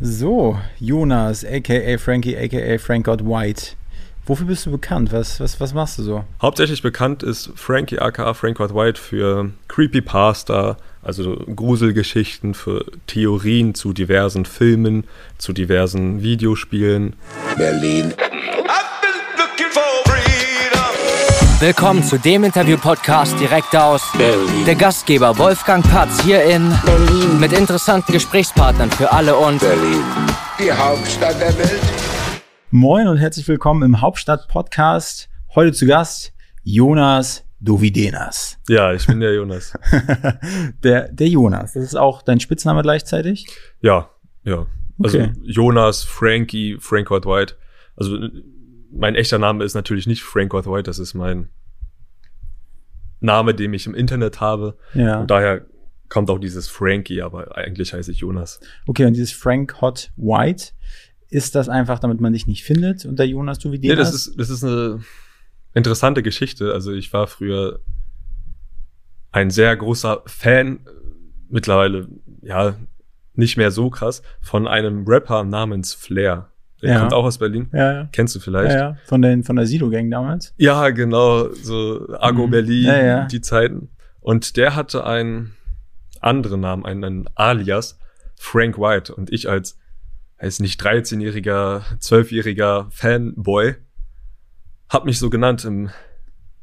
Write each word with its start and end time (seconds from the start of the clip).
So, 0.00 0.58
Jonas, 0.78 1.44
aka 1.44 1.96
Frankie, 1.96 2.36
aka 2.36 2.78
Frank 2.78 3.06
God 3.06 3.22
White. 3.22 3.74
Wofür 4.26 4.46
bist 4.46 4.64
du 4.66 4.70
bekannt? 4.70 5.10
Was, 5.10 5.40
was, 5.40 5.58
was 5.58 5.74
machst 5.74 5.98
du 5.98 6.02
so? 6.04 6.24
Hauptsächlich 6.40 6.82
bekannt 6.82 7.24
ist 7.24 7.50
Frankie 7.56 7.98
aka 7.98 8.32
Frank 8.34 8.58
God 8.58 8.74
White 8.74 9.00
für 9.00 9.50
Creepypasta, 9.66 10.76
also 11.02 11.36
Gruselgeschichten, 11.54 12.54
für 12.54 12.84
Theorien 13.08 13.74
zu 13.74 13.92
diversen 13.92 14.44
Filmen, 14.44 15.04
zu 15.38 15.52
diversen 15.52 16.22
Videospielen. 16.22 17.14
Berlin. 17.56 18.14
Willkommen 21.60 22.04
zu 22.04 22.18
dem 22.20 22.44
Interview-Podcast 22.44 23.40
direkt 23.40 23.74
aus 23.74 24.12
Berlin. 24.16 24.64
der 24.64 24.76
Gastgeber 24.76 25.36
Wolfgang 25.38 25.84
Patz 25.90 26.22
hier 26.22 26.44
in 26.44 26.72
Berlin. 26.84 27.40
mit 27.40 27.52
interessanten 27.52 28.12
Gesprächspartnern 28.12 28.88
für 28.92 29.10
alle 29.10 29.34
und 29.36 29.58
Berlin. 29.58 30.04
Die 30.60 30.70
Hauptstadt 30.70 31.40
der 31.40 31.58
Welt. 31.58 31.80
Moin 32.70 33.08
und 33.08 33.16
herzlich 33.16 33.48
willkommen 33.48 33.82
im 33.82 34.00
Hauptstadt-Podcast. 34.00 35.28
Heute 35.56 35.72
zu 35.72 35.86
Gast 35.86 36.32
Jonas 36.62 37.44
Dovidenas. 37.58 38.58
Ja, 38.68 38.92
ich 38.92 39.04
bin 39.08 39.18
der 39.18 39.34
Jonas. 39.34 39.72
der, 40.84 41.08
der 41.08 41.28
Jonas, 41.28 41.72
das 41.72 41.82
ist 41.82 41.96
auch 41.96 42.22
dein 42.22 42.38
Spitzname 42.38 42.82
gleichzeitig? 42.82 43.48
Ja, 43.80 44.10
ja. 44.44 44.66
Also 45.02 45.18
Okay. 45.18 45.32
Jonas, 45.42 46.04
Frankie, 46.04 46.76
Frank 46.78 47.10
White. 47.10 47.56
Also 47.96 48.16
mein 48.90 49.14
echter 49.16 49.38
Name 49.38 49.64
ist 49.64 49.74
natürlich 49.74 50.06
nicht 50.06 50.22
Frank 50.22 50.54
White, 50.54 50.84
das 50.84 50.98
ist 50.98 51.14
mein 51.14 51.50
Name, 53.20 53.54
den 53.54 53.72
ich 53.74 53.86
im 53.86 53.94
Internet 53.94 54.40
habe. 54.40 54.76
Ja. 54.94 55.20
Und 55.20 55.30
daher 55.30 55.66
kommt 56.08 56.30
auch 56.30 56.38
dieses 56.38 56.68
Frankie, 56.68 57.22
aber 57.22 57.56
eigentlich 57.56 57.92
heiße 57.92 58.10
ich 58.10 58.18
Jonas. 58.18 58.60
Okay, 58.86 59.04
und 59.04 59.14
dieses 59.14 59.32
Frank 59.32 59.80
Hot 59.80 60.10
White, 60.16 60.72
ist 61.30 61.54
das 61.54 61.68
einfach, 61.68 61.98
damit 61.98 62.20
man 62.20 62.32
dich 62.32 62.46
nicht 62.46 62.64
findet 62.64 63.04
und 63.04 63.18
der 63.18 63.26
Jonas 63.26 63.58
Nee, 63.58 63.64
Dovidenas? 63.64 63.98
das 63.98 64.14
ist, 64.14 64.40
das 64.40 64.50
ist 64.50 64.64
eine 64.64 65.00
interessante 65.74 66.22
Geschichte. 66.22 66.72
Also 66.72 66.92
ich 66.92 67.12
war 67.12 67.26
früher 67.26 67.80
ein 69.30 69.50
sehr 69.50 69.76
großer 69.76 70.22
Fan, 70.26 70.80
mittlerweile, 71.50 72.08
ja, 72.42 72.76
nicht 73.34 73.56
mehr 73.56 73.70
so 73.70 73.90
krass, 73.90 74.22
von 74.40 74.66
einem 74.66 75.06
Rapper 75.06 75.44
namens 75.44 75.92
Flair. 75.94 76.50
Der 76.82 76.92
Ja. 76.94 77.00
kommt 77.00 77.12
auch 77.12 77.24
aus 77.24 77.38
Berlin. 77.38 77.68
ja, 77.72 77.92
ja. 77.92 78.08
Kennst 78.12 78.34
du 78.36 78.40
vielleicht? 78.40 78.72
Ja, 78.72 78.78
ja, 78.90 78.96
von, 79.06 79.20
den, 79.22 79.42
von 79.44 79.56
der 79.56 79.66
Silo-Gang 79.66 80.10
damals. 80.10 80.54
Ja, 80.58 80.90
genau, 80.90 81.52
so 81.52 82.08
Argo 82.18 82.46
Mhm. 82.46 82.50
Berlin, 82.50 82.84
Ja, 82.86 83.04
ja. 83.04 83.26
die 83.26 83.40
Zeiten. 83.40 83.88
Und 84.20 84.56
der 84.56 84.76
hatte 84.76 85.04
einen 85.04 85.54
anderen 86.20 86.60
Namen, 86.60 86.84
einen, 86.84 87.04
einen 87.04 87.28
Alias, 87.34 87.98
Frank 88.36 88.78
White. 88.78 89.14
Und 89.14 89.32
ich 89.32 89.48
als, 89.48 89.78
weiß 90.40 90.60
nicht, 90.60 90.80
13-jähriger, 90.82 91.82
12-jähriger 92.00 92.86
Fanboy, 92.90 93.74
hab 94.88 95.04
mich 95.04 95.18
so 95.18 95.30
genannt 95.30 95.64
im 95.64 95.90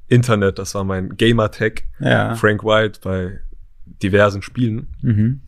Internet. 0.08 0.60
Das 0.60 0.76
war 0.76 0.84
mein 0.84 1.16
Gamertag, 1.18 1.84
Ja. 2.00 2.36
Frank 2.36 2.64
White, 2.64 3.00
bei 3.04 3.40
diversen 4.02 4.42
Spielen. 4.42 4.88
Mhm. 5.02 5.42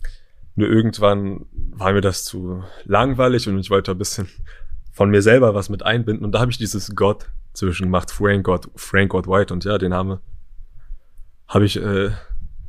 Nur 0.56 0.70
irgendwann 0.70 1.46
war 1.72 1.94
mir 1.94 2.02
das 2.02 2.24
zu 2.24 2.64
langweilig 2.86 3.48
und 3.48 3.60
ich 3.60 3.70
wollte 3.70 3.92
ein 3.92 3.98
bisschen 4.00 4.28
von 4.98 5.12
mir 5.12 5.22
selber 5.22 5.54
was 5.54 5.70
mit 5.70 5.84
einbinden. 5.84 6.26
Und 6.26 6.32
da 6.32 6.40
habe 6.40 6.50
ich 6.50 6.58
dieses 6.58 6.96
Gott 6.96 7.30
zwischen 7.54 7.84
gemacht, 7.84 8.10
Frank 8.10 8.44
God, 8.46 8.68
Frank 8.76 9.12
God 9.12 9.28
White. 9.28 9.54
Und 9.54 9.64
ja, 9.64 9.78
den 9.78 9.92
Name 9.92 10.22
habe 11.48 11.66
ich 11.66 11.78
äh, 11.78 12.10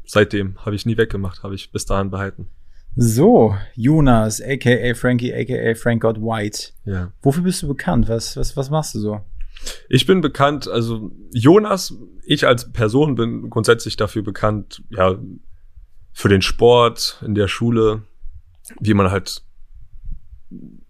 seitdem, 0.05 0.59
habe 0.59 0.77
ich 0.77 0.85
nie 0.85 0.99
weggemacht, 0.99 1.43
habe 1.43 1.55
ich 1.55 1.73
bis 1.73 1.87
dahin 1.87 2.11
behalten. 2.11 2.51
So, 2.97 3.57
Jonas, 3.75 4.43
aka 4.43 4.93
Frankie, 4.93 5.33
aka 5.33 5.75
Frank 5.75 6.03
God 6.03 6.19
White. 6.19 6.73
Ja. 6.85 7.13
Wofür 7.23 7.45
bist 7.45 7.63
du 7.63 7.69
bekannt? 7.69 8.11
Was, 8.11 8.37
was, 8.37 8.55
was 8.59 8.69
machst 8.69 8.95
du 8.95 8.99
so? 8.99 9.21
Ich 9.89 10.05
bin 10.05 10.21
bekannt, 10.21 10.69
also 10.69 11.11
Jonas, 11.33 11.95
ich 12.27 12.47
als 12.47 12.71
Person 12.71 13.15
bin 13.15 13.49
grundsätzlich 13.49 13.97
dafür 13.97 14.23
bekannt, 14.23 14.83
ja, 14.91 15.19
für 16.13 16.29
den 16.29 16.43
Sport 16.43 17.23
in 17.25 17.35
der 17.35 17.49
Schule, 17.49 18.03
wie 18.81 18.93
man 18.93 19.11
halt 19.11 19.43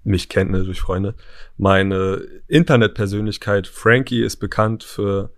mich 0.09 0.29
kennt, 0.29 0.51
ne, 0.51 0.65
durch 0.65 0.81
Freunde. 0.81 1.15
Meine 1.57 2.23
Internetpersönlichkeit, 2.49 3.67
Frankie, 3.67 4.23
ist 4.23 4.37
bekannt 4.37 4.85
für, 4.85 5.33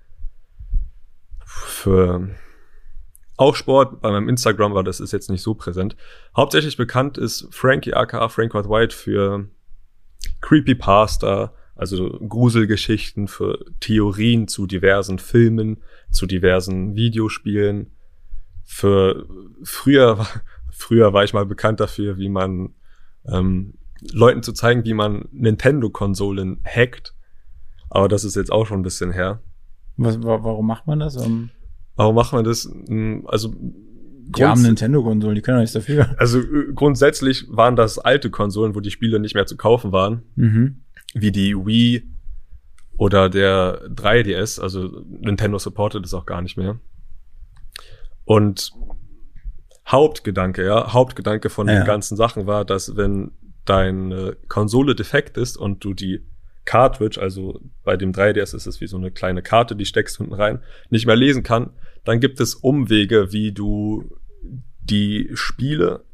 für 1.45 2.31
auch 3.37 3.57
Sport. 3.57 4.03
Bei 4.03 4.11
meinem 4.11 4.29
Instagram 4.29 4.75
war 4.75 4.85
das 4.85 5.01
ist 5.01 5.13
jetzt 5.13 5.31
nicht 5.31 5.43
so 5.43 5.55
präsent. 5.55 5.97
Hauptsächlich 6.37 6.77
bekannt 6.77 7.19
ist 7.19 7.49
Frankie 7.51 7.95
aka 7.95 8.29
Frank 8.29 8.55
White 8.55 8.69
White 8.69 8.95
für 8.95 9.49
Creepypasta, 10.43 11.55
also 11.75 12.11
Gruselgeschichten, 12.11 13.29
für 13.29 13.65
Theorien 13.81 14.47
zu 14.47 14.67
diversen 14.67 15.19
Filmen, 15.19 15.79
zu 16.11 16.27
diversen 16.27 16.95
Videospielen. 16.95 17.93
Für 18.65 19.27
früher, 19.63 20.27
früher 20.71 21.13
war 21.15 21.25
ich 21.25 21.33
mal 21.33 21.47
bekannt 21.47 21.81
dafür, 21.81 22.19
wie 22.19 22.29
man 22.29 22.75
ähm, 23.27 23.75
Leuten 24.13 24.43
zu 24.43 24.53
zeigen, 24.53 24.85
wie 24.85 24.95
man 24.95 25.27
Nintendo-Konsolen 25.33 26.61
hackt. 26.65 27.15
Aber 27.91 28.09
das 28.09 28.25
ist 28.25 28.37
jetzt 28.37 28.53
auch 28.53 28.67
schon 28.67 28.81
ein 28.81 28.85
bisschen 28.85 29.13
her. 29.13 29.41
Was, 29.97 30.23
wa- 30.23 30.43
warum 30.43 30.67
macht 30.67 30.87
man 30.87 30.99
das? 31.01 31.17
Um, 31.17 31.51
Warum 31.97 32.15
macht 32.15 32.33
man 32.33 32.45
das? 32.45 32.65
Hm, 32.65 33.27
Also 33.29 33.49
die 33.53 34.31
grunds- 34.33 34.63
Nintendo-Konsolen, 34.63 35.35
die 35.35 35.43
können 35.43 35.57
doch 35.59 35.63
nichts 35.63 35.75
dafür. 35.75 36.15
also 36.19 36.39
äh, 36.41 36.73
grundsätzlich 36.75 37.47
waren 37.51 37.77
das 37.77 37.99
alte 37.99 38.31
Konsolen, 38.31 38.75
wo 38.75 38.81
die 38.81 38.91
Spiele 38.93 39.19
nicht 39.21 39.35
mehr 39.35 39.47
zu 39.47 39.57
kaufen 39.57 39.93
waren. 39.93 40.23
Mhm. 40.37 40.83
wie 41.15 41.33
die 41.33 41.57
Wii 41.57 42.09
oder 42.97 43.29
der 43.29 43.83
3DS, 43.91 44.61
also 44.61 45.05
Nintendo 45.09 45.59
supportet 45.59 46.05
es 46.07 46.15
auch 46.15 46.25
gar 46.25 46.41
nicht 46.41 46.57
mehr. 46.57 46.79
Und 48.25 48.71
Hauptgedanke, 49.89 50.65
ja, 50.65 50.93
Hauptgedanke 50.93 51.51
von 51.51 51.67
Ja. 51.67 51.81
den 51.81 51.85
ganzen 51.85 52.17
Sachen 52.17 52.47
war, 52.47 52.65
dass 52.65 52.97
wenn 52.97 53.33
deine 53.65 54.37
Konsole 54.49 54.95
defekt 54.95 55.37
ist 55.37 55.57
und 55.57 55.85
du 55.85 55.95
die 55.95 56.25
Cartridge, 56.65 57.21
also 57.21 57.61
bei 57.85 57.97
dem 57.97 58.13
3DS 58.13 58.55
ist 58.55 58.67
es 58.67 58.81
wie 58.81 58.87
so 58.87 58.97
eine 58.97 59.11
kleine 59.11 59.43
Karte, 59.43 59.75
die 59.75 59.87
steckst 59.87 60.19
hinten 60.19 60.35
rein, 60.35 60.63
nicht 60.89 61.07
mehr 61.07 61.17
lesen 61.17 61.43
kann, 61.43 61.71
dann 62.05 62.21
gibt 62.21 62.41
es 62.41 62.55
Umwege, 62.55 63.33
wie 63.33 63.53
du 63.53 64.17
die 64.81 65.31
Spiele 65.35 66.05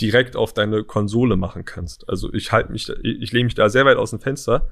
direkt 0.00 0.36
auf 0.36 0.52
deine 0.52 0.84
Konsole 0.84 1.36
machen 1.36 1.64
kannst. 1.64 2.08
Also 2.08 2.32
ich 2.32 2.52
halte 2.52 2.72
mich, 2.72 2.88
ich 3.02 3.32
lehne 3.32 3.44
mich 3.44 3.54
da 3.54 3.68
sehr 3.68 3.84
weit 3.84 3.96
aus 3.96 4.10
dem 4.10 4.20
Fenster, 4.20 4.68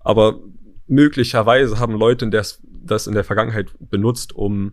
aber 0.00 0.40
möglicherweise 0.86 1.78
haben 1.78 1.94
Leute 1.94 2.28
das, 2.28 2.60
das 2.84 3.06
in 3.06 3.14
der 3.14 3.24
Vergangenheit 3.24 3.70
benutzt, 3.78 4.34
um 4.34 4.72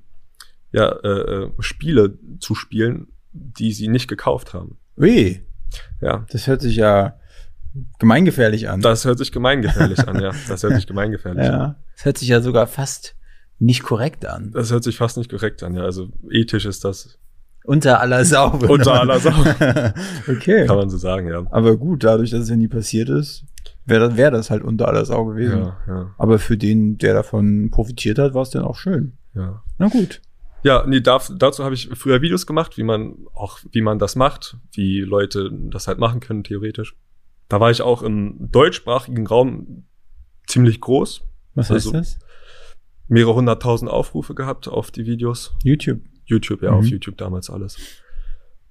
ja, 0.72 0.90
äh, 1.04 1.44
äh, 1.46 1.52
Spiele 1.60 2.18
zu 2.40 2.56
spielen, 2.56 3.08
die 3.32 3.74
sie 3.74 3.88
nicht 3.88 4.08
gekauft 4.08 4.54
haben. 4.54 4.78
Ui, 4.98 5.46
Ja, 6.02 6.26
das 6.32 6.48
hört 6.48 6.62
sich 6.62 6.76
ja 6.76 7.16
gemeingefährlich 8.00 8.70
an. 8.70 8.82
das 8.82 9.06
hört 9.06 9.18
sich 9.18 9.32
gemeingefährlich 9.32 10.08
an, 10.08 10.22
ja. 10.22 10.32
Das 10.48 10.64
hört 10.64 10.76
sich 10.76 10.88
gemeingefährlich 10.88 11.48
an. 11.48 11.54
ja. 11.54 11.76
Das 11.96 12.06
hört 12.06 12.18
sich 12.18 12.28
ja 12.28 12.42
sogar 12.42 12.68
fast 12.68 13.16
nicht 13.59 13.84
korrekt 13.84 14.26
an. 14.26 14.52
Das 14.54 14.72
hört 14.72 14.84
sich 14.84 14.98
fast 14.98 15.18
nicht 15.18 15.30
korrekt 15.30 15.64
an, 15.64 15.76
ja. 15.76 15.84
Also 15.84 16.09
ethisch 16.32 16.66
ist 16.66 16.84
das, 16.84 17.18
Unter 17.64 18.02
aller 18.02 18.26
Sau. 18.26 18.52
Unter 18.68 19.00
aller 19.00 19.20
Sau. 19.20 19.32
okay. 20.28 20.66
kann 20.66 20.78
man 20.78 20.90
so 20.90 20.98
sagen, 20.98 21.28
ja. 21.30 21.44
Aber 21.52 21.78
gut, 21.78 22.03
dadurch, 22.03 22.32
dass 22.32 22.42
es 22.42 22.50
ja 22.50 22.56
nie 22.56 22.68
passiert 22.68 23.09
ist, 23.09 23.46
wäre 23.86 24.09
das, 24.09 24.18
wär 24.18 24.32
das 24.32 24.50
halt 24.50 24.64
unter 24.64 24.88
aller 24.88 25.06
Sau 25.06 25.26
gewesen. 25.26 25.59
Ja, 25.59 25.78
ja, 25.88 26.16
Aber 26.18 26.40
für 26.40 26.58
den, 26.58 26.98
der 26.98 27.14
davon 27.14 27.70
profitiert 27.72 28.18
hat, 28.18 28.34
war 28.34 28.42
es 28.42 28.50
dann 28.50 28.64
auch 28.64 28.76
schön. 28.78 29.14
ja. 29.36 29.62
Na 29.78 29.88
gut. 29.88 30.22
Ja, 30.64 30.86
nee, 30.86 31.02
darf, 31.02 31.32
dazu 31.36 31.64
habe 31.64 31.74
ich 31.76 31.90
früher 31.96 32.22
Videos 32.22 32.46
gemacht, 32.46 32.78
wie 32.78 32.84
man 32.84 33.16
auch, 33.34 33.60
wie 33.72 33.82
man 33.82 33.98
das 34.00 34.16
macht, 34.16 34.58
wie 34.74 35.00
Leute 35.02 35.50
das 35.52 35.88
halt 35.88 35.98
machen 35.98 36.20
können, 36.20 36.44
theoretisch. 36.44 36.96
Da 37.50 37.60
war 37.60 37.72
ich 37.72 37.82
auch 37.82 38.04
im 38.04 38.52
deutschsprachigen 38.52 39.26
Raum 39.28 39.85
ziemlich 40.47 40.80
groß, 40.82 41.24
Was 41.56 41.70
Also- 41.72 41.94
heißt 41.94 42.16
das? 42.18 42.20
mehrere 43.08 43.34
hunderttausend 43.35 43.91
Aufrufe 43.91 44.35
gehabt 44.35 44.68
auf 44.70 44.90
die 44.91 45.06
Videos. 45.06 45.53
YouTube. 45.64 46.00
YouTube, 46.26 46.62
ja, 46.62 46.72
Mhm. 46.72 46.78
auf 46.78 46.85
YouTube 46.85 47.18
damals 47.18 47.50
alles. 47.50 47.78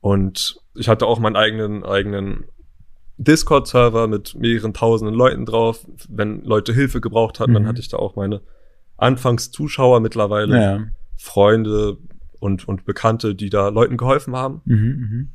Und 0.01 0.59
ich 0.75 0.89
hatte 0.89 1.07
auch 1.07 1.19
meinen 1.19 1.37
eigenen, 1.37 1.85
eigenen 1.85 2.45
Discord-Server 3.19 4.07
mit 4.09 4.35
mehreren 4.35 4.73
tausenden 4.73 5.15
Leuten 5.15 5.45
drauf. 5.45 5.87
Wenn 6.09 6.43
Leute 6.43 6.73
Hilfe 6.73 7.03
gebraucht 7.03 7.39
hatten, 7.39 7.51
Mhm. 7.51 7.55
dann 7.55 7.67
hatte 7.67 7.81
ich 7.81 7.89
da 7.89 7.99
auch 7.99 8.17
meine 8.17 8.41
Anfangszuschauer 8.97 10.01
mittlerweile. 10.01 10.59
Ja. 10.61 10.87
Freunde 11.21 11.99
und, 12.39 12.67
und 12.67 12.87
Bekannte, 12.87 13.35
die 13.35 13.51
da 13.51 13.69
Leuten 13.69 13.99
geholfen 13.99 14.35
haben. 14.35 14.63
Mhm, 14.65 14.77
mhm. 14.77 15.29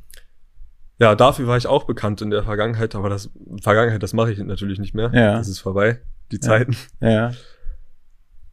Ja, 0.98 1.14
dafür 1.14 1.46
war 1.46 1.56
ich 1.56 1.68
auch 1.68 1.84
bekannt 1.84 2.20
in 2.22 2.30
der 2.30 2.42
Vergangenheit, 2.42 2.96
aber 2.96 3.08
das 3.08 3.30
Vergangenheit, 3.62 4.02
das 4.02 4.12
mache 4.12 4.32
ich 4.32 4.38
natürlich 4.38 4.80
nicht 4.80 4.94
mehr. 4.94 5.12
Ja. 5.14 5.38
Das 5.38 5.48
ist 5.48 5.60
vorbei, 5.60 6.00
die 6.32 6.40
Zeiten. 6.40 6.76
Ja. 7.00 7.32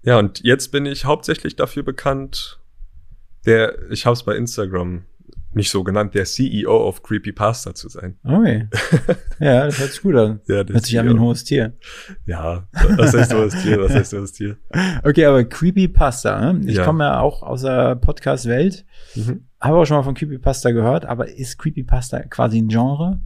Ja, 0.03 0.19
und 0.19 0.44
jetzt 0.44 0.71
bin 0.71 0.85
ich 0.85 1.06
hauptsächlich 1.06 1.56
dafür 1.56 1.81
bekannt, 1.81 2.59
der, 3.45 3.89
ich 3.89 4.06
habe 4.06 4.13
es 4.13 4.24
bei 4.24 4.36
Instagram 4.36 5.06
mich 5.55 5.69
so 5.69 5.83
genannt, 5.83 6.13
der 6.15 6.25
CEO 6.25 6.88
of 6.88 7.03
Creepypasta 7.03 7.73
zu 7.75 7.89
sein. 7.89 8.17
Okay. 8.23 8.67
Ja, 9.39 9.65
das 9.65 9.79
hört 9.79 9.91
sich 9.91 10.01
gut 10.01 10.15
an. 10.15 10.39
Ja, 10.47 10.63
der 10.63 10.75
Hört 10.75 10.85
sich 10.85 10.97
an 11.00 11.05
wie 11.05 11.09
ein 11.09 11.15
CEO. 11.17 11.23
hohes 11.25 11.44
Tier. 11.44 11.73
Ja, 12.25 12.67
was 12.97 13.13
heißt 13.13 13.31
du 13.33 13.38
das 13.38 13.55
Tier? 13.63 13.81
Was 13.81 13.94
heißt 13.94 14.13
du 14.13 14.21
das 14.21 14.31
Tier? 14.31 14.57
Okay, 15.03 15.25
aber 15.25 15.44
Creepypasta, 15.44 16.53
ne? 16.53 16.61
Ich 16.69 16.77
Ja. 16.77 16.85
komme 16.85 17.03
ja 17.03 17.19
auch 17.19 17.44
aus 17.44 17.63
der 17.63 17.95
Podcast-Welt, 17.95 18.85
Mhm. 19.15 19.47
habe 19.59 19.77
auch 19.77 19.85
schon 19.85 19.97
mal 19.97 20.03
von 20.03 20.13
Creepypasta 20.15 20.71
gehört, 20.71 21.05
aber 21.05 21.27
ist 21.29 21.57
Creepypasta 21.59 22.21
quasi 22.23 22.59
ein 22.59 22.67
Genre? 22.69 23.21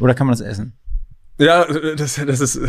Oder 0.00 0.14
kann 0.14 0.26
man 0.26 0.32
das 0.36 0.40
essen? 0.40 0.76
Ja, 1.38 1.64
das, 1.96 2.16
das 2.26 2.40
ist, 2.40 2.60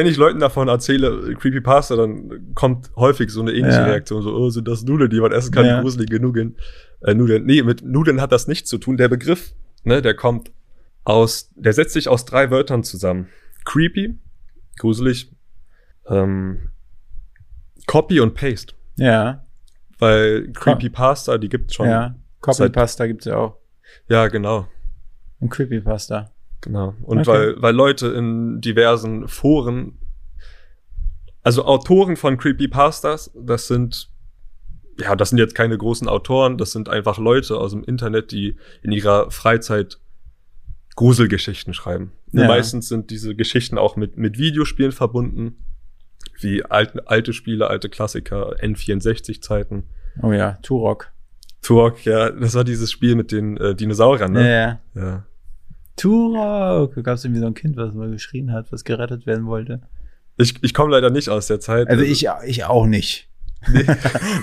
wenn 0.00 0.06
ich 0.06 0.16
Leuten 0.16 0.40
davon 0.40 0.68
erzähle, 0.68 1.34
Creepypasta, 1.34 1.94
dann 1.94 2.54
kommt 2.54 2.90
häufig 2.96 3.28
so 3.30 3.42
eine 3.42 3.52
ähnliche 3.52 3.80
Ja. 3.80 3.84
Reaktion, 3.84 4.22
so, 4.22 4.32
oh, 4.34 4.48
sind 4.48 4.66
das 4.66 4.82
Nudeln, 4.82 5.10
die 5.10 5.20
man 5.20 5.30
essen 5.30 5.52
kann, 5.52 5.66
Ja. 5.66 5.82
gruselige 5.82 6.18
Nudeln. 6.20 6.56
Äh, 7.02 7.12
Nudeln. 7.12 7.44
Nee, 7.44 7.62
mit 7.62 7.82
Nudeln 7.84 8.18
hat 8.22 8.32
das 8.32 8.48
nichts 8.48 8.70
zu 8.70 8.78
tun. 8.78 8.96
Der 8.96 9.08
Begriff, 9.08 9.52
ne, 9.84 10.00
der 10.00 10.14
kommt 10.14 10.52
aus, 11.04 11.50
der 11.54 11.74
setzt 11.74 11.92
sich 11.92 12.08
aus 12.08 12.24
drei 12.24 12.50
Wörtern 12.50 12.82
zusammen. 12.82 13.28
Creepy, 13.66 14.18
gruselig, 14.78 15.30
ähm, 16.08 16.70
Copy 17.86 18.20
und 18.20 18.34
Paste. 18.34 18.72
Ja, 18.96 19.44
Weil 19.98 20.50
Creepypasta, 20.54 21.36
die 21.36 21.50
gibt's 21.50 21.74
schon. 21.74 21.88
ja. 21.90 22.14
Copypasta 22.40 23.06
gibt's 23.06 23.26
ja 23.26 23.36
auch. 23.36 23.58
ja 24.08 24.28
genau. 24.28 24.66
Und 25.40 25.50
Creepypasta. 25.50 26.30
Genau. 26.62 26.94
Und 27.02 27.18
Okay. 27.20 27.26
weil, 27.28 27.62
weil 27.62 27.74
Leute 27.74 28.08
in 28.08 28.60
diversen 28.60 29.28
Foren, 29.28 29.98
also 31.42 31.64
Autoren 31.64 32.16
von 32.16 32.36
Creepypastas, 32.36 33.30
das 33.34 33.66
sind, 33.66 34.10
ja, 34.98 35.16
das 35.16 35.30
sind 35.30 35.38
jetzt 35.38 35.54
keine 35.54 35.78
großen 35.78 36.06
Autoren, 36.08 36.58
das 36.58 36.72
sind 36.72 36.88
einfach 36.88 37.18
Leute 37.18 37.56
aus 37.56 37.70
dem 37.72 37.82
Internet, 37.84 38.30
die 38.32 38.56
in 38.82 38.92
ihrer 38.92 39.30
Freizeit 39.30 39.98
Gruselgeschichten 40.96 41.72
schreiben. 41.72 42.12
Ja. 42.32 42.46
Meistens 42.46 42.88
sind 42.88 43.10
diese 43.10 43.34
Geschichten 43.34 43.78
auch 43.78 43.96
mit, 43.96 44.18
mit 44.18 44.38
Videospielen 44.38 44.92
verbunden, 44.92 45.64
wie 46.40 46.64
alte, 46.64 47.06
alte 47.08 47.32
Spiele, 47.32 47.68
alte 47.68 47.88
Klassiker, 47.88 48.54
N64-Zeiten. 48.60 49.84
Oh 50.22 50.32
ja, 50.32 50.58
Turok. 50.62 51.10
Turok, 51.62 52.04
ja, 52.04 52.30
das 52.30 52.54
war 52.54 52.64
dieses 52.64 52.90
Spiel 52.90 53.14
mit 53.14 53.32
den 53.32 53.56
äh, 53.56 53.74
Dinosauriern, 53.74 54.34
Ja, 54.34 54.40
ne? 54.40 54.50
ja. 54.94 55.00
Ja. 55.02 55.02
Turok. 55.02 55.29
Da 56.04 57.02
gab 57.02 57.14
es 57.14 57.24
irgendwie 57.24 57.40
so 57.40 57.46
ein 57.46 57.54
Kind, 57.54 57.76
was 57.76 57.94
mal 57.94 58.10
geschrien 58.10 58.52
hat, 58.52 58.72
was 58.72 58.84
gerettet 58.84 59.26
werden 59.26 59.46
wollte. 59.46 59.80
Ich, 60.36 60.54
ich 60.62 60.74
komme 60.74 60.92
leider 60.92 61.10
nicht 61.10 61.28
aus 61.28 61.46
der 61.46 61.60
Zeit. 61.60 61.88
Also 61.88 62.02
ich, 62.02 62.26
ich 62.46 62.64
auch 62.64 62.86
nicht. 62.86 63.28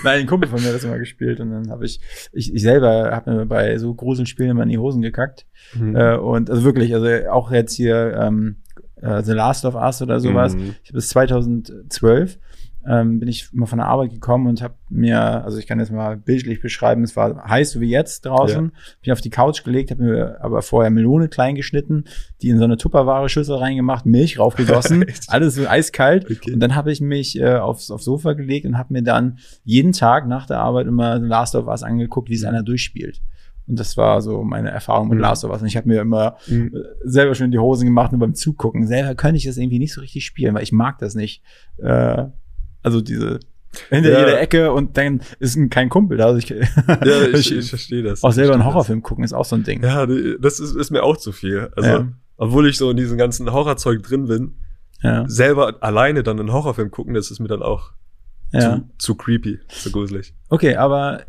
Nein, 0.04 0.20
ein 0.20 0.26
Kumpel 0.26 0.48
von 0.48 0.60
mir 0.60 0.68
hat 0.68 0.76
das 0.76 0.84
immer 0.84 0.98
gespielt 0.98 1.40
und 1.40 1.50
dann 1.50 1.70
habe 1.70 1.84
ich, 1.84 2.00
ich, 2.32 2.54
ich 2.54 2.62
selber 2.62 3.10
habe 3.10 3.32
mir 3.32 3.46
bei 3.46 3.76
so 3.78 3.92
Gruselspielen 3.92 4.52
immer 4.52 4.62
in 4.62 4.68
die 4.68 4.78
Hosen 4.78 5.02
gekackt. 5.02 5.44
Mhm. 5.74 5.96
Äh, 5.96 6.16
und 6.16 6.50
also 6.50 6.62
wirklich, 6.62 6.94
also 6.94 7.28
auch 7.30 7.50
jetzt 7.50 7.74
hier 7.74 8.16
ähm, 8.16 8.58
äh, 9.02 9.22
The 9.22 9.32
Last 9.32 9.64
of 9.64 9.74
Us 9.74 10.02
oder 10.02 10.20
sowas. 10.20 10.54
Mhm. 10.54 10.76
Ich 10.84 10.90
habe 10.90 10.98
bis 10.98 11.08
2012 11.08 12.38
ähm, 12.88 13.20
bin 13.20 13.28
ich 13.28 13.52
mal 13.52 13.66
von 13.66 13.78
der 13.78 13.86
Arbeit 13.88 14.10
gekommen 14.10 14.46
und 14.46 14.62
habe 14.62 14.74
mir, 14.88 15.20
also 15.44 15.58
ich 15.58 15.66
kann 15.66 15.78
das 15.78 15.90
mal 15.90 16.16
bildlich 16.16 16.60
beschreiben, 16.62 17.02
es 17.02 17.14
war 17.16 17.44
heiß 17.46 17.72
so 17.72 17.80
wie 17.82 17.90
jetzt 17.90 18.24
draußen, 18.24 18.72
bin 19.02 19.12
auf 19.12 19.20
die 19.20 19.28
Couch 19.30 19.62
gelegt, 19.62 19.90
habe 19.90 20.02
mir 20.02 20.38
aber 20.40 20.62
vorher 20.62 20.90
Melone 20.90 21.28
klein 21.28 21.54
geschnitten, 21.54 22.04
die 22.40 22.48
in 22.48 22.58
so 22.58 22.64
eine 22.64 22.76
Tupperware 22.78 23.28
Schüssel 23.28 23.56
reingemacht, 23.56 24.06
Milch 24.06 24.38
raufgegossen, 24.38 25.04
alles 25.26 25.54
so 25.56 25.66
eiskalt 25.68 26.24
Okay. 26.30 26.52
und 26.54 26.60
dann 26.60 26.74
habe 26.74 26.90
ich 26.90 27.00
mich 27.00 27.38
äh, 27.38 27.56
aufs, 27.56 27.90
aufs 27.90 28.04
Sofa 28.04 28.32
gelegt 28.32 28.64
und 28.64 28.78
habe 28.78 28.92
mir 28.94 29.02
dann 29.02 29.38
jeden 29.64 29.92
Tag 29.92 30.26
nach 30.26 30.46
der 30.46 30.60
Arbeit 30.60 30.86
immer 30.86 31.18
Last 31.18 31.54
of 31.54 31.66
Us 31.66 31.82
angeguckt, 31.82 32.30
wie 32.30 32.34
es 32.34 32.44
einer 32.44 32.62
durchspielt. 32.62 33.20
Und 33.66 33.78
das 33.78 33.98
war 33.98 34.22
so 34.22 34.44
meine 34.44 34.70
Erfahrung 34.70 35.08
mit 35.08 35.16
Mhm. 35.18 35.22
Last 35.24 35.44
of 35.44 35.50
Us. 35.50 35.60
Und 35.60 35.66
ich 35.68 35.76
habe 35.76 35.86
mir 35.88 36.00
immer 36.00 36.36
Mhm. 36.48 36.72
äh, 36.74 36.80
selber 37.04 37.34
schon 37.34 37.44
in 37.46 37.50
die 37.52 37.58
Hosen 37.58 37.84
gemacht, 37.84 38.12
nur 38.12 38.18
beim 38.20 38.34
Zugucken. 38.34 38.86
Selber 38.86 39.14
könnte 39.14 39.36
ich 39.36 39.44
das 39.44 39.58
irgendwie 39.58 39.78
nicht 39.78 39.92
so 39.92 40.00
richtig 40.00 40.24
spielen, 40.24 40.54
weil 40.54 40.62
ich 40.62 40.72
mag 40.72 40.96
das 41.00 41.14
nicht. 41.14 41.42
Äh, 41.76 42.28
also 42.82 43.00
diese 43.00 43.40
hinter 43.90 44.10
Ja. 44.12 44.20
jeder 44.20 44.40
Ecke 44.40 44.72
und 44.72 44.96
dann 44.96 45.20
ist 45.40 45.56
ein, 45.56 45.68
kein 45.70 45.88
Kumpel 45.90 46.16
da. 46.16 46.26
Also 46.26 46.38
ich, 46.38 46.48
Ja, 46.48 47.22
ich, 47.34 47.52
ich 47.54 47.68
verstehe 47.68 48.02
das. 48.02 48.22
auch 48.24 48.32
selber 48.32 48.54
einen 48.54 48.64
Horrorfilm 48.64 49.02
gucken 49.02 49.24
ist 49.24 49.32
auch 49.34 49.44
so 49.44 49.56
ein 49.56 49.62
Ding. 49.62 49.82
Das. 49.82 49.92
Ja, 49.92 50.06
das 50.40 50.58
ist, 50.60 50.74
ist 50.74 50.90
mir 50.90 51.02
auch 51.02 51.16
zu 51.16 51.32
viel. 51.32 51.70
Also, 51.76 51.88
Ja. 51.90 52.08
obwohl 52.38 52.68
ich 52.68 52.76
so 52.78 52.90
in 52.90 52.96
diesem 52.96 53.18
ganzen 53.18 53.52
Horrorzeug 53.52 54.02
drin 54.02 54.26
bin, 54.26 54.54
Ja, 55.02 55.28
selber 55.28 55.76
alleine 55.80 56.22
dann 56.22 56.40
einen 56.40 56.52
Horrorfilm 56.52 56.90
gucken, 56.90 57.14
das 57.14 57.30
ist 57.30 57.38
mir 57.40 57.48
dann 57.48 57.62
auch 57.62 57.92
ja. 58.52 58.60
zu, 58.76 58.88
zu 58.98 59.14
creepy, 59.16 59.60
zu 59.68 59.92
gruselig. 59.92 60.34
Okay, 60.48 60.74
aber 60.76 61.22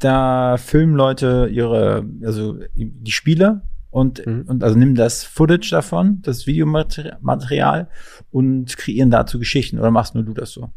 da 0.00 0.56
filmen 0.58 0.94
Leute 0.96 1.48
ihre, 1.50 2.04
also 2.24 2.58
die 2.74 3.12
Spiele 3.12 3.62
und, 3.90 4.26
Mhm. 4.26 4.42
und 4.48 4.62
also 4.64 4.76
nehmen 4.78 4.94
das 4.96 5.24
Footage 5.24 5.70
davon, 5.70 6.20
das 6.22 6.46
Videomaterial 6.46 7.88
und 8.30 8.76
kreieren 8.76 9.10
dazu 9.10 9.38
Geschichten. 9.38 9.78
Oder 9.78 9.90
machst 9.90 10.14
nur 10.14 10.24
du 10.24 10.32
das 10.34 10.52
so? 10.52 10.70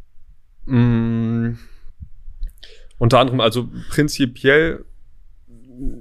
Mm, 0.66 1.58
unter 2.98 3.20
anderem, 3.20 3.40
also 3.40 3.70
prinzipiell, 3.90 4.86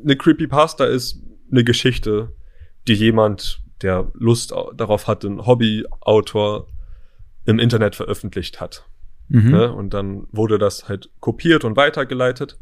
eine 0.04 0.16
Creepypasta 0.16 0.84
ist 0.84 1.20
eine 1.50 1.64
Geschichte, 1.64 2.32
die 2.88 2.94
jemand, 2.94 3.62
der 3.82 4.10
Lust 4.14 4.52
au- 4.52 4.72
darauf 4.72 5.06
hat, 5.08 5.24
ein 5.24 5.44
Hobbyautor 5.46 6.68
im 7.44 7.58
Internet 7.58 7.96
veröffentlicht 7.96 8.60
hat. 8.60 8.86
Mhm. 9.28 9.50
Ne? 9.50 9.72
Und 9.72 9.94
dann 9.94 10.26
wurde 10.30 10.58
das 10.58 10.88
halt 10.88 11.10
kopiert 11.20 11.64
und 11.64 11.76
weitergeleitet. 11.76 12.58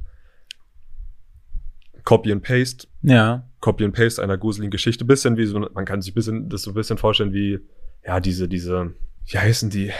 Copy 2.04 2.32
and 2.32 2.42
Paste. 2.42 2.88
Ja. 3.02 3.46
Copy 3.60 3.84
and 3.84 3.94
Paste 3.94 4.22
einer 4.22 4.38
gruseligen 4.38 4.70
Geschichte. 4.70 5.04
Bisschen 5.04 5.36
wie 5.36 5.44
so, 5.46 5.58
man 5.58 5.84
kann 5.84 6.00
sich 6.00 6.14
bisschen, 6.14 6.48
das 6.48 6.62
so 6.62 6.70
ein 6.70 6.74
bisschen 6.74 6.96
vorstellen 6.96 7.32
wie, 7.32 7.60
ja, 8.06 8.20
diese, 8.20 8.48
diese, 8.48 8.92
wie 9.26 9.38
heißen 9.38 9.70
die? 9.70 9.90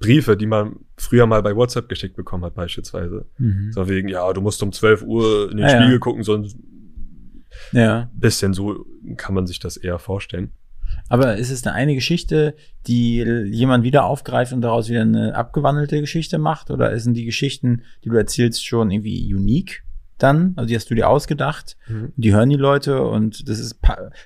Briefe, 0.00 0.36
die 0.36 0.46
man 0.46 0.76
früher 0.96 1.26
mal 1.26 1.42
bei 1.42 1.54
WhatsApp 1.54 1.88
geschickt 1.88 2.16
bekommen 2.16 2.44
hat, 2.44 2.54
beispielsweise. 2.54 3.26
Mhm. 3.38 3.70
So 3.72 3.86
wegen, 3.88 4.08
ja, 4.08 4.32
du 4.32 4.40
musst 4.40 4.62
um 4.62 4.72
12 4.72 5.02
Uhr 5.02 5.50
in 5.50 5.58
den 5.58 5.66
Ah, 5.66 5.70
ja. 5.72 5.82
Spiegel 5.82 5.98
gucken, 5.98 6.22
sonst 6.22 6.56
Ja. 7.72 8.10
bisschen 8.14 8.54
so 8.54 8.86
kann 9.16 9.34
man 9.34 9.46
sich 9.46 9.58
das 9.60 9.76
eher 9.76 9.98
vorstellen. 9.98 10.52
Aber 11.08 11.36
ist 11.36 11.50
es 11.50 11.66
eine, 11.66 11.74
eine 11.74 11.94
Geschichte, 11.94 12.54
die 12.86 13.18
jemand 13.18 13.84
wieder 13.84 14.04
aufgreift 14.06 14.52
und 14.52 14.62
daraus 14.62 14.88
wieder 14.88 15.02
eine 15.02 15.34
abgewandelte 15.34 16.00
Geschichte 16.00 16.38
macht? 16.38 16.70
Oder 16.70 16.98
sind 16.98 17.14
die 17.14 17.24
Geschichten, 17.26 17.82
die 18.04 18.08
du 18.08 18.16
erzählst, 18.16 18.64
schon 18.64 18.90
irgendwie 18.90 19.32
unique 19.34 19.82
dann? 20.18 20.52
Also 20.56 20.68
die 20.68 20.76
hast 20.76 20.90
du 20.90 20.94
dir 20.94 21.08
ausgedacht, 21.08 21.76
Mhm. 21.88 22.12
die 22.16 22.32
hören 22.34 22.50
die 22.50 22.56
Leute 22.56 23.02
und 23.02 23.48
das 23.48 23.58
ist, 23.58 23.78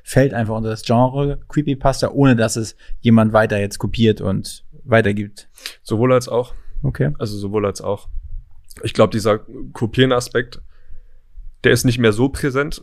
fällt 0.03 0.35
einfach 0.35 0.57
unter 0.57 0.71
das 0.71 0.83
Genre 0.83 1.39
Creepypasta, 1.49 2.11
ohne 2.11 2.37
dass 2.37 2.57
es 2.57 2.77
jemand 3.01 3.33
weiter 3.33 3.59
jetzt 3.59 3.79
kopiert 3.79 4.21
und 4.21 4.65
weitergibt. 4.85 5.49
Sowohl 5.83 6.13
als 6.13 6.29
auch. 6.29 6.55
Okay. 6.83 7.13
Also 7.19 7.37
sowohl 7.39 7.67
als 7.67 7.81
auch. 7.81 8.09
Ich 8.83 8.95
glaube, 8.95 9.11
dieser 9.13 9.39
Kopieren-Aspekt, 9.73 10.61
der 11.65 11.73
ist 11.73 11.85
nicht 11.85 11.99
mehr 11.99 12.13
so 12.13 12.29
präsent, 12.29 12.83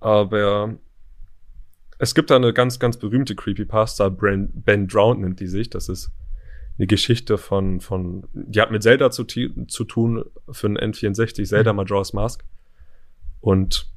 aber 0.00 0.74
es 1.98 2.14
gibt 2.14 2.30
da 2.30 2.36
eine 2.36 2.52
ganz, 2.52 2.78
ganz 2.78 2.96
berühmte 2.98 3.34
Creepypasta, 3.34 4.08
Ben, 4.10 4.50
ben 4.54 4.86
Drown 4.88 5.20
nennt 5.20 5.40
die 5.40 5.46
sich. 5.46 5.70
Das 5.70 5.88
ist 5.88 6.10
eine 6.78 6.86
Geschichte 6.86 7.38
von, 7.38 7.80
von, 7.80 8.26
die 8.32 8.60
hat 8.60 8.70
mit 8.70 8.82
Zelda 8.82 9.10
zu, 9.10 9.24
zu 9.24 9.84
tun 9.84 10.24
für 10.50 10.68
den 10.68 10.78
N64, 10.78 11.44
Zelda 11.44 11.72
Majora's 11.72 12.12
Mask. 12.12 12.44
Und 13.40 13.90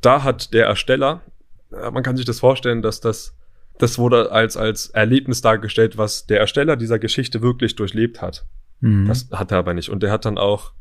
da 0.00 0.22
hat 0.22 0.52
der 0.54 0.66
Ersteller, 0.66 1.22
man 1.70 2.02
kann 2.02 2.16
sich 2.16 2.26
das 2.26 2.40
vorstellen, 2.40 2.82
dass 2.82 3.00
das, 3.00 3.36
das 3.78 3.98
wurde 3.98 4.32
als, 4.32 4.56
als 4.56 4.88
Erlebnis 4.90 5.40
dargestellt, 5.40 5.96
was 5.98 6.26
der 6.26 6.40
Ersteller 6.40 6.76
dieser 6.76 6.98
Geschichte 6.98 7.42
wirklich 7.42 7.76
durchlebt 7.76 8.20
hat. 8.20 8.46
Mhm. 8.80 9.06
Das 9.06 9.28
hat 9.32 9.52
er 9.52 9.58
aber 9.58 9.74
nicht. 9.74 9.88
Und 9.88 10.02
er 10.02 10.12
hat 10.12 10.24
dann 10.24 10.38
auch 10.38 10.72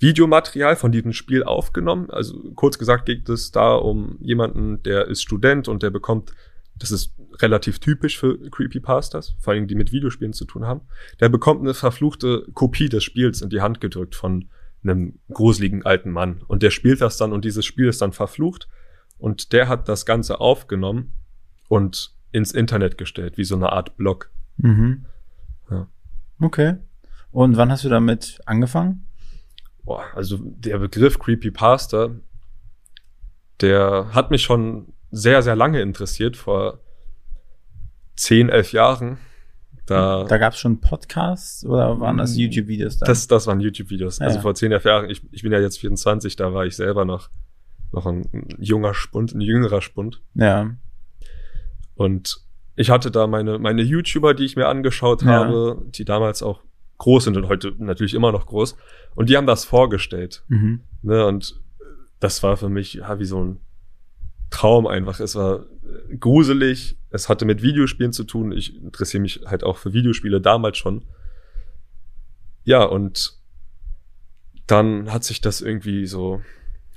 Videomaterial 0.00 0.76
von 0.76 0.92
diesem 0.92 1.12
Spiel 1.12 1.44
aufgenommen. 1.44 2.10
Also 2.10 2.52
kurz 2.54 2.78
gesagt 2.78 3.06
geht 3.06 3.28
es 3.28 3.52
da 3.52 3.74
um 3.74 4.16
jemanden, 4.20 4.82
der 4.82 5.06
ist 5.08 5.22
Student 5.22 5.68
und 5.68 5.82
der 5.82 5.90
bekommt, 5.90 6.32
das 6.80 6.90
ist 6.90 7.14
relativ 7.40 7.78
typisch 7.78 8.18
für 8.18 8.38
Creepypastas, 8.50 9.36
vor 9.38 9.52
allem 9.52 9.68
die 9.68 9.74
mit 9.74 9.92
Videospielen 9.92 10.32
zu 10.32 10.46
tun 10.46 10.66
haben, 10.66 10.80
der 11.20 11.28
bekommt 11.28 11.60
eine 11.60 11.74
verfluchte 11.74 12.46
Kopie 12.54 12.88
des 12.88 13.04
Spiels 13.04 13.42
in 13.42 13.50
die 13.50 13.60
Hand 13.60 13.80
gedrückt 13.80 14.14
von 14.14 14.48
einem 14.82 15.18
gruseligen 15.30 15.84
alten 15.84 16.10
Mann. 16.10 16.42
Und 16.48 16.62
der 16.62 16.70
spielt 16.70 17.02
das 17.02 17.18
dann 17.18 17.32
und 17.32 17.44
dieses 17.44 17.66
Spiel 17.66 17.88
ist 17.88 18.00
dann 18.00 18.12
verflucht. 18.12 18.66
Und 19.18 19.52
der 19.52 19.68
hat 19.68 19.88
das 19.88 20.06
Ganze 20.06 20.40
aufgenommen 20.40 21.12
und 21.68 22.14
ins 22.32 22.52
Internet 22.52 22.96
gestellt, 22.96 23.36
wie 23.36 23.44
so 23.44 23.56
eine 23.56 23.72
Art 23.72 23.98
Blog. 23.98 24.30
Mhm. 24.56 25.04
Ja. 25.70 25.86
Okay. 26.40 26.76
Und 27.30 27.58
wann 27.58 27.70
hast 27.70 27.84
du 27.84 27.90
damit 27.90 28.40
angefangen? 28.46 29.06
Boah, 29.84 30.04
also 30.14 30.38
der 30.40 30.78
Begriff 30.78 31.18
Creepypasta, 31.18 32.16
der 33.60 34.14
hat 34.14 34.30
mich 34.30 34.42
schon 34.42 34.94
sehr, 35.10 35.42
sehr 35.42 35.56
lange 35.56 35.80
interessiert, 35.80 36.36
vor 36.36 36.80
10, 38.16 38.48
11 38.48 38.72
Jahren. 38.72 39.18
Da, 39.86 40.24
Da 40.24 40.38
gab 40.38 40.52
es 40.52 40.58
schon 40.60 40.80
Podcasts 40.80 41.64
oder 41.64 41.98
waren 41.98 42.18
das 42.18 42.36
YouTube-Videos 42.36 42.98
da? 42.98 43.06
das, 43.06 43.26
das 43.26 43.46
waren 43.48 43.60
YouTube-Videos. 43.60 44.20
Also 44.20 44.36
Ja. 44.36 44.42
vor 44.42 44.54
zehn 44.54 44.70
Jahren, 44.70 45.10
ich, 45.10 45.22
ich 45.32 45.42
bin 45.42 45.50
ja 45.52 45.58
jetzt 45.58 45.78
24, 45.80 46.36
da 46.36 46.54
war 46.54 46.64
ich 46.64 46.76
selber 46.76 47.04
noch, 47.04 47.28
noch 47.92 48.06
ein 48.06 48.46
junger 48.58 48.94
Spund, 48.94 49.34
ein 49.34 49.40
jüngerer 49.40 49.80
Spund. 49.82 50.22
ja. 50.34 50.70
Und 51.94 52.38
ich 52.76 52.88
hatte 52.88 53.10
da 53.10 53.26
meine, 53.26 53.58
meine 53.58 53.82
YouTuber, 53.82 54.32
die 54.32 54.44
ich 54.44 54.56
mir 54.56 54.68
angeschaut 54.68 55.22
Ja. 55.22 55.32
habe, 55.44 55.82
die 55.88 56.06
damals 56.06 56.42
auch 56.42 56.60
groß 56.98 57.24
sind 57.24 57.36
und 57.36 57.48
heute 57.48 57.74
natürlich 57.78 58.14
immer 58.14 58.32
noch 58.32 58.46
groß. 58.46 58.74
Und 59.14 59.28
die 59.28 59.36
haben 59.36 59.46
das 59.46 59.64
vorgestellt. 59.66 60.42
Mhm. 60.48 60.80
Ne? 61.02 61.26
Und 61.26 61.60
das 62.20 62.42
war 62.42 62.56
für 62.56 62.70
mich 62.70 62.94
ja, 62.94 63.18
wie 63.18 63.24
so 63.26 63.42
ein 63.44 63.60
Traum 64.50 64.86
einfach. 64.86 65.20
Es 65.20 65.34
war 65.36 65.60
äh, 66.10 66.16
gruselig. 66.16 66.96
Es 67.10 67.28
hatte 67.28 67.44
mit 67.44 67.62
Videospielen 67.62 68.12
zu 68.12 68.24
tun. 68.24 68.52
Ich 68.52 68.76
interessiere 68.82 69.20
mich 69.22 69.42
halt 69.46 69.64
auch 69.64 69.78
für 69.78 69.92
Videospiele 69.92 70.40
damals 70.40 70.78
schon. 70.78 71.04
Ja, 72.64 72.84
und 72.84 73.38
dann 74.66 75.12
hat 75.12 75.24
sich 75.24 75.40
das 75.40 75.60
irgendwie 75.60 76.06
so 76.06 76.42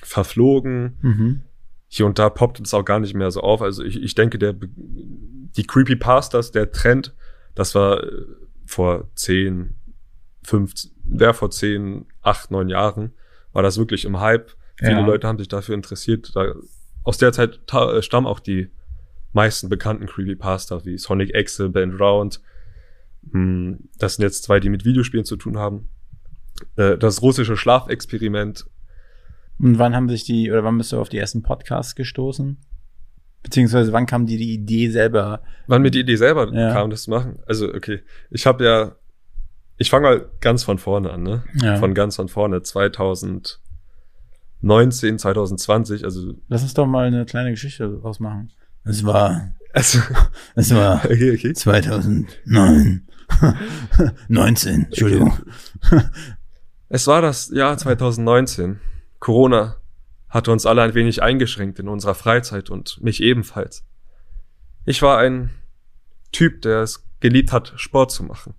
verflogen 0.03 0.97
Mhm. 1.01 1.41
hier 1.87 2.05
und 2.05 2.19
da 2.19 2.29
poppt 2.29 2.59
es 2.59 2.73
auch 2.73 2.83
gar 2.85 2.99
nicht 2.99 3.13
mehr 3.15 3.31
so 3.31 3.41
auf. 3.41 3.61
Also 3.61 3.83
ich, 3.83 4.01
ich 4.01 4.15
denke, 4.15 4.37
der, 4.37 4.53
die 4.53 5.65
Creepypastas, 5.65 6.51
der 6.51 6.71
Trend, 6.71 7.13
das 7.55 7.73
war 7.75 8.03
äh, 8.03 8.25
vor 8.65 9.09
10, 9.15 9.75
15, 10.43 10.91
wer 11.05 11.33
vor 11.33 11.49
10, 11.51 12.05
8, 12.21 12.51
9 12.51 12.69
Jahren, 12.69 13.13
war 13.53 13.63
das 13.63 13.77
wirklich 13.77 14.05
im 14.05 14.19
Hype. 14.19 14.51
Viele 14.77 14.91
Ja. 14.93 15.05
Leute 15.05 15.27
haben 15.27 15.37
sich 15.37 15.47
dafür 15.47 15.75
interessiert. 15.75 16.31
Da, 16.35 16.53
aus 17.03 17.17
der 17.17 17.31
Zeit 17.33 17.59
äh, 17.73 18.01
stammen 18.01 18.27
auch 18.27 18.39
die 18.39 18.69
meisten 19.33 19.67
bekannten 19.69 20.05
Creepypasta 20.05 20.85
wie 20.85 20.97
Sonic 20.97 21.33
Excel, 21.33 21.69
Band 21.69 21.99
Round. 21.99 22.41
Hm, 23.31 23.89
Das 23.97 24.15
sind 24.15 24.23
jetzt 24.23 24.43
zwei, 24.43 24.59
die 24.59 24.69
mit 24.69 24.85
Videospielen 24.85 25.25
zu 25.25 25.35
tun 25.37 25.57
haben. 25.57 25.89
Äh, 26.75 26.97
Das 26.97 27.21
russische 27.21 27.57
Schlafexperiment 27.57 28.65
Und 29.59 29.79
wann 29.79 29.95
haben 29.95 30.09
sich 30.09 30.23
die, 30.23 30.51
oder 30.51 30.63
wann 30.63 30.77
bist 30.77 30.91
du 30.91 30.99
auf 30.99 31.09
die 31.09 31.17
ersten 31.17 31.41
Podcasts 31.43 31.95
gestoßen? 31.95 32.57
Beziehungsweise 33.41 33.91
wann 33.91 34.05
kam 34.05 34.25
dir 34.25 34.37
die 34.37 34.53
Idee 34.53 34.89
selber? 34.89 35.43
Wann 35.67 35.81
mir 35.81 35.91
die 35.91 35.99
Idee 36.01 36.15
selber 36.15 36.53
Ja. 36.53 36.71
kam, 36.71 36.89
das 36.89 37.03
zu 37.03 37.09
machen. 37.09 37.39
Also, 37.45 37.73
okay. 37.73 38.01
Ich 38.29 38.45
habe 38.45 38.63
ja, 38.63 38.95
ich 39.77 39.89
fange 39.89 40.07
mal 40.07 40.29
ganz 40.39 40.63
von 40.63 40.77
vorne 40.77 41.11
an, 41.11 41.23
ne? 41.23 41.43
Ja. 41.61 41.75
Von 41.77 41.93
ganz 41.93 42.15
von 42.15 42.29
vorne. 42.29 42.61
2019, 44.63 45.19
2020, 45.19 46.03
also, 46.05 46.35
Lass 46.47 46.63
uns 46.63 46.73
doch 46.73 46.85
mal 46.85 47.05
eine 47.05 47.25
kleine 47.25 47.51
Geschichte 47.51 47.99
ausmachen. 48.01 48.49
Es 48.85 49.03
war, 49.03 49.53
also 49.73 49.99
es 50.55 50.73
war 50.73 51.03
okay, 51.05 51.33
okay. 51.33 51.53
2009. 51.53 53.07
19, 54.29 54.73
Entschuldigung. 54.85 55.37
Es 56.87 57.07
war 57.07 57.21
das 57.21 57.49
Jahr 57.49 57.77
2019. 57.77 58.79
Corona 59.19 59.77
hatte 60.29 60.51
uns 60.51 60.65
alle 60.65 60.81
ein 60.81 60.93
wenig 60.93 61.21
eingeschränkt 61.21 61.79
in 61.79 61.89
unserer 61.89 62.15
Freizeit 62.15 62.69
und 62.69 63.01
mich 63.01 63.21
ebenfalls. 63.21 63.83
Ich 64.85 65.01
war 65.01 65.17
ein 65.17 65.49
Typ, 66.31 66.61
der 66.61 66.81
es 66.81 67.05
geliebt 67.19 67.51
hat, 67.51 67.73
Sport 67.75 68.11
zu 68.11 68.23
machen. 68.23 68.53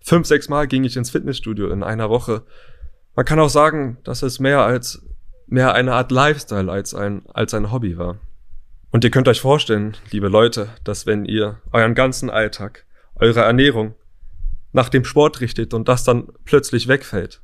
Fünf, 0.00 0.26
sechs 0.26 0.48
Mal 0.48 0.66
ging 0.66 0.84
ich 0.84 0.96
ins 0.96 1.10
Fitnessstudio 1.10 1.70
in 1.70 1.82
einer 1.82 2.10
Woche. 2.10 2.42
Man 3.14 3.24
kann 3.24 3.40
auch 3.40 3.48
sagen, 3.48 3.98
dass 4.04 4.22
es 4.22 4.40
mehr 4.40 4.60
als 4.60 5.02
mehr 5.46 5.74
eine 5.74 5.94
Art 5.94 6.10
Lifestyle 6.10 6.70
als 6.70 6.94
ein, 6.94 7.22
als 7.32 7.54
ein 7.54 7.72
Hobby 7.72 7.98
war. 7.98 8.18
Und 8.90 9.04
ihr 9.04 9.10
könnt 9.10 9.28
euch 9.28 9.40
vorstellen, 9.40 9.96
liebe 10.10 10.28
Leute, 10.28 10.68
dass 10.84 11.06
wenn 11.06 11.24
ihr 11.24 11.60
euren 11.72 11.94
ganzen 11.94 12.30
Alltag, 12.30 12.84
eure 13.14 13.40
Ernährung 13.40 13.94
nach 14.72 14.88
dem 14.88 15.04
Sport 15.04 15.40
richtet 15.40 15.74
und 15.74 15.88
das 15.88 16.04
dann 16.04 16.28
plötzlich 16.44 16.88
wegfällt, 16.88 17.40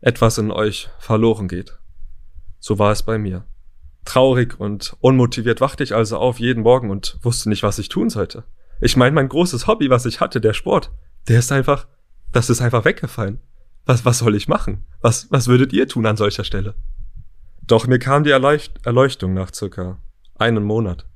etwas 0.00 0.38
in 0.38 0.50
euch 0.50 0.88
verloren 0.98 1.48
geht. 1.48 1.78
So 2.58 2.78
war 2.78 2.92
es 2.92 3.02
bei 3.02 3.18
mir. 3.18 3.44
Traurig 4.04 4.60
und 4.60 4.96
unmotiviert 5.00 5.60
wachte 5.60 5.82
ich 5.82 5.94
also 5.94 6.18
auf 6.18 6.38
jeden 6.38 6.62
Morgen 6.62 6.90
und 6.90 7.18
wusste 7.22 7.48
nicht, 7.48 7.62
was 7.62 7.78
ich 7.78 7.88
tun 7.88 8.10
sollte. 8.10 8.44
Ich 8.80 8.96
meine, 8.96 9.14
mein 9.14 9.28
großes 9.28 9.66
Hobby, 9.66 9.88
was 9.88 10.04
ich 10.04 10.20
hatte, 10.20 10.40
der 10.40 10.52
Sport, 10.52 10.90
der 11.28 11.38
ist 11.38 11.52
einfach, 11.52 11.86
das 12.32 12.50
ist 12.50 12.60
einfach 12.60 12.84
weggefallen. 12.84 13.40
Was, 13.86 14.04
was 14.04 14.18
soll 14.18 14.34
ich 14.34 14.48
machen? 14.48 14.84
Was, 15.00 15.30
was 15.30 15.48
würdet 15.48 15.72
ihr 15.72 15.88
tun 15.88 16.06
an 16.06 16.16
solcher 16.16 16.44
Stelle? 16.44 16.74
Doch 17.66 17.86
mir 17.86 17.98
kam 17.98 18.24
die 18.24 18.30
Erleucht 18.30 18.84
Erleuchtung 18.84 19.34
nach 19.34 19.52
circa 19.54 19.98
einem 20.36 20.64
Monat. 20.64 21.06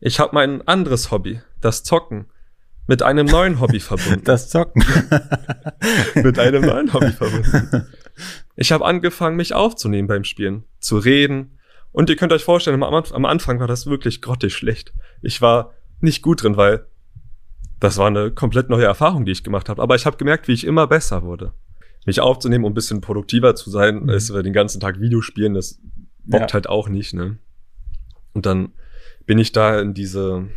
Ich 0.00 0.18
habe 0.20 0.34
mein 0.34 0.66
anderes 0.66 1.10
Hobby, 1.10 1.40
das 1.60 1.84
Zocken, 1.84 2.26
mit 2.86 3.02
einem 3.02 3.26
neuen 3.26 3.60
Hobby 3.60 3.80
verbunden 3.80 4.22
Das 4.24 4.48
Zocken. 4.48 4.84
mit 6.14 6.38
einem 6.38 6.64
neuen 6.64 6.92
Hobby 6.92 7.10
verbunden. 7.10 7.86
Ich 8.56 8.72
habe 8.72 8.84
angefangen, 8.84 9.36
mich 9.36 9.54
aufzunehmen 9.54 10.08
beim 10.08 10.24
Spielen, 10.24 10.64
zu 10.78 10.98
reden. 10.98 11.58
Und 11.92 12.10
ihr 12.10 12.16
könnt 12.16 12.32
euch 12.32 12.44
vorstellen, 12.44 12.82
am, 12.82 12.94
Anf- 12.94 13.12
am 13.12 13.24
Anfang 13.24 13.58
war 13.60 13.66
das 13.66 13.86
wirklich 13.86 14.20
grottig 14.22 14.54
schlecht. 14.54 14.92
Ich 15.22 15.40
war 15.40 15.72
nicht 16.00 16.22
gut 16.22 16.42
drin, 16.42 16.56
weil 16.56 16.86
das 17.80 17.96
war 17.96 18.06
eine 18.06 18.30
komplett 18.30 18.68
neue 18.70 18.84
Erfahrung, 18.84 19.24
die 19.24 19.32
ich 19.32 19.44
gemacht 19.44 19.68
habe. 19.68 19.82
Aber 19.82 19.94
ich 19.96 20.06
habe 20.06 20.16
gemerkt, 20.16 20.46
wie 20.48 20.52
ich 20.52 20.64
immer 20.64 20.86
besser 20.86 21.22
wurde. 21.22 21.52
Mich 22.06 22.20
aufzunehmen, 22.20 22.64
um 22.64 22.70
ein 22.72 22.74
bisschen 22.74 23.00
produktiver 23.02 23.54
zu 23.54 23.68
sein, 23.70 24.04
Mhm. 24.04 24.08
ist 24.10 24.30
den 24.32 24.52
ganzen 24.52 24.80
Tag 24.80 25.00
Videospielen, 25.00 25.54
das 25.54 25.80
bockt 26.24 26.50
Ja. 26.50 26.54
halt 26.54 26.68
auch 26.68 26.88
nicht, 26.88 27.12
ne? 27.14 27.38
Und 28.32 28.46
dann 28.46 28.72
bin 29.26 29.38
ich 29.38 29.52
da 29.52 29.80
in 29.80 29.92
diese 29.92 30.48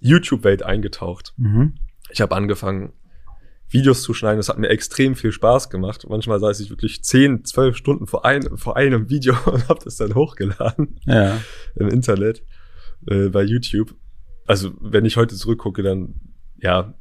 YouTube-Welt 0.00 0.62
eingetaucht. 0.62 1.32
Mhm. 1.36 1.74
Ich 2.10 2.20
habe 2.20 2.34
angefangen, 2.36 2.92
Videos 3.70 4.02
zu 4.02 4.14
schneiden. 4.14 4.36
Das 4.38 4.48
hat 4.48 4.58
mir 4.58 4.68
extrem 4.68 5.14
viel 5.16 5.32
Spaß 5.32 5.70
gemacht. 5.70 6.06
Manchmal 6.08 6.38
saß 6.38 6.60
ich 6.60 6.70
wirklich 6.70 7.02
10, 7.02 7.44
12 7.44 7.76
Stunden 7.76 8.06
vor, 8.06 8.24
ein, 8.24 8.56
vor 8.56 8.76
einem 8.76 9.08
Video 9.10 9.34
und 9.46 9.68
habe 9.68 9.80
das 9.82 9.96
dann 9.96 10.14
hochgeladen 10.14 11.00
Ja. 11.06 11.40
im 11.74 11.88
Internet 11.88 12.42
äh, 13.08 13.28
bei 13.30 13.42
YouTube. 13.42 13.94
Also 14.46 14.72
wenn 14.80 15.04
ich 15.06 15.16
heute 15.16 15.34
zurückgucke, 15.34 15.82
dann 15.82 16.14
ja, 16.58 16.94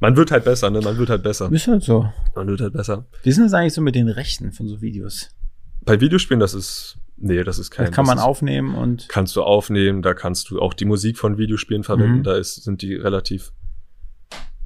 man 0.00 0.16
wird 0.16 0.30
halt 0.30 0.44
besser, 0.44 0.70
ne? 0.70 0.80
Man 0.80 0.96
wird 0.98 1.10
halt 1.10 1.22
besser. 1.22 1.50
Ist 1.52 1.66
halt 1.66 1.82
so. 1.82 2.10
Man 2.34 2.48
wird 2.48 2.60
halt 2.60 2.72
besser. 2.72 3.06
Wie 3.22 3.30
ist 3.30 3.36
denn 3.36 3.44
das 3.44 3.54
eigentlich 3.54 3.74
so 3.74 3.80
mit 3.80 3.94
den 3.94 4.08
Rechten 4.08 4.52
von 4.52 4.68
so 4.68 4.80
Videos? 4.80 5.30
Bei 5.82 6.00
Videospielen, 6.00 6.40
das 6.40 6.54
ist 6.54 6.98
nee, 7.16 7.42
das 7.44 7.58
ist 7.58 7.70
kein. 7.70 7.86
Das 7.86 7.94
kann 7.94 8.06
man 8.06 8.18
ist, 8.18 8.24
aufnehmen 8.24 8.74
und 8.74 9.08
Kannst 9.08 9.36
du 9.36 9.42
aufnehmen. 9.42 10.02
Da 10.02 10.14
kannst 10.14 10.50
du 10.50 10.60
auch 10.60 10.74
die 10.74 10.84
Musik 10.84 11.18
von 11.18 11.38
Videospielen 11.38 11.84
verwenden. 11.84 12.18
Mhm. 12.18 12.24
Da 12.24 12.36
ist, 12.36 12.62
sind 12.62 12.82
die 12.82 12.94
relativ 12.94 13.52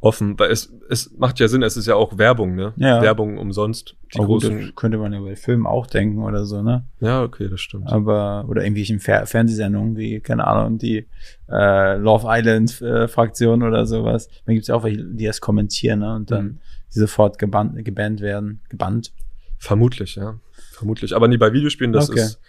offen, 0.00 0.38
weil 0.38 0.50
es, 0.50 0.72
es 0.88 1.10
macht 1.18 1.40
ja 1.40 1.48
Sinn, 1.48 1.62
es 1.62 1.76
ist 1.76 1.86
ja 1.86 1.94
auch 1.96 2.18
Werbung, 2.18 2.54
ne? 2.54 2.72
Ja. 2.76 3.02
Werbung 3.02 3.36
umsonst. 3.38 3.96
Die 4.14 4.18
Oh 4.20 4.26
gut, 4.26 4.42
großen. 4.42 4.60
das 4.60 4.74
könnte 4.76 4.96
man 4.98 5.12
ja 5.12 5.20
bei 5.20 5.34
Filmen 5.34 5.66
auch 5.66 5.86
denken 5.88 6.22
oder 6.22 6.44
so, 6.44 6.62
ne? 6.62 6.86
ja, 7.00 7.22
okay, 7.22 7.48
das 7.48 7.60
stimmt. 7.60 7.88
Aber, 7.88 8.44
oder 8.48 8.62
irgendwelchen 8.62 9.00
Fer 9.00 9.26
Fernsehsendungen 9.26 9.96
wie, 9.96 10.20
keine 10.20 10.46
Ahnung, 10.46 10.78
die 10.78 11.06
äh, 11.50 11.96
Love 11.96 12.26
Island 12.28 12.80
äh, 12.80 13.08
Fraktion 13.08 13.62
oder 13.62 13.86
sowas. 13.86 14.28
Dann 14.46 14.54
gibt's 14.54 14.68
ja 14.68 14.76
auch 14.76 14.84
welche, 14.84 15.04
die 15.04 15.24
das 15.26 15.40
kommentieren, 15.40 15.98
ne? 16.00 16.14
Und 16.14 16.30
dann 16.30 16.44
Mhm. 16.44 16.58
die 16.94 16.98
sofort 17.00 17.38
gebannt, 17.38 17.84
gebannt 17.84 18.20
werden. 18.20 18.60
Gebannt. 18.68 19.12
Vermutlich, 19.58 20.14
ja. 20.14 20.38
Vermutlich. 20.72 21.16
Aber 21.16 21.26
nee, 21.26 21.36
bei 21.38 21.52
Videospielen, 21.52 21.92
das 21.92 22.08
Okay. 22.08 22.20
ist. 22.20 22.40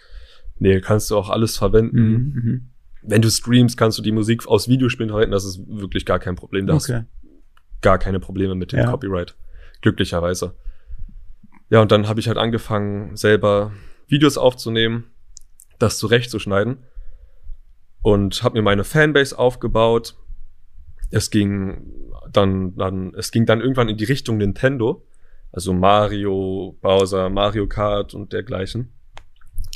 Nee, 0.60 0.80
kannst 0.80 1.10
du 1.10 1.16
auch 1.16 1.30
alles 1.30 1.56
verwenden. 1.56 1.96
Mhm. 1.98 2.42
Mhm. 2.44 2.66
Wenn 3.02 3.22
du 3.22 3.30
streamst, 3.30 3.76
kannst 3.76 3.98
du 3.98 4.02
die 4.02 4.12
Musik 4.12 4.46
aus 4.46 4.68
Videospielen 4.68 5.10
verwenden. 5.10 5.32
Das 5.32 5.44
ist 5.44 5.60
wirklich 5.66 6.04
gar 6.04 6.18
kein 6.20 6.36
Problem. 6.36 6.66
Da 6.66 6.74
hast 6.74 6.88
Okay. 6.88 7.02
Gar 7.80 7.98
keine 7.98 8.20
Probleme 8.20 8.54
mit 8.54 8.72
dem 8.72 8.80
Ja. 8.80 8.90
Copyright. 8.90 9.34
Glücklicherweise. 9.80 10.54
Ja, 11.70 11.80
und 11.80 11.92
dann 11.92 12.08
habe 12.08 12.20
ich 12.20 12.28
halt 12.28 12.38
angefangen, 12.38 13.16
selber 13.16 13.72
Videos 14.08 14.36
aufzunehmen, 14.36 15.10
das 15.78 15.98
zurechtzuschneiden 15.98 16.78
und 18.02 18.42
habe 18.42 18.58
mir 18.58 18.62
meine 18.62 18.84
Fanbase 18.84 19.38
aufgebaut. 19.38 20.16
Es 21.10 21.30
ging 21.30 21.92
dann, 22.32 22.76
dann, 22.76 23.14
es 23.14 23.30
ging 23.30 23.46
dann 23.46 23.60
irgendwann 23.60 23.88
in 23.88 23.96
die 23.96 24.04
Richtung 24.04 24.36
Nintendo, 24.38 25.06
also 25.52 25.72
Mario, 25.72 26.76
Bowser, 26.80 27.28
Mario 27.30 27.66
Kart 27.66 28.14
und 28.14 28.32
dergleichen. 28.32 28.92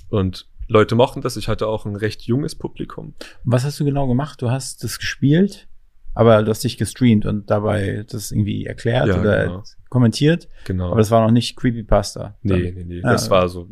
Und 0.09 0.49
Leute 0.69 0.95
mochten 0.95 1.21
das. 1.21 1.37
Ich 1.37 1.49
hatte 1.49 1.67
auch 1.67 1.85
ein 1.85 1.97
recht 1.97 2.23
junges 2.23 2.55
Publikum. 2.55 3.15
Was 3.45 3.65
hast 3.65 3.81
du 3.81 3.85
genau 3.85 4.07
gemacht? 4.07 4.41
Du 4.41 4.51
hast 4.51 4.85
das 4.85 4.99
gespielt, 4.99 5.69
aber 6.15 6.43
du 6.43 6.51
hast 6.51 6.63
dich 6.65 6.77
gestreamt 6.79 7.27
und 7.27 7.51
dabei 7.51 8.05
das 8.09 8.31
irgendwie 8.33 8.67
erklärt 8.67 9.09
Ja, 9.09 9.21
oder 9.21 9.45
genau. 9.45 9.65
kommentiert. 9.89 10.49
Genau. 10.65 10.89
Aber 10.91 10.99
das 10.99 11.11
war 11.11 11.25
noch 11.25 11.33
nicht 11.33 11.57
Creepypasta. 11.57 12.37
nee, 12.43 12.73
nee, 12.75 12.85
nee. 12.85 13.01
Ah, 13.03 13.13
das 13.13 13.25
okay. 13.27 13.31
war 13.33 13.49
so 13.49 13.69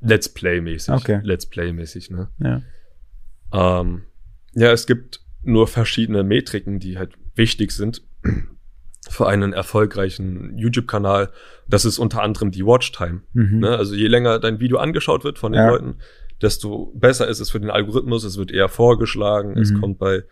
Let's 0.00 0.28
Play-mäßig. 0.28 0.92
Okay. 0.94 1.20
Let's 1.22 1.46
Play-mäßig, 1.46 2.10
ne? 2.10 2.28
Ja. 2.38 2.60
Ähm, 3.52 4.02
ja, 4.54 4.70
es 4.72 4.86
gibt 4.86 5.20
nur 5.42 5.66
verschiedene 5.66 6.22
Metriken, 6.22 6.78
die 6.78 6.98
halt 6.98 7.14
wichtig 7.34 7.72
sind 7.72 8.02
für 9.08 9.26
einen 9.28 9.52
erfolgreichen 9.52 10.56
YouTube-Kanal. 10.58 11.30
Das 11.68 11.84
ist 11.84 11.98
unter 11.98 12.22
anderem 12.22 12.50
die 12.50 12.64
Watchtime. 12.64 13.22
Mhm. 13.32 13.60
Ne? 13.60 13.76
Also 13.76 13.94
je 13.94 14.06
länger 14.08 14.38
dein 14.38 14.60
Video 14.60 14.78
angeschaut 14.78 15.24
wird 15.24 15.38
von 15.38 15.52
den 15.52 15.62
Ja. 15.62 15.70
Leuten, 15.70 15.96
desto 16.42 16.92
besser 16.94 17.28
ist 17.28 17.40
es 17.40 17.50
für 17.50 17.60
den 17.60 17.70
Algorithmus. 17.70 18.24
Es 18.24 18.36
wird 18.36 18.50
eher 18.50 18.68
vorgeschlagen. 18.68 19.56
Es 19.58 19.70
Mhm. 19.72 19.80
kommt 19.80 19.98
bei 19.98 20.24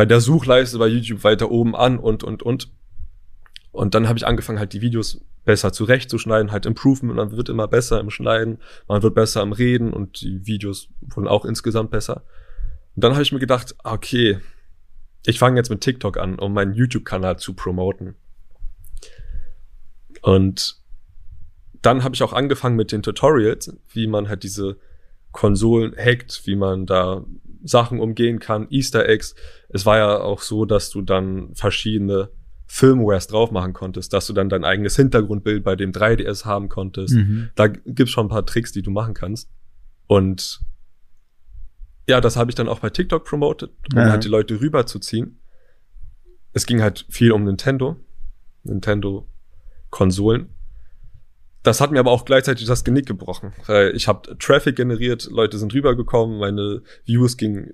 bei 0.00 0.06
der 0.06 0.22
Suchleiste 0.22 0.78
bei 0.78 0.86
YouTube 0.86 1.24
weiter 1.24 1.50
oben 1.50 1.76
an 1.76 1.98
und, 1.98 2.24
und, 2.24 2.42
und. 2.42 2.72
Und 3.70 3.94
dann 3.94 4.08
habe 4.08 4.16
ich 4.16 4.26
angefangen, 4.26 4.58
halt 4.58 4.72
die 4.72 4.80
Videos 4.80 5.20
besser 5.44 5.74
zurechtzuschneiden, 5.74 6.52
halt 6.52 6.64
Improvement, 6.64 7.16
man 7.16 7.32
wird 7.32 7.50
immer 7.50 7.68
besser 7.68 8.00
im 8.00 8.08
Schneiden, 8.08 8.62
man 8.88 9.02
wird 9.02 9.14
besser 9.14 9.42
im 9.42 9.52
Reden 9.52 9.92
und 9.92 10.22
die 10.22 10.46
Videos 10.46 10.88
wurden 11.02 11.28
auch 11.28 11.44
insgesamt 11.44 11.90
besser. 11.90 12.24
Und 12.96 13.04
dann 13.04 13.12
habe 13.12 13.22
ich 13.22 13.30
mir 13.30 13.40
gedacht, 13.40 13.74
okay, 13.84 14.38
ich 15.26 15.38
fange 15.38 15.58
jetzt 15.58 15.68
mit 15.68 15.82
TikTok 15.82 16.16
an, 16.16 16.38
um 16.38 16.54
meinen 16.54 16.72
YouTube-Kanal 16.72 17.38
zu 17.38 17.52
promoten. 17.52 18.14
Und 20.22 20.80
dann 21.82 22.04
habe 22.04 22.14
ich 22.14 22.22
auch 22.22 22.32
angefangen 22.32 22.76
mit 22.76 22.90
den 22.90 23.02
Tutorials, 23.02 23.76
wie 23.92 24.06
man 24.06 24.30
halt 24.30 24.44
diese 24.44 24.78
Konsolen 25.32 25.94
hackt, 25.96 26.46
wie 26.46 26.56
man 26.56 26.86
da 26.86 27.24
Sachen 27.62 28.00
umgehen 28.00 28.38
kann, 28.38 28.66
Easter 28.70 29.08
Eggs. 29.08 29.34
Es 29.68 29.86
war 29.86 29.98
ja 29.98 30.20
auch 30.20 30.40
so, 30.42 30.64
dass 30.64 30.90
du 30.90 31.02
dann 31.02 31.54
verschiedene 31.54 32.30
Firmwares 32.66 33.26
drauf 33.26 33.50
machen 33.50 33.72
konntest, 33.72 34.12
dass 34.12 34.26
du 34.26 34.32
dann 34.32 34.48
dein 34.48 34.64
eigenes 34.64 34.96
Hintergrundbild 34.96 35.62
bei 35.64 35.76
dem 35.76 35.92
3DS 35.92 36.44
haben 36.44 36.68
konntest. 36.68 37.14
Mhm. 37.16 37.50
Da 37.54 37.66
gibt's 37.66 38.12
schon 38.12 38.26
ein 38.26 38.30
paar 38.30 38.46
Tricks, 38.46 38.72
die 38.72 38.82
du 38.82 38.90
machen 38.90 39.12
kannst. 39.14 39.50
Und 40.06 40.60
ja, 42.08 42.20
das 42.20 42.36
habe 42.36 42.50
ich 42.50 42.54
dann 42.54 42.68
auch 42.68 42.78
bei 42.80 42.90
TikTok 42.90 43.24
promotet, 43.24 43.70
um 43.92 43.98
Ja. 43.98 44.10
halt 44.10 44.24
die 44.24 44.28
Leute 44.28 44.60
rüberzuziehen. 44.60 45.40
Es 46.52 46.66
ging 46.66 46.80
halt 46.82 47.06
viel 47.08 47.32
um 47.32 47.44
Nintendo, 47.44 47.96
Nintendo-Konsolen. 48.64 50.50
Das 51.62 51.80
hat 51.80 51.90
mir 51.90 52.00
aber 52.00 52.10
auch 52.10 52.24
gleichzeitig 52.24 52.66
das 52.66 52.84
Genick 52.84 53.06
gebrochen, 53.06 53.52
weil 53.66 53.94
ich 53.94 54.08
habe 54.08 54.36
Traffic 54.38 54.76
generiert, 54.76 55.28
Leute 55.30 55.58
sind 55.58 55.74
rübergekommen, 55.74 56.38
meine 56.38 56.82
Views 57.04 57.36
gingen 57.36 57.72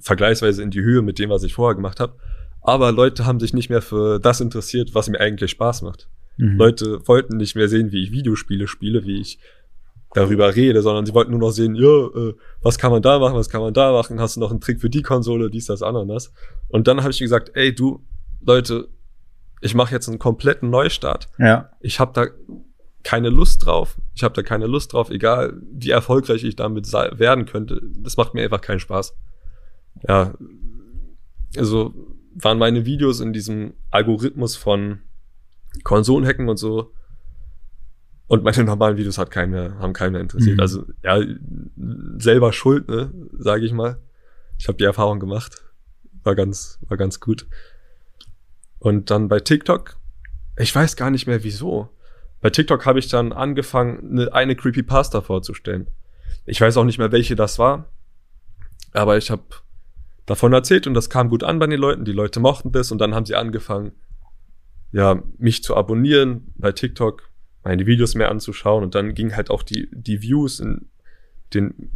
vergleichsweise 0.00 0.62
in 0.62 0.70
die 0.70 0.82
Höhe 0.82 1.02
mit 1.02 1.18
dem, 1.18 1.30
was 1.30 1.42
ich 1.42 1.54
vorher 1.54 1.74
gemacht 1.74 1.98
habe. 1.98 2.14
Aber 2.60 2.92
Leute 2.92 3.26
haben 3.26 3.40
sich 3.40 3.52
nicht 3.52 3.70
mehr 3.70 3.82
für 3.82 4.20
das 4.20 4.40
interessiert, 4.40 4.94
was 4.94 5.08
mir 5.08 5.20
eigentlich 5.20 5.50
Spaß 5.52 5.82
macht. 5.82 6.08
Mhm. 6.36 6.56
Leute 6.56 7.06
wollten 7.08 7.36
nicht 7.36 7.56
mehr 7.56 7.68
sehen, 7.68 7.92
wie 7.92 8.02
ich 8.02 8.12
Videospiele 8.12 8.66
spiele, 8.66 9.04
wie 9.06 9.20
ich 9.20 9.38
darüber 10.14 10.54
rede, 10.54 10.82
sondern 10.82 11.04
sie 11.04 11.14
wollten 11.14 11.32
nur 11.32 11.40
noch 11.40 11.50
sehen, 11.50 11.74
ja, 11.74 12.06
äh, 12.06 12.34
was 12.62 12.78
kann 12.78 12.90
man 12.90 13.02
da 13.02 13.18
machen, 13.18 13.34
was 13.34 13.50
kann 13.50 13.60
man 13.60 13.74
da 13.74 13.92
machen, 13.92 14.20
hast 14.20 14.36
du 14.36 14.40
noch 14.40 14.50
einen 14.50 14.60
Trick 14.60 14.80
für 14.80 14.90
die 14.90 15.02
Konsole, 15.02 15.50
dies, 15.50 15.66
das, 15.66 15.82
Ananas. 15.82 16.32
Und 16.68 16.88
dann 16.88 17.00
habe 17.02 17.10
ich 17.10 17.18
gesagt, 17.18 17.50
ey, 17.54 17.74
du, 17.74 18.04
Leute, 18.40 18.88
ich 19.60 19.74
mache 19.74 19.94
jetzt 19.94 20.08
einen 20.08 20.18
kompletten 20.18 20.70
Neustart. 20.70 21.28
Ja. 21.38 21.70
Ich 21.80 22.00
habe 22.00 22.12
da 22.14 22.26
keine 23.02 23.28
Lust 23.28 23.64
drauf. 23.64 23.96
Ich 24.14 24.24
habe 24.24 24.34
da 24.34 24.42
keine 24.42 24.66
Lust 24.66 24.92
drauf, 24.92 25.10
egal 25.10 25.60
wie 25.72 25.90
erfolgreich 25.90 26.42
ich 26.44 26.56
damit 26.56 26.92
werden 26.92 27.46
könnte. 27.46 27.80
Das 27.98 28.16
macht 28.16 28.34
mir 28.34 28.42
einfach 28.42 28.60
keinen 28.60 28.80
Spaß. 28.80 29.14
Ja, 30.08 30.34
also 31.56 31.94
waren 32.34 32.58
meine 32.58 32.84
Videos 32.84 33.20
in 33.20 33.32
diesem 33.32 33.74
Algorithmus 33.90 34.56
von 34.56 35.00
Konsolenhacken 35.84 36.48
und 36.48 36.56
so. 36.56 36.92
Und 38.28 38.42
meine 38.42 38.64
normalen 38.64 38.96
Videos 38.96 39.18
hat 39.18 39.30
keinen 39.30 39.52
mehr, 39.52 39.78
haben 39.78 39.92
keinen 39.92 40.12
mehr 40.12 40.20
interessiert. 40.20 40.56
Mhm. 40.56 40.60
Also 40.60 40.84
ja, 41.04 41.20
selber 42.18 42.52
schuld, 42.52 42.88
ne, 42.88 43.12
sage 43.38 43.64
ich 43.64 43.72
mal. 43.72 44.00
Ich 44.58 44.68
habe 44.68 44.78
die 44.78 44.84
Erfahrung 44.84 45.20
gemacht. 45.20 45.62
War 46.24 46.34
ganz, 46.34 46.78
war 46.88 46.96
ganz 46.96 47.20
gut. 47.20 47.46
Und 48.78 49.10
dann 49.10 49.28
bei 49.28 49.38
TikTok, 49.40 49.96
ich 50.58 50.74
weiß 50.74 50.96
gar 50.96 51.10
nicht 51.10 51.26
mehr 51.26 51.44
wieso. 51.44 51.88
Bei 52.46 52.50
TikTok 52.50 52.86
habe 52.86 53.00
ich 53.00 53.08
dann 53.08 53.32
angefangen, 53.32 54.08
eine, 54.08 54.32
eine 54.32 54.54
Creepypasta 54.54 55.20
vorzustellen. 55.20 55.88
Ich 56.44 56.60
weiß 56.60 56.76
auch 56.76 56.84
nicht 56.84 56.98
mehr, 56.98 57.10
welche 57.10 57.34
das 57.34 57.58
war. 57.58 57.90
Aber 58.92 59.16
ich 59.16 59.32
habe 59.32 59.42
davon 60.26 60.52
erzählt 60.52 60.86
und 60.86 60.94
das 60.94 61.10
kam 61.10 61.28
gut 61.28 61.42
an 61.42 61.58
bei 61.58 61.66
den 61.66 61.80
Leuten. 61.80 62.04
Die 62.04 62.12
Leute 62.12 62.38
mochten 62.38 62.70
das 62.70 62.92
und 62.92 62.98
dann 62.98 63.16
haben 63.16 63.26
sie 63.26 63.34
angefangen, 63.34 63.90
ja, 64.92 65.20
mich 65.38 65.64
zu 65.64 65.74
abonnieren 65.74 66.52
bei 66.54 66.70
TikTok, 66.70 67.28
meine 67.64 67.84
Videos 67.84 68.14
mehr 68.14 68.30
anzuschauen 68.30 68.84
und 68.84 68.94
dann 68.94 69.14
ging 69.14 69.34
halt 69.34 69.50
auch 69.50 69.64
die, 69.64 69.88
die 69.90 70.22
Views 70.22 70.60
in 70.60 70.88
den 71.52 71.90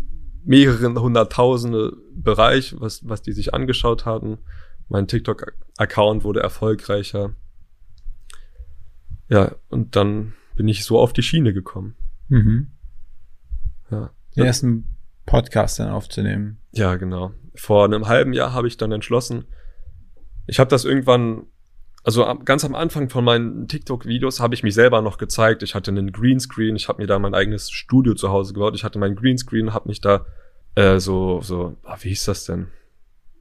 mehreren 0.44 0.98
hunderttausende 0.98 1.96
Bereich, 2.12 2.74
was, 2.76 3.08
was 3.08 3.22
die 3.22 3.34
sich 3.34 3.54
angeschaut 3.54 4.04
hatten. 4.04 4.38
Mein 4.88 5.06
TikTok-Account 5.06 6.24
wurde 6.24 6.40
erfolgreicher. 6.40 7.36
Ja, 9.28 9.54
und 9.68 9.94
dann 9.94 10.34
bin 10.60 10.68
ich 10.68 10.84
so 10.84 10.98
auf 10.98 11.14
die 11.14 11.22
Schiene 11.22 11.54
gekommen. 11.54 11.96
Mhm. 12.28 12.72
Ja. 13.90 14.10
Den 14.36 14.44
ersten 14.44 14.94
Podcast 15.24 15.78
dann 15.78 15.88
aufzunehmen. 15.88 16.58
Ja, 16.72 16.96
genau. 16.96 17.32
Vor 17.54 17.86
einem 17.86 18.08
halben 18.08 18.34
Jahr 18.34 18.52
habe 18.52 18.68
ich 18.68 18.76
dann 18.76 18.92
entschlossen, 18.92 19.46
ich 20.46 20.60
habe 20.60 20.68
das 20.68 20.84
irgendwann, 20.84 21.46
also 22.04 22.26
ganz 22.44 22.62
am 22.66 22.74
Anfang 22.74 23.08
von 23.08 23.24
meinen 23.24 23.68
TikTok-Videos 23.68 24.38
habe 24.38 24.54
ich 24.54 24.62
mich 24.62 24.74
selber 24.74 25.00
noch 25.00 25.16
gezeigt. 25.16 25.62
Ich 25.62 25.74
hatte 25.74 25.92
einen 25.92 26.12
Greenscreen, 26.12 26.76
ich 26.76 26.88
habe 26.88 27.00
mir 27.00 27.06
da 27.06 27.18
mein 27.18 27.32
eigenes 27.34 27.70
Studio 27.70 28.12
zu 28.12 28.28
Hause 28.28 28.52
gebaut. 28.52 28.74
Ich 28.74 28.84
hatte 28.84 28.98
meinen 28.98 29.16
Greenscreen, 29.16 29.72
habe 29.72 29.88
mich 29.88 30.02
da 30.02 30.26
äh, 30.74 30.98
so, 30.98 31.40
so, 31.40 31.78
ah, 31.84 31.96
wie 32.00 32.10
hieß 32.10 32.26
das 32.26 32.44
denn? 32.44 32.66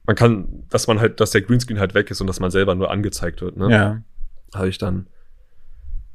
Man 0.06 0.16
kann, 0.16 0.64
dass 0.70 0.86
man 0.86 1.00
halt, 1.00 1.20
dass 1.20 1.32
der 1.32 1.42
Greenscreen 1.42 1.80
halt 1.80 1.92
weg 1.92 2.10
ist 2.10 2.22
und 2.22 2.28
dass 2.28 2.40
man 2.40 2.50
selber 2.50 2.74
nur 2.74 2.90
angezeigt 2.90 3.42
wird. 3.42 3.58
Ne? 3.58 3.70
Ja. 3.70 4.02
habe 4.54 4.70
ich 4.70 4.78
dann 4.78 5.08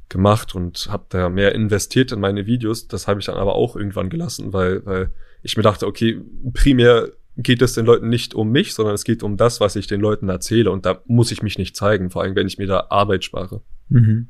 gemacht 0.08 0.54
und 0.54 0.88
habe 0.90 1.06
da 1.08 1.28
mehr 1.28 1.54
investiert 1.54 2.12
in 2.12 2.20
meine 2.20 2.46
Videos. 2.46 2.88
Das 2.88 3.08
habe 3.08 3.20
ich 3.20 3.26
dann 3.26 3.36
aber 3.36 3.54
auch 3.54 3.76
irgendwann 3.76 4.10
gelassen, 4.10 4.52
weil, 4.52 4.84
weil 4.86 5.10
ich 5.42 5.56
mir 5.56 5.62
dachte, 5.62 5.86
okay, 5.86 6.20
primär 6.52 7.10
geht 7.36 7.60
es 7.60 7.74
den 7.74 7.86
Leuten 7.86 8.08
nicht 8.08 8.34
um 8.34 8.50
mich, 8.50 8.74
sondern 8.74 8.94
es 8.94 9.04
geht 9.04 9.22
um 9.22 9.36
das, 9.36 9.60
was 9.60 9.76
ich 9.76 9.86
den 9.86 10.00
Leuten 10.00 10.28
erzähle 10.28 10.70
und 10.70 10.86
da 10.86 11.02
muss 11.06 11.30
ich 11.30 11.42
mich 11.42 11.58
nicht 11.58 11.76
zeigen, 11.76 12.10
vor 12.10 12.22
allem 12.22 12.34
wenn 12.34 12.46
ich 12.46 12.58
mir 12.58 12.66
da 12.66 12.86
Arbeit 12.88 13.24
spare. 13.24 13.60
Mhm. 13.88 14.28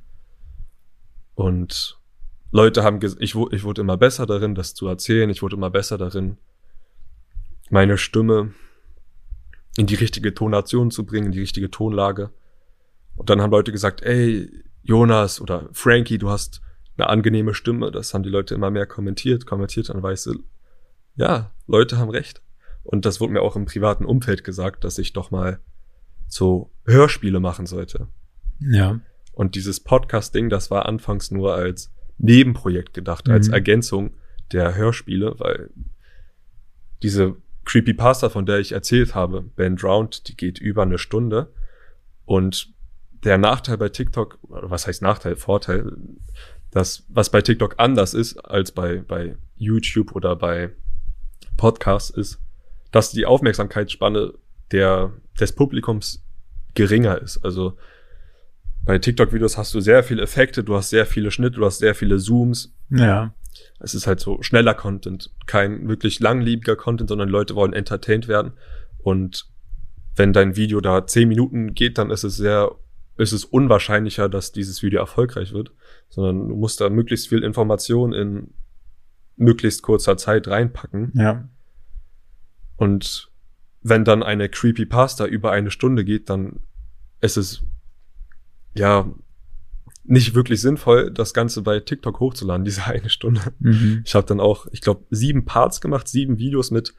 Und 1.34 2.00
Leute 2.50 2.82
haben, 2.82 3.00
ich, 3.20 3.34
ich 3.34 3.64
wurde 3.64 3.80
immer 3.80 3.96
besser 3.96 4.26
darin, 4.26 4.54
das 4.54 4.74
zu 4.74 4.86
erzählen. 4.88 5.28
Ich 5.30 5.42
wurde 5.42 5.56
immer 5.56 5.70
besser 5.70 5.98
darin, 5.98 6.38
meine 7.70 7.98
Stimme 7.98 8.54
in 9.76 9.86
die 9.86 9.94
richtige 9.94 10.32
Tonation 10.32 10.90
zu 10.90 11.04
bringen, 11.04 11.26
in 11.26 11.32
die 11.32 11.40
richtige 11.40 11.70
Tonlage. 11.70 12.30
Und 13.14 13.28
dann 13.28 13.42
haben 13.42 13.50
Leute 13.50 13.72
gesagt, 13.72 14.02
ey, 14.02 14.50
Jonas 14.87 15.40
oder 15.40 15.68
Frankie, 15.72 16.18
du 16.18 16.31
hast 16.31 16.61
eine 16.96 17.09
angenehme 17.09 17.55
Stimme. 17.55 17.90
Das 17.90 18.14
haben 18.14 18.22
die 18.22 18.31
Leute 18.31 18.55
immer 18.55 18.70
mehr 18.70 18.87
kommentiert, 18.87 19.44
kommentiert, 19.44 19.88
dann 19.88 20.03
weißt 20.03 20.27
du, 20.27 20.44
ja, 21.16 21.53
Leute 21.66 21.99
haben 21.99 22.11
recht. 22.11 22.40
Und 22.83 23.05
das 23.05 23.20
wurde 23.20 23.33
mir 23.33 23.42
auch 23.42 23.57
im 23.57 23.64
privaten 23.64 24.05
Umfeld 24.05 24.44
gesagt, 24.44 24.85
dass 24.85 24.99
ich 24.99 25.12
doch 25.12 25.31
mal 25.31 25.59
so 26.29 26.70
Hörspiele 26.87 27.40
machen 27.40 27.66
sollte. 27.66 28.09
Ja. 28.61 29.01
Und 29.33 29.55
dieses 29.55 29.81
Podcast-Ding, 29.81 30.49
das 30.49 30.70
war 30.70 30.87
anfangs 30.87 31.31
nur 31.31 31.55
als 31.55 31.92
Nebenprojekt 32.18 32.94
gedacht, 32.94 33.29
als 33.29 33.49
Mhm. 33.49 33.55
Ergänzung 33.55 34.14
der 34.53 34.77
Hörspiele, 34.77 35.35
weil 35.38 35.70
diese 37.03 37.37
Creepypasta, 37.64 38.29
von 38.29 38.46
der 38.46 38.61
ich 38.61 38.72
erzählt 38.72 39.14
habe, 39.14 39.42
Ben 39.42 39.77
Drowned, 39.77 40.29
die 40.29 40.37
geht 40.37 40.59
über 40.61 40.83
eine 40.83 40.99
Stunde. 40.99 41.53
Und 42.25 42.72
der 43.26 43.38
Nachteil 43.38 43.76
bei 43.76 43.88
TikTok, 43.88 44.38
was 44.42 44.86
heißt 44.86 45.02
Nachteil, 45.02 45.34
Vorteil, 45.34 45.92
das, 46.70 47.04
was 47.08 47.30
bei 47.30 47.42
TikTok 47.42 47.74
anders 47.78 48.14
ist 48.14 48.38
als 48.38 48.70
bei, 48.70 48.98
bei 48.98 49.36
YouTube 49.56 50.14
oder 50.14 50.36
bei 50.36 50.70
Podcasts, 51.56 52.10
ist, 52.10 52.38
dass 52.92 53.10
die 53.10 53.26
Aufmerksamkeitsspanne 53.26 54.34
der, 54.70 55.12
des 55.40 55.52
Publikums 55.52 56.24
geringer 56.74 57.20
ist. 57.20 57.44
Also 57.44 57.76
bei 58.84 58.98
TikTok-Videos 58.98 59.58
hast 59.58 59.74
du 59.74 59.80
sehr 59.80 60.04
viele 60.04 60.22
Effekte, 60.22 60.62
du 60.62 60.76
hast 60.76 60.90
sehr 60.90 61.04
viele 61.04 61.32
Schnitte, 61.32 61.56
du 61.56 61.66
hast 61.66 61.78
sehr 61.78 61.96
viele 61.96 62.18
Zooms. 62.18 62.72
Ja. 62.90 63.34
Es 63.80 63.94
ist 63.94 64.06
halt 64.06 64.20
so 64.20 64.40
schneller 64.42 64.74
Content, 64.74 65.32
kein 65.46 65.88
wirklich 65.88 66.20
langlebiger 66.20 66.76
Content, 66.76 67.08
sondern 67.08 67.28
Leute 67.28 67.56
wollen 67.56 67.72
entertained 67.72 68.28
werden. 68.28 68.52
Und 68.98 69.48
wenn 70.14 70.32
dein 70.32 70.54
Video 70.54 70.80
da 70.80 71.08
zehn 71.08 71.28
Minuten 71.28 71.74
geht, 71.74 71.98
dann 71.98 72.10
ist 72.10 72.22
es 72.22 72.36
sehr, 72.36 72.70
ist 73.16 73.33
es 73.33 73.44
unwahrscheinlicher, 73.44 74.29
dass 74.29 74.52
dieses 74.52 74.83
Video 74.83 75.00
erfolgreich 75.00 75.52
wird, 75.52 75.72
sondern 76.09 76.48
du 76.48 76.57
musst 76.57 76.81
da 76.81 76.90
möglichst 76.90 77.29
viel 77.29 77.42
Information 77.42 78.12
in 78.12 78.55
möglichst 79.37 79.83
kurzer 79.83 80.16
Zeit 80.16 80.48
reinpacken. 80.48 81.12
Ja. 81.14 81.48
Und 82.76 83.31
wenn 83.83 84.05
dann 84.05 84.22
eine 84.22 84.48
Creepypasta 84.48 85.26
über 85.26 85.52
eine 85.52 85.70
Stunde 85.70 86.05
geht, 86.05 86.29
dann 86.29 86.61
ist 87.20 87.37
es 87.37 87.62
ja 88.74 89.11
nicht 90.05 90.35
wirklich 90.35 90.61
sinnvoll, 90.61 91.11
das 91.11 91.35
Ganze 91.35 91.62
bei 91.62 91.81
TikTok 91.81 92.20
hochzuladen, 92.20 92.64
diese 92.64 92.85
eine 92.87 93.11
Stunde. 93.11 93.40
Mhm. 93.59 94.02
Ich 94.05 94.14
habe 94.14 94.26
dann 94.26 94.40
auch, 94.40 94.66
ich 94.72 94.81
glaube, 94.81 95.05
sieben 95.11 95.44
Parts 95.44 95.81
gemacht, 95.81 96.09
sieben 96.09 96.38
Videos 96.38 96.70
mit 96.70 96.94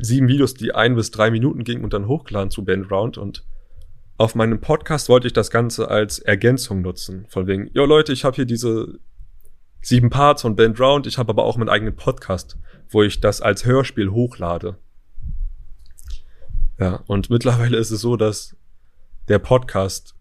sieben 0.00 0.28
Videos, 0.28 0.54
die 0.54 0.74
ein 0.74 0.94
bis 0.94 1.10
drei 1.10 1.30
Minuten 1.30 1.64
gingen 1.64 1.84
und 1.84 1.92
dann 1.92 2.08
hochgeladen 2.08 2.50
zu 2.50 2.64
Ben 2.64 2.84
Round. 2.84 3.18
Und 3.18 3.44
auf 4.18 4.34
meinem 4.34 4.60
Podcast 4.60 5.08
wollte 5.08 5.28
ich 5.28 5.32
das 5.32 5.50
Ganze 5.50 5.88
als 5.88 6.18
Ergänzung 6.18 6.82
nutzen. 6.82 7.24
Von 7.28 7.46
wegen, 7.46 7.70
jo 7.72 7.86
Leute, 7.86 8.12
ich 8.12 8.24
habe 8.24 8.34
hier 8.34 8.46
diese 8.46 8.98
sieben 9.80 10.10
Parts 10.10 10.42
von 10.42 10.56
Ben 10.56 10.74
Round, 10.74 11.06
ich 11.06 11.18
habe 11.18 11.30
aber 11.30 11.44
auch 11.44 11.56
meinen 11.56 11.68
eigenen 11.68 11.94
Podcast, 11.94 12.58
wo 12.90 13.04
ich 13.04 13.20
das 13.20 13.40
als 13.40 13.64
Hörspiel 13.64 14.10
hochlade. 14.10 14.76
Ja, 16.80 17.04
und 17.06 17.30
mittlerweile 17.30 17.76
ist 17.76 17.92
es 17.92 18.00
so, 18.00 18.16
dass 18.16 18.56
der 19.28 19.38
Podcast, 19.38 20.16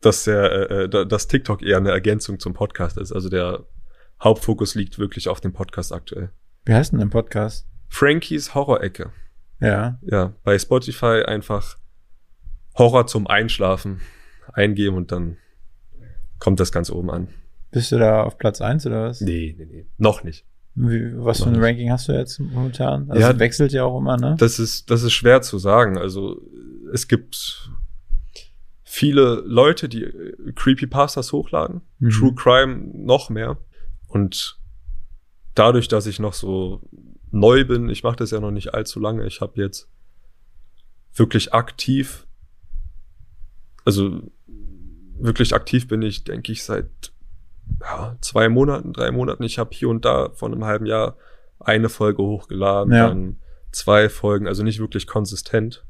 dass 0.00 0.24
der, 0.24 0.70
äh, 0.70 0.84
äh, 0.84 1.06
dass 1.06 1.28
TikTok 1.28 1.62
eher 1.62 1.76
eine 1.76 1.90
Ergänzung 1.90 2.38
zum 2.38 2.54
Podcast 2.54 2.96
ist. 2.96 3.12
Also 3.12 3.28
der 3.28 3.66
Hauptfokus 4.22 4.74
liegt 4.74 4.98
wirklich 4.98 5.28
auf 5.28 5.42
dem 5.42 5.52
Podcast 5.52 5.92
aktuell. 5.92 6.30
Wie 6.64 6.72
heißt 6.72 6.92
denn 6.92 6.98
dein 6.98 7.10
Podcast? 7.10 7.66
Frankies 7.88 8.54
Horrorecke. 8.54 9.12
Ja. 9.60 9.98
Ja, 10.02 10.32
bei 10.44 10.58
Spotify 10.58 11.24
einfach 11.26 11.76
Horror 12.76 13.06
zum 13.06 13.26
Einschlafen 13.26 14.00
eingeben 14.52 14.96
und 14.96 15.12
dann 15.12 15.36
kommt 16.38 16.60
das 16.60 16.72
ganz 16.72 16.90
oben 16.90 17.10
an. 17.10 17.28
Bist 17.70 17.92
du 17.92 17.98
da 17.98 18.22
auf 18.22 18.38
Platz 18.38 18.60
eins 18.60 18.86
oder 18.86 19.04
was? 19.08 19.20
Nee, 19.20 19.54
nee, 19.58 19.66
nee. 19.66 19.86
Noch 19.98 20.22
nicht. 20.24 20.44
Wie, 20.76 21.12
was 21.16 21.38
für 21.38 21.44
Noch 21.44 21.46
ein 21.48 21.52
nicht. 21.54 21.62
Ranking 21.62 21.90
hast 21.92 22.08
du 22.08 22.12
jetzt 22.12 22.38
momentan? 22.40 23.08
Also 23.10 23.20
Ja. 23.20 23.38
wechselt 23.38 23.72
ja 23.72 23.84
auch 23.84 23.98
immer, 23.98 24.16
ne? 24.16 24.36
Das 24.38 24.58
ist, 24.58 24.90
das 24.90 25.02
ist 25.02 25.12
schwer 25.12 25.40
zu 25.42 25.58
sagen. 25.58 25.98
Also 25.98 26.40
es 26.92 27.06
gibt 27.08 27.70
viele 28.82 29.42
Leute, 29.46 29.88
die 29.88 30.02
äh, 30.04 30.52
Creepypastas 30.54 31.32
hochladen. 31.32 31.82
Mhm. 32.00 32.10
True 32.10 32.34
Crime 32.34 32.90
noch 32.94 33.30
mehr. 33.30 33.56
Und 34.08 34.58
dadurch, 35.54 35.88
dass 35.88 36.06
ich 36.06 36.18
noch 36.18 36.32
so 36.34 36.80
neu 37.30 37.64
bin, 37.64 37.88
ich 37.88 38.02
mache 38.02 38.16
das 38.16 38.30
ja 38.32 38.40
noch 38.40 38.50
nicht 38.52 38.74
allzu 38.74 39.00
lange, 39.00 39.26
ich 39.26 39.40
habe 39.40 39.60
jetzt 39.60 39.88
wirklich 41.14 41.52
aktiv, 41.52 42.26
also 43.84 44.20
wirklich 45.18 45.54
aktiv 45.54 45.88
bin 45.88 46.02
ich, 46.02 46.24
denke 46.24 46.52
ich, 46.52 46.64
seit 46.64 47.12
ja, 47.80 48.16
zwei 48.20 48.48
Monaten, 48.48 48.92
drei 48.92 49.10
Monaten. 49.10 49.42
Ich 49.42 49.58
habe 49.58 49.70
hier 49.72 49.88
und 49.88 50.04
da 50.04 50.30
von 50.34 50.52
einem 50.52 50.64
halben 50.64 50.86
Jahr 50.86 51.16
eine 51.60 51.88
Folge 51.88 52.22
hochgeladen, 52.22 52.92
Ja. 52.92 53.08
dann 53.08 53.36
zwei 53.72 54.08
Folgen, 54.08 54.46
also 54.46 54.62
nicht 54.62 54.80
wirklich 54.80 55.06
konsistent. 55.06 55.84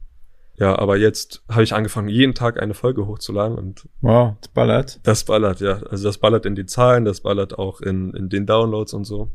Ja, 0.57 0.79
aber 0.79 0.97
jetzt 0.97 1.43
habe 1.49 1.65
ich 1.65 1.75
angefangen, 1.75 2.09
jeden 2.09 2.35
Tag 2.35 2.63
eine 2.63 2.75
Folge 2.75 3.07
hochzuladen 3.07 3.59
und 3.59 3.89
Wow, 4.03 4.37
das 4.41 4.49
ballert. 4.53 5.01
das 5.03 5.25
ballert, 5.25 5.61
ja. 5.61 5.83
Also 5.91 6.05
das 6.05 6.19
ballert 6.19 6.47
in 6.47 6.55
die 6.55 6.65
Zahlen, 6.67 7.05
das 7.05 7.21
ballert 7.23 7.59
auch 7.59 7.81
in, 7.81 8.13
in 8.15 8.29
den 8.29 8.47
Downloads 8.47 8.95
und 8.95 9.05
so. 9.05 9.33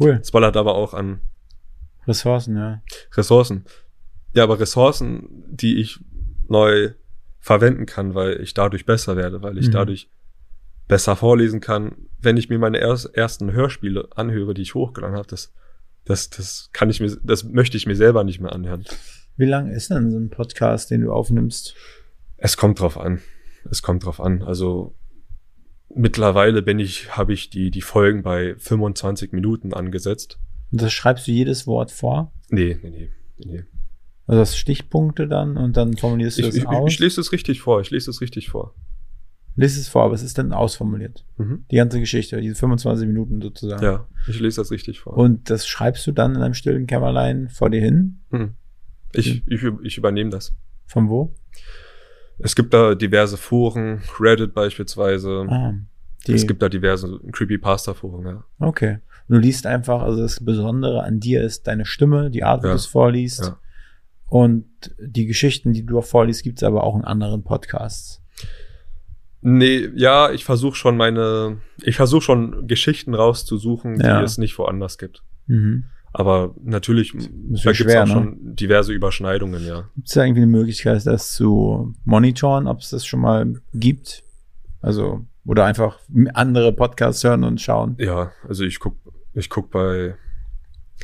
Cool. 0.00 0.16
Das 0.18 0.30
ballert 0.30 0.56
aber 0.56 0.74
auch 0.74 0.94
an 0.94 1.20
Ressourcen, 2.06 2.56
ja. 2.56 2.80
Ressourcen. 3.14 3.64
Ja, 4.34 4.44
aber 4.44 4.58
Ressourcen, 4.58 5.44
die 5.50 5.76
ich 5.78 6.00
neu 6.48 6.92
verwenden 7.42 7.84
kann, 7.84 8.14
weil 8.14 8.40
ich 8.40 8.54
dadurch 8.54 8.86
besser 8.86 9.16
werde, 9.16 9.42
weil 9.42 9.58
ich 9.58 9.66
Mhm. 9.66 9.72
dadurch 9.72 10.08
besser 10.88 11.16
vorlesen 11.16 11.60
kann. 11.60 11.92
Wenn 12.20 12.36
ich 12.38 12.48
mir 12.48 12.58
meine 12.58 12.78
ers- 12.80 13.04
ersten 13.04 13.52
Hörspiele 13.52 14.08
anhöre, 14.14 14.54
die 14.54 14.62
ich 14.62 14.74
hochgeladen 14.74 15.16
habe, 15.16 15.28
das, 15.28 15.52
das, 16.04 16.30
das 16.30 16.70
kann 16.72 16.88
ich 16.88 17.00
mir, 17.00 17.14
das 17.22 17.44
möchte 17.44 17.76
ich 17.76 17.86
mir 17.86 17.96
selber 17.96 18.24
nicht 18.24 18.40
mehr 18.40 18.52
anhören. 18.52 18.84
Wie 19.36 19.44
lang 19.46 19.68
ist 19.70 19.90
denn 19.90 20.10
so 20.10 20.18
ein 20.18 20.30
Podcast, 20.30 20.90
den 20.90 21.00
du 21.02 21.12
aufnimmst? 21.12 21.74
Es 22.36 22.56
kommt 22.56 22.80
drauf 22.80 22.96
an. 22.98 23.20
Es 23.70 23.82
kommt 23.82 24.04
drauf 24.04 24.20
an. 24.20 24.42
Also 24.42 24.94
mittlerweile 25.94 26.62
bin 26.62 26.78
ich, 26.78 27.16
habe 27.16 27.32
ich 27.32 27.50
die, 27.50 27.70
die 27.70 27.80
Folgen 27.82 28.22
bei 28.22 28.54
25 28.58 29.32
Minuten 29.32 29.72
angesetzt. 29.74 30.38
Und 30.70 30.80
das 30.82 30.92
schreibst 30.92 31.26
du 31.26 31.32
jedes 31.32 31.66
Wort 31.66 31.90
vor? 31.90 32.32
Nee, 32.50 32.78
nee, 32.82 32.90
nee, 32.90 33.10
nee. 33.44 33.64
Also 34.26 34.40
das 34.40 34.56
Stichpunkte 34.56 35.26
dann 35.28 35.56
und 35.56 35.76
dann 35.76 35.96
formulierst 35.96 36.38
du 36.38 36.42
Ich, 36.42 36.46
das 36.48 36.56
ich, 36.56 36.66
aus? 36.66 36.92
ich 36.92 36.98
lese 36.98 37.20
es 37.20 37.32
richtig 37.32 37.60
vor. 37.60 37.80
Ich 37.80 37.90
lese 37.90 38.10
es 38.10 38.20
richtig 38.20 38.48
vor. 38.50 38.74
Lies 39.54 39.76
es 39.76 39.88
vor, 39.88 40.04
aber 40.04 40.14
es 40.14 40.22
ist 40.22 40.38
dann 40.38 40.52
ausformuliert. 40.52 41.26
Mhm. 41.36 41.66
Die 41.70 41.76
ganze 41.76 42.00
Geschichte, 42.00 42.40
diese 42.40 42.54
25 42.54 43.06
Minuten 43.06 43.42
sozusagen. 43.42 43.84
Ja, 43.84 44.06
ich 44.26 44.40
lese 44.40 44.60
das 44.62 44.70
richtig 44.70 45.00
vor. 45.00 45.14
Und 45.18 45.50
das 45.50 45.66
schreibst 45.66 46.06
du 46.06 46.12
dann 46.12 46.34
in 46.36 46.40
einem 46.42 46.54
stillen 46.54 46.86
Kämmerlein 46.86 47.50
vor 47.50 47.68
dir 47.68 47.82
hin? 47.82 48.20
Mhm. 48.30 48.52
Ich, 49.12 49.46
ich, 49.46 49.62
ich 49.82 49.98
übernehme 49.98 50.30
das. 50.30 50.54
Von 50.86 51.10
wo? 51.10 51.34
Es 52.38 52.56
gibt 52.56 52.72
da 52.72 52.94
diverse 52.94 53.36
Foren, 53.36 54.00
Reddit 54.18 54.54
beispielsweise. 54.54 55.44
Ah, 55.48 55.74
Es 56.26 56.46
gibt 56.46 56.62
da 56.62 56.70
diverse 56.70 57.20
Creepypasta-Foren, 57.30 58.24
ja. 58.26 58.44
okay. 58.58 59.00
Und 59.28 59.34
du 59.36 59.40
liest 59.40 59.66
einfach, 59.66 60.02
also 60.02 60.22
das 60.22 60.42
Besondere 60.42 61.02
an 61.04 61.20
dir 61.20 61.42
ist 61.42 61.66
deine 61.66 61.84
Stimme, 61.84 62.30
die 62.30 62.42
Art, 62.42 62.62
wie 62.62 62.68
Ja. 62.68 62.72
du 62.72 62.76
es 62.76 62.86
vorliest. 62.86 63.40
Ja. 63.44 63.58
Und 64.32 64.64
die 64.98 65.26
Geschichten, 65.26 65.74
die 65.74 65.84
du 65.84 66.00
vorliest, 66.00 66.42
gibt 66.42 66.60
es 66.60 66.62
aber 66.62 66.84
auch 66.84 66.96
in 66.96 67.04
anderen 67.04 67.42
Podcasts. 67.42 68.22
Nee, 69.42 69.90
ja, 69.94 70.30
ich 70.30 70.46
versuche 70.46 70.74
schon 70.74 70.96
meine, 70.96 71.58
ich 71.82 71.96
versuche 71.96 72.22
schon 72.22 72.66
Geschichten 72.66 73.12
rauszusuchen, 73.14 73.98
die 73.98 74.06
Ja. 74.06 74.22
es 74.22 74.38
nicht 74.38 74.56
woanders 74.58 74.96
gibt. 74.96 75.22
Mhm. 75.48 75.84
Aber 76.14 76.54
natürlich, 76.64 77.12
da 77.12 77.18
gibt's 77.18 77.76
schwer, 77.76 78.04
auch 78.04 78.06
ne? 78.06 78.12
schon 78.14 78.38
diverse 78.56 78.94
Überschneidungen, 78.94 79.66
ja. 79.66 79.90
Gibt 79.96 80.08
es 80.08 80.14
da 80.14 80.24
irgendwie 80.24 80.40
eine 80.44 80.50
Möglichkeit, 80.50 81.04
das 81.04 81.32
zu 81.32 81.94
monitoren, 82.06 82.66
ob 82.68 82.78
es 82.78 82.88
das 82.88 83.04
schon 83.04 83.20
mal 83.20 83.60
gibt? 83.74 84.22
Also, 84.80 85.26
oder 85.44 85.66
einfach 85.66 85.98
andere 86.32 86.72
Podcasts 86.72 87.22
hören 87.22 87.44
und 87.44 87.60
schauen. 87.60 87.96
Ja, 87.98 88.32
also 88.48 88.64
ich 88.64 88.78
guck, 88.80 88.96
ich 89.34 89.50
guck 89.50 89.70
bei 89.70 90.14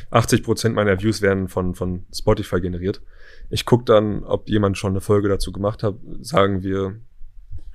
80 0.09 0.41
Prozent 0.41 0.73
meiner 0.73 0.99
Views 0.99 1.21
werden 1.21 1.47
von, 1.47 1.75
von 1.75 2.05
Spotify 2.11 2.59
generiert. 2.59 3.01
Ich 3.49 3.65
guck 3.65 3.85
dann, 3.85 4.23
ob 4.23 4.49
jemand 4.49 4.77
schon 4.77 4.91
eine 4.91 5.01
Folge 5.01 5.27
dazu 5.29 5.51
gemacht 5.51 5.83
hat. 5.83 5.95
Sagen 6.21 6.63
wir, 6.63 6.95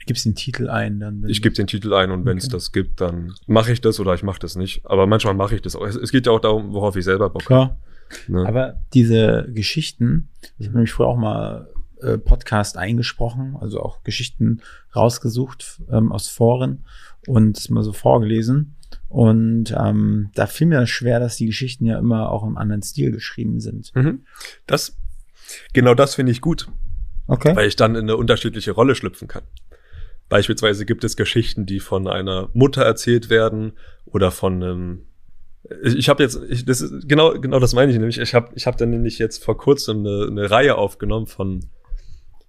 Gibst 0.06 0.26
den 0.26 0.34
Titel 0.34 0.68
ein, 0.68 1.00
dann. 1.00 1.24
ich 1.28 1.40
gebe 1.40 1.54
den 1.54 1.66
Titel 1.66 1.94
ein 1.94 2.10
und 2.10 2.26
wenn 2.26 2.36
es 2.36 2.44
Okay. 2.44 2.52
das 2.52 2.72
gibt, 2.72 3.00
dann 3.00 3.32
mache 3.46 3.72
ich 3.72 3.80
das 3.80 3.98
oder 4.00 4.12
ich 4.14 4.22
mache 4.22 4.38
das 4.38 4.54
nicht. 4.54 4.84
Aber 4.84 5.06
manchmal 5.06 5.32
mache 5.32 5.54
ich 5.54 5.62
das 5.62 5.76
auch. 5.76 5.86
Es, 5.86 5.96
es 5.96 6.12
geht 6.12 6.26
ja 6.26 6.32
auch 6.32 6.40
darum, 6.40 6.74
worauf 6.74 6.94
ich 6.96 7.04
selber 7.04 7.30
Bock 7.30 7.48
habe. 7.48 7.76
Ne? 8.28 8.46
Aber 8.46 8.74
diese 8.92 9.48
Geschichten, 9.54 10.28
ich 10.58 10.66
habe 10.66 10.76
nämlich 10.76 10.92
früher 10.92 11.06
auch 11.06 11.16
mal 11.16 11.70
äh, 12.02 12.18
Podcast 12.18 12.76
eingesprochen, 12.76 13.56
also 13.58 13.80
auch 13.80 14.02
Geschichten 14.02 14.60
rausgesucht 14.94 15.80
ähm, 15.90 16.12
aus 16.12 16.28
Foren 16.28 16.84
und 17.26 17.56
es 17.56 17.70
mal 17.70 17.82
so 17.82 17.94
vorgelesen. 17.94 18.76
Und 19.08 19.74
ähm, 19.74 20.30
da 20.34 20.46
fiel 20.46 20.66
mir 20.66 20.86
schwer, 20.86 21.18
dass 21.18 21.36
die 21.36 21.46
Geschichten 21.46 21.86
ja 21.86 21.98
immer 21.98 22.30
auch 22.30 22.44
im 22.44 22.58
anderen 22.58 22.82
Stil 22.82 23.10
geschrieben 23.10 23.60
sind. 23.60 23.90
Mhm. 23.94 24.24
Das, 24.66 24.98
genau 25.72 25.94
das 25.94 26.14
finde 26.14 26.32
ich 26.32 26.40
gut, 26.40 26.68
Okay. 27.26 27.56
weil 27.56 27.68
ich 27.68 27.76
dann 27.76 27.94
in 27.94 28.02
eine 28.02 28.16
unterschiedliche 28.16 28.72
Rolle 28.72 28.94
schlüpfen 28.94 29.28
kann. 29.28 29.44
Beispielsweise 30.28 30.84
gibt 30.86 31.04
es 31.04 31.16
Geschichten, 31.16 31.66
die 31.66 31.80
von 31.80 32.08
einer 32.08 32.50
Mutter 32.52 32.82
erzählt 32.82 33.30
werden 33.30 33.72
oder 34.04 34.30
von 34.30 34.62
einem 34.62 35.06
ich, 35.82 36.08
habe 36.10 36.22
jetzt, 36.22 36.38
ich, 36.48 36.64
das 36.66 36.82
ist 36.82 37.08
genau, 37.08 37.38
genau 37.40 37.58
das 37.58 37.72
meine 37.72 37.90
ich 37.90 37.96
nämlich. 37.98 38.18
Ich 38.18 38.34
habe, 38.34 38.50
ich 38.54 38.66
habe 38.66 38.76
dann 38.76 38.90
nämlich 38.90 39.18
jetzt 39.18 39.42
vor 39.42 39.56
kurzem 39.56 40.00
eine, 40.00 40.26
eine 40.30 40.50
Reihe 40.50 40.76
aufgenommen 40.76 41.26
von 41.26 41.60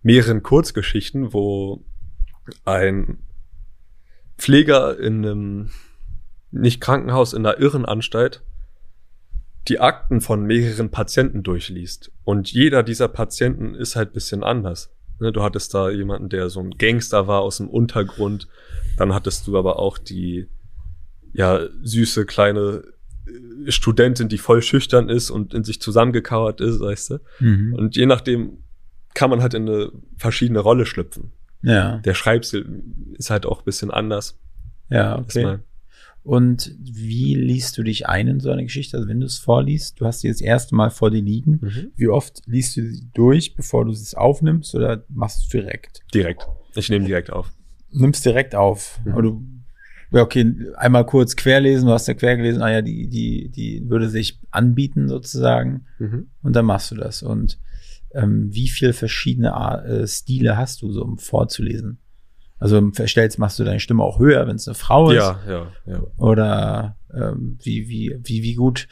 mehreren 0.03 0.43
Kurzgeschichten, 0.43 1.33
wo 1.33 1.85
ein 2.65 3.19
Pfleger 4.37 4.99
in 4.99 5.25
einem 5.25 5.69
nicht 6.51 6.81
Krankenhaus 6.81 7.33
in 7.33 7.45
einer 7.45 7.59
Irrenanstalt 7.59 8.43
die 9.67 9.79
Akten 9.79 10.21
von 10.21 10.43
mehreren 10.45 10.89
Patienten 10.91 11.43
durchliest 11.43 12.11
und 12.23 12.51
jeder 12.51 12.83
dieser 12.83 13.07
Patienten 13.07 13.75
ist 13.75 13.95
halt 13.95 14.13
bisschen 14.13 14.43
anders. 14.43 14.91
Ne, 15.19 15.31
Du 15.31 15.41
hattest 15.43 15.73
da 15.73 15.89
jemanden, 15.89 16.29
der 16.29 16.49
so 16.49 16.59
ein 16.59 16.71
Gangster 16.71 17.27
war 17.27 17.41
aus 17.41 17.57
dem 17.57 17.69
Untergrund, 17.69 18.47
dann 18.97 19.13
hattest 19.13 19.47
du 19.47 19.57
aber 19.57 19.79
auch 19.79 19.97
die 19.97 20.47
ja 21.33 21.61
süße 21.83 22.25
kleine 22.25 22.83
äh, 23.67 23.71
Studentin, 23.71 24.29
die 24.29 24.37
voll 24.37 24.61
schüchtern 24.61 25.09
ist 25.09 25.29
und 25.31 25.53
in 25.53 25.63
sich 25.63 25.81
zusammengekauert 25.81 26.61
ist, 26.61 26.79
weißt 26.79 27.09
du. 27.11 27.17
Mhm. 27.39 27.73
Und 27.73 27.95
je 27.95 28.05
nachdem 28.05 28.59
kann 29.13 29.29
man 29.29 29.41
halt 29.41 29.53
in 29.53 29.67
eine 29.67 29.91
verschiedene 30.17 30.59
Rolle 30.59 30.85
schlüpfen. 30.85 31.31
Ja, 31.61 31.97
Der 31.99 32.13
Schreibstil 32.13 32.83
ist 33.17 33.29
halt 33.31 33.45
auch 33.45 33.59
ein 33.61 33.65
bisschen 33.65 33.89
anders. 33.91 34.37
ja, 34.89 35.17
okay. 35.17 35.43
mal- 35.43 35.63
Und 36.25 36.75
wie 36.79 37.35
liest 37.35 37.77
du 37.77 37.83
dich 37.83 38.07
ein 38.07 38.27
in 38.27 38.39
so 38.39 38.49
eine 38.49 38.63
Geschichte? 38.63 38.97
Also 38.97 39.07
wenn 39.07 39.19
du 39.19 39.27
es 39.27 39.37
vorliest, 39.37 40.01
du 40.01 40.07
hast 40.07 40.21
sie 40.21 40.27
das 40.27 40.41
erste 40.41 40.73
Mal 40.73 40.89
vor 40.89 41.11
dir 41.11 41.21
liegen. 41.21 41.59
Mhm. 41.61 41.91
Wie 41.95 42.07
oft 42.07 42.41
liest 42.47 42.75
du 42.77 42.81
sie 42.81 43.07
durch, 43.13 43.55
bevor 43.55 43.85
du 43.85 43.93
sie 43.93 44.17
aufnimmst 44.17 44.73
oder 44.73 45.05
machst 45.07 45.37
du 45.37 45.41
es 45.43 45.49
direkt? 45.49 45.99
Direkt. 46.15 46.47
Ich 46.75 46.89
nehme 46.89 47.05
direkt 47.05 47.31
auf. 47.31 47.53
Nimmst 47.91 48.25
direkt 48.25 48.55
auf. 48.55 48.99
Mhm. 49.05 49.11
Aber 49.11 49.21
du, 49.21 49.45
ja, 50.13 50.23
okay, 50.23 50.51
einmal 50.77 51.05
kurz 51.05 51.35
querlesen, 51.35 51.85
du 51.85 51.93
hast 51.93 52.07
ja 52.07 52.15
quer 52.15 52.37
gelesen, 52.37 52.63
ah 52.63 52.71
ja, 52.71 52.81
die, 52.81 53.07
die, 53.07 53.51
die 53.51 53.87
würde 53.87 54.09
sich 54.09 54.41
anbieten 54.49 55.07
sozusagen. 55.07 55.85
Mhm. 55.99 56.31
Und 56.41 56.55
dann 56.55 56.65
machst 56.65 56.89
du 56.89 56.95
das. 56.95 57.21
Und 57.21 57.59
ähm, 58.15 58.51
wie 58.51 58.67
viel 58.67 58.93
verschiedene 58.93 59.51
äh, 59.85 60.07
Stile 60.07 60.57
hast 60.57 60.81
du 60.81 60.91
so, 60.91 61.03
um 61.03 61.19
vorzulesen? 61.19 61.99
Also 62.57 62.91
verstellst, 62.91 63.37
machst 63.37 63.59
du 63.59 63.63
deine 63.63 63.79
Stimme 63.79 64.03
auch 64.03 64.19
höher, 64.19 64.47
wenn 64.47 64.55
es 64.55 64.67
eine 64.67 64.75
Frau 64.75 65.09
ist? 65.11 65.17
Ja, 65.17 65.39
ja, 65.47 65.71
ja. 65.85 66.03
Oder 66.17 66.97
ähm, 67.13 67.57
wie, 67.61 67.89
wie, 67.89 68.17
wie, 68.23 68.43
wie 68.43 68.55
gut 68.55 68.87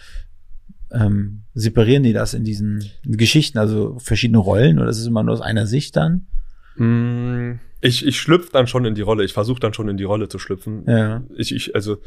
ähm, 0.91 1.43
separieren 1.53 2.03
die 2.03 2.13
das 2.13 2.33
in 2.33 2.43
diesen 2.43 2.83
Geschichten? 3.03 3.57
Also 3.57 3.97
verschiedene 3.99 4.39
Rollen 4.39 4.79
oder 4.79 4.89
ist 4.89 4.99
es 4.99 5.07
immer 5.07 5.23
nur 5.23 5.33
aus 5.33 5.41
einer 5.41 5.65
Sicht 5.65 5.95
dann? 5.95 6.27
Mm, 6.75 7.59
Ich, 7.81 8.05
ich 8.05 8.19
schlüpfe 8.19 8.51
dann 8.51 8.67
schon 8.67 8.85
in 8.85 8.95
die 8.95 9.01
Rolle. 9.01 9.23
Ich 9.23 9.33
versuche 9.33 9.59
dann 9.59 9.73
schon 9.73 9.87
in 9.89 9.97
die 9.97 10.03
Rolle 10.03 10.27
zu 10.27 10.39
schlüpfen. 10.39 10.83
Ja. 10.87 11.23
Ich, 11.35 11.53
ich, 11.53 11.73
also, 11.73 11.97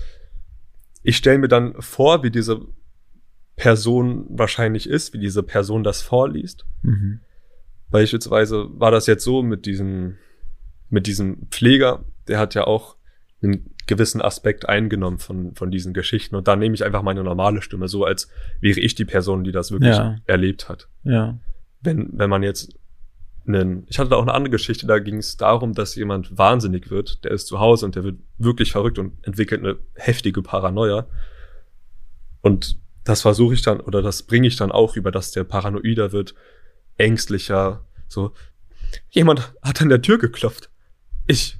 ich 1.03 1.17
stelle 1.17 1.39
mir 1.39 1.49
dann 1.49 1.75
vor, 1.81 2.23
wie 2.23 2.31
diese 2.31 2.61
Person 3.57 4.27
wahrscheinlich 4.29 4.89
ist, 4.89 5.15
wie 5.15 5.19
diese 5.19 5.43
Person 5.43 5.83
das 5.83 6.03
vorliest. 6.03 6.67
Mhm. 6.83 7.21
Beispielsweise 7.91 8.67
war 8.79 8.91
das 8.91 9.07
jetzt 9.07 9.25
so 9.25 9.43
mit 9.43 9.65
diesem, 9.67 10.17
mit 10.89 11.07
diesem 11.07 11.47
Pfleger, 11.51 12.05
der 12.29 12.39
hat 12.39 12.55
ja 12.55 12.67
auch 12.67 12.97
einen 13.43 13.75
gewissen 13.87 14.21
Aspekt 14.21 14.69
eingenommen 14.69 15.19
von, 15.19 15.55
von 15.55 15.71
diesen 15.71 15.95
Geschichten. 15.95 16.35
Und 16.35 16.49
da 16.49 16.57
nehme 16.57 16.75
ich 16.75 16.85
einfach 16.85 17.03
meine 17.03 17.23
normale 17.23 17.63
Stimme, 17.63 17.89
so 17.89 18.05
als 18.05 18.29
wäre 18.61 18.81
ich 18.81 18.95
die 18.95 19.05
Person, 19.05 19.45
die 19.45 19.53
das 19.53 19.71
wirklich 19.71 19.97
Ja. 19.97 20.17
erlebt 20.27 20.69
hat. 20.69 20.89
Ja. 21.05 21.39
Wenn, 21.83 22.11
wenn 22.19 22.31
man 22.31 22.43
jetzt 22.43 22.75
einen, 23.47 23.87
ich 23.89 23.99
hatte 24.01 24.11
da 24.11 24.17
auch 24.17 24.23
eine 24.23 24.35
andere 24.35 24.51
Geschichte, 24.51 24.87
da 24.89 24.99
ging 24.99 25.19
es 25.19 25.37
darum, 25.37 25.73
dass 25.73 25.95
jemand 25.95 26.37
wahnsinnig 26.37 26.91
wird, 26.91 27.23
der 27.23 27.31
ist 27.31 27.47
zu 27.47 27.61
Hause 27.61 27.87
und 27.87 27.95
der 27.95 28.03
wird 28.03 28.17
wirklich 28.39 28.73
verrückt 28.73 28.99
und 28.99 29.25
entwickelt 29.25 29.61
eine 29.63 29.77
heftige 29.95 30.43
Paranoia. 30.43 31.07
Und 32.41 32.79
das 33.05 33.23
versuche 33.23 33.55
ich 33.55 33.63
dann, 33.63 33.79
oder 33.81 34.03
das 34.03 34.25
bringe 34.25 34.49
ich 34.49 34.57
dann 34.57 34.73
auch 34.73 34.97
über, 34.97 35.13
dass 35.13 35.31
der 35.31 35.45
paranoider 35.45 36.11
wird, 36.11 36.35
ängstlicher, 36.97 37.85
so. 38.09 38.33
Jemand 39.11 39.53
hat 39.63 39.81
an 39.83 39.89
der 39.91 40.03
Tür 40.03 40.19
geklopft. 40.19 40.71
Ich. 41.27 41.59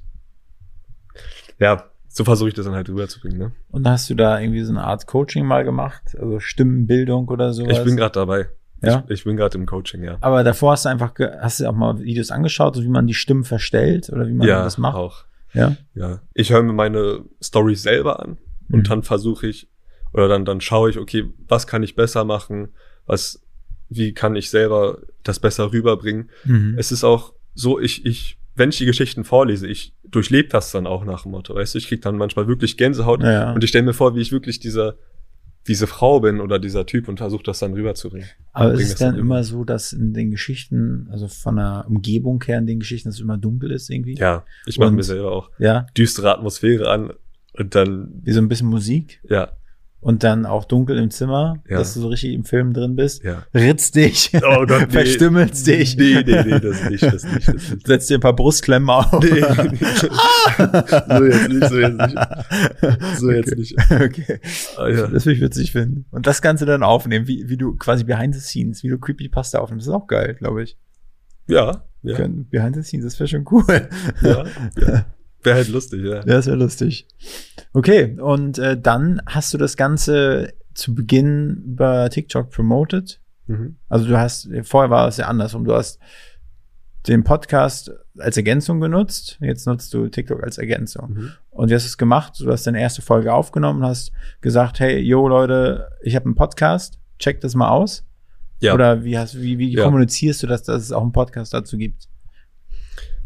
Ja, 1.59 1.85
so 2.07 2.23
versuche 2.23 2.49
ich 2.49 2.55
das 2.55 2.65
dann 2.65 2.75
halt 2.75 2.89
rüberzubringen, 2.89 3.37
ne? 3.37 3.51
Und 3.69 3.87
hast 3.87 4.09
du 4.09 4.15
da 4.15 4.39
irgendwie 4.39 4.63
so 4.63 4.71
eine 4.71 4.83
Art 4.83 5.05
Coaching 5.07 5.45
mal 5.45 5.63
gemacht? 5.63 6.01
Also 6.19 6.39
Stimmenbildung 6.39 7.27
oder 7.27 7.53
sowas? 7.53 7.77
Ich 7.77 7.83
bin 7.83 7.95
gerade 7.97 8.13
dabei. 8.13 8.49
Ja? 8.81 9.03
Ich, 9.07 9.19
ich 9.19 9.23
bin 9.23 9.37
gerade 9.37 9.57
im 9.57 9.65
Coaching, 9.65 10.03
ja. 10.03 10.17
Aber 10.21 10.43
davor 10.43 10.73
hast 10.73 10.85
du 10.85 10.89
einfach, 10.89 11.13
hast 11.39 11.59
du 11.59 11.67
auch 11.67 11.73
mal 11.75 11.99
Videos 11.99 12.31
angeschaut, 12.31 12.75
so 12.75 12.83
wie 12.83 12.87
man 12.89 13.07
die 13.07 13.13
Stimmen 13.15 13.43
verstellt 13.43 14.09
oder 14.11 14.27
wie 14.27 14.33
man 14.33 14.47
ja, 14.47 14.63
das 14.63 14.77
macht? 14.77 14.95
auch. 14.95 15.25
Ja. 15.53 15.75
Ja. 15.95 16.21
Ich 16.33 16.51
höre 16.51 16.61
mir 16.61 16.73
meine 16.73 17.25
Stories 17.41 17.81
selber 17.81 18.19
an 18.21 18.37
und 18.71 18.79
Mhm. 18.79 18.83
dann 18.83 19.03
versuche 19.03 19.47
ich, 19.47 19.69
oder 20.13 20.27
dann, 20.27 20.45
dann 20.45 20.61
schaue 20.61 20.89
ich, 20.89 20.97
okay, 20.99 21.25
was 21.47 21.65
kann 21.67 21.81
ich 21.83 21.95
besser 21.95 22.23
machen? 22.23 22.69
Was, 23.05 23.41
wie 23.89 24.13
kann 24.13 24.35
ich 24.35 24.49
selber 24.49 24.99
das 25.23 25.39
besser 25.39 25.71
rüberbringen? 25.71 26.29
Mhm. 26.45 26.75
Es 26.77 26.91
ist 26.91 27.03
auch 27.03 27.33
so, 27.55 27.79
ich, 27.79 28.05
ich, 28.05 28.36
wenn 28.57 28.69
ich 28.69 28.77
die 28.77 28.85
Geschichten 28.85 29.23
vorlese, 29.23 29.67
ich 29.67 29.93
durchlebe 30.03 30.49
das 30.49 30.71
dann 30.71 30.87
auch 30.87 31.05
nach 31.05 31.23
dem 31.23 31.31
Motto, 31.31 31.55
weißt 31.55 31.73
du, 31.75 31.77
ich 31.79 31.87
krieg 31.87 32.01
dann 32.01 32.17
manchmal 32.17 32.47
wirklich 32.47 32.77
Gänsehaut 32.77 33.21
Ja. 33.23 33.53
und 33.53 33.63
ich 33.63 33.69
stelle 33.69 33.85
mir 33.85 33.93
vor, 33.93 34.15
wie 34.15 34.21
ich 34.21 34.31
wirklich 34.31 34.59
dieser, 34.59 34.95
diese 35.67 35.85
Frau 35.85 36.21
bin 36.21 36.39
oder 36.39 36.59
dieser 36.59 36.85
Typ 36.85 37.07
und 37.09 37.17
versuche 37.17 37.43
das 37.43 37.59
dann 37.59 37.73
rüberzubringen. 37.73 38.27
Aber 38.53 38.73
ist 38.73 38.81
es 38.83 38.89
das 38.91 38.99
dann 38.99 39.11
dann 39.11 39.19
immer 39.19 39.43
so, 39.43 39.63
dass 39.63 39.93
in 39.93 40.13
den 40.13 40.31
Geschichten, 40.31 41.07
also 41.11 41.27
von 41.27 41.57
der 41.57 41.85
Umgebung 41.87 42.41
her 42.45 42.57
in 42.57 42.65
den 42.67 42.79
Geschichten, 42.79 43.09
dass 43.09 43.15
es 43.15 43.21
immer 43.21 43.37
dunkel 43.37 43.71
ist 43.71 43.89
irgendwie? 43.89 44.15
Ja, 44.15 44.45
ich 44.65 44.79
mache 44.79 44.91
mir 44.91 45.03
selber 45.03 45.31
auch 45.31 45.51
Ja. 45.59 45.85
düstere 45.97 46.31
Atmosphäre 46.33 46.89
an 46.89 47.11
und 47.53 47.75
dann, 47.75 48.21
Wie 48.23 48.31
so 48.31 48.39
ein 48.39 48.47
bisschen 48.47 48.67
Musik 48.69 49.21
ja, 49.29 49.51
und 49.99 50.23
dann 50.23 50.45
auch 50.45 50.65
dunkel 50.65 50.97
im 50.99 51.09
Zimmer, 51.09 51.55
Ja. 51.67 51.77
dass 51.79 51.93
du 51.95 52.01
so 52.01 52.07
richtig 52.09 52.33
im 52.33 52.43
Film 52.45 52.71
drin 52.73 52.95
bist. 52.95 53.23
ja. 53.23 53.43
Ritzt 53.53 53.95
dich, 53.95 54.31
Oh 54.35 54.65
Gott, 54.65 54.87
nee. 54.87 54.89
verstümmelst 54.89 55.65
dich. 55.67 55.97
Nee, 55.97 56.23
nee, 56.25 56.43
nee, 56.43 56.59
das 56.59 56.89
nicht, 56.89 57.03
das 57.03 57.23
nicht, 57.23 57.47
das 57.47 57.71
nicht. 57.71 57.87
Setzt 57.87 58.09
dir 58.09 58.17
ein 58.17 58.21
paar 58.21 58.35
Brustklemmen 58.35 58.89
auf. 58.89 59.11
Nee, 59.21 59.41
so 59.41 61.23
jetzt 61.25 61.49
nicht, 61.49 61.67
so 61.69 61.79
jetzt 61.79 61.97
nicht. 61.97 62.17
So 63.17 63.31
jetzt 63.31 63.47
Okay. 63.51 63.55
nicht. 63.59 63.75
Okay. 63.91 64.39
Ah, 64.77 64.87
ja. 64.87 65.07
Das 65.07 65.25
würde 65.25 65.33
ich 65.35 65.41
witzig 65.41 65.71
finden. 65.71 66.05
Und 66.11 66.27
das 66.27 66.41
Ganze 66.41 66.65
dann 66.65 66.83
aufnehmen, 66.83 67.27
wie, 67.27 67.49
wie 67.49 67.57
du 67.57 67.75
quasi 67.75 68.03
behind 68.03 68.35
the 68.35 68.41
scenes, 68.41 68.83
wie 68.83 68.89
du 68.89 68.97
Creepypasta 68.99 69.59
aufnimmst. 69.59 69.87
Das 69.87 69.93
ist 69.93 69.95
auch 70.01 70.07
geil, 70.07 70.35
glaube 70.35 70.63
ich. 70.63 70.77
Ja, 71.47 71.83
ja, 72.03 72.17
Behind 72.49 72.75
the 72.75 72.83
scenes, 72.83 73.05
das 73.05 73.19
wäre 73.19 73.27
schon 73.27 73.45
cool. 73.51 73.89
ja, 74.21 74.43
ja. 74.77 75.05
Wäre 75.47 75.57
halt 75.57 75.69
lustig, 75.69 76.03
ja. 76.03 76.15
Ja, 76.15 76.21
das 76.23 76.45
wäre 76.47 76.57
lustig. 76.57 77.07
Okay, 77.73 78.17
und 78.19 78.57
äh, 78.59 78.79
dann 78.79 79.21
hast 79.25 79.53
du 79.53 79.57
das 79.57 79.77
Ganze 79.77 80.53
zu 80.73 80.93
Beginn 80.93 81.63
über 81.65 82.09
TikTok 82.09 82.49
promoted. 82.51 83.19
Mhm. 83.47 83.77
Also 83.89 84.07
du 84.07 84.17
hast, 84.17 84.49
vorher 84.63 84.89
war 84.89 85.07
es 85.07 85.17
ja 85.17 85.27
andersrum. 85.27 85.63
Du 85.65 85.73
hast 85.73 85.99
den 87.07 87.23
Podcast 87.23 87.91
als 88.17 88.35
Ergänzung 88.37 88.81
genutzt. 88.81 89.37
Jetzt 89.41 89.65
nutzt 89.65 89.93
du 89.93 90.07
TikTok 90.09 90.43
als 90.43 90.57
Ergänzung. 90.57 91.13
Mhm. 91.13 91.31
Und 91.49 91.69
wie 91.69 91.75
hast 91.75 91.85
du 91.85 91.87
es 91.87 91.97
gemacht? 91.97 92.33
Du 92.39 92.51
hast 92.51 92.67
deine 92.67 92.81
erste 92.81 93.01
Folge 93.01 93.33
aufgenommen, 93.33 93.83
hast 93.83 94.11
gesagt, 94.41 94.79
hey, 94.79 94.99
yo 94.99 95.27
Leute, 95.27 95.89
ich 96.01 96.15
habe 96.15 96.25
einen 96.25 96.35
Podcast, 96.35 96.99
check 97.19 97.41
das 97.41 97.55
mal 97.55 97.69
aus. 97.69 98.05
Ja. 98.59 98.73
Oder 98.73 99.03
wie 99.03 99.17
hast 99.17 99.39
wie, 99.39 99.57
wie 99.57 99.71
Ja. 99.73 99.83
kommunizierst 99.85 100.43
du 100.43 100.47
das, 100.47 100.63
dass 100.63 100.81
es 100.83 100.91
auch 100.91 101.01
einen 101.03 101.11
Podcast 101.11 101.53
dazu 101.53 101.77
gibt? 101.77 102.07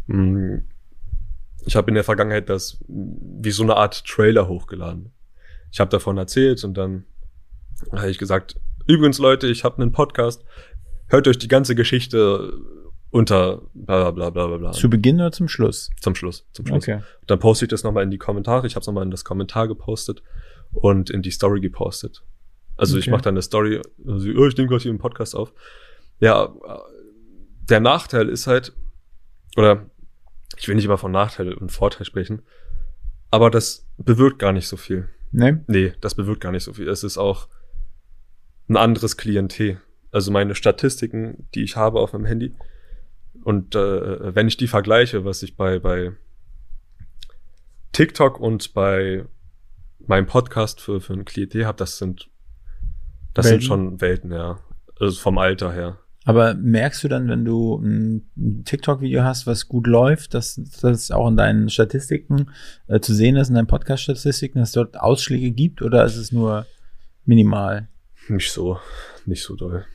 Mm, 0.07 0.57
Ich 1.65 1.75
habe 1.75 1.89
in 1.89 1.95
der 1.95 2.03
Vergangenheit 2.03 2.49
das 2.49 2.79
wie 2.87 3.51
so 3.51 3.63
eine 3.63 3.75
Art 3.75 4.05
Trailer 4.05 4.47
hochgeladen. 4.47 5.11
Ich 5.71 5.79
habe 5.79 5.89
davon 5.89 6.17
erzählt 6.17 6.63
und 6.63 6.73
dann 6.75 7.05
habe 7.91 8.09
ich 8.09 8.17
gesagt, 8.17 8.59
übrigens 8.87 9.19
Leute, 9.19 9.47
ich 9.47 9.63
habe 9.63 9.81
einen 9.81 9.91
Podcast, 9.91 10.43
hört 11.07 11.27
euch 11.27 11.37
die 11.37 11.47
ganze 11.47 11.75
Geschichte 11.75 12.53
unter 13.09 13.61
bla 13.73 14.11
bla 14.11 14.29
bla 14.29 14.47
bla 14.47 14.57
bla. 14.57 14.71
Zu 14.71 14.89
Beginn 14.89 15.15
oder 15.17 15.31
zum 15.31 15.47
Schluss? 15.47 15.89
Zum 15.99 16.15
Schluss. 16.15 16.45
Zum 16.53 16.65
Schluss. 16.65 16.83
Okay. 16.83 17.01
Dann 17.27 17.39
poste 17.39 17.65
ich 17.65 17.69
das 17.69 17.83
nochmal 17.83 18.03
in 18.03 18.11
die 18.11 18.17
Kommentare. 18.17 18.67
Ich 18.67 18.75
habe 18.75 18.81
es 18.81 18.87
nochmal 18.87 19.03
in 19.03 19.11
das 19.11 19.25
Kommentar 19.25 19.67
gepostet 19.67 20.23
und 20.71 21.09
in 21.09 21.21
die 21.21 21.31
Story 21.31 21.59
gepostet. 21.61 22.23
Also 22.77 22.97
ich 22.97 23.05
Okay. 23.05 23.11
mache 23.11 23.21
dann 23.23 23.33
eine 23.35 23.41
Story, 23.41 23.81
also, 24.07 24.29
oh, 24.37 24.47
ich 24.47 24.55
nehme 24.57 24.69
gerade 24.69 24.81
hier 24.81 24.91
einen 24.91 24.99
Podcast 24.99 25.35
auf. 25.35 25.53
Ja, 26.19 26.45
äh, 26.45 26.77
der 27.69 27.79
Nachteil 27.81 28.29
ist 28.29 28.47
halt, 28.47 28.73
oder 29.57 29.89
ich 30.57 30.67
will 30.67 30.75
nicht 30.75 30.85
immer 30.85 30.97
von 30.97 31.11
Nachteil 31.11 31.53
und 31.53 31.71
Vorteil 31.71 32.05
sprechen, 32.05 32.41
aber 33.29 33.49
das 33.49 33.87
bewirkt 33.97 34.39
gar 34.39 34.51
nicht 34.51 34.67
so 34.67 34.77
viel. 34.77 35.09
Ne? 35.31 35.63
Nee, 35.67 35.93
das 36.01 36.15
bewirkt 36.15 36.41
gar 36.41 36.51
nicht 36.51 36.63
so 36.63 36.73
viel. 36.73 36.89
Es 36.89 37.03
ist 37.03 37.17
auch 37.17 37.47
ein 38.67 38.77
anderes 38.77 39.17
Klientel. 39.17 39.79
Also 40.11 40.31
meine 40.31 40.55
Statistiken, 40.55 41.47
die 41.55 41.63
ich 41.63 41.77
habe 41.77 41.99
auf 41.99 42.13
meinem 42.13 42.25
Handy. 42.25 42.53
Und 43.43 43.75
äh, 43.75 44.35
wenn 44.35 44.47
ich 44.47 44.57
die 44.57 44.67
vergleiche, 44.67 45.23
was 45.23 45.41
ich 45.41 45.55
bei, 45.55 45.79
bei 45.79 46.11
TikTok 47.93 48.39
und 48.39 48.73
bei 48.73 49.25
meinem 49.99 50.27
Podcast 50.27 50.81
für, 50.81 50.99
für 50.99 51.13
ein 51.13 51.25
Klientel 51.25 51.65
habe, 51.65 51.77
das 51.77 51.97
sind, 51.97 52.29
das 53.33 53.45
Welten? 53.45 53.61
sind 53.61 53.67
schon 53.67 54.01
Welten, 54.01 54.31
ja. 54.31 54.59
Also 54.99 55.19
vom 55.19 55.37
Alter 55.37 55.71
her. 55.71 55.99
Aber 56.23 56.53
merkst 56.53 57.03
du 57.03 57.07
dann, 57.07 57.27
wenn 57.27 57.45
du 57.45 57.77
ein 57.77 58.63
TikTok-Video 58.63 59.23
hast, 59.23 59.47
was 59.47 59.67
gut 59.67 59.87
läuft, 59.87 60.35
dass 60.35 60.61
das 60.81 61.09
auch 61.09 61.27
in 61.27 61.37
deinen 61.37 61.69
Statistiken 61.69 62.51
äh, 62.87 62.99
zu 62.99 63.13
sehen 63.13 63.37
ist, 63.37 63.49
in 63.49 63.55
deinen 63.55 63.67
Podcast-Statistiken, 63.67 64.59
dass 64.59 64.69
es 64.69 64.73
dort 64.75 64.99
Ausschläge 64.99 65.51
gibt 65.51 65.81
oder 65.81 66.05
ist 66.05 66.17
es 66.17 66.31
nur 66.31 66.67
minimal? 67.25 67.87
Nicht 68.29 68.51
so, 68.51 68.77
nicht 69.25 69.41
so 69.41 69.55
doll. 69.55 69.85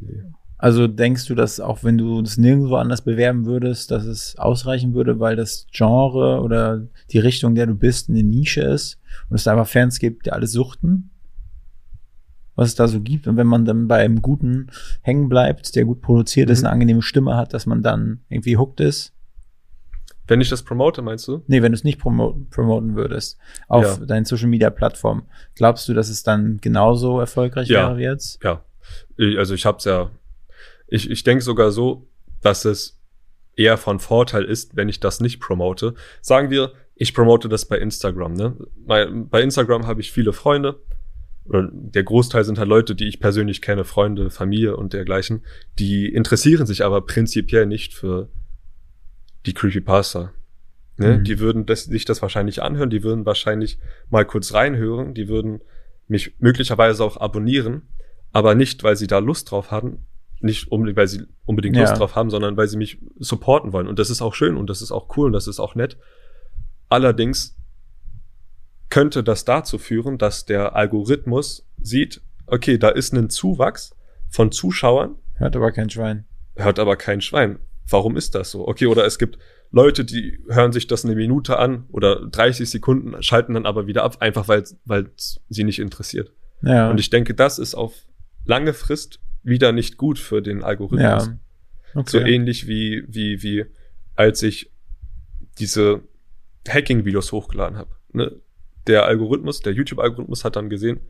Nee. 0.00 0.24
Also 0.58 0.88
denkst 0.88 1.26
du, 1.26 1.34
dass 1.34 1.60
auch 1.60 1.84
wenn 1.84 1.98
du 1.98 2.22
das 2.22 2.38
nirgendwo 2.38 2.76
anders 2.76 3.02
bewerben 3.02 3.44
würdest, 3.44 3.90
dass 3.90 4.04
es 4.04 4.36
ausreichen 4.38 4.94
würde, 4.94 5.20
weil 5.20 5.36
das 5.36 5.66
Genre 5.70 6.40
oder 6.40 6.88
die 7.10 7.18
Richtung, 7.18 7.54
der 7.54 7.66
du 7.66 7.74
bist, 7.74 8.08
eine 8.08 8.22
Nische 8.22 8.62
ist 8.62 8.98
und 9.28 9.36
es 9.36 9.44
da 9.44 9.52
einfach 9.52 9.68
Fans 9.68 9.98
gibt, 9.98 10.26
die 10.26 10.32
alles 10.32 10.52
suchten? 10.52 11.10
Was 12.56 12.68
es 12.68 12.74
da 12.74 12.88
so 12.88 13.00
gibt. 13.00 13.26
Und 13.28 13.36
wenn 13.36 13.46
man 13.46 13.64
dann 13.64 13.86
bei 13.86 13.98
einem 13.98 14.22
guten 14.22 14.70
hängen 15.02 15.28
bleibt, 15.28 15.76
der 15.76 15.84
gut 15.84 16.00
produziert 16.00 16.50
ist, 16.50 16.60
Mhm. 16.60 16.66
eine 16.66 16.72
angenehme 16.72 17.02
Stimme 17.02 17.36
hat, 17.36 17.52
dass 17.54 17.66
man 17.66 17.82
dann 17.82 18.20
irgendwie 18.28 18.56
hooked 18.56 18.80
ist. 18.80 19.12
Wenn 20.28 20.40
ich 20.40 20.48
das 20.48 20.62
promote, 20.64 21.02
meinst 21.02 21.28
du? 21.28 21.42
Nee, 21.46 21.62
wenn 21.62 21.70
du 21.70 21.76
es 21.76 21.84
nicht 21.84 22.00
promo 22.00 22.34
promoten 22.50 22.96
würdest 22.96 23.38
auf 23.68 23.98
Ja. 24.00 24.06
deinen 24.06 24.24
Social 24.24 24.48
Media 24.48 24.70
Plattformen, 24.70 25.22
glaubst 25.54 25.88
du, 25.88 25.94
dass 25.94 26.08
es 26.08 26.24
dann 26.24 26.58
genauso 26.60 27.20
erfolgreich 27.20 27.68
Ja. 27.68 27.88
wäre 27.90 27.98
wie 27.98 28.02
jetzt? 28.02 28.42
Ja. 28.42 28.64
Ich, 29.16 29.38
also 29.38 29.54
ich 29.54 29.64
hab's 29.66 29.84
ja. 29.84 30.10
Ich, 30.88 31.08
ich 31.10 31.22
denke 31.22 31.44
sogar 31.44 31.70
so, 31.70 32.08
dass 32.40 32.64
es 32.64 32.98
eher 33.54 33.76
von 33.76 34.00
Vorteil 34.00 34.44
ist, 34.44 34.76
wenn 34.76 34.88
ich 34.88 34.98
das 35.00 35.20
nicht 35.20 35.40
promote. 35.40 35.94
Sagen 36.22 36.50
wir, 36.50 36.72
ich 36.94 37.14
promote 37.14 37.48
das 37.48 37.66
bei 37.66 37.78
Instagram. 37.78 38.32
Ne? 38.34 38.56
Bei, 38.76 39.06
bei 39.06 39.42
Instagram 39.42 39.86
habe 39.86 40.00
ich 40.00 40.10
viele 40.10 40.32
Freunde. 40.32 40.80
Oder 41.48 41.70
der 41.72 42.02
Großteil 42.02 42.44
sind 42.44 42.58
halt 42.58 42.68
Leute, 42.68 42.94
die 42.94 43.06
ich 43.06 43.20
persönlich 43.20 43.62
kenne, 43.62 43.84
Freunde, 43.84 44.30
Familie 44.30 44.76
und 44.76 44.92
dergleichen. 44.92 45.44
Die 45.78 46.08
interessieren 46.08 46.66
sich 46.66 46.84
aber 46.84 47.02
prinzipiell 47.02 47.66
nicht 47.66 47.94
für 47.94 48.28
die 49.46 49.54
Creepypasta. 49.54 50.32
Ne? 50.96 51.18
Mhm. 51.18 51.24
Die 51.24 51.38
würden 51.38 51.66
das, 51.66 51.84
sich 51.84 52.04
das 52.04 52.22
wahrscheinlich 52.22 52.62
anhören, 52.62 52.90
die 52.90 53.02
würden 53.02 53.26
wahrscheinlich 53.26 53.78
mal 54.10 54.24
kurz 54.24 54.54
reinhören, 54.54 55.14
die 55.14 55.28
würden 55.28 55.60
mich 56.08 56.34
möglicherweise 56.38 57.04
auch 57.04 57.16
abonnieren, 57.16 57.82
aber 58.32 58.54
nicht, 58.54 58.82
weil 58.82 58.96
sie 58.96 59.06
da 59.06 59.18
Lust 59.18 59.50
drauf 59.50 59.70
hatten, 59.70 60.06
nicht 60.40 60.70
unbedingt, 60.70 60.96
weil 60.96 61.08
sie 61.08 61.22
unbedingt 61.44 61.76
Ja. 61.76 61.82
Lust 61.82 61.98
drauf 61.98 62.14
haben, 62.14 62.30
sondern 62.30 62.56
weil 62.56 62.68
sie 62.68 62.76
mich 62.76 62.98
supporten 63.18 63.72
wollen. 63.72 63.88
Und 63.88 63.98
das 63.98 64.10
ist 64.10 64.22
auch 64.22 64.34
schön 64.34 64.56
und 64.56 64.68
das 64.68 64.82
ist 64.82 64.92
auch 64.92 65.16
cool 65.16 65.26
und 65.26 65.32
das 65.32 65.46
ist 65.46 65.60
auch 65.60 65.74
nett. 65.74 65.96
Allerdings 66.88 67.56
könnte 68.90 69.22
das 69.24 69.44
dazu 69.44 69.78
führen, 69.78 70.18
dass 70.18 70.44
der 70.46 70.76
Algorithmus 70.76 71.66
sieht, 71.80 72.20
okay, 72.46 72.78
da 72.78 72.88
ist 72.88 73.12
ein 73.12 73.30
Zuwachs 73.30 73.94
von 74.28 74.52
Zuschauern, 74.52 75.16
Hört 75.34 75.56
aber 75.56 75.72
kein 75.72 75.90
Schwein. 75.90 76.24
hört 76.54 76.78
aber 76.78 76.96
kein 76.96 77.20
Schwein. 77.20 77.58
Warum 77.88 78.16
ist 78.16 78.34
das 78.34 78.50
so? 78.50 78.66
Okay, 78.66 78.86
oder 78.86 79.04
es 79.04 79.18
gibt 79.18 79.38
Leute, 79.70 80.04
die 80.04 80.38
hören 80.48 80.72
sich 80.72 80.86
das 80.86 81.04
eine 81.04 81.14
Minute 81.14 81.58
an 81.58 81.84
oder 81.90 82.26
30 82.26 82.68
Sekunden, 82.70 83.22
schalten 83.22 83.54
dann 83.54 83.66
aber 83.66 83.86
wieder 83.86 84.02
ab, 84.04 84.16
einfach 84.20 84.48
weil 84.48 84.64
weil 84.84 85.10
es 85.16 85.40
sie 85.48 85.64
nicht 85.64 85.78
interessiert. 85.78 86.32
Ja. 86.62 86.90
Und 86.90 86.98
ich 86.98 87.10
denke, 87.10 87.34
das 87.34 87.58
ist 87.58 87.74
auf 87.74 87.94
lange 88.44 88.72
Frist 88.72 89.20
wieder 89.42 89.72
nicht 89.72 89.96
gut 89.96 90.18
für 90.18 90.40
den 90.42 90.64
Algorithmus. 90.64 91.26
ja. 91.26 91.38
Okay. 91.94 92.10
So 92.10 92.18
ähnlich 92.18 92.66
wie, 92.66 93.04
wie, 93.08 93.42
wie 93.42 93.64
als 94.16 94.42
ich 94.42 94.70
diese 95.58 96.02
Hacking-Videos 96.68 97.32
hochgeladen 97.32 97.78
habe. 97.78 97.90
Ne? 98.12 98.32
Der 98.86 99.04
Algorithmus, 99.06 99.60
der 99.60 99.72
YouTube-Algorithmus 99.72 100.44
hat 100.44 100.56
dann 100.56 100.68
gesehen, 100.70 101.00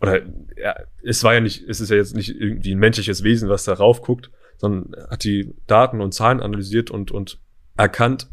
oder 0.00 0.20
ja, 0.56 0.76
es 1.02 1.24
war 1.24 1.34
ja 1.34 1.40
nicht, 1.40 1.68
es 1.68 1.80
ist 1.80 1.90
ja 1.90 1.96
jetzt 1.96 2.14
nicht 2.14 2.30
irgendwie 2.40 2.72
ein 2.74 2.78
menschliches 2.78 3.22
Wesen, 3.24 3.48
was 3.48 3.64
da 3.64 3.72
raufguckt, 3.74 4.30
sondern 4.56 4.92
hat 5.10 5.24
die 5.24 5.54
Daten 5.66 6.00
und 6.00 6.14
Zahlen 6.14 6.40
analysiert 6.40 6.90
und, 6.90 7.10
und 7.10 7.40
erkannt, 7.76 8.28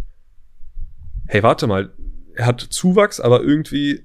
hey, 1.28 1.42
warte 1.44 1.66
mal, 1.68 1.92
er 2.36 2.46
hat 2.46 2.62
Zuwachs, 2.62 3.20
aber 3.20 3.42
irgendwie 3.42 4.04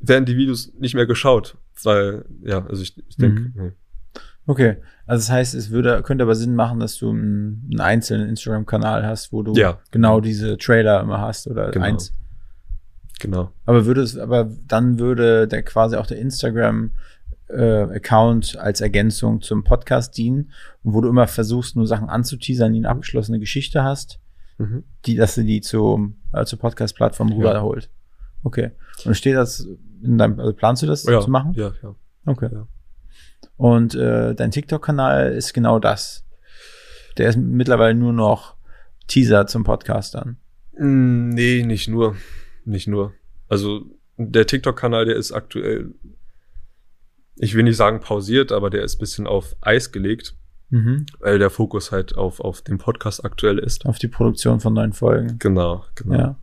werden 0.00 0.24
die 0.24 0.36
Videos 0.36 0.72
nicht 0.78 0.94
mehr 0.94 1.06
geschaut. 1.06 1.56
Weil, 1.82 2.26
ja, 2.42 2.64
also 2.66 2.82
ich, 2.82 2.96
ich 3.08 3.16
denke, 3.16 3.40
Mhm. 3.54 3.72
Okay, 4.46 4.78
also 5.06 5.20
das 5.20 5.30
heißt, 5.30 5.54
es 5.54 5.70
würde, 5.70 6.02
könnte 6.02 6.24
aber 6.24 6.34
Sinn 6.34 6.54
machen, 6.56 6.80
dass 6.80 6.96
du 6.98 7.10
einen, 7.10 7.68
einen 7.70 7.80
einzelnen 7.80 8.28
Instagram-Kanal 8.28 9.06
hast, 9.06 9.32
wo 9.32 9.42
du 9.42 9.54
Ja. 9.54 9.78
genau 9.92 10.20
diese 10.20 10.58
Trailer 10.58 11.00
immer 11.02 11.20
hast 11.20 11.46
oder 11.46 11.70
Genau. 11.70 11.84
eins. 11.84 12.12
Genau. 13.20 13.50
Aber 13.66 13.86
würde 13.86 14.00
es, 14.02 14.16
aber 14.16 14.50
dann 14.66 14.98
würde 14.98 15.46
der 15.46 15.62
quasi 15.62 15.96
auch 15.96 16.06
der 16.06 16.18
Instagram 16.18 16.90
äh, 17.48 17.82
Account 17.82 18.56
als 18.58 18.80
Ergänzung 18.80 19.40
zum 19.42 19.64
Podcast 19.64 20.16
dienen, 20.16 20.50
wo 20.82 21.00
du 21.00 21.08
immer 21.08 21.26
versuchst, 21.26 21.76
nur 21.76 21.86
Sachen 21.86 22.08
anzuteasern, 22.08 22.72
die 22.72 22.78
eine 22.80 22.88
abgeschlossene 22.88 23.38
Geschichte 23.40 23.82
hast, 23.84 24.18
Mhm. 24.58 24.84
die, 25.06 25.16
dass 25.16 25.34
du 25.36 25.42
die 25.42 25.60
zum, 25.62 26.16
äh, 26.32 26.44
zur 26.44 26.58
Podcast-Plattform 26.58 27.32
rüberholt. 27.32 27.88
Okay. 28.44 28.70
Und 29.04 29.14
steht 29.16 29.34
das 29.36 29.66
in 30.02 30.18
deinem, 30.18 30.38
also 30.38 30.52
planst 30.52 30.82
du 30.82 30.86
das 30.86 31.04
Ja, 31.04 31.20
zu 31.20 31.30
machen? 31.30 31.54
ja, 31.54 31.72
ja. 31.82 31.94
Okay. 32.26 32.48
Ja. 32.52 32.66
Und 33.56 33.94
äh, 33.94 34.34
dein 34.34 34.50
TikTok-Kanal 34.50 35.32
ist 35.32 35.52
genau 35.54 35.78
das. 35.78 36.24
Der 37.18 37.28
ist 37.30 37.36
mittlerweile 37.36 37.94
nur 37.94 38.12
noch 38.12 38.54
Teaser 39.08 39.46
zum 39.46 39.64
Podcast 39.64 40.14
dann. 40.14 40.36
Mm, 40.78 41.30
Nee, 41.30 41.62
nicht 41.64 41.88
nur. 41.88 42.16
Nicht 42.70 42.86
nur. 42.88 43.12
Also 43.48 43.82
der 44.16 44.46
TikTok-Kanal, 44.46 45.06
der 45.06 45.16
ist 45.16 45.32
aktuell, 45.32 45.92
ich 47.36 47.54
will 47.54 47.64
nicht 47.64 47.76
sagen 47.76 48.00
pausiert, 48.00 48.52
aber 48.52 48.70
der 48.70 48.82
ist 48.84 48.98
bisschen 48.98 49.26
auf 49.26 49.56
Eis 49.60 49.92
gelegt, 49.92 50.36
Mhm. 50.70 51.06
weil 51.18 51.38
der 51.40 51.50
Fokus 51.50 51.90
halt 51.90 52.16
auf, 52.16 52.38
auf 52.38 52.62
dem 52.62 52.78
Podcast 52.78 53.24
aktuell 53.24 53.58
ist. 53.58 53.86
Auf 53.86 53.98
die 53.98 54.06
Produktion 54.08 54.60
von 54.60 54.72
neuen 54.72 54.92
Folgen. 54.92 55.36
Genau, 55.40 55.84
genau. 55.96 56.14
Ja. 56.16 56.36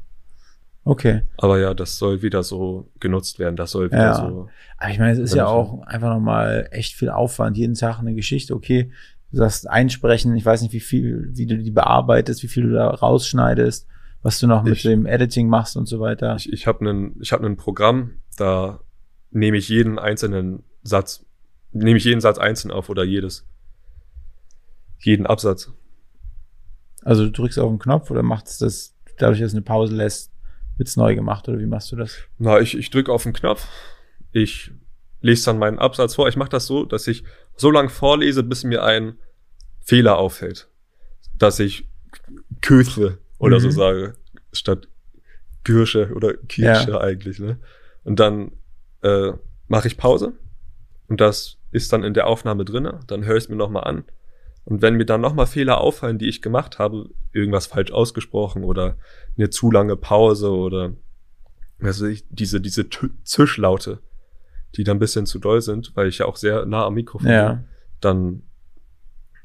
Okay. 0.84 1.22
Aber 1.38 1.60
ja, 1.60 1.74
das 1.74 1.98
soll 1.98 2.22
wieder 2.22 2.44
so 2.44 2.90
genutzt 3.00 3.40
werden. 3.40 3.56
Das 3.56 3.72
soll 3.72 3.88
wieder 3.90 4.02
Ja. 4.04 4.16
so. 4.16 4.50
Aber 4.78 4.92
ich 4.92 5.00
meine, 5.00 5.13
es 5.13 5.20
ist 5.20 5.34
ja 5.36 5.46
auch 5.48 5.82
einfach 5.84 6.10
nochmal 6.13 6.68
echt 6.72 6.94
viel 6.96 7.10
Aufwand. 7.10 7.58
Jeden 7.58 7.76
Tag 7.76 8.00
eine 8.00 8.16
Geschichte. 8.16 8.54
Okay, 8.56 8.92
du 9.32 9.38
sagst 9.38 9.70
einsprechen. 9.70 10.36
Ich 10.36 10.46
weiß 10.46 10.62
nicht, 10.62 10.74
wie 10.74 10.80
viel, 10.82 11.30
wie 11.34 11.46
du 11.46 11.58
die 11.58 11.72
bearbeitest, 11.72 12.42
wie 12.44 12.48
viel 12.48 12.63
du 12.63 12.74
da 12.74 12.90
rausschneidest, 12.90 13.88
was 14.28 14.40
du 14.40 14.48
noch 14.48 14.63
mit 14.63 14.74
Ich- 14.74 14.82
dem 14.84 15.06
Editing 15.06 15.48
machst 15.48 15.78
und 15.78 15.86
so 15.86 16.02
weiter. 16.02 16.36
Ich, 16.36 16.52
ich 16.52 16.68
habe 16.68 16.82
einen, 16.82 17.16
ich 17.22 17.32
habe 17.32 17.46
ein 17.46 17.56
Programm, 17.56 18.20
da 18.36 18.82
nehme 19.32 19.56
ich 19.56 19.70
jeden 19.70 19.98
einzelnen 20.00 20.63
Satz, 20.84 21.26
nehme 21.72 21.96
ich 21.98 22.04
jeden 22.04 22.20
Satz 22.20 22.38
einzeln 22.38 22.72
auf 22.72 22.90
oder 22.90 23.06
jedes, 23.06 23.48
jeden 25.00 25.26
Absatz. 25.26 25.72
Also 27.06 27.24
du 27.24 27.32
drückst 27.32 27.58
auf 27.58 27.70
den 27.70 27.80
Knopf 27.80 28.12
oder 28.12 28.22
machst 28.22 28.62
das 28.62 28.98
dadurch, 29.18 29.40
dass 29.40 29.48
es 29.52 29.54
eine 29.54 29.62
Pause 29.62 29.96
lässt, 29.96 30.34
wird's 30.76 30.98
neu 30.98 31.16
gemacht 31.16 31.48
oder 31.48 31.60
wie 31.60 31.66
machst 31.66 31.90
du 31.94 31.96
das? 31.96 32.18
Na, 32.38 32.60
ich, 32.60 32.78
ich 32.78 32.90
drücke 32.90 33.13
auf 33.13 33.24
den 33.24 33.32
Knopf, 33.32 33.66
ich 34.34 34.72
lese 35.22 35.46
dann 35.46 35.58
meinen 35.58 35.80
Absatz 35.80 36.16
vor. 36.16 36.28
Ich 36.28 36.36
mache 36.36 36.50
das 36.50 36.66
so, 36.66 36.84
dass 36.84 37.08
ich 37.08 37.24
so 37.56 37.72
lange 37.72 37.88
vorlese, 37.90 38.44
bis 38.44 38.66
mir 38.66 38.84
ein 38.84 39.18
Fehler 39.80 40.18
auffällt. 40.18 40.70
Dass 41.38 41.60
ich 41.60 41.88
Küche 42.62 43.20
oder 43.39 43.60
so 43.60 43.67
Mhm. 43.67 43.71
sage, 43.71 44.13
statt 44.52 44.88
Kirsche 45.63 46.12
oder 46.15 46.34
Kirsche 46.34 47.00
eigentlich. 47.02 47.39
Ne? 47.39 47.58
Und 48.04 48.19
dann 48.19 48.52
äh, 49.02 49.34
mache 49.67 49.88
ich 49.88 49.97
Pause 49.97 50.34
und 51.08 51.19
das 51.21 51.58
ist 51.71 51.91
dann 51.93 52.04
in 52.04 52.13
der 52.13 52.28
Aufnahme 52.28 52.63
drinne. 52.65 53.02
Dann 53.08 53.26
höre 53.26 53.36
ich 53.38 53.43
es 53.43 53.50
mir 53.50 53.56
nochmal 53.58 53.84
an. 53.84 54.06
Und 54.65 54.82
wenn 54.82 54.95
mir 54.95 55.06
dann 55.06 55.21
nochmal 55.21 55.47
Fehler 55.47 55.80
auffallen, 55.80 56.17
die 56.17 56.28
ich 56.28 56.41
gemacht 56.41 56.80
habe, 56.80 57.10
irgendwas 57.32 57.67
falsch 57.67 57.91
ausgesprochen 57.91 58.63
oder 58.63 58.97
eine 59.38 59.50
zu 59.50 59.71
lange 59.71 59.95
Pause 59.95 60.52
oder 60.52 60.93
was 61.80 62.02
weiß 62.02 62.10
ich, 62.10 62.26
diese, 62.30 62.60
diese 62.60 62.88
Zischlaute, 63.23 64.00
die 64.76 64.84
dann 64.84 64.97
ein 64.97 65.00
bisschen 65.00 65.26
zu 65.26 65.39
doll 65.39 65.62
sind, 65.62 65.95
weil 65.95 66.08
ich 66.08 66.17
ja 66.17 66.26
auch 66.26 66.36
sehr 66.38 66.65
nah 66.65 66.86
am 66.86 66.95
Mikrofon 66.95 67.30
Ja. 67.30 67.54
bin, 67.54 67.65
dann 68.02 68.43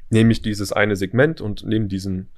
nehme 0.09 0.31
ich 0.31 0.41
dieses 0.41 0.71
eine 0.73 0.95
Segment 0.95 1.41
und 1.41 1.65
nehme 1.65 1.87
diesen 1.87 2.29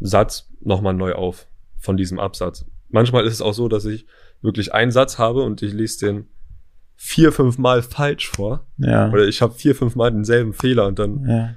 Satz 0.00 0.48
nochmal 0.60 0.94
neu 0.94 1.14
auf 1.14 1.46
von 1.78 1.96
diesem 1.96 2.18
Absatz. 2.18 2.64
Manchmal 2.88 3.24
ist 3.26 3.34
es 3.34 3.42
auch 3.42 3.54
so, 3.54 3.68
dass 3.68 3.84
ich 3.84 4.06
wirklich 4.42 4.72
einen 4.72 4.90
Satz 4.90 5.18
habe 5.18 5.42
und 5.42 5.62
ich 5.62 5.72
lese 5.72 6.06
den 6.06 6.26
vier, 6.96 7.32
fünf 7.32 7.58
Mal 7.58 7.82
falsch 7.82 8.28
vor. 8.28 8.66
Ja. 8.78 9.10
Oder 9.10 9.26
ich 9.26 9.42
habe 9.42 9.54
vier, 9.54 9.74
fünf 9.74 9.96
Mal 9.96 10.10
denselben 10.10 10.52
Fehler 10.52 10.86
und 10.86 10.98
dann 10.98 11.26
ja. 11.28 11.54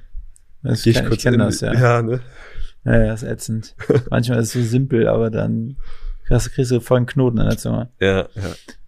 Das 0.62 0.84
gehe 0.84 0.91
ich 0.91 0.99
ich 0.99 1.06
kurz 1.06 1.23
kenne 1.23 1.36
in, 1.36 1.41
das, 1.41 1.62
ja. 1.62 1.73
ja 1.73 2.02
ne? 2.02 2.21
Ja, 2.84 3.06
ja, 3.06 3.13
ist 3.13 3.23
ätzend. 3.23 3.75
Manchmal 4.10 4.39
ist 4.39 4.56
es 4.56 4.63
so 4.63 4.69
simpel, 4.69 5.08
aber 5.08 5.30
dann 5.30 5.78
kriegst, 6.25 6.52
kriegst 6.52 6.71
du 6.71 6.82
voll 6.82 6.97
einen 6.97 7.06
Knoten 7.06 7.38
in 7.38 7.47
der 7.47 7.58
Zunge. 7.58 7.89
ja, 7.99 8.19
ja. 8.19 8.28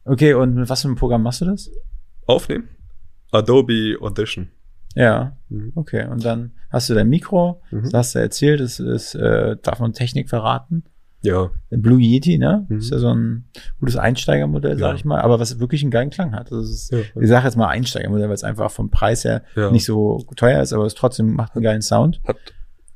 Okay, 0.03 0.33
und 0.33 0.55
mit 0.55 0.67
was 0.67 0.81
für 0.81 0.87
einem 0.87 0.97
Programm 0.97 1.23
machst 1.23 1.41
du 1.41 1.45
das? 1.45 1.69
Aufnehmen? 2.25 2.69
Adobe 3.31 3.97
Audition. 4.01 4.49
Ja, 4.95 5.37
Mhm. 5.49 5.71
okay. 5.75 6.07
Und 6.07 6.23
dann 6.25 6.51
hast 6.69 6.89
du 6.89 6.93
dein 6.93 7.09
Mikro, 7.09 7.61
Mhm. 7.71 7.83
das 7.83 7.93
hast 7.93 8.15
du 8.15 8.19
erzählt, 8.19 8.59
das 8.59 8.79
ist, 8.79 9.15
äh, 9.15 9.55
darf 9.61 9.79
man 9.79 9.93
Technik 9.93 10.29
verraten. 10.29 10.83
Ja, 11.23 11.51
Blue 11.69 11.99
Yeti, 12.01 12.39
ne? 12.39 12.65
Mhm. 12.67 12.79
Ist 12.79 12.91
ja 12.91 12.97
so 12.97 13.13
ein 13.13 13.45
gutes 13.79 13.95
Einsteigermodell, 13.95 14.77
sag 14.79 14.89
Ja. 14.89 14.95
ich 14.95 15.05
mal, 15.05 15.21
aber 15.21 15.39
was 15.39 15.59
wirklich 15.59 15.83
einen 15.83 15.91
geilen 15.91 16.09
Klang 16.09 16.33
hat. 16.33 16.51
Also 16.51 16.63
ist, 16.71 16.91
Ja. 16.91 16.99
ich 17.21 17.27
sage 17.27 17.45
jetzt 17.45 17.55
mal 17.57 17.67
Einsteigermodell, 17.67 18.27
weil 18.27 18.33
es 18.33 18.43
einfach 18.43 18.71
vom 18.71 18.89
Preis 18.89 19.23
her 19.23 19.43
Ja. 19.55 19.69
nicht 19.71 19.85
so 19.85 20.25
teuer 20.35 20.61
ist, 20.61 20.73
aber 20.73 20.85
es 20.85 20.95
trotzdem 20.95 21.33
macht 21.33 21.55
einen 21.55 21.63
geilen 21.63 21.81
Sound. 21.83 22.19
hat 22.27 22.37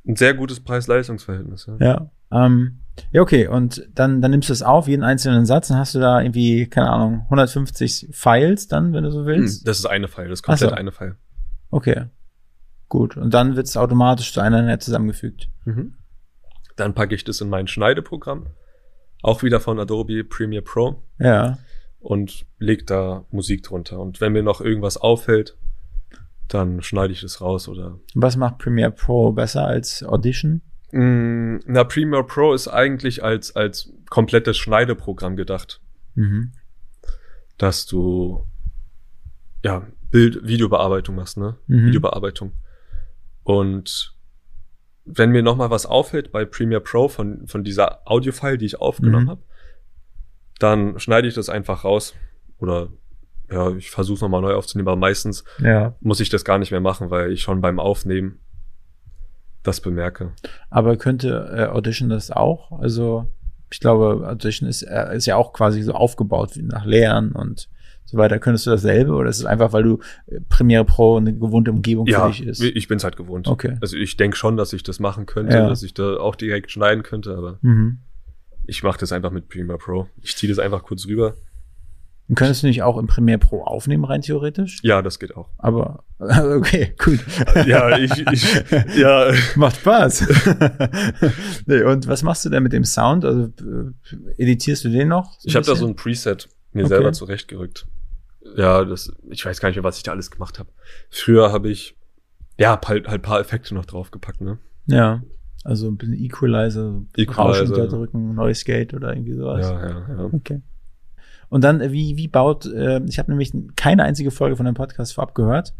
ein 0.08 0.16
sehr 0.16 0.34
gutes 0.34 0.58
Preis-Leistungs-Verhältnis. 0.60 1.68
Ja. 1.80 1.86
Ja. 2.30 2.44
Ähm, 2.46 2.78
ja, 3.12 3.22
okay. 3.22 3.46
Und 3.46 3.88
dann, 3.94 4.20
dann 4.20 4.30
nimmst 4.32 4.48
du 4.48 4.52
es 4.52 4.62
auf, 4.62 4.88
jeden 4.88 5.02
einzelnen 5.04 5.46
Satz, 5.46 5.68
dann 5.68 5.78
hast 5.78 5.94
du 5.94 6.00
da 6.00 6.20
irgendwie, 6.20 6.66
keine 6.66 6.90
Ahnung, 6.90 7.26
150 7.30 8.08
Files 8.12 8.66
dann, 8.68 8.92
wenn 8.92 9.04
du 9.04 9.10
so 9.12 9.20
Hm, 9.20 9.26
willst. 9.26 9.68
Das 9.68 9.78
ist 9.78 9.86
eine 9.86 10.08
File, 10.08 10.28
das 10.28 10.40
ist 10.40 10.42
komplett 10.42 10.70
so. 10.70 10.74
eine 10.76 10.90
File. 10.92 11.16
Okay. 11.70 12.06
Gut. 12.88 13.16
Und 13.16 13.34
dann 13.34 13.56
wird 13.56 13.66
es 13.66 13.76
automatisch 13.76 14.32
zu 14.32 14.40
einer 14.40 14.58
Einheit 14.58 14.82
zusammengefügt. 14.82 15.48
Dann 16.76 16.94
packe 16.94 17.14
ich 17.14 17.24
das 17.24 17.40
in 17.40 17.48
mein 17.48 17.66
Schneideprogramm, 17.66 18.46
auch 19.22 19.42
wieder 19.42 19.60
von 19.60 19.78
Adobe 19.80 20.22
Premiere 20.24 20.62
Pro 20.62 21.02
Ja. 21.18 21.58
und 21.98 22.46
leg 22.58 22.86
da 22.86 23.24
Musik 23.30 23.62
drunter. 23.64 23.98
Und 23.98 24.20
wenn 24.20 24.32
mir 24.32 24.42
noch 24.42 24.60
irgendwas 24.60 24.96
auffällt, 24.96 25.56
dann 26.48 26.80
schneide 26.82 27.12
ich 27.12 27.22
das 27.22 27.40
raus 27.40 27.66
oder. 27.68 27.98
Was 28.14 28.36
macht 28.36 28.58
Premiere 28.58 28.92
Pro 28.92 29.32
besser 29.32 29.66
als 29.66 30.04
Audition? 30.04 30.60
Mm, 30.92 31.56
Na, 31.66 31.82
Premiere 31.82 32.24
Pro 32.24 32.54
ist 32.54 32.68
eigentlich 32.68 33.24
als, 33.24 33.56
als 33.56 33.92
komplettes 34.08 34.56
Schneideprogramm 34.56 35.34
gedacht, 35.34 35.80
Mhm. 36.14 36.52
dass 37.58 37.86
du 37.86 38.46
ja 39.64 39.84
Bild, 40.10 40.46
Videobearbeitung 40.46 41.14
machst, 41.16 41.36
ne? 41.36 41.56
Mhm. 41.66 41.86
Videobearbeitung. 41.86 42.52
Und 43.42 44.14
wenn 45.04 45.30
mir 45.30 45.42
noch 45.42 45.56
mal 45.56 45.70
was 45.70 45.86
auffällt 45.86 46.32
bei 46.32 46.44
Premiere 46.44 46.80
Pro 46.80 47.08
von, 47.08 47.46
von 47.46 47.62
dieser 47.64 48.00
Audiofile, 48.10 48.58
die 48.58 48.66
ich 48.66 48.80
aufgenommen 48.80 49.26
Mhm. 49.26 49.30
habe, 49.30 49.42
dann 50.58 50.98
schneide 50.98 51.28
ich 51.28 51.34
das 51.34 51.48
einfach 51.48 51.84
raus. 51.84 52.14
Oder 52.58 52.88
ja, 53.50 53.70
ich 53.76 53.90
versuche 53.90 54.20
noch 54.24 54.28
mal 54.28 54.40
neu 54.40 54.54
aufzunehmen, 54.54 54.88
aber 54.88 54.96
meistens 54.96 55.44
Ja. 55.60 55.94
muss 56.00 56.18
ich 56.20 56.28
das 56.30 56.44
gar 56.44 56.58
nicht 56.58 56.72
mehr 56.72 56.80
machen, 56.80 57.10
weil 57.10 57.30
ich 57.30 57.42
schon 57.42 57.60
beim 57.60 57.78
Aufnehmen 57.78 58.40
das 59.62 59.80
bemerke. 59.80 60.32
Aber 60.70 60.96
könnte 60.96 61.52
äh, 61.56 61.66
Audition 61.66 62.08
das 62.08 62.30
auch? 62.30 62.72
Also, 62.80 63.26
ich 63.70 63.80
glaube, 63.80 64.26
Audition 64.28 64.68
ist, 64.68 64.82
äh, 64.82 65.14
ist 65.16 65.26
ja 65.26 65.36
auch 65.36 65.52
quasi 65.52 65.82
so 65.82 65.92
aufgebaut 65.92 66.56
wie 66.56 66.62
nach 66.62 66.84
Lehren 66.84 67.32
und 67.32 67.68
so 68.06 68.16
weiter. 68.18 68.38
Könntest 68.38 68.66
du 68.66 68.70
dasselbe 68.70 69.12
oder 69.12 69.28
ist 69.28 69.38
es 69.38 69.44
einfach, 69.44 69.72
weil 69.72 69.82
du 69.82 69.98
äh, 70.26 70.40
Premiere 70.48 70.84
Pro 70.84 71.16
eine 71.18 71.34
gewohnte 71.34 71.70
Umgebung 71.72 72.06
für 72.06 72.12
Ja, 72.12 72.28
dich 72.28 72.46
ist? 72.46 72.62
ich 72.62 72.88
bin's 72.88 73.04
halt 73.04 73.16
gewohnt. 73.16 73.46
Okay. 73.48 73.76
Also 73.80 73.96
ich 73.96 74.16
denke 74.16 74.36
schon, 74.36 74.56
dass 74.56 74.72
ich 74.72 74.82
das 74.82 74.98
machen 75.00 75.26
könnte, 75.26 75.54
Ja. 75.56 75.68
dass 75.68 75.82
ich 75.82 75.92
da 75.94 76.16
auch 76.16 76.34
direkt 76.36 76.70
schneiden 76.70 77.02
könnte, 77.02 77.36
aber 77.36 77.58
Mhm. 77.62 77.98
ich 78.64 78.82
mache 78.82 78.98
das 78.98 79.12
einfach 79.12 79.30
mit 79.30 79.48
Premiere 79.48 79.78
Pro. 79.78 80.08
Ich 80.22 80.36
ziehe 80.36 80.50
das 80.50 80.58
einfach 80.58 80.82
kurz 80.82 81.06
rüber. 81.06 81.34
Und 82.28 82.34
könntest 82.34 82.64
du 82.64 82.66
nicht 82.66 82.82
auch 82.82 82.98
im 82.98 83.06
Premiere 83.06 83.38
Pro 83.38 83.62
aufnehmen, 83.62 84.04
rein 84.04 84.20
theoretisch? 84.20 84.80
Ja, 84.82 85.00
das 85.00 85.20
geht 85.20 85.36
auch. 85.36 85.48
Aber, 85.58 86.02
okay, 86.18 86.92
gut. 86.98 87.20
Ja, 87.66 87.96
ich, 87.98 88.10
ich 88.32 88.64
ja, 88.96 89.30
Macht 89.54 89.76
Spaß. 89.76 90.26
nee, 91.66 91.82
und 91.82 92.08
was 92.08 92.24
machst 92.24 92.44
du 92.44 92.48
denn 92.48 92.64
mit 92.64 92.72
dem 92.72 92.82
Sound? 92.84 93.24
Also 93.24 93.42
äh, 93.44 94.42
editierst 94.42 94.84
du 94.84 94.88
den 94.88 95.06
noch? 95.06 95.38
Ich 95.44 95.54
habe 95.54 95.64
da 95.66 95.76
so 95.76 95.86
ein 95.86 95.94
Preset 95.94 96.48
mir 96.72 96.82
Okay. 96.84 96.88
selber 96.94 97.12
zurechtgerückt. 97.12 97.86
Ja, 98.56 98.84
das, 98.84 99.12
ich 99.30 99.44
weiß 99.44 99.60
gar 99.60 99.68
nicht 99.68 99.76
mehr, 99.76 99.84
was 99.84 99.96
ich 99.96 100.02
da 100.02 100.12
alles 100.12 100.30
gemacht 100.30 100.58
habe. 100.58 100.68
Früher 101.10 101.52
habe 101.52 101.68
ich 101.70 101.96
Ja, 102.58 102.70
hab 102.70 102.88
halt 102.88 103.06
halt 103.08 103.22
paar 103.22 103.40
Effekte 103.40 103.74
noch 103.74 103.84
draufgepackt, 103.86 104.40
ne? 104.40 104.58
Ja. 104.86 105.22
Also 105.64 105.88
ein 105.88 105.96
bisschen 105.96 106.14
Equalizer, 106.14 107.02
Equalizer. 107.16 107.60
Rauschen 107.62 107.74
unterdrücken, 107.74 108.34
Noise 108.34 108.64
Gate 108.64 108.94
oder 108.94 109.12
irgendwie 109.12 109.34
sowas. 109.34 109.66
Ja, 109.68 109.88
ja, 109.88 110.06
ja. 110.16 110.24
Okay. 110.32 110.62
Und 111.48 111.64
dann, 111.64 111.80
äh, 111.80 111.92
wie, 111.92 112.16
wie 112.16 112.28
baut, 112.28 112.66
äh, 112.66 113.00
ich 113.08 113.18
habe 113.18 113.30
nämlich 113.30 113.52
keine 113.76 114.04
einzige 114.04 114.30
Folge 114.30 114.56
von 114.56 114.64
deinem 114.66 114.74
Podcast 114.74 115.12
vorab 115.14 115.34
gehört. 115.34 115.74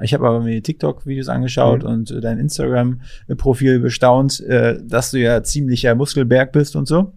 Ich 0.00 0.14
habe 0.14 0.26
aber 0.26 0.40
mir 0.40 0.62
TikTok-Videos 0.62 1.28
angeschaut 1.28 1.82
Mhm. 1.82 1.88
und 1.88 2.10
äh, 2.10 2.20
dein 2.20 2.38
Instagram-Profil 2.38 3.80
bestaunt, 3.80 4.40
äh, 4.40 4.78
dass 4.82 5.10
du 5.10 5.18
ja 5.18 5.42
ziemlicher 5.42 5.94
Muskelberg 5.94 6.52
bist 6.52 6.76
und 6.76 6.86
so. 6.88 7.12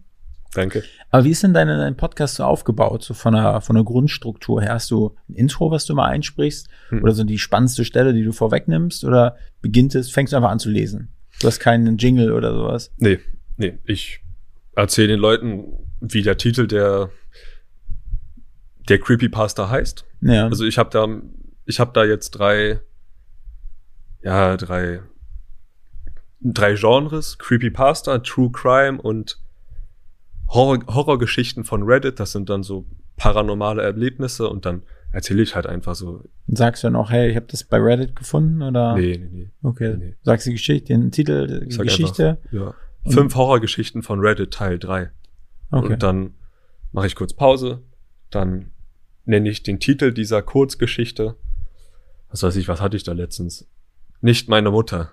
Danke. 0.56 0.84
Aber 1.12 1.26
wie 1.26 1.32
ist 1.32 1.44
denn 1.44 1.54
deine, 1.54 1.78
dein 1.78 1.98
Podcast 1.98 2.36
so 2.36 2.44
aufgebaut, 2.44 3.04
so 3.04 3.14
von 3.14 3.34
der, 3.34 3.62
von 3.62 3.76
der 3.76 3.84
Grundstruktur 3.84 4.62
her? 4.62 4.74
Hast 4.74 4.90
du 4.90 5.16
ein 5.30 5.36
Intro, 5.36 5.70
was 5.70 5.86
du 5.86 5.94
mal 5.94 6.08
einsprichst? 6.08 6.70
Hm. 6.90 7.04
Oder 7.04 7.12
so 7.12 7.24
die 7.24 7.38
spannendste 7.38 7.84
Stelle, 7.84 8.14
die 8.14 8.24
du 8.24 8.32
vorwegnimmst? 8.32 9.04
Oder 9.04 9.38
beginnt 9.62 9.96
es, 9.96 10.10
fängst 10.10 10.34
du 10.34 10.38
einfach 10.38 10.52
an 10.52 10.60
zu 10.60 10.70
lesen? 10.70 11.10
Du 11.42 11.48
hast 11.48 11.60
keinen 11.60 11.98
Jingle 11.98 12.32
oder 12.32 12.54
sowas? 12.54 12.92
Nee, 12.98 13.20
nee, 13.58 13.78
ich 13.84 14.22
erzähle 14.76 15.10
den 15.10 15.20
Leuten, 15.20 15.66
wie 16.00 16.22
der 16.22 16.38
Titel 16.38 16.68
der 16.68 17.10
der 18.88 19.00
Creepypasta 19.00 19.70
heißt. 19.70 20.06
Ja. 20.22 20.46
Also 20.48 20.66
ich 20.66 20.78
habe 20.78 20.90
da 20.92 21.08
ich 21.66 21.80
habe 21.80 21.92
da 21.94 22.06
jetzt 22.06 22.32
drei 22.32 22.80
ja, 24.24 24.56
drei 24.58 25.02
drei 26.42 26.76
Genres, 26.76 27.38
Creepypasta, 27.38 28.20
True 28.20 28.52
Crime 28.52 29.02
und 29.02 29.40
Horror 30.48 30.80
Horrorgeschichten 30.88 31.64
von 31.64 31.84
Reddit, 31.84 32.20
das 32.20 32.32
sind 32.32 32.50
dann 32.50 32.64
so 32.64 32.86
paranormale 33.18 33.82
Erlebnisse 33.82 34.50
und 34.50 34.66
dann 34.66 34.84
erzähle 35.12 35.42
ich 35.42 35.56
halt 35.56 35.66
einfach 35.66 35.96
so 35.96 36.24
sagst 36.48 36.84
du 36.84 36.88
dann 36.88 36.96
auch, 36.96 37.10
hey, 37.10 37.30
ich 37.30 37.36
habe 37.36 37.48
das 37.48 37.64
bei 37.64 37.78
Reddit 37.78 38.16
gefunden? 38.16 38.62
Oder? 38.62 38.96
nee, 38.96 39.18
nee, 39.18 39.30
nee. 39.32 39.52
Okay. 39.64 39.96
Nee. 39.98 40.16
Sagst 40.22 40.46
die 40.46 40.52
Geschichte, 40.52 40.94
den 40.94 41.12
Titel, 41.12 41.62
die 41.62 41.78
Geschichte? 41.78 42.40
Einfach, 42.52 42.54
ja. 42.54 42.74
Fünf 43.12 43.36
Horrorgeschichten 43.36 44.04
von 44.04 44.20
Reddit 44.20 44.52
Teil 44.52 44.80
3. 44.80 45.12
Okay. 45.72 45.94
Und 45.94 46.04
dann 46.04 46.34
mache 46.92 47.08
ich 47.08 47.16
kurz 47.16 47.34
Pause, 47.34 47.84
dann 48.30 48.72
nenne 49.26 49.50
ich 49.50 49.64
den 49.64 49.80
Titel 49.80 50.12
dieser 50.12 50.42
Kurzgeschichte. 50.42 51.36
Was 52.30 52.44
weiß 52.44 52.56
ich, 52.56 52.68
was 52.68 52.82
hatte 52.82 52.98
ich 52.98 53.04
da 53.04 53.14
letztens? 53.14 53.68
Nicht 54.22 54.50
meine 54.50 54.72
Mutter. 54.72 55.12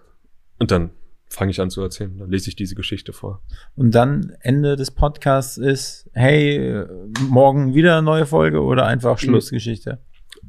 Und 0.58 0.70
dann 0.70 0.90
fange 1.32 1.50
ich 1.50 1.60
an 1.60 1.70
zu 1.70 1.80
erzählen. 1.82 2.16
Dann 2.18 2.30
lese 2.30 2.48
ich 2.48 2.56
diese 2.56 2.74
Geschichte 2.74 3.12
vor. 3.12 3.42
Und 3.74 3.94
dann 3.94 4.32
Ende 4.40 4.76
des 4.76 4.90
Podcasts 4.90 5.56
ist, 5.56 6.08
hey, 6.12 6.84
morgen 7.28 7.74
wieder 7.74 7.94
eine 7.94 8.02
neue 8.02 8.26
Folge 8.26 8.60
oder 8.62 8.86
einfach 8.86 9.18
Schlussgeschichte? 9.18 9.98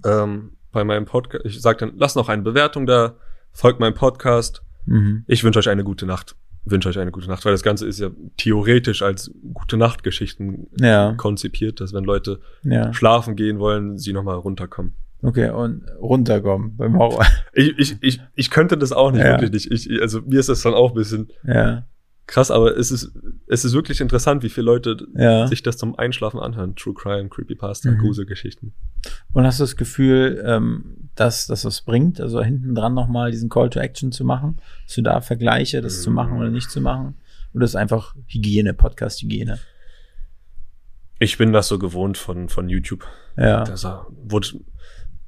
Ähm, 0.05 0.57
bei 0.71 0.83
meinem 0.83 1.05
Podcast, 1.05 1.45
ich 1.45 1.61
sage 1.61 1.79
dann, 1.79 1.93
lasst 1.97 2.15
noch 2.15 2.29
eine 2.29 2.41
Bewertung 2.41 2.85
da, 2.85 3.15
folgt 3.51 3.79
meinem 3.79 3.93
Podcast. 3.93 4.61
Mhm. 4.85 5.23
Ich 5.27 5.43
wünsche 5.43 5.59
euch 5.59 5.69
eine 5.69 5.83
gute 5.83 6.05
Nacht. 6.05 6.35
Wünsche 6.65 6.89
euch 6.89 6.97
eine 6.99 7.11
gute 7.11 7.27
Nacht, 7.27 7.43
weil 7.45 7.51
das 7.51 7.63
Ganze 7.63 7.85
ist 7.87 7.99
ja 7.99 8.09
theoretisch 8.37 9.01
als 9.01 9.31
gute 9.53 9.77
Nachtgeschichten 9.77 10.67
Ja. 10.79 11.13
konzipiert, 11.15 11.81
dass 11.81 11.93
wenn 11.93 12.03
Leute 12.05 12.39
Ja. 12.63 12.93
schlafen 12.93 13.35
gehen 13.35 13.59
wollen, 13.59 13.97
sie 13.97 14.13
nochmal 14.13 14.35
runterkommen. 14.35 14.95
Okay, 15.23 15.49
und 15.49 15.83
runterkommen 15.99 16.75
beim 16.77 16.97
Horror. 16.97 17.25
Ich, 17.53 17.77
ich, 17.77 17.97
ich, 18.01 18.21
ich 18.35 18.49
könnte 18.49 18.77
das 18.77 18.91
auch 18.91 19.11
nicht, 19.11 19.21
Ja. 19.23 19.39
wirklich 19.41 19.69
nicht. 19.69 19.87
Ich, 19.89 20.01
also 20.01 20.21
mir 20.21 20.39
ist 20.39 20.49
das 20.49 20.61
dann 20.63 20.73
auch 20.73 20.89
ein 20.91 20.95
bisschen 20.95 21.29
ja. 21.45 21.85
krass, 22.27 22.51
aber 22.51 22.75
es 22.77 22.91
ist, 22.91 23.11
es 23.47 23.63
ist 23.63 23.73
wirklich 23.73 24.01
interessant, 24.01 24.43
wie 24.43 24.49
viele 24.49 24.65
Leute 24.65 24.97
Ja. 25.15 25.47
sich 25.47 25.63
das 25.63 25.77
zum 25.77 25.97
Einschlafen 25.97 26.39
anhören. 26.39 26.75
True 26.75 26.93
Crime, 26.93 27.29
Creepypasta, 27.29 27.91
Mhm. 27.91 27.99
Gruselgeschichten. 27.99 28.73
Und 29.33 29.45
hast 29.45 29.59
du 29.59 29.63
das 29.63 29.77
Gefühl, 29.77 30.43
ähm, 30.45 31.09
dass, 31.15 31.47
dass 31.47 31.61
das 31.61 31.81
bringt, 31.81 32.19
also 32.19 32.41
hinten 32.43 32.75
dran 32.75 32.93
nochmal 32.93 33.31
diesen 33.31 33.49
Call 33.49 33.69
to 33.69 33.79
Action 33.79 34.11
zu 34.11 34.25
machen? 34.25 34.57
Dass 34.85 34.95
du 34.95 35.01
da 35.03 35.21
Vergleiche, 35.21 35.81
das 35.81 36.01
zu 36.01 36.11
machen 36.11 36.37
oder 36.37 36.49
nicht 36.49 36.69
zu 36.69 36.81
machen? 36.81 37.15
Oder 37.53 37.65
ist 37.65 37.75
einfach 37.75 38.15
Hygiene, 38.27 38.73
Podcast-Hygiene? 38.73 39.59
Ich 41.19 41.37
bin 41.37 41.53
das 41.53 41.67
so 41.67 41.79
gewohnt 41.79 42.17
von, 42.17 42.49
von 42.49 42.67
YouTube. 42.67 43.05
Ja. 43.37 43.63
Äh, 43.63 43.75
wurde, 44.25 44.47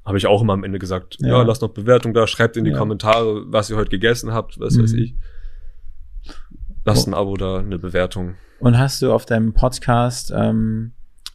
habe 0.05 0.17
ich 0.17 0.27
auch 0.27 0.41
immer 0.41 0.53
am 0.53 0.63
Ende 0.63 0.77
gesagt, 0.79 1.17
ja, 1.19 1.27
Ja. 1.29 1.41
lasst 1.41 1.61
noch 1.61 1.69
Bewertung 1.69 2.13
da, 2.13 2.27
schreibt 2.27 2.57
in 2.57 2.63
die 2.65 2.71
Ja. 2.71 2.77
Kommentare, 2.77 3.43
was 3.51 3.69
ihr 3.69 3.75
heute 3.77 3.89
gegessen 3.89 4.33
habt, 4.33 4.59
was 4.59 4.79
weiß 4.79 4.93
Mhm. 4.93 4.99
ich. 4.99 5.15
Lasst 6.85 7.07
ein 7.07 7.13
Abo 7.13 7.35
da, 7.35 7.57
eine 7.59 7.79
Bewertung. 7.79 8.35
Und 8.59 8.77
hast 8.77 9.01
du 9.01 9.11
auf 9.11 9.25
deinem 9.25 9.53
Podcast, 9.53 10.31
ähm, 10.35 10.91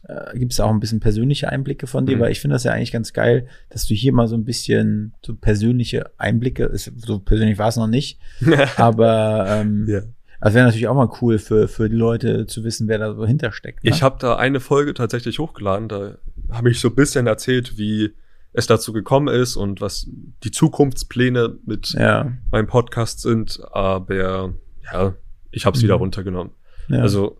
äh, 0.07 0.37
gibt 0.39 0.53
es 0.53 0.59
auch 0.61 0.69
ein 0.69 0.79
bisschen 0.79 1.01
persönliche 1.01 1.49
Einblicke 1.49 1.87
von 1.87 2.05
dir? 2.05 2.15
Mhm. 2.15 2.21
Weil 2.21 2.31
ich 2.31 2.39
finde 2.39 2.55
das 2.55 2.63
ja 2.63 2.71
eigentlich 2.71 2.91
ganz 2.93 3.11
geil, 3.13 3.47
dass 3.69 3.85
du 3.85 3.93
hier 3.93 4.13
mal 4.13 4.27
so 4.27 4.35
ein 4.35 4.45
bisschen 4.45 5.13
so 5.25 5.35
persönliche 5.35 6.09
Einblicke, 6.17 6.63
ist, 6.65 6.91
so 6.97 7.19
persönlich 7.19 7.57
war 7.57 7.67
es 7.67 7.75
noch 7.75 7.87
nicht, 7.87 8.19
aber 8.77 9.45
ähm, 9.49 9.85
ja. 9.89 10.01
also 10.39 10.55
wäre 10.55 10.65
natürlich 10.65 10.87
auch 10.87 10.95
mal 10.95 11.09
cool 11.21 11.37
für, 11.37 11.67
für 11.67 11.89
die 11.89 11.95
Leute 11.97 12.47
zu 12.47 12.63
wissen, 12.63 12.87
wer 12.87 12.97
da 12.99 13.13
so 13.13 13.25
hintersteckt. 13.25 13.83
Ne? 13.83 13.89
Ich 13.89 14.01
habe 14.01 14.15
da 14.19 14.37
eine 14.37 14.61
Folge 14.61 14.93
tatsächlich 14.93 15.37
hochgeladen. 15.39 15.89
Da 15.89 16.17
habe 16.49 16.71
ich 16.71 16.79
so 16.79 16.87
ein 16.87 16.95
bisschen 16.95 17.27
erzählt, 17.27 17.77
wie 17.77 18.11
es 18.53 18.67
dazu 18.67 18.91
gekommen 18.93 19.27
ist 19.33 19.55
und 19.55 19.79
was 19.81 20.09
die 20.43 20.51
Zukunftspläne 20.51 21.57
mit 21.65 21.91
ja, 21.91 22.31
meinem 22.51 22.67
Podcast 22.67 23.21
sind. 23.21 23.61
Aber 23.71 24.53
ja, 24.91 25.13
ich 25.51 25.65
habe 25.65 25.75
es 25.75 25.81
Mhm. 25.81 25.87
wieder 25.87 25.95
runtergenommen. 25.95 26.51
ja. 26.89 26.99
Also 27.01 27.37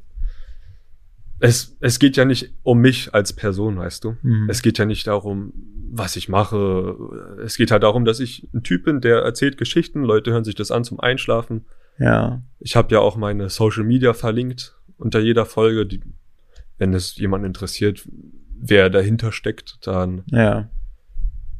es, 1.39 1.75
es 1.79 1.97
geht 1.97 2.17
ja 2.17 2.25
nicht 2.25 2.53
um 2.61 2.79
mich 2.79 3.13
als 3.15 3.33
Person, 3.33 3.77
weißt 3.77 4.03
du. 4.03 4.15
Mhm. 4.21 4.47
Es 4.49 4.61
geht 4.61 4.77
ja 4.77 4.85
nicht 4.85 5.07
darum, 5.07 5.53
was 5.91 6.15
ich 6.15 6.29
mache. 6.29 6.95
Es 7.43 7.57
geht 7.57 7.71
halt 7.71 7.81
darum, 7.83 8.05
dass 8.05 8.19
ich 8.19 8.47
ein 8.53 8.61
Typ 8.63 8.85
bin, 8.85 9.01
der 9.01 9.19
erzählt 9.23 9.57
Geschichten. 9.57 10.03
Leute 10.03 10.31
hören 10.31 10.43
sich 10.43 10.55
das 10.55 10.69
an 10.71 10.83
zum 10.83 10.99
Einschlafen. 10.99 11.65
ja, 11.97 12.41
Ich 12.59 12.75
habe 12.75 12.93
ja 12.93 12.99
auch 12.99 13.17
meine 13.17 13.49
Social 13.49 13.83
Media 13.83 14.13
verlinkt 14.13 14.77
unter 14.97 15.19
jeder 15.19 15.45
Folge. 15.45 15.85
Die, 15.87 16.01
wenn 16.77 16.93
es 16.93 17.17
jemanden 17.17 17.47
interessiert, 17.47 18.07
wer 18.59 18.89
dahinter 18.91 19.31
steckt, 19.31 19.79
dann 19.87 20.21
ja, 20.27 20.69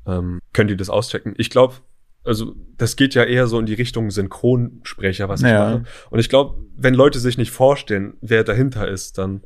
ähm, 0.07 0.39
könnt 0.53 0.69
ihr 0.71 0.77
das 0.77 0.89
auschecken. 0.89 1.33
Ich 1.37 1.49
glaube, 1.49 1.75
also 2.23 2.55
das 2.77 2.95
geht 2.95 3.13
ja 3.15 3.23
eher 3.23 3.47
so 3.47 3.59
in 3.59 3.65
die 3.65 3.73
Richtung 3.73 4.11
Synchronsprecher, 4.11 5.27
was 5.29 5.41
ich 5.41 5.47
Ja. 5.49 5.71
mache. 5.71 5.83
Und 6.09 6.19
ich 6.19 6.29
glaube, 6.29 6.63
wenn 6.75 6.93
Leute 6.93 7.19
sich 7.19 7.37
nicht 7.37 7.51
vorstellen, 7.51 8.13
wer 8.21 8.43
dahinter 8.43 8.87
ist, 8.87 9.17
dann 9.17 9.41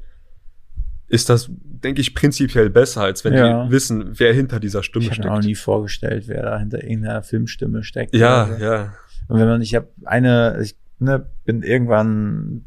ist 1.08 1.30
das, 1.30 1.50
denke 1.52 2.02
ich, 2.02 2.16
prinzipiell 2.16 2.70
besser, 2.70 3.02
als 3.02 3.24
wenn 3.24 3.34
Ja. 3.34 3.66
die 3.66 3.72
wissen, 3.72 4.20
wer 4.20 4.34
hinter 4.34 4.60
dieser 4.60 4.82
Stimme 4.84 5.06
ich 5.06 5.12
habe 5.12 5.22
mir 5.22 5.32
auch 5.32 5.36
steckt. 5.38 5.46
nie 5.48 5.56
vorgestellt, 5.56 6.28
wer 6.28 6.42
da 6.44 6.60
hinter 6.60 6.84
irgendeiner 6.84 7.22
Filmstimme 7.24 7.84
steckt. 7.84 8.16
Ja, 8.16 8.46
oder 8.48 8.58
so. 8.58 8.64
ja. 8.64 8.94
Und 9.28 9.40
wenn 9.40 9.48
man, 9.48 9.62
ich 9.62 9.76
habe 9.76 9.88
eine, 10.04 10.60
ich 10.62 10.76
ne, 11.00 11.26
bin 11.46 11.62
irgendwann 11.64 12.66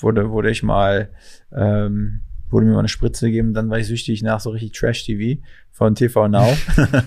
wurde 0.00 0.30
wurde 0.30 0.50
ich 0.50 0.62
mal 0.62 1.08
ähm, 1.52 2.20
wurde 2.50 2.66
mir 2.66 2.72
mal 2.72 2.80
eine 2.80 2.88
Spritze 2.88 3.26
gegeben, 3.26 3.54
dann 3.54 3.70
war 3.70 3.78
ich 3.78 3.86
süchtig 3.86 4.22
nach 4.22 4.40
so 4.40 4.50
richtig 4.50 4.72
Trash-TV 4.72 5.40
von 5.72 5.94
TV 5.94 6.28
Now. 6.28 6.56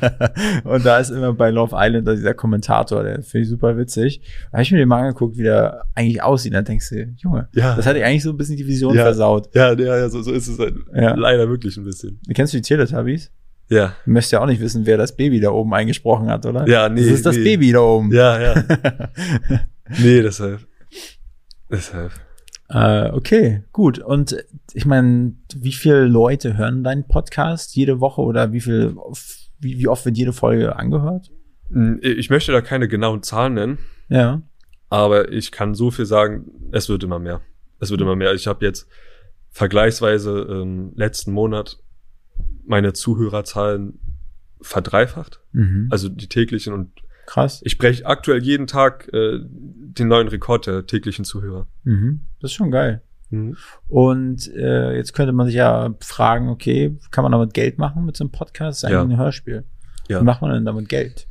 und 0.64 0.86
da 0.86 1.00
ist 1.00 1.10
immer 1.10 1.34
bei 1.34 1.50
Love 1.50 1.76
Island 1.78 2.08
da 2.08 2.14
dieser 2.14 2.34
Kommentator, 2.34 3.04
der 3.04 3.24
finde 3.24 3.44
ich 3.44 3.50
super 3.50 3.78
witzig. 3.78 4.22
Da 4.52 4.54
habe 4.58 4.64
ich 4.64 4.72
mir 4.72 4.78
den 4.78 4.88
mal 4.88 5.00
angeguckt, 5.02 5.38
wie 5.38 5.44
der 5.44 5.86
eigentlich 5.96 6.22
aussieht. 6.22 6.54
Dann 6.54 6.66
denkst 6.66 6.90
du, 6.90 7.14
Junge, 7.18 7.48
Ja. 7.54 7.76
das 7.76 7.86
hat 7.86 7.96
dir 7.96 8.06
eigentlich 8.06 8.24
so 8.24 8.30
ein 8.30 8.38
bisschen 8.38 8.58
die 8.58 8.68
Vision 8.68 8.94
Ja. 8.96 9.04
versaut. 9.04 9.50
Ja, 9.56 9.74
ja, 9.74 9.98
ja, 9.98 10.10
so, 10.10 10.22
so 10.22 10.32
ist 10.32 10.48
es 10.48 10.60
halt 10.60 10.76
Ja. 10.94 11.16
leider 11.16 11.50
wirklich 11.50 11.78
ein 11.78 11.84
bisschen. 11.84 12.20
Kennst 12.34 12.54
du 12.54 12.58
die 12.58 12.62
Teletubbies? 12.64 13.32
Ja. 13.70 13.94
Du 14.06 14.12
möchtest 14.12 14.34
ja 14.34 14.42
auch 14.42 14.48
nicht 14.48 14.62
wissen, 14.62 14.86
wer 14.86 14.98
das 14.98 15.16
Baby 15.16 15.40
da 15.40 15.52
oben 15.52 15.74
eingesprochen 15.74 16.30
hat, 16.30 16.46
oder? 16.46 16.68
Ja, 16.68 16.90
nee, 16.90 17.02
Das 17.02 17.10
ist 17.12 17.26
das 17.26 17.38
nee. 17.38 17.44
Baby 17.44 17.72
da 17.72 17.80
oben. 17.80 18.12
Ja, 18.14 18.40
ja. 18.42 18.64
nee, 20.00 20.22
deshalb. 20.22 20.60
Deshalb. 21.72 22.12
Äh, 22.70 23.10
okay, 23.12 23.64
gut. 23.72 24.00
Und 24.00 24.36
ich 24.74 24.86
meine, 24.86 25.34
wie 25.56 25.72
viele 25.72 26.06
Leute 26.06 26.58
hören 26.58 26.84
deinen 26.84 27.08
Podcast 27.08 27.76
jede 27.76 28.00
Woche 28.00 28.22
oder 28.22 28.52
wie 28.54 28.62
viel, 28.62 28.96
wie, 29.60 29.80
wie 29.80 29.88
oft 29.88 30.06
wird 30.06 30.18
jede 30.18 30.34
Folge 30.34 30.76
angehört? 30.76 31.32
Hm, 31.72 32.00
Ich 32.02 32.30
möchte 32.30 32.52
da 32.52 32.62
keine 32.62 32.88
genauen 32.88 33.24
Zahlen 33.24 33.54
nennen. 33.56 33.78
Ja. 34.10 34.42
Aber 34.90 35.32
ich 35.32 35.52
kann 35.52 35.74
so 35.76 35.92
viel 35.92 36.06
sagen, 36.06 36.46
es 36.72 36.90
wird 36.90 37.04
immer 37.04 37.20
mehr. 37.20 37.42
Es 37.80 37.92
wird 37.92 38.02
immer 38.02 38.16
mehr. 38.16 38.34
Ich 38.34 38.48
habe 38.48 38.66
jetzt 38.66 38.88
vergleichsweise 39.52 40.48
ähm, 40.50 40.92
letzten 40.96 41.32
Monat 41.32 41.78
meine 42.66 42.94
Zuhörerzahlen 42.94 44.00
verdreifacht. 44.62 45.42
Mhm. 45.54 45.88
Also 45.90 46.10
die 46.10 46.28
täglichen 46.28 46.74
und 46.74 46.92
Krass. 47.30 47.62
ich 47.64 47.78
breche 47.78 48.06
aktuell 48.08 48.42
jeden 48.44 48.66
Tag 48.66 49.08
äh, 49.14 49.40
den 49.44 50.08
neuen 50.08 50.28
Rekord 50.30 50.66
der 50.66 50.86
täglichen 50.88 51.26
Zuhörer. 51.26 51.68
Mhm. 51.84 52.22
Das 52.42 52.50
ist 52.52 52.56
schon 52.56 52.72
geil. 52.72 53.04
Mhm. 53.30 53.56
Und 53.88 54.48
äh, 54.56 54.96
jetzt 54.96 55.14
könnte 55.14 55.32
man 55.32 55.46
sich 55.46 55.56
ja 55.56 55.94
fragen, 56.02 56.50
okay, 56.50 56.98
kann 57.12 57.22
man 57.22 57.32
damit 57.32 57.54
Geld 57.54 57.78
machen 57.78 58.04
mit 58.06 58.18
so 58.18 58.24
einem 58.24 58.32
Podcast? 58.32 58.82
Das 58.84 58.90
ist 58.90 58.96
eigentlich 58.96 59.12
Ja. 59.12 59.16
ein 59.16 59.24
Hörspiel. 59.24 59.64
Ja. 60.08 60.22
Wie 60.22 60.26
macht 60.26 60.42
man 60.42 60.52
denn 60.52 60.66
damit 60.66 60.90
Geld? 60.90 61.28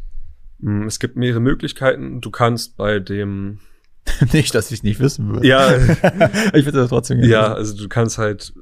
Mm, 0.61 0.85
Es 0.87 1.01
gibt 1.01 1.17
mehrere 1.17 1.41
Möglichkeiten. 1.41 2.21
Du 2.21 2.31
kannst 2.31 2.77
bei 2.77 3.01
dem 3.01 3.59
nicht, 4.33 4.55
dass 4.55 4.71
ich 4.71 4.85
nicht 4.85 5.01
wissen 5.01 5.29
würde. 5.33 5.47
ja 5.49 5.69
ich 6.55 6.65
würde 6.65 6.79
das 6.79 6.91
trotzdem 6.91 7.19
gerne 7.19 7.33
ja 7.33 7.43
wissen. 7.51 7.57
also 7.57 7.77
du 7.77 7.89
kannst 7.89 8.19
halt 8.19 8.53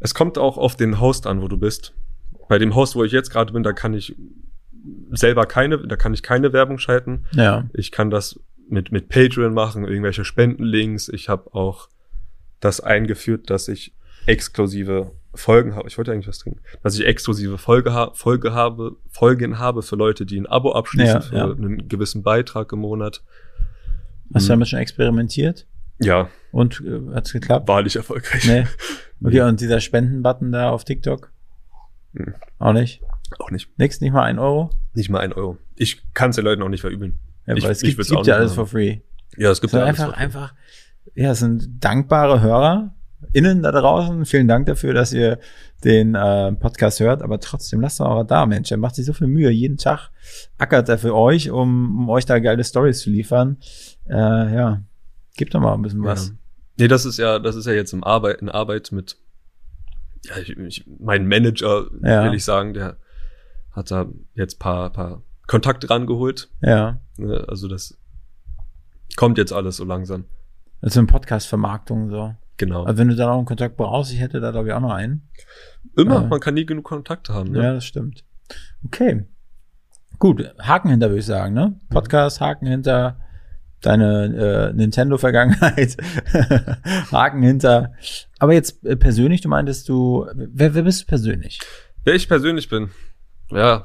es 0.00 0.14
kommt 0.14 0.36
auch 0.36 0.58
auf 0.58 0.74
den 0.76 1.00
Host 1.00 1.28
an, 1.28 1.40
wo 1.42 1.46
du 1.48 1.56
bist. 1.56 1.94
Bei 2.48 2.58
dem 2.58 2.74
Host, 2.74 2.96
wo 2.96 3.04
ich 3.04 3.12
jetzt 3.12 3.30
gerade 3.30 3.52
bin, 3.52 3.62
da 3.62 3.72
kann 3.72 3.94
ich 3.94 4.16
selber 5.10 5.46
keine, 5.46 5.78
da 5.86 5.96
kann 5.96 6.14
ich 6.14 6.22
keine 6.22 6.52
Werbung 6.52 6.78
schalten. 6.78 7.24
Ja. 7.32 7.68
Ich 7.72 7.92
kann 7.92 8.10
das 8.10 8.40
mit, 8.68 8.90
mit 8.92 9.08
Patreon 9.08 9.54
machen, 9.54 9.84
irgendwelche 9.84 10.24
Spendenlinks. 10.24 11.08
Ich 11.08 11.28
habe 11.28 11.54
auch 11.54 11.88
das 12.60 12.80
eingeführt, 12.80 13.50
dass 13.50 13.68
ich 13.68 13.94
exklusive 14.26 15.12
Folgen 15.34 15.74
habe. 15.74 15.88
Ich 15.88 15.96
wollte 15.98 16.12
eigentlich 16.12 16.28
was 16.28 16.38
trinken. 16.38 16.60
Dass 16.82 16.94
ich 16.98 17.06
exklusive 17.06 17.58
Folge, 17.58 17.92
ha 17.94 18.10
Folge 18.14 18.52
habe, 18.52 18.96
Folgen 19.10 19.58
habe 19.58 19.82
für 19.82 19.96
Leute, 19.96 20.26
die 20.26 20.38
ein 20.38 20.46
Abo 20.46 20.72
abschließen 20.72 21.14
Ja, 21.14 21.20
für 21.20 21.36
ja. 21.36 21.50
einen 21.50 21.88
gewissen 21.88 22.22
Beitrag 22.22 22.72
im 22.72 22.80
Monat. 22.80 23.22
Hast 24.34 24.46
du 24.46 24.50
Mhm. 24.50 24.54
damit 24.54 24.68
schon 24.68 24.78
experimentiert? 24.78 25.66
Ja, 26.00 26.28
Und 26.50 26.82
äh, 26.86 27.14
hat's 27.14 27.32
geklappt? 27.32 27.68
wahrlich 27.68 27.96
erfolgreich. 27.96 28.46
Nee. 28.46 28.66
Okay, 29.24 29.42
und 29.42 29.60
dieser 29.60 29.78
Spendenbutton 29.80 30.50
da 30.50 30.70
auf 30.70 30.84
TikTok? 30.84 31.30
Hm. 32.16 32.34
Auch 32.58 32.72
nicht? 32.72 33.00
Auch 33.40 33.50
nicht. 33.50 33.68
Nix, 33.78 34.00
nicht 34.00 34.12
mal 34.12 34.22
ein 34.24 34.38
Euro? 34.38 34.70
Nicht 34.94 35.10
mal 35.10 35.20
ein 35.20 35.32
Euro. 35.32 35.58
Ich 35.76 36.02
kann 36.14 36.30
es 36.30 36.36
den 36.36 36.44
Leuten 36.44 36.62
auch 36.62 36.68
nicht 36.68 36.80
verübeln. 36.82 37.18
Ja, 37.46 37.56
Ich- 37.56 37.64
weil 37.64 37.72
es 37.72 37.82
ich 37.82 37.88
gibt, 37.90 37.98
würd's 37.98 38.10
gibt 38.10 38.26
ja 38.26 38.36
alles 38.36 38.54
for 38.54 38.66
free. 38.66 38.98
Ja, 39.36 39.50
es 39.50 39.60
gibt 39.60 39.72
ja 39.72 39.80
alles 39.84 39.98
einfach, 40.00 40.16
einfach, 40.16 40.54
ja, 41.14 41.30
es 41.32 41.38
sind 41.40 41.82
dankbare 41.82 42.40
Hörer 42.40 42.94
innen 43.32 43.62
da 43.62 43.72
draußen. 43.72 44.24
Vielen 44.26 44.48
Dank 44.48 44.66
dafür, 44.66 44.92
dass 44.94 45.12
ihr 45.12 45.38
den 45.84 46.14
äh, 46.14 46.52
Podcast 46.52 47.00
hört, 47.00 47.22
aber 47.22 47.40
trotzdem 47.40 47.80
lasst 47.80 47.98
doch 48.00 48.06
auch 48.06 48.24
da, 48.24 48.46
Mensch. 48.46 48.70
Er 48.70 48.76
macht 48.76 48.94
sich 48.96 49.06
so 49.06 49.12
viel 49.12 49.26
Mühe. 49.26 49.50
Jeden 49.50 49.76
Tag 49.78 50.10
ackert 50.58 50.88
er 50.88 50.98
für 50.98 51.14
euch, 51.14 51.50
um, 51.50 52.00
um 52.00 52.08
euch 52.10 52.26
da 52.26 52.38
geile 52.38 52.62
Stories 52.62 53.00
zu 53.00 53.10
liefern. 53.10 53.56
Äh, 54.08 54.14
ja, 54.54 54.82
gebt 55.36 55.54
doch 55.54 55.60
mal 55.60 55.74
ein 55.74 55.82
bisschen 55.82 56.04
was. 56.04 56.28
Ja. 56.28 56.34
Nee, 56.78 56.88
das 56.88 57.04
ist 57.04 57.18
ja, 57.18 57.38
das 57.38 57.56
ist 57.56 57.66
ja 57.66 57.72
jetzt 57.72 57.92
im 57.92 58.04
Arbeit, 58.04 58.42
in 58.42 58.48
Arbeit 58.48 58.92
mit, 58.92 59.16
ja, 60.24 60.36
ich, 60.38 60.50
ich, 60.56 60.84
mein 61.00 61.26
Manager, 61.26 61.86
Ja. 62.02 62.24
will 62.24 62.34
ich 62.34 62.44
sagen, 62.44 62.74
der 62.74 62.96
hat 63.72 63.90
da 63.90 64.06
jetzt 64.34 64.58
paar, 64.58 64.90
paar 64.90 65.22
Kontakte 65.46 65.90
rangeholt. 65.90 66.50
Ja. 66.60 67.00
Ne? 67.16 67.44
Also 67.48 67.68
das 67.68 67.98
kommt 69.16 69.38
jetzt 69.38 69.52
alles 69.52 69.76
so 69.76 69.84
langsam. 69.84 70.24
Also 70.80 71.00
eine 71.00 71.06
Podcast-Vermarktung 71.06 72.10
so. 72.10 72.34
Genau. 72.56 72.84
Also 72.84 72.98
wenn 72.98 73.08
du 73.08 73.16
da 73.16 73.26
noch 73.26 73.36
einen 73.36 73.46
Kontakt 73.46 73.76
brauchst, 73.76 74.12
ich 74.12 74.20
hätte 74.20 74.40
da 74.40 74.50
glaube 74.50 74.68
ich 74.68 74.74
auch 74.74 74.80
noch 74.80 74.92
einen. 74.92 75.28
Immer, 75.96 76.24
äh, 76.24 76.26
man 76.26 76.40
kann 76.40 76.54
nie 76.54 76.66
genug 76.66 76.84
Kontakte 76.84 77.34
haben. 77.34 77.50
Ne? 77.52 77.62
Ja, 77.62 77.74
das 77.74 77.84
stimmt. 77.84 78.24
Okay. 78.84 79.24
Gut, 80.18 80.54
Haken 80.60 80.90
hinter, 80.90 81.08
würde 81.08 81.20
ich 81.20 81.26
sagen, 81.26 81.54
ne? 81.54 81.80
Podcast, 81.90 82.40
Haken 82.40 82.66
hinter 82.66 83.18
deine 83.80 84.70
äh, 84.70 84.72
Nintendo-Vergangenheit, 84.72 85.96
Haken 87.12 87.42
hinter. 87.42 87.94
Aber 88.38 88.52
jetzt 88.52 88.84
äh, 88.84 88.96
persönlich, 88.96 89.40
du 89.40 89.48
meintest 89.48 89.88
du, 89.88 90.26
wer, 90.34 90.74
wer 90.74 90.82
bist 90.82 91.02
du 91.02 91.06
persönlich? 91.06 91.60
Wer 92.04 92.14
ich 92.14 92.28
persönlich 92.28 92.68
bin. 92.68 92.90
Ja, 93.54 93.84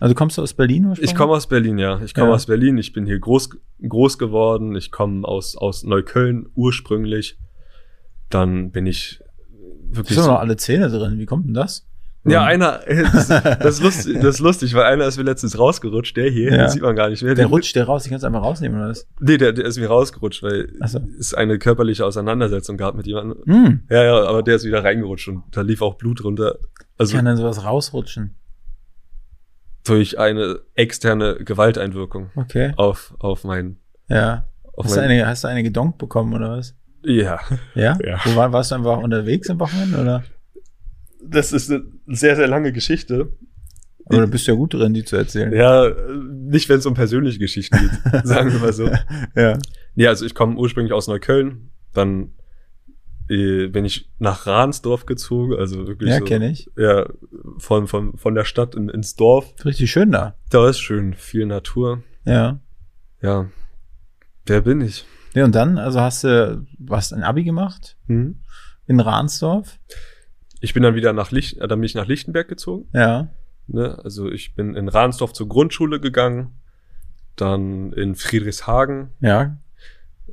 Also 0.00 0.14
kommst 0.14 0.36
du 0.38 0.42
aus 0.42 0.54
Berlin 0.54 0.92
ich 1.00 1.14
komme 1.14 1.32
aus 1.32 1.46
Berlin, 1.46 1.78
ja. 1.78 2.00
Ich 2.04 2.14
komme 2.14 2.28
Ja. 2.28 2.34
aus 2.34 2.46
Berlin. 2.46 2.76
Ich 2.78 2.92
bin 2.92 3.06
hier 3.06 3.18
groß, 3.18 3.50
groß 3.88 4.18
geworden. 4.18 4.74
Ich 4.76 4.90
komme 4.90 5.26
aus, 5.26 5.56
aus 5.56 5.84
Neukölln 5.84 6.46
ursprünglich. 6.54 7.38
Dann 8.30 8.70
bin 8.70 8.86
ich 8.86 9.20
wirklich 9.90 10.18
hast 10.18 10.24
so, 10.24 10.30
noch 10.32 10.40
alle 10.40 10.56
Zähne 10.56 10.88
drin, 10.88 11.18
wie 11.18 11.26
kommt 11.26 11.46
denn 11.46 11.54
das? 11.54 11.86
Ja, 12.26 12.42
einer, 12.42 12.80
das, 13.12 13.28
das, 13.28 13.74
ist 13.78 13.82
lustig, 13.82 14.14
das 14.22 14.36
ist 14.36 14.40
lustig, 14.40 14.74
weil 14.74 14.84
einer 14.84 15.06
ist 15.06 15.18
mir 15.18 15.24
letztens 15.24 15.58
rausgerutscht, 15.58 16.16
der 16.16 16.30
hier, 16.30 16.50
Ja. 16.50 16.56
den 16.56 16.68
sieht 16.70 16.82
man 16.82 16.96
gar 16.96 17.10
nicht 17.10 17.22
mehr. 17.22 17.34
Der 17.34 17.46
rutscht 17.46 17.76
der 17.76 17.84
raus, 17.84 18.04
ich 18.04 18.10
kann 18.10 18.16
es 18.16 18.24
einfach 18.24 18.42
rausnehmen, 18.42 18.78
oder 18.78 18.88
was? 18.88 19.06
Nee, 19.20 19.36
der, 19.36 19.52
der 19.52 19.66
ist 19.66 19.78
mir 19.78 19.88
rausgerutscht, 19.88 20.42
weil 20.42 20.72
so. 20.86 21.00
es 21.20 21.34
eine 21.34 21.58
körperliche 21.58 22.04
Auseinandersetzung 22.06 22.76
gab 22.78 22.94
mit 22.96 23.06
jemandem. 23.06 23.38
Hm, 23.44 23.80
Ja, 23.90 24.04
ja, 24.04 24.24
aber 24.24 24.42
der 24.42 24.56
ist 24.56 24.64
wieder 24.64 24.82
reingerutscht 24.82 25.28
und 25.28 25.42
da 25.52 25.60
lief 25.60 25.82
auch 25.82 25.94
Blut 25.96 26.24
runter. 26.24 26.58
Also 26.96 27.14
kann 27.14 27.26
denn 27.26 27.36
sowas 27.36 27.62
rausrutschen? 27.62 28.34
Durch 29.84 30.18
eine 30.18 30.60
externe 30.74 31.36
Gewalteinwirkung 31.36 32.30
Okay, 32.34 32.72
auf, 32.76 33.14
auf 33.18 33.44
mein, 33.44 33.76
ja. 34.08 34.48
auf 34.72 34.86
Hast 34.86 34.96
du 34.96 35.00
mein, 35.00 35.10
eine, 35.10 35.26
hast 35.26 35.44
du 35.44 35.48
eine 35.48 35.62
gedonkt 35.62 35.98
bekommen, 35.98 36.34
oder 36.34 36.56
was? 36.56 36.74
ja. 37.04 37.38
Ja? 37.74 37.98
Ja. 38.04 38.18
Wo 38.24 38.34
war, 38.36 38.52
warst 38.52 38.70
du 38.70 38.76
einfach 38.76 38.98
unterwegs 38.98 39.48
am 39.50 39.60
Wochenende, 39.60 40.00
oder? 40.00 40.24
Das 41.22 41.52
ist 41.52 41.70
eine 41.70 41.84
sehr, 42.06 42.36
sehr 42.36 42.48
lange 42.48 42.72
Geschichte. 42.72 43.32
Oder 44.06 44.22
du 44.22 44.28
bist 44.28 44.46
ja 44.46 44.54
gut 44.54 44.74
drin, 44.74 44.92
die 44.92 45.04
zu 45.04 45.16
erzählen. 45.16 45.52
Ja, 45.52 45.90
nicht 46.18 46.68
wenn 46.68 46.78
es 46.78 46.84
um 46.86 46.92
persönliche 46.92 47.38
Geschichten 47.38 47.78
geht, 47.78 48.26
sagen 48.26 48.52
wir 48.52 48.58
mal 48.58 48.72
so. 48.72 48.90
ja. 49.34 49.58
Ja, 49.94 50.08
also 50.10 50.26
ich 50.26 50.34
komme 50.34 50.56
ursprünglich 50.56 50.92
aus 50.92 51.06
Neukölln, 51.06 51.70
dann 51.94 52.32
äh, 53.28 53.66
bin 53.68 53.84
ich 53.84 54.10
nach 54.18 54.46
Ransdorf 54.46 55.06
gezogen, 55.06 55.54
also 55.56 55.86
wirklich 55.86 56.10
Ja, 56.10 56.18
so, 56.18 56.24
kenne 56.24 56.50
ich. 56.50 56.70
Ja, 56.76 57.06
von, 57.58 57.86
von, 57.88 58.16
von 58.16 58.34
der 58.34 58.44
Stadt 58.44 58.74
in, 58.74 58.88
ins 58.88 59.16
Dorf. 59.16 59.54
Richtig 59.64 59.90
schön 59.90 60.12
da. 60.12 60.36
Da 60.50 60.68
ist 60.68 60.78
schön, 60.80 61.14
viel 61.14 61.46
Natur. 61.46 62.02
Ja. 62.24 62.60
Ja, 63.22 63.46
wer 64.46 64.60
bin 64.60 64.80
ich? 64.80 65.06
Ja, 65.34 65.44
und 65.44 65.54
dann, 65.54 65.78
also 65.78 66.00
hast 66.00 66.24
du, 66.24 66.64
hast 66.90 67.12
ein 67.12 67.22
Abi 67.22 67.44
gemacht 67.44 67.96
Hm? 68.06 68.40
in 68.86 69.00
Ransdorf. 69.00 69.78
Ich 70.60 70.74
bin 70.74 70.82
dann 70.82 70.94
wieder 70.94 71.12
nach 71.12 71.30
Licht, 71.30 71.58
äh, 71.58 71.66
dann 71.68 71.80
bin 71.80 71.86
ich 71.86 71.94
nach 71.94 72.06
Lichtenberg 72.06 72.48
gezogen. 72.48 72.88
Ja. 72.92 73.28
Ne? 73.66 73.98
Also 74.04 74.30
ich 74.30 74.54
bin 74.54 74.74
in 74.74 74.88
Ransdorf 74.88 75.32
zur 75.32 75.48
Grundschule 75.48 75.98
gegangen, 76.00 76.58
dann 77.36 77.92
in 77.94 78.14
Friedrichshagen 78.14 79.08
Ja. 79.20 79.56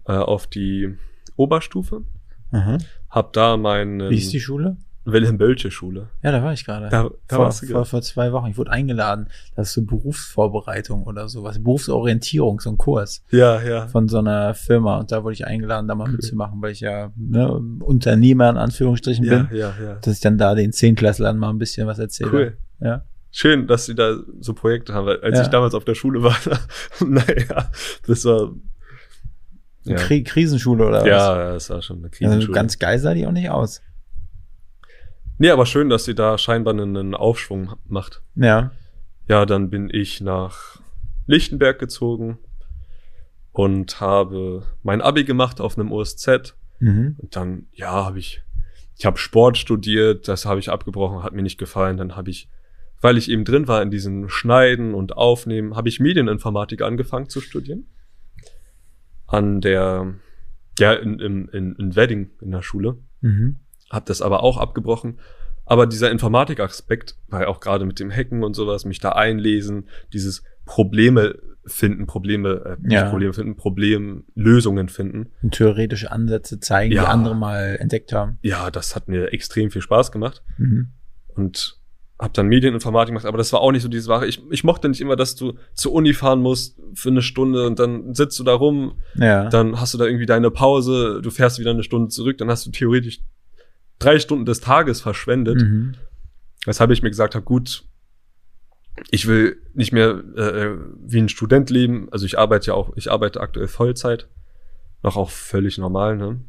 äh, 0.05 0.11
auf 0.11 0.47
die 0.47 0.95
Oberstufe, 1.37 2.03
Aha. 2.51 2.77
hab 3.09 3.33
da 3.33 3.57
meine 3.57 4.09
Wie 4.09 4.17
ist 4.17 4.31
die 4.33 4.39
Schule? 4.39 4.77
Wilhelm-Bölche-Schule. 5.03 6.09
Ja, 6.21 6.31
da 6.31 6.43
war 6.43 6.53
ich 6.53 6.63
gerade. 6.63 6.89
Da, 6.89 7.09
da 7.27 7.35
vor, 7.35 7.45
warst 7.45 7.63
du 7.63 7.67
vor, 7.67 7.85
vor 7.85 8.01
zwei 8.03 8.31
Wochen. 8.33 8.47
Ich 8.51 8.57
wurde 8.57 8.69
eingeladen. 8.71 9.29
Das 9.55 9.69
ist 9.69 9.73
so 9.73 9.81
Berufsvorbereitung 9.83 11.03
oder 11.05 11.27
sowas. 11.27 11.57
Berufsorientierung, 11.61 12.59
so 12.59 12.69
ein 12.69 12.77
Kurs 12.77 13.23
Ja, 13.31 13.61
ja. 13.61 13.87
von 13.87 14.07
so 14.07 14.19
einer 14.19 14.53
Firma. 14.53 14.99
Und 14.99 15.11
da 15.11 15.23
wurde 15.23 15.33
ich 15.33 15.45
eingeladen, 15.47 15.87
da 15.87 15.95
mal 15.95 16.07
mitzumachen, 16.09 16.61
weil 16.61 16.71
ich 16.71 16.81
ja 16.81 17.11
ne, 17.15 17.51
Unternehmer 17.79 18.49
in 18.51 18.57
Anführungsstrichen 18.57 19.25
Ja, 19.25 19.43
bin. 19.43 19.57
ja, 19.57 19.73
ja. 19.83 19.93
Dass 19.95 20.13
ich 20.15 20.19
dann 20.21 20.37
da 20.37 20.53
den 20.53 20.71
Zehnklässlern 20.71 21.37
mal 21.37 21.49
ein 21.49 21.57
bisschen 21.57 21.87
was 21.87 21.97
erzähle. 21.99 22.31
Cool. 22.31 22.57
Ja. 22.79 23.03
Schön, 23.31 23.65
dass 23.65 23.85
sie 23.85 23.95
da 23.95 24.17
so 24.39 24.53
Projekte 24.53 24.93
haben, 24.93 25.07
weil 25.07 25.21
als 25.21 25.37
Ja. 25.37 25.43
ich 25.43 25.47
damals 25.49 25.73
auf 25.73 25.85
der 25.85 25.95
Schule 25.95 26.21
war, 26.21 26.35
naja, 27.05 27.69
das 28.05 28.25
war 28.25 28.51
ja, 29.83 29.95
Kri 29.95 30.23
Krisenschule 30.23 30.85
oder 30.87 31.01
was? 31.01 31.07
ja, 31.07 31.37
ja, 31.41 31.53
das 31.53 31.69
war 31.69 31.81
schon 31.81 31.97
eine 31.97 32.05
Also 32.07 32.17
Krisenschule. 32.17 32.53
ganz 32.53 32.77
geil 32.79 32.99
sah 32.99 33.13
die 33.13 33.25
auch 33.25 33.31
nicht 33.31 33.49
aus. 33.49 33.81
nee, 35.37 35.49
aber 35.49 35.65
schön, 35.65 35.89
dass 35.89 36.05
sie 36.05 36.15
da 36.15 36.37
scheinbar 36.37 36.73
einen 36.73 37.15
Aufschwung 37.15 37.73
macht. 37.87 38.21
Ja. 38.35 38.71
Ja, 39.27 39.45
dann 39.45 39.69
bin 39.69 39.89
ich 39.91 40.21
nach 40.21 40.79
Lichtenberg 41.25 41.79
gezogen 41.79 42.37
und 43.51 43.99
habe 44.01 44.63
mein 44.83 45.01
Abi 45.01 45.23
gemacht 45.23 45.61
auf 45.61 45.77
einem 45.77 45.91
OSZ. 45.91 46.55
Mhm. 46.79 47.15
Und 47.17 47.35
dann, 47.35 47.67
ja, 47.73 47.91
habe 48.05 48.19
ich, 48.19 48.41
ich 48.97 49.05
habe 49.05 49.17
Sport 49.17 49.57
studiert, 49.57 50.27
das 50.27 50.45
habe 50.45 50.59
ich 50.59 50.69
abgebrochen, 50.69 51.23
hat 51.23 51.33
mir 51.33 51.41
nicht 51.43 51.57
gefallen. 51.57 51.97
Dann 51.97 52.15
habe 52.15 52.29
ich, 52.29 52.49
weil 53.01 53.17
ich 53.17 53.29
eben 53.29 53.45
drin 53.45 53.67
war 53.67 53.81
in 53.81 53.91
diesem 53.91 54.29
Schneiden 54.29 54.93
und 54.93 55.15
Aufnehmen, 55.17 55.75
habe 55.75 55.89
ich 55.89 55.99
Medieninformatik 55.99 56.81
angefangen 56.81 57.29
zu 57.29 57.41
studieren. 57.41 57.87
An 59.31 59.61
der, 59.61 60.13
ja, 60.79 60.93
in, 60.93 61.19
in, 61.19 61.47
in, 61.49 61.75
in 61.75 61.95
Wedding 61.95 62.31
in 62.41 62.51
der 62.51 62.61
Schule. 62.61 62.97
Mhm. 63.21 63.57
Habe 63.89 64.05
das 64.07 64.21
aber 64.21 64.43
auch 64.43 64.57
abgebrochen. 64.57 65.19
Aber 65.65 65.87
dieser 65.87 66.11
Informatikaspekt, 66.11 67.15
weil 67.27 67.45
auch 67.45 67.59
gerade 67.59 67.85
mit 67.85 67.99
dem 67.99 68.11
Hacken 68.11 68.43
und 68.43 68.55
sowas, 68.55 68.85
mich 68.85 68.99
da 68.99 69.09
einlesen, 69.13 69.87
dieses 70.11 70.43
Probleme 70.65 71.35
finden, 71.65 72.07
Probleme, 72.07 72.77
äh, 72.83 72.91
Ja. 72.93 73.09
Probleme 73.09 73.33
finden, 73.33 73.55
Problemlösungen 73.55 74.89
finden. 74.89 75.27
Und 75.43 75.53
theoretische 75.53 76.11
Ansätze 76.11 76.59
zeigen, 76.59 76.93
Ja. 76.93 77.03
die 77.03 77.07
andere 77.07 77.35
mal 77.35 77.77
entdeckt 77.79 78.13
haben. 78.13 78.39
Ja, 78.41 78.71
das 78.71 78.95
hat 78.95 79.07
mir 79.07 79.31
extrem 79.33 79.69
viel 79.71 79.81
Spaß 79.81 80.11
gemacht. 80.11 80.43
Mhm. 80.57 80.89
und 81.35 81.79
habe 82.21 82.33
dann 82.33 82.47
Medieninformatik 82.47 83.09
gemacht, 83.09 83.25
aber 83.25 83.37
das 83.39 83.51
war 83.51 83.61
auch 83.61 83.71
nicht 83.71 83.81
so 83.81 83.89
diese 83.89 84.03
Sache. 84.05 84.27
Ich, 84.27 84.41
ich 84.51 84.63
mochte 84.63 84.87
nicht 84.87 85.01
immer, 85.01 85.15
dass 85.15 85.35
du 85.35 85.53
zur 85.73 85.91
Uni 85.91 86.13
fahren 86.13 86.41
musst 86.41 86.79
für 86.93 87.09
eine 87.09 87.21
Stunde 87.23 87.65
und 87.65 87.79
dann 87.79 88.13
sitzt 88.13 88.39
du 88.39 88.43
da 88.43 88.53
rum, 88.53 88.93
Ja. 89.15 89.49
dann 89.49 89.81
hast 89.81 89.93
du 89.93 89.97
da 89.97 90.05
irgendwie 90.05 90.27
deine 90.27 90.51
Pause, 90.51 91.19
du 91.23 91.31
fährst 91.31 91.57
wieder 91.59 91.71
eine 91.71 91.83
Stunde 91.83 92.09
zurück, 92.09 92.37
dann 92.37 92.49
hast 92.49 92.65
du 92.65 92.71
theoretisch 92.71 93.19
drei 93.97 94.19
Stunden 94.19 94.45
des 94.45 94.61
Tages 94.61 95.01
verschwendet. 95.01 95.61
Mhm. 95.61 95.95
Weshalb 96.65 96.91
ich 96.91 97.01
mir 97.01 97.09
gesagt 97.09 97.33
habe, 97.33 97.43
gut, 97.43 97.85
ich 99.09 99.27
will 99.27 99.57
nicht 99.73 99.91
mehr 99.91 100.09
äh, 100.35 100.77
wie 101.03 101.19
ein 101.19 101.29
Student 101.29 101.69
leben. 101.71 102.07
Also 102.11 102.25
ich 102.25 102.37
arbeite 102.37 102.67
ja 102.67 102.73
auch, 102.75 102.91
ich 102.95 103.11
arbeite 103.11 103.41
aktuell 103.41 103.67
Vollzeit, 103.67 104.27
noch 105.01 105.17
auch 105.17 105.31
völlig 105.31 105.79
normal. 105.79 106.17
Ne? 106.17 106.41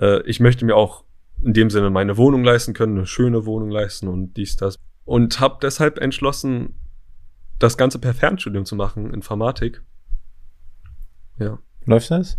Äh, 0.00 0.22
ich 0.22 0.40
möchte 0.40 0.64
mir 0.64 0.74
auch 0.74 1.04
in 1.40 1.52
dem 1.52 1.70
Sinne 1.70 1.90
meine 1.90 2.16
Wohnung 2.16 2.42
leisten 2.42 2.74
können, 2.74 2.96
eine 2.98 3.06
schöne 3.06 3.46
Wohnung 3.46 3.70
leisten 3.70 4.08
und 4.08 4.36
dies, 4.36 4.56
das. 4.56 4.76
Und 5.08 5.40
habe 5.40 5.58
deshalb 5.62 5.98
entschlossen, 5.98 6.74
das 7.58 7.76
Ganze 7.78 7.98
per 7.98 8.12
Fernstudium 8.12 8.64
zu 8.66 8.76
machen, 8.76 9.12
Informatik. 9.14 9.82
Ja. 11.38 11.58
Läuft 11.86 12.10
das? 12.10 12.38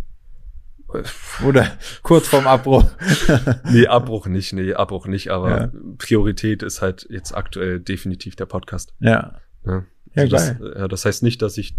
Oder 1.46 1.66
kurz 2.02 2.28
vorm 2.28 2.46
Abbruch. 2.46 2.84
Nee, 3.70 3.86
Abbruch 3.86 4.26
nicht, 4.26 4.52
nee, 4.52 4.72
Abbruch 4.74 5.06
nicht, 5.06 5.30
aber 5.30 5.60
Ja. 5.62 5.70
Priorität 5.98 6.62
ist 6.62 6.80
halt 6.82 7.06
jetzt 7.10 7.32
aktuell 7.36 7.80
definitiv 7.80 8.36
der 8.36 8.46
Podcast. 8.46 8.94
ja. 9.00 9.40
Ne? 9.64 9.86
Ja, 10.14 10.22
Also 10.22 10.30
das, 10.36 10.58
geil. 10.58 10.74
ja, 10.78 10.88
das 10.88 11.04
heißt 11.04 11.22
nicht, 11.22 11.42
dass 11.42 11.58
ich 11.58 11.76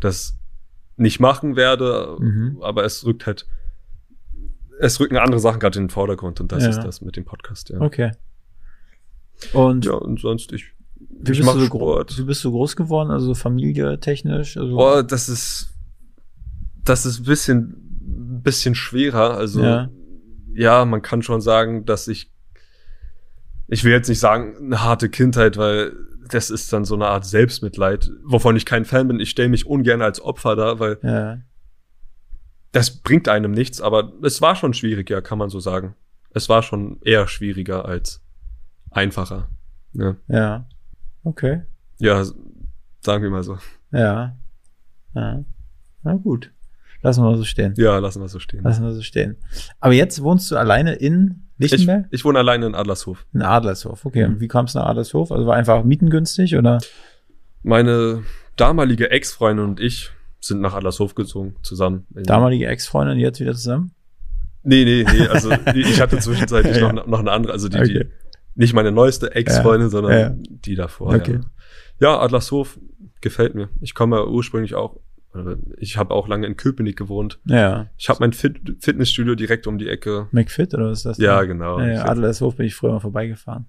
das 0.00 0.36
nicht 0.96 1.18
machen 1.20 1.56
werde, 1.56 2.16
Mhm. 2.20 2.58
aber 2.62 2.84
es 2.84 3.04
rückt 3.06 3.26
halt, 3.26 3.46
es 4.80 5.00
rücken 5.00 5.16
andere 5.16 5.40
Sachen 5.40 5.58
gerade 5.60 5.78
in 5.78 5.84
den 5.86 5.90
Vordergrund 5.90 6.40
und 6.40 6.52
das 6.52 6.62
Ja. 6.64 6.70
ist 6.70 6.80
das 6.80 7.00
mit 7.00 7.16
dem 7.16 7.24
Podcast, 7.24 7.70
ja. 7.70 7.80
Okay. 7.80 8.12
Und 9.52 9.84
Ja, 9.84 9.92
und 9.94 10.20
sonst 10.20 10.52
ich, 10.52 10.64
wie, 10.96 11.32
ich 11.32 11.38
bist 11.38 11.42
mach 11.44 11.54
du 11.54 11.60
so 11.60 11.68
gro- 11.68 11.78
Sport. 11.94 12.18
wie 12.18 12.22
bist 12.24 12.44
du 12.44 12.50
groß 12.50 12.76
geworden? 12.76 13.10
Also 13.10 13.34
familietechnisch? 13.34 14.56
Also, 14.56 14.74
Boah, 14.76 15.02
das 15.02 15.28
ist, 15.28 15.72
das 16.84 17.06
ist 17.06 17.20
ein 17.20 17.24
bisschen, 17.24 18.40
bisschen 18.42 18.74
schwerer. 18.74 19.36
Also, 19.36 19.62
Ja. 19.62 19.88
ja. 20.54 20.84
man 20.84 21.02
kann 21.02 21.22
schon 21.22 21.40
sagen, 21.40 21.84
dass 21.84 22.08
ich, 22.08 22.30
ich 23.68 23.84
will 23.84 23.92
jetzt 23.92 24.08
nicht 24.08 24.18
sagen, 24.20 24.56
eine 24.58 24.82
harte 24.82 25.08
Kindheit, 25.08 25.56
weil 25.56 25.92
das 26.28 26.50
ist 26.50 26.72
dann 26.72 26.84
so 26.84 26.94
eine 26.94 27.06
Art 27.08 27.24
Selbstmitleid, 27.26 28.10
wovon 28.24 28.56
ich 28.56 28.64
kein 28.64 28.84
Fan 28.84 29.08
bin. 29.08 29.20
Ich 29.20 29.30
stelle 29.30 29.48
mich 29.48 29.66
ungern 29.66 30.00
als 30.02 30.20
Opfer 30.20 30.56
da, 30.56 30.78
weil 30.78 30.98
ja. 31.02 31.38
das 32.72 33.02
bringt 33.02 33.28
einem 33.28 33.52
nichts, 33.52 33.80
aber 33.80 34.12
es 34.22 34.40
war 34.40 34.56
schon 34.56 34.72
schwierig, 34.72 35.10
ja, 35.10 35.20
kann 35.20 35.38
man 35.38 35.50
so 35.50 35.60
sagen. 35.60 35.94
Es 36.30 36.48
war 36.48 36.62
schon 36.62 36.98
eher 37.02 37.28
schwieriger 37.28 37.84
als 37.84 38.21
einfacher. 38.92 39.48
Ja, 39.92 40.16
Ja. 40.28 40.66
Okay. 41.24 41.62
ja 41.98 42.24
sagen 43.00 43.22
wir 43.22 43.30
mal 43.30 43.42
so. 43.42 43.58
Ja. 43.92 44.36
Ja. 45.14 45.44
Na 46.02 46.14
gut. 46.14 46.50
Lassen 47.02 47.22
wir 47.24 47.36
so 47.36 47.44
stehen. 47.44 47.74
Ja, 47.76 47.98
lassen 47.98 48.20
wir 48.22 48.28
so 48.28 48.38
stehen. 48.38 48.62
Lassen 48.64 48.84
wir 48.84 48.92
so 48.92 49.02
stehen. 49.02 49.36
Aber 49.80 49.92
jetzt 49.92 50.22
wohnst 50.22 50.50
du 50.50 50.56
alleine 50.56 50.94
in 50.94 51.48
Ich, 51.58 51.70
Lichtenberg? 51.72 52.06
ich 52.10 52.24
wohne 52.24 52.38
alleine 52.38 52.66
in 52.66 52.74
Adlershof. 52.74 53.26
in 53.32 53.42
Adlershof. 53.42 54.04
Okay. 54.06 54.26
Mhm. 54.26 54.34
Und 54.34 54.40
wie 54.40 54.48
kamst 54.48 54.74
du 54.74 54.78
nach 54.78 54.86
Adlershof? 54.86 55.32
Also 55.32 55.46
war 55.46 55.56
einfach 55.56 55.82
mietengünstig 55.84 56.56
oder? 56.56 56.78
Meine 57.62 58.22
damalige 58.56 59.10
Ex-Freundin 59.10 59.64
und 59.64 59.80
ich 59.80 60.10
sind 60.40 60.60
nach 60.60 60.74
Adlershof 60.74 61.14
gezogen, 61.14 61.56
zusammen. 61.62 62.06
Damalige 62.10 62.66
Ex-Freundin 62.66 63.18
jetzt 63.18 63.38
wieder 63.40 63.54
zusammen? 63.54 63.92
Nee, 64.64 64.84
nee, 64.84 65.04
nee, 65.12 65.26
also 65.26 65.50
ich 65.74 66.00
hatte 66.00 66.18
zwischenzeitlich 66.18 66.76
Ja. 66.78 66.92
noch, 66.92 67.06
noch 67.06 67.20
eine 67.20 67.30
andere, 67.32 67.52
also 67.52 67.68
die, 67.68 67.78
Okay. 67.78 67.86
die, 68.04 68.10
nicht 68.54 68.74
meine 68.74 68.92
neueste 68.92 69.34
Ex-Freundin, 69.34 69.88
sondern 69.90 70.12
Ja. 70.18 70.34
die 70.36 70.74
davor. 70.74 71.14
Okay. 71.14 71.40
Ja. 72.00 72.12
ja, 72.12 72.20
Adlershof 72.20 72.78
gefällt 73.20 73.54
mir. 73.54 73.68
Ich 73.80 73.94
komme 73.94 74.16
ja 74.16 74.26
ursprünglich 74.26 74.74
auch, 74.74 74.98
ich 75.78 75.96
habe 75.96 76.12
auch 76.14 76.28
lange 76.28 76.46
in 76.46 76.56
Köpenick 76.56 76.96
gewohnt. 76.98 77.40
Ja. 77.46 77.86
Ich 77.96 78.08
habe 78.10 78.18
mein 78.20 78.32
Fit 78.34 78.76
Fitnessstudio 78.80 79.34
direkt 79.34 79.66
um 79.66 79.78
die 79.78 79.88
Ecke. 79.88 80.28
McFit 80.32 80.74
oder 80.74 80.90
was 80.90 80.98
ist 80.98 81.04
das? 81.06 81.18
Ja, 81.18 81.38
denn? 81.40 81.48
genau. 81.48 81.78
Ja, 81.80 81.86
ja, 81.86 81.94
Ich- 81.94 82.10
Adlershof 82.10 82.56
bin 82.56 82.66
ich 82.66 82.74
früher 82.74 82.92
mal 82.92 83.00
vorbeigefahren. 83.00 83.66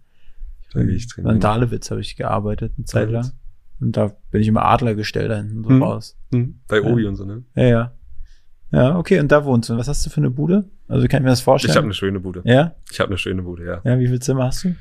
Ich 0.69 0.75
An 0.75 1.07
trainieren. 1.07 1.39
Dahlewitz 1.39 1.91
habe 1.91 2.01
ich 2.01 2.15
gearbeitet, 2.15 2.73
eine 2.77 2.86
Zeit 2.86 3.09
lang. 3.11 3.31
Und 3.79 3.95
da 3.95 4.11
bin 4.31 4.41
ich 4.41 4.47
immer 4.47 4.65
Adler 4.65 4.95
gestellt 4.95 5.29
da 5.29 5.38
hinten 5.38 5.63
so 5.63 5.69
Hm. 5.69 5.84
raus. 5.84 6.17
Hm, 6.34 6.59
bei 6.67 6.77
Ja. 6.81 6.84
Obi 6.84 7.05
und 7.05 7.15
so, 7.15 7.25
ne? 7.25 7.43
Ja, 7.55 7.63
ja. 7.63 7.91
Ja, 8.74 8.97
okay, 8.97 9.19
und 9.19 9.32
da 9.32 9.45
wohnst 9.45 9.69
du. 9.69 9.74
Und 9.74 9.80
was 9.80 9.88
hast 9.88 10.03
du 10.05 10.09
für 10.09 10.17
eine 10.17 10.32
Bude? 10.32 10.65
Also 10.88 11.03
wie 11.03 11.07
kann 11.07 11.21
ich 11.21 11.24
mir 11.24 11.30
das 11.30 11.41
vorstellen? 11.41 11.71
Ich 11.71 11.78
habe 11.78 11.86
eine 11.86 11.93
schöne 11.93 12.19
Bude. 12.19 12.41
ja? 12.43 12.74
Ich 12.91 12.99
habe 12.99 13.09
eine 13.09 13.17
schöne 13.17 13.43
Bude, 13.43 13.65
ja. 13.65 13.82
Ja, 13.84 13.99
wie 13.99 14.07
viel 14.07 14.19
Zimmer 14.19 14.45
hast 14.45 14.63
du? 14.63 14.76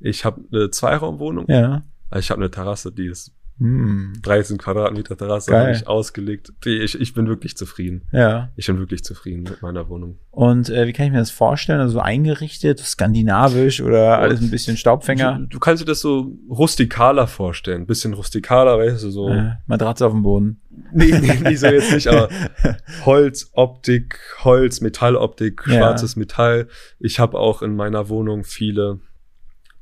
Ich 0.00 0.24
habe 0.24 0.42
eine 0.52 0.70
Zweiraumwohnung. 0.70 1.46
Ja. 1.48 1.82
Ich 2.16 2.30
habe 2.30 2.40
eine 2.40 2.50
Terrasse, 2.50 2.90
die 2.90 3.06
ist 3.06 3.32
Hm. 3.58 4.12
13 4.22 4.56
Quadratmeter 4.56 5.16
Terrasse 5.16 5.56
habe 5.58 5.72
ich 5.72 5.88
ausgelegt. 5.88 6.52
Ich, 6.64 7.00
ich 7.00 7.12
bin 7.14 7.26
wirklich 7.26 7.56
zufrieden. 7.56 8.02
Ja. 8.12 8.50
Ich 8.54 8.66
bin 8.68 8.78
wirklich 8.78 9.02
zufrieden 9.02 9.42
mit 9.42 9.62
meiner 9.62 9.88
Wohnung. 9.88 10.18
Und 10.30 10.70
äh, 10.70 10.86
wie 10.86 10.92
kann 10.92 11.06
ich 11.06 11.12
mir 11.12 11.18
das 11.18 11.32
vorstellen? 11.32 11.80
Also 11.80 11.94
so 11.94 12.00
eingerichtet, 12.00 12.78
skandinavisch 12.78 13.80
oder 13.82 14.18
alles 14.20 14.40
ein 14.40 14.50
bisschen 14.50 14.76
Staubfänger? 14.76 15.38
Du, 15.40 15.46
du 15.46 15.58
kannst 15.58 15.82
dir 15.82 15.86
das 15.86 16.00
so 16.00 16.36
rustikaler 16.48 17.26
vorstellen. 17.26 17.82
Ein 17.82 17.86
bisschen 17.86 18.14
rustikaler, 18.14 18.78
weißt 18.78 19.02
du, 19.02 19.10
so. 19.10 19.28
Äh, 19.28 19.56
Matratze 19.66 20.06
auf 20.06 20.12
dem 20.12 20.22
Boden. 20.22 20.60
Nee, 20.92 21.18
nee, 21.20 21.40
nee, 21.42 21.56
so 21.56 21.66
jetzt 21.66 21.92
nicht, 21.92 22.06
aber 22.06 22.28
Holz, 23.04 23.50
Optik, 23.54 24.20
Holz, 24.44 24.80
Metalloptik, 24.80 25.62
Ja. 25.66 25.74
schwarzes 25.78 26.14
Metall. 26.14 26.68
Ich 27.00 27.18
habe 27.18 27.36
auch 27.38 27.62
in 27.62 27.74
meiner 27.74 28.08
Wohnung 28.08 28.44
viele 28.44 29.00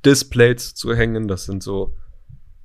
Displays 0.05 0.74
zu 0.74 0.95
hängen. 0.95 1.29
Das 1.29 1.45
sind 1.45 1.62
so 1.62 1.95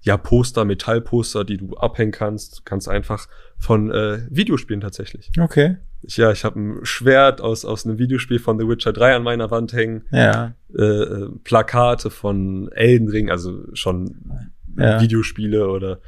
ja 0.01 0.17
Poster, 0.17 0.65
Metallposter, 0.65 1.43
die 1.43 1.57
du 1.57 1.75
abhängen 1.75 2.11
kannst. 2.11 2.59
Du 2.59 2.61
kannst 2.65 2.89
einfach 2.89 3.27
von 3.57 3.91
äh, 3.91 4.19
Videospielen 4.29 4.81
tatsächlich. 4.81 5.31
Okay. 5.39 5.77
Ich, 6.01 6.17
ja, 6.17 6.31
ich 6.31 6.43
habe 6.43 6.59
ein 6.59 6.79
Schwert 6.85 7.41
aus 7.41 7.63
aus 7.63 7.85
einem 7.85 7.99
Videospiel 7.99 8.39
von 8.39 8.59
The 8.59 8.67
Witcher 8.67 8.91
3 8.93 9.15
an 9.15 9.23
meiner 9.23 9.51
Wand 9.51 9.73
hängen. 9.73 10.03
Ja. 10.11 10.55
Äh, 10.75 10.83
äh, 10.83 11.29
Plakate 11.43 12.09
von 12.09 12.69
Elden 12.71 13.07
Ring, 13.07 13.29
also 13.29 13.65
schon 13.73 14.15
Ja. 14.77 14.99
Videospiele 15.01 15.67
oder 15.69 15.99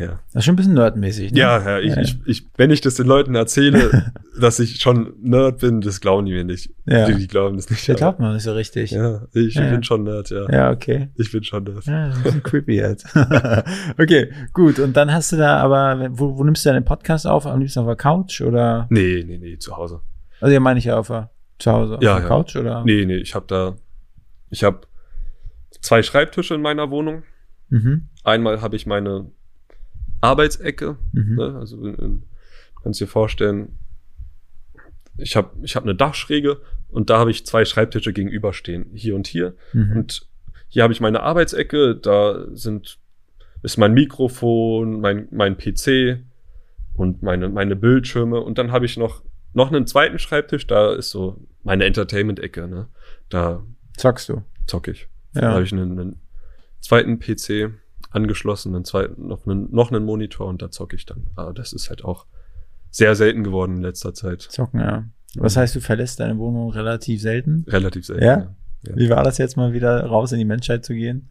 ja. 0.00 0.20
Das 0.32 0.36
ist 0.40 0.44
schon 0.44 0.54
ein 0.54 0.56
bisschen 0.56 0.74
nerdmäßig. 0.74 1.32
Ne? 1.32 1.38
Ja, 1.38 1.58
ja, 1.62 1.78
ich, 1.78 1.94
Ja. 1.94 2.00
Ich, 2.02 2.16
ich, 2.26 2.46
wenn 2.56 2.70
ich 2.70 2.80
das 2.80 2.94
den 2.94 3.06
Leuten 3.06 3.34
erzähle, 3.34 4.12
dass 4.40 4.58
ich 4.58 4.80
schon 4.80 5.12
Nerd 5.20 5.60
bin, 5.60 5.80
das 5.80 6.00
glauben 6.00 6.26
die 6.26 6.32
mir 6.32 6.44
nicht. 6.44 6.72
Ja. 6.86 7.06
Die, 7.06 7.14
die 7.14 7.26
glauben 7.28 7.56
das 7.56 7.68
nicht. 7.70 7.86
Der 7.86 7.94
aber- 7.94 7.98
glaubt 8.00 8.20
man 8.20 8.34
nicht 8.34 8.42
so 8.42 8.52
richtig. 8.54 8.90
Ja, 8.90 9.26
ich 9.34 9.54
Ja. 9.54 9.70
bin 9.70 9.82
schon 9.84 10.02
Nerd, 10.04 10.30
ja. 10.30 10.48
ja 10.50 10.70
okay. 10.70 11.10
Ich 11.16 11.30
bin 11.30 11.44
schon 11.44 11.64
Nerd. 11.64 11.84
Ja, 11.84 12.06
das 12.08 12.14
ist 12.16 12.20
ein 12.20 12.22
bisschen 12.24 12.42
creepy 12.42 12.76
jetzt. 12.76 13.06
okay, 13.98 14.32
gut. 14.52 14.78
Und 14.78 14.96
dann 14.96 15.12
hast 15.12 15.32
du 15.32 15.36
da 15.36 15.58
aber, 15.58 16.08
wo, 16.12 16.36
wo 16.38 16.44
nimmst 16.44 16.64
du 16.64 16.70
deinen 16.70 16.84
Podcast 16.84 17.26
auf? 17.26 17.46
Am 17.46 17.60
liebsten 17.60 17.80
auf 17.80 17.86
der 17.86 17.96
Couch 17.96 18.40
oder? 18.40 18.86
Nee, 18.90 19.24
nee, 19.26 19.38
nee, 19.38 19.58
zu 19.58 19.76
Hause. 19.76 20.00
Also 20.40 20.52
ja, 20.54 20.60
meine 20.60 20.78
ich 20.78 20.86
ja 20.86 20.96
auf 20.98 21.08
der, 21.08 21.30
zu 21.58 21.70
Hause 21.70 21.96
auf 21.98 22.02
Ja, 22.02 22.18
der. 22.18 22.28
Couch 22.28 22.56
oder? 22.56 22.82
Nee, 22.84 23.04
nee, 23.04 23.16
ich 23.18 23.34
habe 23.34 23.44
da, 23.46 23.76
ich 24.48 24.64
habe 24.64 24.80
zwei 25.82 26.02
Schreibtische 26.02 26.54
in 26.54 26.62
meiner 26.62 26.90
Wohnung. 26.90 27.22
Mhm. 27.68 28.08
Einmal 28.24 28.60
habe 28.62 28.74
ich 28.76 28.86
meine 28.86 29.30
Arbeitsecke, 30.20 30.96
Mhm. 31.12 31.34
ne? 31.36 31.56
also 31.58 31.94
kannst 32.82 33.00
dir 33.00 33.06
vorstellen, 33.06 33.78
ich 35.16 35.36
habe 35.36 35.50
ich 35.62 35.76
hab 35.76 35.82
eine 35.84 35.94
Dachschräge 35.94 36.60
und 36.88 37.10
da 37.10 37.18
habe 37.18 37.30
ich 37.30 37.44
zwei 37.46 37.64
Schreibtische 37.64 38.12
gegenüberstehen, 38.12 38.86
hier 38.94 39.14
und 39.14 39.26
hier. 39.26 39.54
Mhm. 39.72 39.96
Und 39.96 40.26
hier 40.68 40.82
habe 40.82 40.92
ich 40.92 41.00
meine 41.00 41.20
Arbeitsecke, 41.22 41.96
da 41.96 42.46
sind, 42.52 42.98
ist 43.62 43.76
mein 43.76 43.92
Mikrofon, 43.92 45.00
mein, 45.00 45.28
mein 45.30 45.56
PC 45.58 46.20
und 46.94 47.22
meine, 47.22 47.48
meine 47.48 47.76
Bildschirme. 47.76 48.40
Und 48.40 48.56
dann 48.58 48.72
habe 48.72 48.86
ich 48.86 48.96
noch, 48.96 49.22
noch 49.52 49.68
einen 49.72 49.86
zweiten 49.86 50.18
Schreibtisch, 50.18 50.66
da 50.66 50.92
ist 50.94 51.10
so 51.10 51.36
meine 51.64 51.84
Entertainment-Ecke, 51.84 52.66
ne? 52.68 52.88
Da 53.28 53.62
Zockst 53.96 54.28
du? 54.28 54.42
zocke 54.66 54.92
ich. 54.92 55.08
Ja. 55.34 55.40
Da 55.42 55.52
habe 55.52 55.64
ich 55.64 55.72
einen, 55.72 55.98
einen 55.98 56.20
zweiten 56.80 57.18
PC 57.18 57.72
angeschlossen, 58.10 58.74
einen 58.74 58.84
zweiten, 58.84 59.26
noch 59.28 59.46
einen, 59.46 59.68
noch 59.72 59.90
einen 59.90 60.04
Monitor 60.04 60.46
und 60.46 60.62
da 60.62 60.70
zocke 60.70 60.96
ich 60.96 61.06
dann. 61.06 61.28
Aber 61.36 61.52
das 61.52 61.72
ist 61.72 61.88
halt 61.90 62.04
auch 62.04 62.26
sehr 62.90 63.14
selten 63.14 63.44
geworden 63.44 63.76
in 63.76 63.82
letzter 63.82 64.14
Zeit. 64.14 64.42
Zocken, 64.42 64.80
ja. 64.80 65.04
Was 65.36 65.56
heißt, 65.56 65.76
du 65.76 65.80
verlässt 65.80 66.18
deine 66.18 66.38
Wohnung 66.38 66.70
relativ 66.70 67.20
selten? 67.22 67.64
Relativ 67.68 68.04
selten. 68.06 68.24
Ja? 68.24 68.54
Ja. 68.82 68.96
Wie 68.96 69.10
war 69.10 69.22
das 69.22 69.38
jetzt 69.38 69.56
mal 69.56 69.72
wieder 69.72 70.04
raus 70.06 70.32
in 70.32 70.38
die 70.38 70.44
Menschheit 70.44 70.84
zu 70.84 70.94
gehen? 70.94 71.30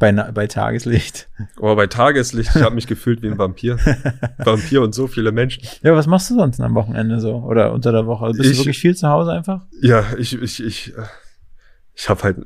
Bei, 0.00 0.10
bei 0.12 0.46
Tageslicht. 0.46 1.28
Aber 1.58 1.76
bei 1.76 1.86
Tageslicht, 1.86 2.56
ich 2.56 2.62
habe 2.62 2.74
mich 2.74 2.86
gefühlt 2.86 3.20
wie 3.22 3.28
ein 3.28 3.36
Vampir. 3.38 3.76
Vampir 4.38 4.80
und 4.80 4.94
so 4.94 5.06
viele 5.06 5.30
Menschen. 5.30 5.62
Ja, 5.82 5.94
was 5.94 6.06
machst 6.06 6.30
du 6.30 6.34
sonst 6.36 6.58
am 6.58 6.74
Wochenende 6.74 7.20
so? 7.20 7.36
Oder 7.36 7.72
unter 7.74 7.92
der 7.92 8.06
Woche? 8.06 8.28
Bist 8.32 8.40
Ich- 8.40 8.52
du 8.52 8.58
wirklich 8.60 8.78
viel 8.78 8.96
zu 8.96 9.08
Hause 9.08 9.32
einfach? 9.32 9.66
Ja, 9.82 10.04
ich, 10.18 10.32
ich, 10.40 10.64
ich, 10.64 10.96
äh, 10.96 11.02
ich 11.94 12.08
habe 12.08 12.22
halt, 12.22 12.38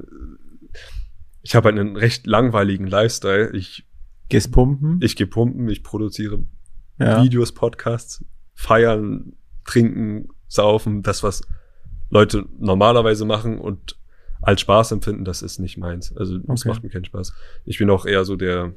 ich 1.45 1.55
habe 1.55 1.69
halt 1.69 1.79
einen 1.79 1.97
recht 1.97 2.27
langweiligen 2.27 2.87
Lifestyle. 2.89 3.51
Ich, 3.53 3.87
Gehst 4.31 4.51
pumpen? 4.51 4.99
ich 5.03 5.15
gehe 5.15 5.27
pumpen, 5.27 5.69
ich 5.69 5.83
produziere 5.85 6.43
ja. 6.99 7.23
Videos, 7.23 7.53
Podcasts, 7.53 8.25
feiern, 8.55 9.35
trinken, 9.65 10.29
saufen, 10.49 11.03
das, 11.03 11.23
was 11.23 11.43
Leute 12.11 12.47
normalerweise 12.59 13.25
machen 13.27 13.59
und 13.59 13.99
als 14.41 14.61
Spaß 14.63 14.93
empfinden, 14.93 15.25
das 15.25 15.43
ist 15.43 15.59
nicht 15.59 15.77
meins. 15.79 16.17
Also 16.17 16.39
das 16.39 16.61
Okay. 16.63 16.69
macht 16.71 16.83
mir 16.83 16.89
keinen 16.91 17.05
Spaß. 17.05 17.33
Ich 17.65 17.79
bin 17.79 17.91
auch 17.91 18.07
eher 18.07 18.25
so 18.25 18.37
der 18.37 18.73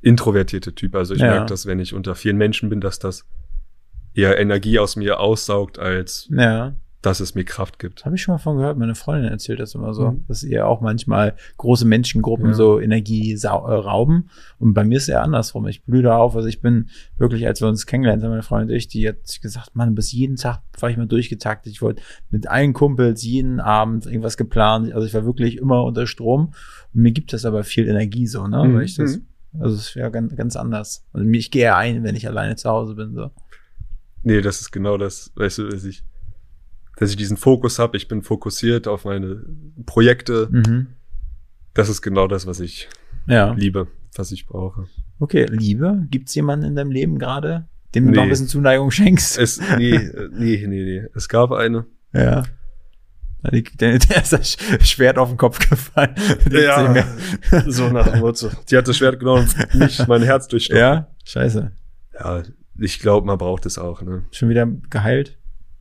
introvertierte 0.00 0.74
Typ. 0.74 0.94
Also 0.94 1.14
ich 1.14 1.20
Ja. 1.20 1.28
merke, 1.28 1.46
dass 1.46 1.66
wenn 1.66 1.78
ich 1.78 1.94
unter 1.94 2.14
vielen 2.14 2.36
Menschen 2.36 2.68
bin, 2.68 2.80
dass 2.80 2.98
das 2.98 3.26
eher 4.14 4.38
Energie 4.38 4.78
aus 4.78 4.96
mir 4.96 5.20
aussaugt, 5.20 5.78
als 5.78 6.28
Ja. 6.30 6.74
Dass 7.04 7.20
es 7.20 7.34
mir 7.34 7.44
Kraft 7.44 7.78
gibt. 7.78 8.04
Habe 8.06 8.14
ich 8.16 8.22
schon 8.22 8.32
mal 8.34 8.38
von 8.38 8.56
gehört. 8.56 8.78
Meine 8.78 8.94
Freundin 8.94 9.30
erzählt 9.30 9.60
das 9.60 9.74
immer 9.74 9.92
so, 9.92 10.12
Mhm. 10.12 10.24
dass 10.26 10.42
ihr 10.42 10.66
auch 10.66 10.80
manchmal 10.80 11.34
große 11.58 11.84
Menschengruppen 11.86 12.46
Ja. 12.48 12.54
so 12.54 12.80
Energie 12.80 13.32
äh, 13.34 13.46
rauben. 13.46 14.30
Und 14.58 14.72
bei 14.72 14.84
mir 14.84 14.96
ist 14.96 15.04
es 15.04 15.08
eher 15.10 15.22
andersrum. 15.22 15.66
Ich 15.66 15.84
blühe 15.84 16.02
da 16.02 16.16
auf. 16.16 16.34
Also 16.34 16.48
ich 16.48 16.62
bin 16.62 16.88
wirklich, 17.18 17.46
als 17.46 17.60
wir 17.60 17.68
uns 17.68 17.84
kennengelernt 17.86 18.22
haben, 18.22 18.30
meine 18.30 18.42
Freundin 18.42 18.70
und 18.70 18.76
ich, 18.76 18.88
die 18.88 19.06
hat 19.08 19.16
gesagt, 19.42 19.76
Mann, 19.76 19.94
bis 19.94 20.12
jeden 20.12 20.36
Tag 20.36 20.62
war 20.80 20.88
ich 20.88 20.96
mal 20.96 21.06
durchgetaktet. 21.06 21.72
Ich 21.72 21.82
wollte 21.82 22.02
mit 22.30 22.46
allen 22.48 22.72
Kumpels 22.72 23.22
jeden 23.22 23.60
Abend 23.60 24.06
irgendwas 24.06 24.36
geplant. 24.38 24.92
Also 24.94 25.06
ich 25.06 25.12
war 25.12 25.26
wirklich 25.26 25.58
immer 25.58 25.84
unter 25.84 26.06
Strom. 26.06 26.54
Und 26.94 27.02
mir 27.02 27.12
gibt 27.12 27.32
das 27.34 27.44
aber 27.44 27.64
viel 27.64 27.86
Energie 27.86 28.26
so, 28.26 28.46
ne? 28.46 28.64
Mhm. 28.64 28.74
Weil 28.76 28.82
ich 28.84 28.96
das, 28.96 29.20
also 29.60 29.74
es 29.76 29.88
ist 29.88 29.94
ja 29.94 30.08
ganz, 30.08 30.34
ganz 30.36 30.56
anders. 30.56 31.04
Also 31.12 31.28
ich 31.28 31.50
gehe 31.50 31.64
ja 31.64 31.76
ein, 31.76 32.02
wenn 32.02 32.16
ich 32.16 32.26
alleine 32.26 32.56
zu 32.56 32.70
Hause 32.70 32.94
bin. 32.94 33.12
So. 33.14 33.30
Nee, 34.22 34.40
das 34.40 34.62
ist 34.62 34.70
genau 34.72 34.96
das, 34.96 35.32
weißt 35.36 35.58
du, 35.58 35.68
dass 35.68 35.84
ich, 35.84 36.02
dass 36.96 37.10
ich 37.10 37.16
diesen 37.16 37.36
Fokus 37.36 37.78
habe, 37.78 37.96
ich 37.96 38.08
bin 38.08 38.22
fokussiert 38.22 38.86
auf 38.88 39.04
meine 39.04 39.42
Projekte. 39.86 40.48
Mhm. 40.50 40.86
Das 41.74 41.88
ist 41.88 42.02
genau 42.02 42.28
das, 42.28 42.46
was 42.46 42.60
ich 42.60 42.88
Ja. 43.26 43.52
liebe. 43.52 43.88
was 44.16 44.30
ich 44.30 44.46
brauche. 44.46 44.86
Okay, 45.18 45.46
Liebe. 45.50 46.06
Gibt's 46.10 46.34
jemanden 46.36 46.66
in 46.66 46.76
deinem 46.76 46.92
Leben 46.92 47.18
gerade, 47.18 47.66
dem 47.96 48.04
du 48.04 48.10
Nee. 48.10 48.16
noch 48.16 48.22
ein 48.24 48.28
bisschen 48.28 48.46
Zuneigung 48.46 48.92
schenkst? 48.92 49.36
Es, 49.38 49.60
nee, 49.76 49.98
nee, 50.32 50.64
nee, 50.68 50.84
nee. 50.84 51.02
Es 51.16 51.28
gab 51.28 51.50
eine. 51.50 51.86
Ja. 52.12 52.44
Ja, 53.42 53.50
Der, 53.50 53.62
der 53.98 54.22
ist 54.22 54.32
das 54.32 54.56
Schwert 54.88 55.18
auf 55.18 55.28
den 55.30 55.36
Kopf 55.36 55.58
gefallen. 55.68 56.14
Mehr. 56.50 57.06
so 57.66 57.88
nach 57.90 58.08
dem 58.08 58.20
Motto. 58.20 58.50
Die 58.70 58.76
hat 58.76 58.86
das 58.86 58.96
Schwert 58.96 59.18
genommen 59.18 59.48
und 59.72 59.74
mich 59.80 60.06
mein 60.06 60.22
Herz 60.22 60.46
durchstochen. 60.48 60.80
Ja, 60.80 61.08
scheiße. 61.24 61.72
ja 62.20 62.42
ich 62.78 62.98
glaube, 63.00 63.26
man 63.26 63.36
braucht 63.38 63.66
es 63.66 63.78
auch, 63.78 64.00
ne? 64.02 64.24
Schon 64.30 64.48
wieder 64.48 64.66
geheilt? 64.90 65.36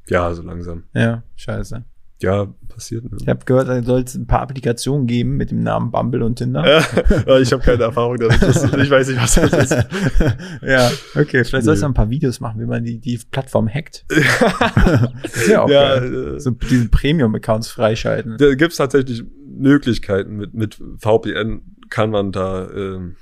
Ja, 0.10 0.34
so 0.34 0.42
langsam. 0.42 0.84
Ja, 0.94 1.24
scheiße. 1.36 1.84
Ja, 2.22 2.48
passiert, 2.70 3.04
ne? 3.04 3.18
Ich 3.20 3.28
habe 3.28 3.44
gehört, 3.44 3.68
da 3.68 3.84
soll 3.84 4.02
es 4.02 4.16
ein 4.16 4.28
paar 4.28 4.42
Applikationen 4.42 5.08
geben 5.08 5.36
mit 5.36 5.52
dem 5.52 5.62
Namen 5.62 5.92
Bumble 5.92 6.24
und 6.24 6.38
Tinder. 6.38 6.66
Ja, 6.66 7.38
ich 7.38 7.52
habe 7.52 7.62
keine 7.64 7.84
Erfahrung 7.84 8.16
damit. 8.18 8.42
Das, 8.42 8.64
ich 8.64 8.90
weiß 8.90 9.10
nicht, 9.10 9.22
was 9.22 9.36
das 9.36 9.52
ist. 9.72 9.88
ja, 10.62 10.90
okay. 11.16 11.44
Vielleicht 11.44 11.66
sollst 11.66 11.82
du 11.82 11.86
Nee. 11.88 11.92
ein 11.92 11.94
paar 11.96 12.10
Videos 12.10 12.40
machen, 12.40 12.62
wie 12.62 12.66
man 12.66 12.84
die, 12.86 13.00
die 13.00 13.20
Plattform 13.30 13.68
hackt. 13.68 14.06
ist 15.24 15.48
ja 15.50 15.64
auch 15.64 15.70
ja, 15.70 16.00
geil. 16.00 16.36
äh, 16.36 16.40
So 16.40 16.52
diese 16.52 16.88
Premium-Accounts 16.88 17.68
freischalten. 17.70 18.38
da 18.38 18.56
gibt's 18.56 18.78
tatsächlich 18.78 19.24
Möglichkeiten. 19.46 20.38
Mit, 20.38 20.54
mit 20.54 20.82
VPN 21.00 21.76
kann 21.90 22.10
man 22.10 22.32
da 22.32 22.70
ähm, 22.72 23.18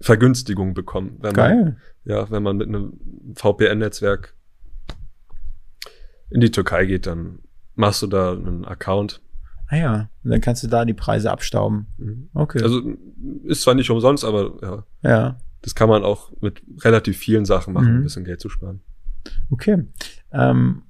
Vergünstigungen 0.00 0.74
bekommen. 0.74 1.16
Wenn 1.20 1.32
Man, 1.34 1.34
Geil. 1.34 1.76
ja, 2.04 2.30
wenn 2.30 2.42
man 2.44 2.56
mit 2.56 2.68
einem 2.68 2.92
VPN-Netzwerk 3.34 4.34
in 6.30 6.40
die 6.40 6.50
Türkei 6.50 6.86
geht, 6.86 7.06
dann 7.06 7.40
machst 7.74 8.02
du 8.02 8.06
da 8.06 8.32
einen 8.32 8.64
Account. 8.64 9.20
Ah 9.68 9.76
ja, 9.76 10.08
und 10.24 10.30
dann 10.30 10.40
kannst 10.40 10.62
du 10.62 10.68
da 10.68 10.84
die 10.84 10.94
Preise 10.94 11.30
abstauben. 11.30 11.86
Mhm. 11.98 12.28
Okay. 12.34 12.62
Also 12.62 12.80
ist 13.44 13.62
zwar 13.62 13.74
nicht 13.74 13.90
umsonst, 13.90 14.24
aber 14.24 14.52
ja, 14.62 14.84
ja, 15.10 15.38
das 15.62 15.74
kann 15.74 15.88
man 15.88 16.04
auch 16.04 16.32
mit 16.40 16.62
relativ 16.84 17.16
vielen 17.18 17.44
Sachen 17.44 17.74
machen, 17.74 17.90
Mhm. 17.92 17.98
ein 18.00 18.02
bisschen 18.04 18.24
Geld 18.24 18.40
zu 18.40 18.48
sparen. 18.48 18.80
okay. 19.50 19.84
Ähm, 20.32 20.82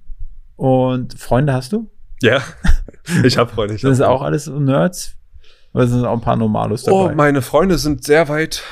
und 0.56 1.18
Freunde 1.18 1.52
hast 1.54 1.72
du? 1.72 1.90
Ja, 2.22 2.42
ich 3.24 3.36
habe 3.38 3.50
Freunde. 3.52 3.74
Ich 3.74 3.80
Sind 3.82 3.90
das 3.90 4.00
auch 4.00 4.22
alles 4.22 4.46
Nerds? 4.46 5.16
Oder 5.72 5.86
sind 5.86 6.04
auch 6.06 6.14
ein 6.14 6.22
paar 6.22 6.36
Normalos 6.36 6.84
dabei? 6.84 7.12
Oh, 7.12 7.14
meine 7.14 7.42
Freunde 7.42 7.76
sind 7.76 8.04
sehr 8.04 8.28
weit 8.30 8.62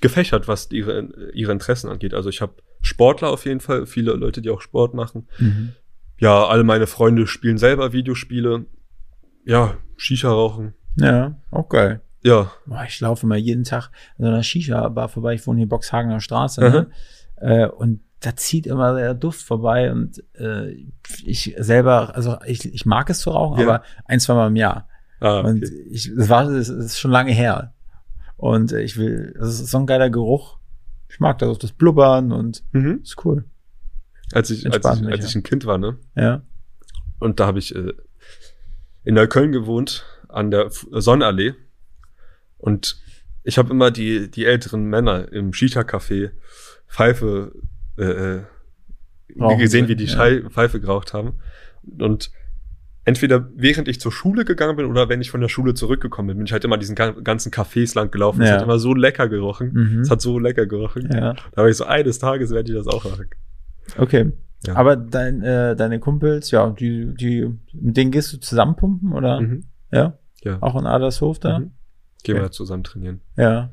gefächert, 0.00 0.48
was 0.48 0.70
ihre, 0.72 1.08
ihre 1.34 1.52
Interessen 1.52 1.88
angeht. 1.88 2.14
Also 2.14 2.28
ich 2.28 2.40
habe 2.40 2.54
Sportler 2.80 3.30
auf 3.30 3.44
jeden 3.44 3.60
Fall, 3.60 3.86
viele 3.86 4.12
Leute, 4.12 4.40
die 4.42 4.50
auch 4.50 4.60
Sport 4.60 4.94
machen. 4.94 5.26
mhm. 5.38 5.72
Ja, 6.20 6.46
alle 6.46 6.64
meine 6.64 6.88
Freunde 6.88 7.28
spielen 7.28 7.58
selber 7.58 7.92
Videospiele. 7.92 8.66
Ja, 9.44 9.74
Shisha 9.96 10.28
rauchen. 10.28 10.74
Ja, 10.96 11.36
auch 11.52 11.68
geil. 11.68 12.00
Ja, 12.24 12.50
Boah, 12.66 12.84
ich 12.88 12.98
laufe 12.98 13.24
mal 13.26 13.38
jeden 13.38 13.62
Tag 13.62 13.90
an 14.18 14.24
so 14.24 14.26
einer 14.26 14.42
Shisha-Bar 14.42 15.08
vorbei. 15.08 15.34
Ich 15.34 15.46
wohne 15.46 15.58
hier 15.60 15.68
Boxhagener 15.68 16.18
Straße. 16.20 16.60
Ne? 16.60 16.90
Äh, 17.36 17.68
und 17.68 18.00
da 18.18 18.34
zieht 18.34 18.66
immer 18.66 18.96
der 18.96 19.14
Duft 19.14 19.42
vorbei. 19.42 19.92
Und 19.92 20.24
äh, 20.34 20.72
ich 21.24 21.54
selber, 21.58 22.16
also 22.16 22.36
ich, 22.44 22.64
ich 22.74 22.84
mag 22.84 23.08
es 23.10 23.20
zu 23.20 23.30
rauchen, 23.30 23.60
Ja. 23.60 23.66
aber 23.68 23.82
ein, 24.06 24.18
zwei 24.18 24.34
Mal 24.34 24.48
im 24.48 24.56
Jahr. 24.56 24.88
ah, 25.20 25.38
Und 25.42 25.62
okay. 25.64 25.86
ich, 25.88 26.12
das 26.16 26.28
war, 26.28 26.50
das 26.50 26.68
ist 26.68 26.98
schon 26.98 27.12
lange 27.12 27.30
her. 27.32 27.74
Und 28.36 28.72
äh, 28.72 28.80
ich 28.80 28.96
will, 28.96 29.36
das 29.38 29.60
ist 29.60 29.70
so 29.70 29.78
ein 29.78 29.86
geiler 29.86 30.10
Geruch. 30.10 30.58
Ich 31.08 31.20
mag 31.20 31.38
das, 31.38 31.48
auch 31.48 31.58
das 31.58 31.72
Blubbern 31.72 32.32
und 32.32 32.62
mhm. 32.72 33.00
ist 33.02 33.24
cool. 33.24 33.44
als, 34.32 34.50
ich, 34.50 34.66
als, 34.66 35.00
ich, 35.00 35.06
als 35.06 35.28
ich 35.28 35.34
ein 35.34 35.42
Kind 35.42 35.66
war, 35.66 35.78
ne? 35.78 35.98
Ja. 36.14 36.42
Und 37.18 37.40
da 37.40 37.46
habe 37.46 37.58
ich 37.58 37.74
äh, 37.74 37.92
in 39.04 39.14
Neukölln 39.14 39.52
gewohnt, 39.52 40.04
an 40.28 40.50
der 40.50 40.70
Sonnenallee. 40.70 41.54
Und 42.58 43.00
ich 43.42 43.58
habe 43.58 43.70
immer 43.70 43.90
die, 43.90 44.30
die 44.30 44.44
älteren 44.44 44.84
Männer 44.84 45.32
im 45.32 45.52
Shisha-Café 45.52 46.32
Pfeife 46.88 47.52
äh, 47.96 48.04
äh, 48.04 48.42
Rauchen 49.38 49.58
gesehen, 49.58 49.86
sehen, 49.86 49.88
wie 49.88 49.96
die 49.96 50.06
ja. 50.06 50.48
Pfeife 50.48 50.80
geraucht 50.80 51.12
haben. 51.12 51.38
Und 51.98 52.30
entweder 53.08 53.48
während 53.54 53.88
ich 53.88 54.00
zur 54.00 54.12
Schule 54.12 54.44
gegangen 54.44 54.76
bin 54.76 54.86
oder 54.86 55.08
wenn 55.08 55.20
ich 55.20 55.30
von 55.30 55.40
der 55.40 55.48
Schule 55.48 55.74
zurückgekommen 55.74 56.28
bin, 56.28 56.36
bin 56.38 56.46
ich 56.46 56.52
halt 56.52 56.64
immer 56.64 56.78
diesen 56.78 56.94
ga- 56.94 57.12
ganzen 57.12 57.50
Cafés 57.52 57.94
lang 57.96 58.10
gelaufen. 58.10 58.42
Es 58.42 58.48
Ja. 58.50 58.56
hat 58.56 58.62
immer 58.62 58.78
so 58.78 58.94
lecker 58.94 59.28
gerochen. 59.28 59.72
Mhm. 59.72 60.00
Es 60.00 60.10
hat 60.10 60.20
so 60.20 60.38
lecker 60.38 60.66
gerochen. 60.66 61.08
Ja. 61.12 61.32
Da 61.52 61.62
war 61.62 61.68
ich 61.68 61.76
so, 61.76 61.84
eines 61.84 62.18
Tages 62.18 62.50
werde 62.50 62.70
ich 62.72 62.76
das 62.78 62.86
auch 62.86 63.04
machen. 63.04 63.26
Okay. 63.96 64.32
Ja. 64.66 64.74
Aber 64.76 64.96
dein, 64.96 65.42
äh, 65.42 65.76
deine 65.76 66.00
Kumpels, 66.00 66.50
ja, 66.50 66.68
die, 66.70 67.14
die, 67.14 67.48
mit 67.72 67.96
denen 67.96 68.10
gehst 68.10 68.32
du 68.32 68.38
zusammen 68.38 68.74
pumpen, 68.76 69.12
oder? 69.12 69.40
Mhm. 69.40 69.64
Ja? 69.92 70.18
Ja. 70.42 70.58
Auch 70.60 70.78
in 70.78 70.86
Adlershof 70.86 71.38
da? 71.38 71.60
Mhm. 71.60 71.70
Gehen 72.24 72.34
wir 72.36 72.42
Okay. 72.42 72.50
zusammen 72.52 72.82
trainieren. 72.84 73.20
Ja. 73.36 73.70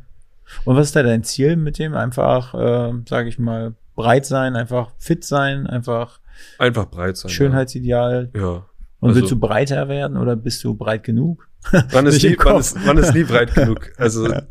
Und 0.64 0.76
was 0.76 0.88
ist 0.88 0.96
da 0.96 1.02
dein 1.04 1.24
Ziel 1.24 1.56
mit 1.56 1.80
dem? 1.80 1.96
Einfach, 1.96 2.54
äh, 2.54 2.94
sage 3.10 3.28
ich 3.30 3.40
mal, 3.40 3.74
breit 3.96 4.26
sein, 4.28 4.56
einfach 4.56 4.92
fit 5.00 5.24
sein, 5.24 5.66
einfach 5.68 6.20
Einfach 6.60 6.86
breit 6.86 7.18
sein. 7.18 7.30
Schönheitsideal. 7.32 8.30
Ja. 8.36 8.66
Und 9.06 9.10
Also- 9.12 9.22
willst 9.22 9.32
du 9.32 9.40
breiter 9.40 9.88
werden 9.88 10.18
oder 10.18 10.36
bist 10.36 10.64
du 10.64 10.76
breit 10.76 11.04
genug? 11.04 11.48
Man 11.94 12.06
ist, 12.06 12.22
nie, 12.24 12.36
man, 12.36 12.58
ist, 12.60 12.86
man 12.86 12.98
ist 12.98 13.14
nie 13.16 13.24
breit 13.24 13.54
genug. 13.56 13.92
Also 13.98 14.28
Ja. 14.30 14.44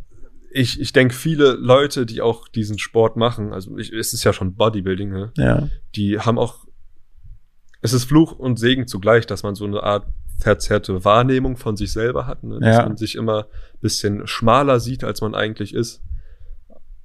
ich, 0.50 0.80
ich 0.80 0.92
denke, 0.92 1.14
viele 1.14 1.52
Leute, 1.52 2.06
die 2.06 2.20
auch 2.22 2.48
diesen 2.48 2.78
Sport 2.78 3.16
machen, 3.16 3.52
also 3.52 3.76
ich, 3.78 3.92
es 3.92 4.12
ist 4.12 4.24
ja 4.24 4.32
schon 4.32 4.54
Bodybuilding, 4.54 5.10
ne? 5.10 5.32
Ja. 5.36 5.68
die 5.94 6.18
haben 6.18 6.38
auch, 6.38 6.66
es 7.82 7.92
ist 7.92 8.04
Fluch 8.04 8.32
und 8.32 8.58
Segen 8.58 8.86
zugleich, 8.88 9.26
dass 9.26 9.42
man 9.42 9.54
so 9.54 9.64
eine 9.64 9.82
Art 9.82 10.06
verzerrte 10.40 11.04
Wahrnehmung 11.04 11.56
von 11.56 11.76
sich 11.76 11.92
selber 11.92 12.26
hat, 12.26 12.42
ne? 12.42 12.58
dass 12.60 12.76
Ja. 12.78 12.82
man 12.86 12.96
sich 12.96 13.14
immer 13.14 13.46
bisschen 13.80 14.26
schmaler 14.26 14.80
sieht, 14.80 15.04
als 15.04 15.20
man 15.20 15.34
eigentlich 15.34 15.74
ist. 15.74 16.02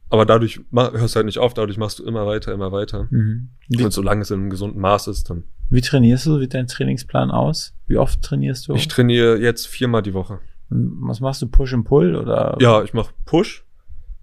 Aber 0.10 0.26
dadurch 0.26 0.60
hörst 0.74 1.16
du 1.16 1.18
halt 1.18 1.26
nicht 1.28 1.38
auf, 1.38 1.53
dadurch 1.53 1.78
machst 1.78 1.99
du 1.99 2.03
immer 2.03 2.26
weiter, 2.26 2.51
immer 2.51 2.72
weiter. 2.72 3.07
Mhm. 3.12 3.49
Wie, 3.68 3.84
Und 3.84 3.91
solange 3.91 4.22
es 4.24 4.32
in 4.32 4.39
einem 4.39 4.49
gesunden 4.49 4.82
Maß 4.82 5.07
ist, 5.07 5.30
dann. 5.30 5.43
wie 5.70 5.82
trainierst 5.82 6.26
du? 6.26 6.38
Wie 6.38 6.41
sieht 6.41 6.53
dein 6.55 6.68
Trainingsplan 6.68 7.30
aus? 7.32 7.76
Wie 7.88 7.97
oft 7.97 8.22
trainierst 8.24 8.68
du? 8.68 8.74
Ich 8.74 8.88
trainiere 8.88 9.38
jetzt 9.39 9.68
viermal 9.68 10.01
die 10.01 10.14
Woche. 10.16 10.39
Was 10.70 11.20
machst 11.20 11.41
du? 11.41 11.47
Push 11.47 11.74
und 11.74 11.84
Pull 11.84 12.16
oder? 12.16 12.57
Ja, 12.60 12.84
ich 12.84 12.93
mache 12.93 13.14
Push, 13.26 13.66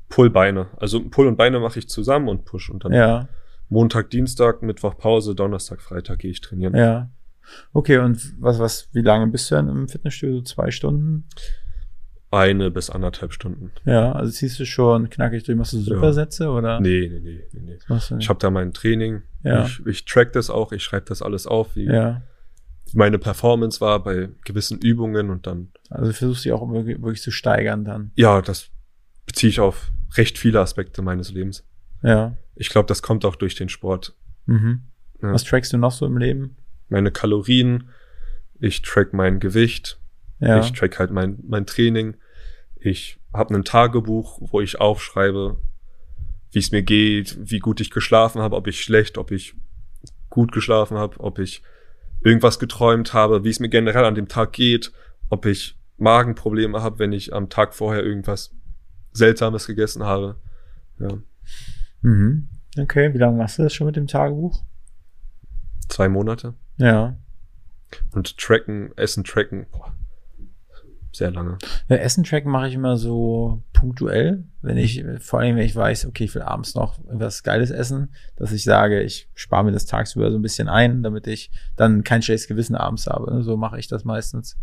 Pull 0.09 0.31
Beine. 0.31 0.67
Also 0.77 1.01
Pull 1.09 1.27
und 1.29 1.37
Beine 1.37 1.61
mache 1.61 1.79
ich 1.79 1.89
zusammen 1.89 2.29
und 2.29 2.45
Push 2.45 2.71
und 2.71 2.85
dann 2.85 2.93
Ja. 2.93 3.29
Montag, 3.69 4.11
Dienstag, 4.11 4.63
Mittwoch 4.63 4.97
Pause, 4.97 5.35
Donnerstag, 5.35 5.83
Freitag 5.83 6.21
gehe 6.21 6.31
ich 6.31 6.41
trainieren. 6.41 6.75
Ja. 6.77 7.11
Okay, 7.73 7.99
und 7.99 8.35
was, 8.41 8.59
was, 8.59 8.89
wie 8.93 9.03
lange 9.03 9.29
bist 9.29 9.51
du 9.51 9.55
dann 9.57 9.69
im 9.69 9.89
Fitnessstudio? 9.89 10.43
Zwei 10.43 10.71
Stunden? 10.73 11.25
Eine 12.31 12.71
bis 12.71 12.91
anderthalb 12.91 13.33
Stunden. 13.33 13.71
Ja, 13.85 14.13
also 14.13 14.33
ziehst 14.33 14.59
du 14.59 14.67
schon 14.67 15.09
knackig 15.11 15.45
durch, 15.45 15.57
machst 15.57 15.73
du 15.73 15.79
Supersätze 15.79 16.51
oder? 16.51 16.81
Nee, 16.81 17.09
nee, 17.09 17.21
nee, 17.21 17.45
nee, 17.53 17.79
nee. 17.89 18.17
Ich 18.19 18.29
habe 18.29 18.39
da 18.41 18.51
mein 18.51 18.73
Training. 18.73 19.23
Ja. 19.45 19.65
Ich, 19.65 19.85
ich 19.87 20.05
track 20.05 20.33
das 20.33 20.51
auch, 20.51 20.73
ich 20.73 20.83
schreibe 20.83 21.07
das 21.07 21.23
alles 21.23 21.47
auf, 21.47 21.77
wie 21.77 21.85
ja. 21.87 22.23
meine 22.93 23.19
Performance 23.19 23.81
war 23.81 24.03
bei 24.03 24.29
gewissen 24.45 24.79
Übungen 24.79 25.31
und 25.31 25.47
dann, 25.47 25.69
Also 25.89 26.13
versuchst 26.13 26.45
du 26.45 26.55
auch 26.55 26.69
wirklich, 26.73 27.01
wirklich 27.01 27.23
zu 27.23 27.31
steigern 27.31 27.85
dann. 27.85 28.11
ja, 28.17 28.43
das 28.43 28.71
beziehe 29.25 29.51
ich 29.51 29.61
auf 29.61 29.93
recht 30.17 30.37
viele 30.39 30.61
Aspekte 30.61 31.03
meines 31.03 31.31
Lebens. 31.31 31.65
Ja. 32.03 32.37
Ich 32.57 32.71
glaube, 32.71 32.87
das 32.87 33.03
kommt 33.03 33.25
auch 33.25 33.37
durch 33.37 33.55
den 33.55 33.69
Sport. 33.69 34.15
Mhm. 34.47 34.83
Ja. 35.23 35.33
Was 35.33 35.45
trackst 35.45 35.73
du 35.73 35.79
noch 35.79 35.93
so 35.93 36.07
im 36.07 36.19
Leben? 36.19 36.57
Meine 36.89 37.11
Kalorien, 37.11 37.89
ich 38.59 38.83
track 38.83 39.13
mein 39.13 39.39
Gewicht, 39.41 39.99
Ja. 40.39 40.61
ich 40.61 40.73
track 40.73 40.99
halt 40.99 41.11
mein, 41.11 41.39
mein 41.47 41.67
Training. 41.67 42.17
Ich 42.79 43.19
habe 43.33 43.55
ein 43.55 43.65
Tagebuch, 43.65 44.39
wo 44.41 44.61
ich 44.61 44.81
aufschreibe, 44.81 45.57
wie 46.53 46.59
es 46.59 46.71
mir 46.73 46.83
geht, 46.83 47.37
wie 47.41 47.59
gut 47.59 47.81
ich 47.81 47.91
geschlafen 47.91 48.41
habe, 48.41 48.57
ob 48.57 48.67
ich 48.67 48.81
schlecht, 48.83 49.19
ob 49.19 49.31
ich 49.31 49.55
gut 50.31 50.53
geschlafen 50.53 50.97
habe, 50.99 51.19
ob 51.21 51.39
ich 51.39 51.63
irgendwas 52.23 52.59
geträumt 52.59 53.13
habe, 53.13 53.45
wie 53.45 53.51
es 53.51 53.61
mir 53.61 53.69
generell 53.69 54.05
an 54.05 54.15
dem 54.15 54.29
Tag 54.29 54.53
geht, 54.53 54.93
ob 55.31 55.47
ich 55.47 55.79
Magenprobleme 55.99 56.83
habe, 56.83 56.99
wenn 56.99 57.13
ich 57.13 57.33
am 57.33 57.49
Tag 57.49 57.75
vorher 57.75 58.05
irgendwas 58.05 58.55
Seltsames 59.13 59.67
gegessen 59.67 60.03
habe. 60.05 60.37
Ja, 60.99 61.09
Mhm. 62.03 62.49
Okay, 62.79 63.13
wie 63.15 63.19
lange 63.19 63.39
machst 63.39 63.59
du 63.59 63.63
das 63.63 63.73
schon 63.75 63.87
mit 63.87 63.97
dem 63.97 64.07
Tagebuch? 64.07 64.63
zwei 65.89 66.09
Monate. 66.09 66.55
Ja. 66.79 67.17
Und 68.13 68.37
tracken, 68.39 68.91
Essen 68.97 69.25
tracken, 69.25 69.67
boah, 69.71 69.96
sehr 71.17 71.31
lange. 71.31 71.59
ja 71.89 71.97
Essen 71.97 72.25
tracken 72.25 72.51
mache 72.51 72.69
ich 72.69 72.75
immer 72.75 72.97
so 72.97 73.63
punktuell, 73.73 74.45
wenn 74.63 74.77
ich, 74.77 75.05
vor 75.21 75.41
allem 75.41 75.57
wenn 75.57 75.65
ich 75.65 75.77
weiß, 75.77 76.07
okay, 76.07 76.25
ich 76.25 76.35
will 76.35 76.43
abends 76.43 76.75
noch 76.75 76.99
irgendwas 77.05 77.43
Geiles 77.43 77.71
essen, 77.71 78.15
dass 78.37 78.53
ich 78.53 78.65
sage, 78.65 79.03
ich 79.03 79.29
spare 79.35 79.65
mir 79.65 79.73
das 79.73 79.87
tagsüber 79.87 80.31
so 80.31 80.39
ein 80.39 80.43
bisschen 80.43 80.69
ein, 80.69 81.03
damit 81.03 81.27
ich 81.27 81.51
dann 81.77 82.05
kein 82.05 82.23
schlechtes 82.23 82.49
Gewissen 82.49 82.75
abends 82.75 83.07
habe. 83.07 83.43
So 83.43 83.57
mache 83.57 83.79
ich 83.79 83.89
das 83.89 84.05
meistens. 84.05 84.57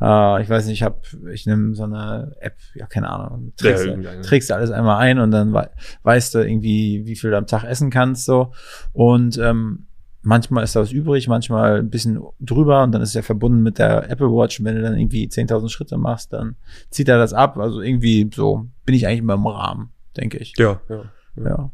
Äh, 0.00 0.42
ich 0.42 0.48
weiß 0.48 0.66
nicht, 0.66 0.74
ich 0.74 0.82
habe, 0.82 1.00
ich 1.32 1.46
nehme 1.46 1.74
so 1.74 1.84
eine 1.84 2.36
App, 2.40 2.56
ja, 2.74 2.86
keine 2.86 3.08
Ahnung, 3.08 3.52
trägst, 3.56 3.86
Ja, 3.86 4.20
trägst 4.22 4.50
du 4.50 4.54
alles 4.54 4.70
einmal 4.70 4.98
ein 4.98 5.18
und 5.18 5.30
dann 5.30 5.52
wei 5.52 5.70
weißt 6.02 6.34
du 6.34 6.38
irgendwie, 6.40 7.06
wie 7.06 7.16
viel 7.16 7.30
du 7.30 7.38
am 7.38 7.46
Tag 7.46 7.64
essen 7.64 7.90
kannst, 7.90 8.26
so. 8.26 8.52
Und 8.92 9.38
ähm, 9.38 9.85
manchmal 10.26 10.64
ist 10.64 10.74
da 10.74 10.80
was 10.80 10.90
übrig, 10.90 11.28
manchmal 11.28 11.78
ein 11.78 11.88
bisschen 11.88 12.20
drüber 12.40 12.82
und 12.82 12.92
dann 12.92 13.00
ist 13.00 13.10
es 13.10 13.14
ja 13.14 13.22
verbunden 13.22 13.62
mit 13.62 13.78
der 13.78 14.10
Apple 14.10 14.26
Watch. 14.26 14.58
Und 14.58 14.66
wenn 14.66 14.74
du 14.74 14.82
dann 14.82 14.98
irgendwie 14.98 15.28
10.000 15.28 15.68
Schritte 15.68 15.96
machst, 15.96 16.32
dann 16.32 16.56
zieht 16.90 17.08
er 17.08 17.16
das 17.16 17.32
ab. 17.32 17.56
Also 17.58 17.80
irgendwie 17.80 18.28
so 18.34 18.66
bin 18.84 18.96
ich 18.96 19.06
eigentlich 19.06 19.20
immer 19.20 19.34
im 19.34 19.46
Rahmen, 19.46 19.90
denke 20.16 20.38
ich. 20.38 20.54
Ja, 20.58 20.80
ja. 20.88 21.04
Ja. 21.36 21.70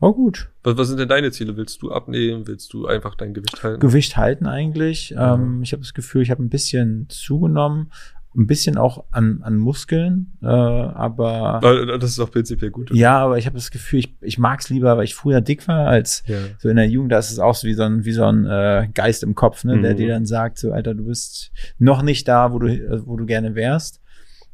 Oh 0.00 0.12
gut. 0.12 0.50
Was, 0.62 0.76
was 0.76 0.88
sind 0.88 1.00
denn 1.00 1.08
deine 1.08 1.32
Ziele? 1.32 1.56
Willst 1.56 1.82
du 1.82 1.90
abnehmen? 1.90 2.46
Willst 2.46 2.72
du 2.72 2.86
einfach 2.86 3.16
dein 3.16 3.34
Gewicht 3.34 3.62
halten? 3.64 3.80
Gewicht 3.80 4.16
halten 4.16 4.46
eigentlich. 4.46 5.12
Ähm, 5.18 5.62
ich 5.62 5.72
habe 5.72 5.82
das 5.82 5.94
Gefühl, 5.94 6.22
ich 6.22 6.30
habe 6.30 6.44
ein 6.44 6.50
bisschen 6.50 7.06
zugenommen, 7.08 7.90
ein 8.36 8.46
bisschen 8.46 8.76
auch 8.76 9.04
an, 9.12 9.40
an 9.42 9.56
Muskeln, 9.56 10.36
äh, 10.42 10.46
aber 10.46 11.60
Weil 11.62 11.98
Das 11.98 12.10
ist 12.10 12.20
auch 12.20 12.30
prinzipiell 12.30 12.70
gut. 12.70 12.90
ja, 12.94 13.18
aber 13.18 13.38
ich 13.38 13.46
habe 13.46 13.56
das 13.56 13.70
Gefühl, 13.70 14.00
ich, 14.00 14.14
ich 14.20 14.38
mag 14.38 14.60
es 14.60 14.68
lieber, 14.68 14.96
weil 14.96 15.04
ich 15.04 15.14
früher 15.14 15.40
dick 15.40 15.66
war, 15.68 15.86
als 15.88 16.22
Ja. 16.26 16.36
so 16.58 16.68
in 16.68 16.76
der 16.76 16.86
Jugend, 16.88 17.12
da 17.12 17.18
ist 17.18 17.30
es 17.30 17.38
auch 17.38 17.54
so 17.54 17.66
wie 17.66 17.74
so 17.74 17.82
ein, 17.82 18.04
wie 18.04 18.12
so 18.12 18.24
ein 18.24 18.44
äh, 18.44 18.88
Geist 18.92 19.22
im 19.22 19.34
Kopf, 19.34 19.64
ne, 19.64 19.80
der 19.80 19.92
Mhm. 19.92 19.96
dir 19.96 20.08
dann 20.08 20.26
sagt, 20.26 20.58
so, 20.58 20.72
Alter, 20.72 20.94
du 20.94 21.04
bist 21.06 21.50
noch 21.78 22.02
nicht 22.02 22.28
da, 22.28 22.52
wo 22.52 22.58
du, 22.58 22.68
äh, 22.68 23.06
wo 23.06 23.16
du 23.16 23.24
gerne 23.26 23.54
wärst. 23.54 24.00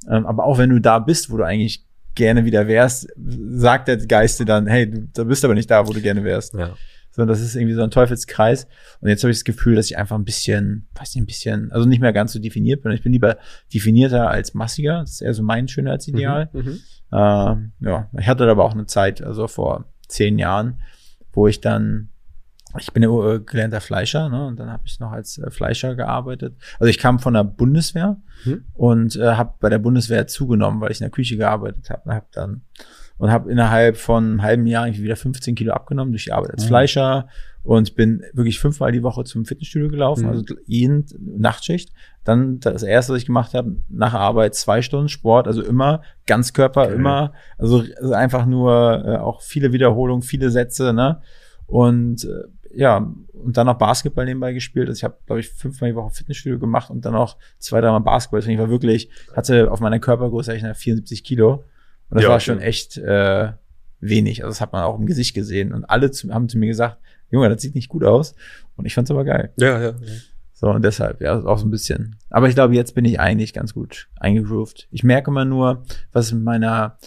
Ähm, 0.08 0.26
aber 0.26 0.44
auch 0.44 0.58
wenn 0.58 0.70
du 0.70 0.80
da 0.80 0.98
bist, 0.98 1.30
wo 1.30 1.36
du 1.36 1.44
eigentlich 1.44 1.84
gerne 2.14 2.44
wieder 2.44 2.68
wärst, 2.68 3.08
sagt 3.16 3.88
der 3.88 3.96
Geist 3.96 4.38
dir 4.38 4.44
dann, 4.44 4.66
hey, 4.66 4.90
du 4.90 5.08
da 5.12 5.24
bist 5.24 5.44
aber 5.44 5.54
nicht 5.54 5.70
da, 5.70 5.86
wo 5.88 5.92
du 5.92 6.00
gerne 6.00 6.24
wärst. 6.24 6.54
Ja. 6.54 6.74
So, 7.14 7.26
das 7.26 7.40
ist 7.40 7.54
irgendwie 7.54 7.74
so 7.74 7.82
ein 7.82 7.90
Teufelskreis. 7.90 8.66
Und 9.00 9.08
jetzt 9.10 9.22
habe 9.22 9.30
ich 9.30 9.36
das 9.38 9.44
Gefühl, 9.44 9.74
dass 9.76 9.86
ich 9.86 9.98
einfach 9.98 10.16
ein 10.16 10.24
bisschen, 10.24 10.88
weiß 10.94 11.14
nicht, 11.14 11.22
ein 11.22 11.26
bisschen, 11.26 11.70
also 11.72 11.86
nicht 11.86 12.00
mehr 12.00 12.12
ganz 12.12 12.32
so 12.32 12.38
definiert 12.38 12.82
bin. 12.82 12.92
Ich 12.92 13.02
bin 13.02 13.12
lieber 13.12 13.36
definierter 13.72 14.30
als 14.30 14.54
massiger. 14.54 15.00
Das 15.00 15.12
ist 15.12 15.20
eher 15.20 15.34
so 15.34 15.42
mein 15.42 15.68
Schönheitsideal. 15.68 16.48
Mhm. 16.52 16.60
Mhm. 16.60 16.80
Ähm, 17.12 17.72
ja, 17.80 18.08
ich 18.18 18.26
hatte 18.26 18.48
aber 18.50 18.64
auch 18.64 18.72
eine 18.72 18.86
Zeit, 18.86 19.22
also 19.22 19.46
vor 19.46 19.84
zehn 20.08 20.38
Jahren, 20.38 20.80
wo 21.34 21.46
ich 21.46 21.60
dann, 21.60 22.08
ich 22.78 22.90
bin 22.92 23.02
ja 23.02 23.34
äh, 23.34 23.40
gelernter 23.40 23.82
Fleischer, 23.82 24.30
ne, 24.30 24.46
und 24.46 24.58
dann 24.58 24.70
habe 24.70 24.84
ich 24.86 24.98
noch 24.98 25.12
als 25.12 25.36
äh, 25.36 25.50
Fleischer 25.50 25.94
gearbeitet. 25.94 26.56
Also 26.80 26.88
ich 26.88 26.96
kam 26.98 27.18
von 27.18 27.34
der 27.34 27.44
Bundeswehr 27.44 28.16
Mhm. 28.44 28.64
und 28.72 29.16
äh, 29.16 29.34
habe 29.34 29.54
bei 29.60 29.68
der 29.68 29.78
Bundeswehr 29.78 30.26
zugenommen, 30.26 30.80
weil 30.80 30.90
ich 30.90 31.00
in 31.00 31.04
der 31.04 31.10
Küche 31.10 31.36
gearbeitet 31.36 31.90
habe. 31.90 32.02
Und 32.06 32.14
hab 32.14 32.32
dann 32.32 32.62
und 33.22 33.30
habe 33.30 33.52
innerhalb 33.52 33.96
von 33.96 34.24
einem 34.24 34.42
halben 34.42 34.66
Jahr 34.66 34.84
irgendwie 34.84 35.04
wieder 35.04 35.14
15 35.14 35.54
Kilo 35.54 35.72
abgenommen 35.72 36.10
durch 36.12 36.24
die 36.24 36.32
Arbeit 36.32 36.50
als 36.50 36.64
Mhm. 36.64 36.68
Fleischer 36.68 37.28
und 37.62 37.94
bin 37.94 38.24
wirklich 38.32 38.58
fünfmal 38.58 38.90
die 38.90 39.04
Woche 39.04 39.22
zum 39.22 39.44
Fitnessstudio 39.44 39.88
gelaufen, 39.88 40.24
Mhm. 40.24 40.28
also 40.30 40.44
jeden 40.66 41.04
Nachtschicht. 41.38 41.92
Dann 42.24 42.58
das 42.58 42.82
erste, 42.82 43.12
was 43.12 43.20
ich 43.20 43.26
gemacht 43.26 43.54
habe, 43.54 43.76
nach 43.88 44.12
Arbeit 44.14 44.56
zwei 44.56 44.82
Stunden 44.82 45.08
Sport, 45.08 45.46
also 45.46 45.62
immer 45.62 46.02
Ganzkörper, 46.26 46.86
Geil. 46.88 46.94
immer, 46.96 47.32
also, 47.58 47.84
also 48.00 48.12
einfach 48.12 48.44
nur 48.44 49.04
äh, 49.06 49.16
auch 49.18 49.40
viele 49.40 49.72
Wiederholungen, 49.72 50.22
viele 50.22 50.50
Sätze, 50.50 50.92
ne? 50.92 51.20
Und 51.68 52.24
äh, 52.24 52.28
ja, 52.74 53.08
und 53.32 53.56
dann 53.56 53.66
noch 53.66 53.78
Basketball 53.78 54.24
nebenbei 54.24 54.52
gespielt. 54.52 54.88
Also 54.88 54.98
ich 54.98 55.04
habe, 55.04 55.16
glaube 55.26 55.38
ich, 55.40 55.48
fünfmal 55.50 55.90
die 55.90 55.96
Woche 55.96 56.10
Fitnessstudio 56.10 56.58
gemacht 56.58 56.90
und 56.90 57.04
dann 57.04 57.14
auch 57.14 57.36
zwei, 57.58 57.80
dreimal 57.80 58.00
Basketball. 58.00 58.40
Deswegen 58.40 58.58
war 58.58 58.70
wirklich, 58.70 59.10
hatte 59.36 59.70
auf 59.70 59.78
meiner 59.80 60.00
Körpergröße 60.00 60.50
eigentlich 60.52 60.76
74 60.76 61.22
Kilo. 61.22 61.64
Und 62.12 62.16
das 62.16 62.24
Ja, 62.24 62.28
war 62.28 62.40
schon 62.40 62.60
echt 62.60 62.98
äh, 62.98 63.52
wenig. 64.00 64.44
Also 64.44 64.50
das 64.50 64.60
hat 64.60 64.74
man 64.74 64.82
auch 64.84 64.98
im 64.98 65.06
Gesicht 65.06 65.34
gesehen. 65.34 65.72
Und 65.72 65.86
alle 65.86 66.10
zu, 66.10 66.30
haben 66.30 66.46
zu 66.50 66.58
mir 66.58 66.66
gesagt, 66.66 66.98
Junge, 67.30 67.48
das 67.48 67.62
sieht 67.62 67.74
nicht 67.74 67.88
gut 67.88 68.04
aus. 68.04 68.34
Und 68.76 68.84
ich 68.84 68.92
fand's 68.92 69.10
aber 69.10 69.24
geil. 69.24 69.50
Ja, 69.56 69.80
ja. 69.80 69.88
ja. 69.90 69.94
So, 70.52 70.68
und 70.68 70.84
deshalb, 70.84 71.22
ja, 71.22 71.42
auch 71.42 71.56
so 71.56 71.64
ein 71.66 71.70
bisschen. 71.70 72.16
Aber 72.28 72.48
ich 72.50 72.54
glaube, 72.54 72.74
jetzt 72.74 72.94
bin 72.94 73.06
ich 73.06 73.18
eigentlich 73.18 73.54
ganz 73.54 73.72
gut 73.72 74.10
eingegroovt. 74.20 74.88
Ich 74.90 75.02
merke 75.02 75.30
immer 75.30 75.46
nur, 75.46 75.84
was 76.12 76.26
es 76.26 76.32
mit 76.32 76.42
meiner 76.42 76.98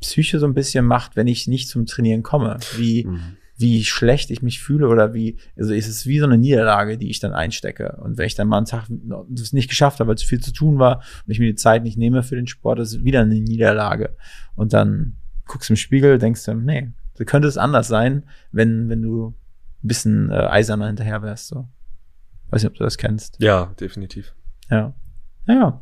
Psyche 0.00 0.38
so 0.38 0.46
ein 0.46 0.54
bisschen 0.54 0.86
macht, 0.86 1.16
wenn 1.16 1.26
ich 1.26 1.48
nicht 1.48 1.68
zum 1.68 1.86
Trainieren 1.86 2.22
komme. 2.22 2.58
Wie, 2.76 3.04
Mhm. 3.04 3.36
Wie 3.56 3.84
schlecht 3.84 4.30
ich 4.30 4.42
mich 4.42 4.60
fühle 4.60 4.88
oder 4.88 5.14
wie, 5.14 5.38
also 5.56 5.72
es 5.72 5.86
ist 5.86 6.06
wie 6.06 6.18
so 6.18 6.24
eine 6.24 6.38
Niederlage, 6.38 6.98
die 6.98 7.10
ich 7.10 7.20
dann 7.20 7.32
einstecke. 7.32 7.98
Und 8.02 8.18
wenn 8.18 8.26
ich 8.26 8.34
dann 8.34 8.48
mal 8.48 8.56
einen 8.56 8.66
Tag 8.66 8.86
das 9.28 9.52
nicht 9.52 9.68
geschafft 9.68 10.00
habe, 10.00 10.08
weil 10.08 10.18
zu 10.18 10.26
viel 10.26 10.40
zu 10.40 10.52
tun 10.52 10.78
war 10.78 11.02
und 11.24 11.30
ich 11.30 11.38
mir 11.38 11.46
die 11.46 11.54
Zeit 11.54 11.84
nicht 11.84 11.96
nehme 11.96 12.22
für 12.22 12.36
den 12.36 12.48
Sport, 12.48 12.78
das 12.80 12.92
ist 12.92 13.04
wieder 13.04 13.20
eine 13.20 13.34
Niederlage. 13.34 14.16
Und 14.56 14.72
dann 14.72 15.16
guckst 15.46 15.68
du 15.68 15.74
im 15.74 15.76
Spiegel, 15.76 16.18
denkst 16.18 16.44
du, 16.44 16.54
nee, 16.54 16.90
so 17.14 17.24
könnte 17.24 17.46
es 17.46 17.56
anders 17.58 17.86
sein, 17.86 18.24
wenn, 18.50 18.88
wenn 18.88 19.02
du 19.02 19.28
ein 19.28 19.88
bisschen 19.88 20.30
äh, 20.30 20.34
eiserner 20.34 20.88
hinterher 20.88 21.22
wärst, 21.22 21.48
so. 21.48 21.68
Weiß 22.50 22.62
nicht, 22.62 22.70
ob 22.70 22.76
du 22.76 22.84
das 22.84 22.98
kennst. 22.98 23.36
ja, 23.40 23.72
definitiv. 23.80 24.34
Ja. 24.70 24.94
Ja. 25.46 25.80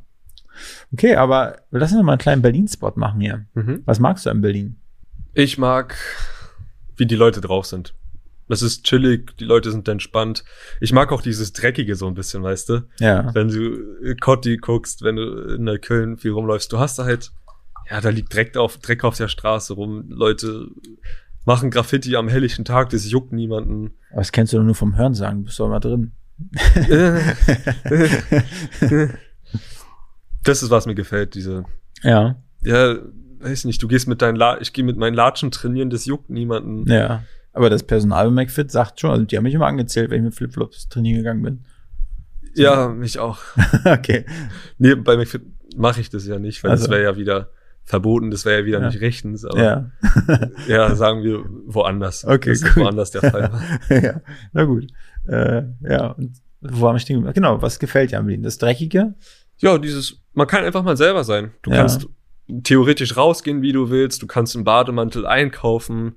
Okay, 0.93 1.17
aber 1.17 1.57
lass 1.71 1.93
uns 1.93 2.03
mal 2.03 2.13
einen 2.13 2.19
kleinen 2.19 2.43
Berlin-Spot 2.43 2.93
machen 2.97 3.21
hier. 3.21 3.47
Mhm. 3.55 3.83
Was 3.85 4.01
magst 4.01 4.27
du 4.27 4.31
an 4.31 4.41
Berlin? 4.43 4.77
Ich 5.35 5.57
mag, 5.57 5.97
wie 6.97 7.07
die 7.07 7.17
Leute 7.17 7.41
drauf 7.41 7.67
sind. 7.67 7.95
Das 8.49 8.61
ist 8.61 8.85
chillig, 8.85 9.37
die 9.39 9.45
Leute 9.45 9.71
sind 9.71 9.89
entspannt. 9.89 10.45
Ich 10.81 10.93
mag 10.93 11.11
auch 11.13 11.23
dieses 11.23 11.53
Dreckige 11.53 11.95
so 11.95 12.07
ein 12.07 12.15
bisschen, 12.15 12.43
weißt 12.43 12.69
du? 12.69 12.83
Ja. 12.99 13.35
Wenn 13.35 13.49
du 13.49 14.05
äh, 14.05 14.15
Cotti 14.17 14.59
guckst, 14.59 15.03
wenn 15.03 15.17
du 15.17 15.55
in 15.55 15.65
der 15.65 15.79
Köln 15.79 16.19
viel 16.19 16.33
rumläufst, 16.33 16.73
du 16.73 16.79
hast 16.79 16.99
da 16.99 17.05
halt, 17.05 17.31
ja, 17.91 18.01
da 18.01 18.11
liegt 18.11 18.35
Dreck 18.35 18.57
auf, 18.57 18.79
Dreck 18.79 19.05
auf 19.05 19.17
der 19.17 19.29
Straße 19.29 19.75
rum. 19.75 20.05
Leute 20.09 20.69
machen 21.45 21.71
Graffiti 21.71 22.17
am 22.17 22.29
helllichten 22.29 22.65
Tag, 22.65 22.91
das 22.91 23.11
juckt 23.11 23.33
niemanden. 23.33 23.93
Aber 24.11 24.21
das 24.21 24.33
kennst 24.33 24.53
du 24.53 24.59
doch 24.59 24.65
nur 24.65 24.75
vom 24.75 24.97
Hörensagen, 24.97 25.41
du 25.41 25.45
bist 25.47 25.59
doch 25.59 25.69
mal 25.69 25.81
drin. 25.81 26.13
das 30.43 30.63
ist, 30.63 30.71
was 30.71 30.87
mir 30.87 30.95
gefällt, 30.95 31.35
diese, 31.35 31.65
Ja. 32.03 32.37
ja, 32.63 32.97
weiß 33.43 33.65
nicht, 33.65 33.83
du 33.83 33.89
gehst 33.89 34.09
mit 34.09 34.23
deinen, 34.23 34.37
La 34.37 34.61
ich 34.61 34.73
gehe 34.73 34.85
mit 34.85 34.97
meinen 34.97 35.15
Latschen 35.15 35.51
trainieren, 35.51 35.91
das 35.91 36.05
juckt 36.07 36.31
niemanden. 36.31 36.91
Ja. 36.91 37.23
Aber 37.53 37.69
das 37.71 37.83
Personal 37.83 38.27
bei 38.31 38.45
McFit 38.45 38.71
sagt 38.71 39.01
schon, 39.01 39.11
also 39.11 39.25
die 39.25 39.37
haben 39.37 39.45
mich 39.45 39.55
immer 39.55 39.67
angezählt, 39.67 40.11
wenn 40.11 40.19
ich 40.19 40.25
mit 40.25 40.35
Flipflops 40.35 40.89
trainieren 40.89 41.19
gegangen 41.19 41.43
bin. 41.43 41.65
Ja, 42.55 42.89
mich 42.89 43.19
auch. 43.19 43.39
okay. 43.85 44.25
Nee, 44.79 44.95
bei 44.95 45.17
McFit 45.17 45.43
mache 45.77 46.01
ich 46.01 46.11
das 46.11 46.27
ja 46.27 46.39
nicht, 46.39 46.63
weil 46.65 46.71
Also. 46.73 46.85
das 46.85 46.91
wäre 46.91 47.03
ja 47.03 47.17
wieder 47.17 47.51
verboten, 47.85 48.31
das 48.31 48.45
wäre 48.45 48.61
ja 48.61 48.67
wieder 48.67 48.81
Ja. 48.81 48.87
nicht 48.89 49.01
rechtens, 49.01 49.45
aber 49.45 49.63
Ja. 49.63 49.91
ja, 50.69 50.95
sagen 50.95 51.23
wir 51.25 51.45
woanders. 51.67 52.25
Okay, 52.25 52.51
das 52.51 52.63
ist 52.63 52.75
gut. 52.75 52.85
woanders 52.85 53.11
der 53.11 53.23
Fall. 53.31 53.53
war. 53.53 53.63
ja. 54.03 54.21
Na 54.53 54.65
gut. 54.65 54.87
Äh, 55.27 55.63
ja. 55.83 56.09
Und 56.13 56.33
wo 56.61 56.89
haben 56.89 56.97
ich 56.97 57.07
geblieben? 57.07 57.33
Genau, 57.35 57.61
was 57.61 57.79
gefällt 57.79 58.13
dir 58.13 58.19
an 58.19 58.27
Berlin? 58.27 58.43
Das 58.45 58.59
Dreckige? 58.59 59.15
Ja, 59.59 59.79
dieses, 59.79 60.21
man 60.33 60.47
kann 60.47 60.65
einfach 60.65 60.83
mal 60.83 60.97
selber 60.97 61.25
sein. 61.25 61.53
Du 61.63 61.71
Ja. 61.71 61.79
kannst 61.79 62.07
theoretisch 62.63 63.17
rausgehen, 63.17 63.63
wie 63.63 63.73
du 63.73 63.91
willst, 63.91 64.23
du 64.23 64.27
kannst 64.27 64.55
einen 64.57 64.65
Bademantel 64.65 65.27
einkaufen, 65.27 66.15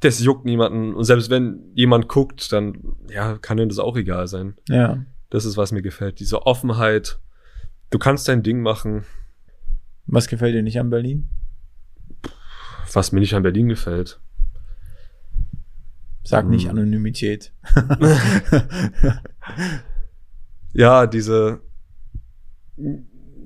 das 0.00 0.20
juckt 0.20 0.44
niemanden. 0.44 0.94
Und 0.94 1.04
selbst 1.04 1.30
wenn 1.30 1.70
jemand 1.74 2.08
guckt, 2.08 2.52
dann, 2.52 2.96
ja, 3.10 3.36
kann 3.38 3.56
dir 3.56 3.66
das 3.66 3.78
auch 3.78 3.96
egal 3.96 4.28
sein. 4.28 4.54
Ja. 4.68 5.04
Das 5.30 5.44
ist, 5.44 5.56
was 5.56 5.72
mir 5.72 5.82
gefällt. 5.82 6.20
Diese 6.20 6.46
Offenheit. 6.46 7.18
Du 7.90 7.98
kannst 7.98 8.28
dein 8.28 8.42
Ding 8.42 8.60
machen, 8.62 9.04
Was 10.06 10.26
gefällt 10.28 10.54
dir 10.54 10.62
nicht 10.62 10.78
an 10.80 10.90
Berlin? 10.90 11.28
was 12.92 13.12
mir 13.12 13.20
nicht 13.20 13.34
an 13.34 13.42
Berlin 13.44 13.68
gefällt. 13.68 14.18
Sag 16.24 16.48
nicht 16.48 16.64
Hm. 16.64 16.70
Anonymität. 16.70 17.52
Ja, 20.72 21.06
diese, 21.06 21.60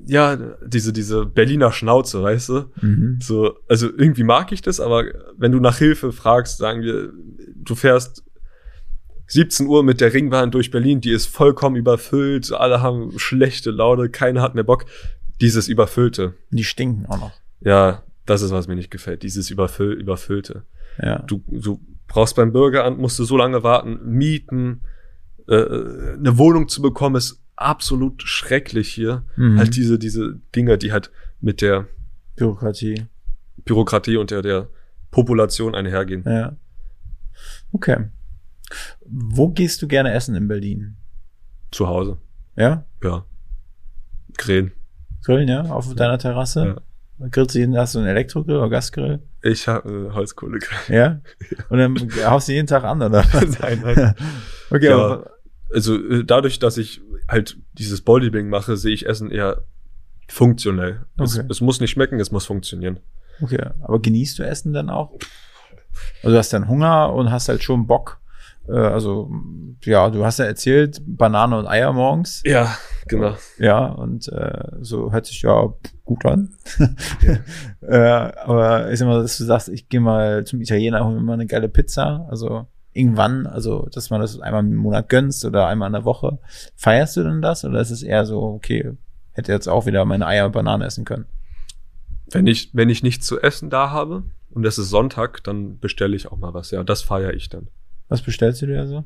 ja, 0.06 0.36
diese, 0.66 0.92
diese 0.92 1.26
Berliner 1.26 1.72
Schnauze, 1.72 2.22
weißt 2.22 2.48
du? 2.50 2.64
mhm. 2.80 3.18
So, 3.22 3.56
also 3.68 3.88
irgendwie 3.88 4.24
mag 4.24 4.52
ich 4.52 4.62
das, 4.62 4.80
aber 4.80 5.04
wenn 5.36 5.52
du 5.52 5.60
nach 5.60 5.78
Hilfe 5.78 6.12
fragst, 6.12 6.58
sagen 6.58 6.82
wir, 6.82 7.12
du 7.56 7.74
fährst 7.74 8.24
17 9.28 9.66
Uhr 9.66 9.82
mit 9.82 10.00
der 10.00 10.12
Ringbahn 10.12 10.50
durch 10.50 10.70
Berlin, 10.70 11.00
die 11.00 11.10
ist 11.10 11.26
vollkommen 11.26 11.76
überfüllt, 11.76 12.52
alle 12.52 12.82
haben 12.82 13.18
schlechte 13.18 13.70
Laune, 13.70 14.10
keiner 14.10 14.42
hat 14.42 14.54
mehr 14.54 14.64
Bock. 14.64 14.84
Dieses 15.40 15.66
Überfüllte. 15.66 16.34
Die 16.50 16.64
stinken 16.64 17.06
auch 17.06 17.18
noch. 17.18 17.32
Ja, 17.60 18.04
das 18.26 18.42
ist, 18.42 18.52
was 18.52 18.68
mir 18.68 18.76
nicht 18.76 18.90
gefällt, 18.90 19.22
dieses 19.22 19.50
Überfüll, 19.50 19.94
Überfüllte. 19.94 20.64
Ja. 21.02 21.18
Du, 21.20 21.42
du 21.48 21.80
brauchst 22.06 22.36
beim 22.36 22.52
Bürgeramt, 22.52 22.98
musst 22.98 23.18
du 23.18 23.24
so 23.24 23.36
lange 23.36 23.62
warten, 23.62 23.98
mieten, 24.04 24.82
äh, 25.48 25.56
eine 25.56 26.38
Wohnung 26.38 26.68
zu 26.68 26.82
bekommen, 26.82 27.16
ist 27.16 27.43
absolut 27.56 28.22
schrecklich 28.22 28.88
hier. 28.92 29.24
Mhm. 29.36 29.58
Halt 29.58 29.76
diese, 29.76 29.98
diese 29.98 30.40
Dinge, 30.54 30.78
die 30.78 30.92
halt 30.92 31.10
mit 31.40 31.60
der 31.60 31.86
Bürokratie. 32.36 33.06
Bürokratie 33.64 34.16
und 34.16 34.30
der, 34.30 34.42
der 34.42 34.68
Population 35.10 35.74
einhergehen. 35.74 36.24
Ja. 36.26 36.56
Okay. 37.72 38.06
Wo 39.06 39.48
gehst 39.50 39.82
du 39.82 39.88
gerne 39.88 40.12
essen 40.12 40.34
in 40.34 40.48
Berlin? 40.48 40.96
Zu 41.70 41.86
Hause. 41.88 42.18
Ja? 42.56 42.84
Ja. 43.02 43.24
Grillen. 44.36 44.72
Grillen, 45.24 45.48
ja? 45.48 45.62
Auf 45.62 45.94
deiner 45.94 46.18
Terrasse? 46.18 46.76
Grillst 47.30 47.54
du 47.54 47.60
jeden, 47.60 47.76
hast 47.78 47.94
du 47.94 48.00
einen 48.00 48.08
Elektrogrill 48.08 48.56
oder 48.56 48.68
Gasgrill? 48.68 49.20
Ich 49.42 49.68
habe 49.68 50.08
äh, 50.10 50.14
Holzkohle. 50.14 50.58
Ja? 50.88 51.20
Und 51.68 51.78
dann 51.78 51.96
haust 52.26 52.48
du 52.48 52.52
jeden 52.52 52.66
Tag 52.66 52.82
an, 52.84 53.00
oder? 53.00 53.24
nein, 53.60 53.80
nein. 53.84 54.14
Okay, 54.70 54.86
Ja. 54.88 54.96
aber, 54.96 55.30
Also 55.72 55.96
äh, 55.96 56.24
dadurch, 56.24 56.58
dass 56.58 56.76
ich 56.78 57.00
halt 57.28 57.56
dieses 57.72 58.00
Bodybuilding 58.02 58.48
mache, 58.50 58.76
sehe 58.76 58.92
ich 58.94 59.06
Essen 59.06 59.30
eher 59.30 59.62
funktionell. 60.28 61.04
Es, 61.20 61.38
Okay. 61.38 61.46
es 61.50 61.60
muss 61.60 61.80
nicht 61.80 61.90
schmecken, 61.90 62.20
es 62.20 62.30
muss 62.30 62.46
funktionieren. 62.46 63.00
okay, 63.42 63.70
aber 63.82 64.00
genießt 64.00 64.38
du 64.38 64.42
Essen 64.44 64.72
dann 64.72 64.90
auch? 64.90 65.12
Also 66.22 66.32
du 66.34 66.38
hast 66.38 66.52
dann 66.52 66.68
Hunger 66.68 67.12
und 67.12 67.30
hast 67.30 67.48
halt 67.48 67.62
schon 67.62 67.86
Bock, 67.86 68.20
Äh, 68.66 68.72
also, 68.72 69.30
ja, 69.84 70.08
du 70.08 70.24
hast 70.24 70.38
ja 70.38 70.46
erzählt, 70.46 71.02
Banane 71.06 71.58
und 71.58 71.66
Eier 71.66 71.92
morgens. 71.92 72.42
Ja, 72.46 72.74
genau. 73.06 73.36
Ja, 73.58 73.84
und 73.86 74.26
äh, 74.28 74.68
so 74.80 75.12
hört 75.12 75.26
sich 75.26 75.42
ja 75.42 75.72
gut 76.04 76.24
an. 76.24 76.54
äh, 77.82 77.96
aber 77.98 78.90
ich 78.90 78.98
sag 78.98 79.06
mal, 79.06 79.20
dass 79.20 79.36
du 79.36 79.44
sagst, 79.44 79.68
ich 79.68 79.88
gehe 79.90 80.00
mal 80.00 80.44
zum 80.46 80.60
Italiener, 80.62 81.04
hol 81.04 81.14
mir 81.14 81.20
mal 81.20 81.34
eine 81.34 81.46
geile 81.46 81.68
Pizza. 81.68 82.26
Also 82.30 82.66
irgendwann, 82.94 83.46
also 83.46 83.88
dass 83.92 84.08
man 84.10 84.20
das 84.20 84.38
einmal 84.40 84.64
im 84.64 84.74
Monat 84.76 85.08
gönnst 85.08 85.44
oder 85.44 85.66
einmal 85.66 85.88
in 85.88 85.92
der 85.94 86.04
Woche. 86.04 86.38
Feierst 86.76 87.16
du 87.16 87.22
denn 87.24 87.42
das 87.42 87.64
oder 87.64 87.80
ist 87.80 87.90
es 87.90 88.02
eher 88.02 88.24
so, 88.24 88.40
okay, 88.42 88.92
hätte 89.32 89.52
jetzt 89.52 89.68
auch 89.68 89.84
wieder 89.86 90.04
meine 90.04 90.26
Eier 90.26 90.46
und 90.46 90.52
Banane 90.52 90.86
essen 90.86 91.04
können? 91.04 91.26
Wenn 92.30 92.46
ich, 92.46 92.70
wenn 92.72 92.88
ich 92.88 93.02
nichts 93.02 93.26
zu 93.26 93.40
essen 93.40 93.68
da 93.68 93.90
habe 93.90 94.22
und 94.50 94.64
es 94.64 94.78
ist 94.78 94.88
Sonntag, 94.90 95.44
dann 95.44 95.78
bestelle 95.78 96.16
ich 96.16 96.30
auch 96.30 96.38
mal 96.38 96.54
was. 96.54 96.70
Ja, 96.70 96.82
das 96.82 97.02
feiere 97.02 97.34
ich 97.34 97.48
dann. 97.48 97.68
Was 98.08 98.22
bestellst 98.22 98.62
du 98.62 98.66
dir 98.66 98.86
so? 98.86 99.04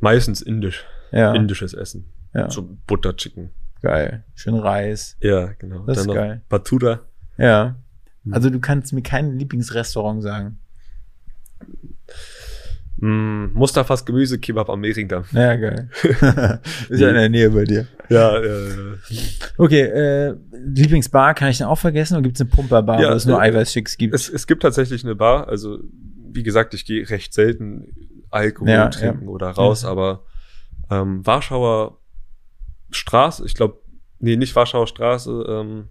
Meistens 0.00 0.42
indisch. 0.42 0.84
Ja, 1.12 1.32
Indisches 1.34 1.72
Essen. 1.72 2.12
ja. 2.34 2.50
So 2.50 2.68
Butter 2.86 3.16
Chicken. 3.16 3.50
geil. 3.80 4.24
Schön 4.34 4.54
Reis. 4.56 5.16
Ja, 5.20 5.46
genau. 5.58 5.84
Das 5.86 5.98
ist 5.98 6.06
dann 6.08 6.14
geil. 6.14 6.36
noch 6.36 6.42
Batura. 6.48 7.00
Ja. 7.38 7.76
Hm. 8.24 8.34
Also 8.34 8.50
du 8.50 8.58
kannst 8.58 8.92
mir 8.92 9.02
kein 9.02 9.38
Lieblingsrestaurant 9.38 10.22
sagen. 10.22 10.58
Mm, 12.98 13.52
Mustafas 13.52 14.04
Gemüse 14.06 14.38
Kebab 14.38 14.70
am 14.70 14.80
Mehringdamm. 14.80 15.24
Ja, 15.32 15.54
geil. 15.56 15.90
ist 16.88 16.98
ja 17.00 17.08
in 17.08 17.14
der 17.14 17.28
Nähe 17.28 17.50
bei 17.50 17.64
dir. 17.64 17.86
Ja, 18.08 18.38
äh, 18.38 18.96
Okay, 19.58 19.80
äh, 19.82 20.34
Lieblingsbar 20.52 21.34
kann 21.34 21.48
ich 21.50 21.58
dann 21.58 21.68
auch 21.68 21.78
vergessen 21.78 22.14
oder 22.14 22.22
gibt 22.22 22.36
es 22.36 22.40
eine 22.40 22.48
Pumperbar, 22.50 23.00
Ja, 23.02 23.10
wo 23.10 23.14
es 23.14 23.26
nur 23.26 23.38
äh, 23.42 23.48
Eiweißschicks 23.50 23.98
gibt? 23.98 24.14
es, 24.14 24.28
es 24.30 24.46
gibt 24.46 24.62
tatsächlich 24.62 25.04
eine 25.04 25.14
Bar. 25.14 25.46
Also, 25.48 25.78
wie 26.32 26.42
gesagt, 26.42 26.72
ich 26.72 26.86
gehe 26.86 27.08
recht 27.10 27.34
selten 27.34 27.94
Alkohol 28.30 28.70
Ja, 28.70 28.88
trinken 28.88 29.24
ja. 29.24 29.28
oder 29.30 29.50
raus, 29.50 29.82
Ja. 29.82 29.90
aber 29.90 30.24
ähm, 30.90 31.24
Warschauer 31.26 31.98
Straße, 32.90 33.44
ich 33.44 33.54
glaube, 33.54 33.80
nee, 34.20 34.36
nicht 34.36 34.54
Warschauer 34.56 34.86
Straße, 34.86 35.44
ähm, 35.48 35.88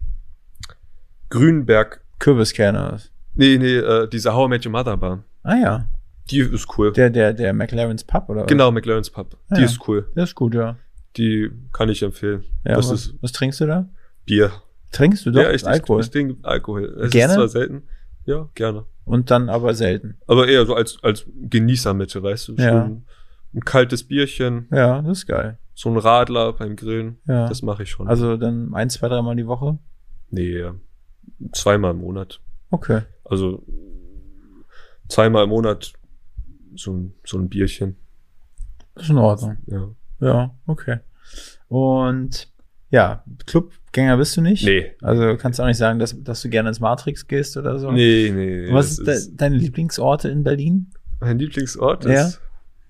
Grünberg, 1.29 2.01
Kürbiskerne. 2.19 2.97
nee, 3.35 3.57
nee, 3.57 3.75
äh, 3.77 4.07
diese 4.07 4.33
How 4.33 4.47
I 4.47 4.49
Met 4.49 4.65
Your 4.65 4.71
Mother 4.71 4.97
Bar. 4.97 5.23
Ah 5.43 5.55
ja, 5.55 5.89
Die 6.31 6.39
ist 6.39 6.67
cool. 6.77 6.91
der, 6.93 7.09
der, 7.09 7.33
der 7.33 7.53
McLaren's 7.53 8.03
Pub 8.03 8.29
oder 8.29 8.45
genau, 8.45 8.71
McLaren's 8.71 9.09
Pub. 9.09 9.37
Ah, 9.49 9.55
Die 9.55 9.61
ja. 9.61 9.67
ist 9.67 9.79
cool. 9.87 10.09
Der 10.15 10.23
ist 10.23 10.35
gut, 10.35 10.55
ja. 10.55 10.77
Die 11.17 11.51
kann 11.71 11.89
ich 11.89 12.01
empfehlen. 12.03 12.43
ja 12.65 12.75
das 12.75 12.89
was, 12.89 13.07
ist 13.07 13.15
was 13.21 13.31
trinkst 13.31 13.59
du 13.61 13.67
da? 13.67 13.87
Bier. 14.25 14.51
Trinkst 14.91 15.25
du 15.25 15.31
doch 15.31 15.41
ja, 15.41 15.51
ich, 15.51 15.65
Alkohol? 15.67 16.01
Ich, 16.01 16.07
ich 16.07 16.11
trinke 16.11 16.35
Alkohol. 16.43 16.85
Es 17.01 17.11
Gerne? 17.11 17.33
ist 17.33 17.37
zwar 17.37 17.47
selten. 17.49 17.83
Ja, 18.25 18.49
gerne. 18.55 18.85
Und 19.03 19.29
dann 19.29 19.49
aber 19.49 19.73
selten. 19.75 20.17
Aber 20.25 20.47
eher 20.47 20.65
so 20.65 20.73
als, 20.73 20.97
als 21.03 21.25
Genießermitte, 21.49 22.23
weißt 22.23 22.47
du? 22.47 22.53
Ja. 22.55 22.85
Schon 22.85 23.05
ein 23.53 23.59
kaltes 23.61 24.03
Bierchen, 24.03 24.67
Ja, 24.71 25.01
das 25.03 25.19
ist 25.19 25.27
geil. 25.27 25.59
so 25.75 25.89
ein 25.89 25.97
Radler 25.97 26.53
beim 26.53 26.75
Grillen. 26.75 27.19
Ja. 27.27 27.47
Das 27.47 27.61
mache 27.61 27.83
ich 27.83 27.89
schon. 27.91 28.07
Also 28.07 28.35
dann 28.35 28.73
ein, 28.73 28.89
zwei, 28.89 29.07
dreimal 29.09 29.35
die 29.35 29.45
Woche? 29.47 29.77
nee, 30.31 30.57
ja. 30.59 30.73
zweimal 31.53 31.91
im 31.91 31.99
Monat. 31.99 32.41
Okay. 32.71 33.01
Also 33.23 33.63
zweimal 35.07 35.43
im 35.43 35.49
Monat 35.49 35.93
so 36.77 36.93
ein, 36.93 37.13
so 37.25 37.37
ein 37.37 37.49
Bierchen. 37.49 37.95
Das 38.95 39.05
ist 39.05 39.09
in 39.09 39.17
Ordnung. 39.17 39.57
Ja. 39.67 39.89
Ja, 40.21 40.55
okay. 40.67 40.99
Und 41.67 42.47
ja, 42.91 43.23
Clubgänger 43.45 44.17
bist 44.17 44.37
du 44.37 44.41
nicht? 44.41 44.63
Nee. 44.65 44.91
Also 45.01 45.35
kannst 45.37 45.59
du 45.59 45.63
auch 45.63 45.67
nicht 45.67 45.77
sagen, 45.77 45.99
dass, 45.99 46.15
dass 46.23 46.41
du 46.41 46.49
gerne 46.49 46.69
ins 46.69 46.79
Matrix 46.79 47.27
gehst 47.27 47.57
oder 47.57 47.77
so? 47.79 47.91
Nee, 47.91 48.31
nee. 48.33 48.71
Was 48.71 48.97
das 48.97 49.17
ist, 49.17 49.29
de 49.31 49.35
deine 49.37 49.57
Lieblingsorte 49.57 50.29
in 50.29 50.43
Berlin? 50.43 50.91
mein 51.19 51.39
Lieblingsort 51.39 52.05
Ja. 52.05 52.27
ist 52.27 52.41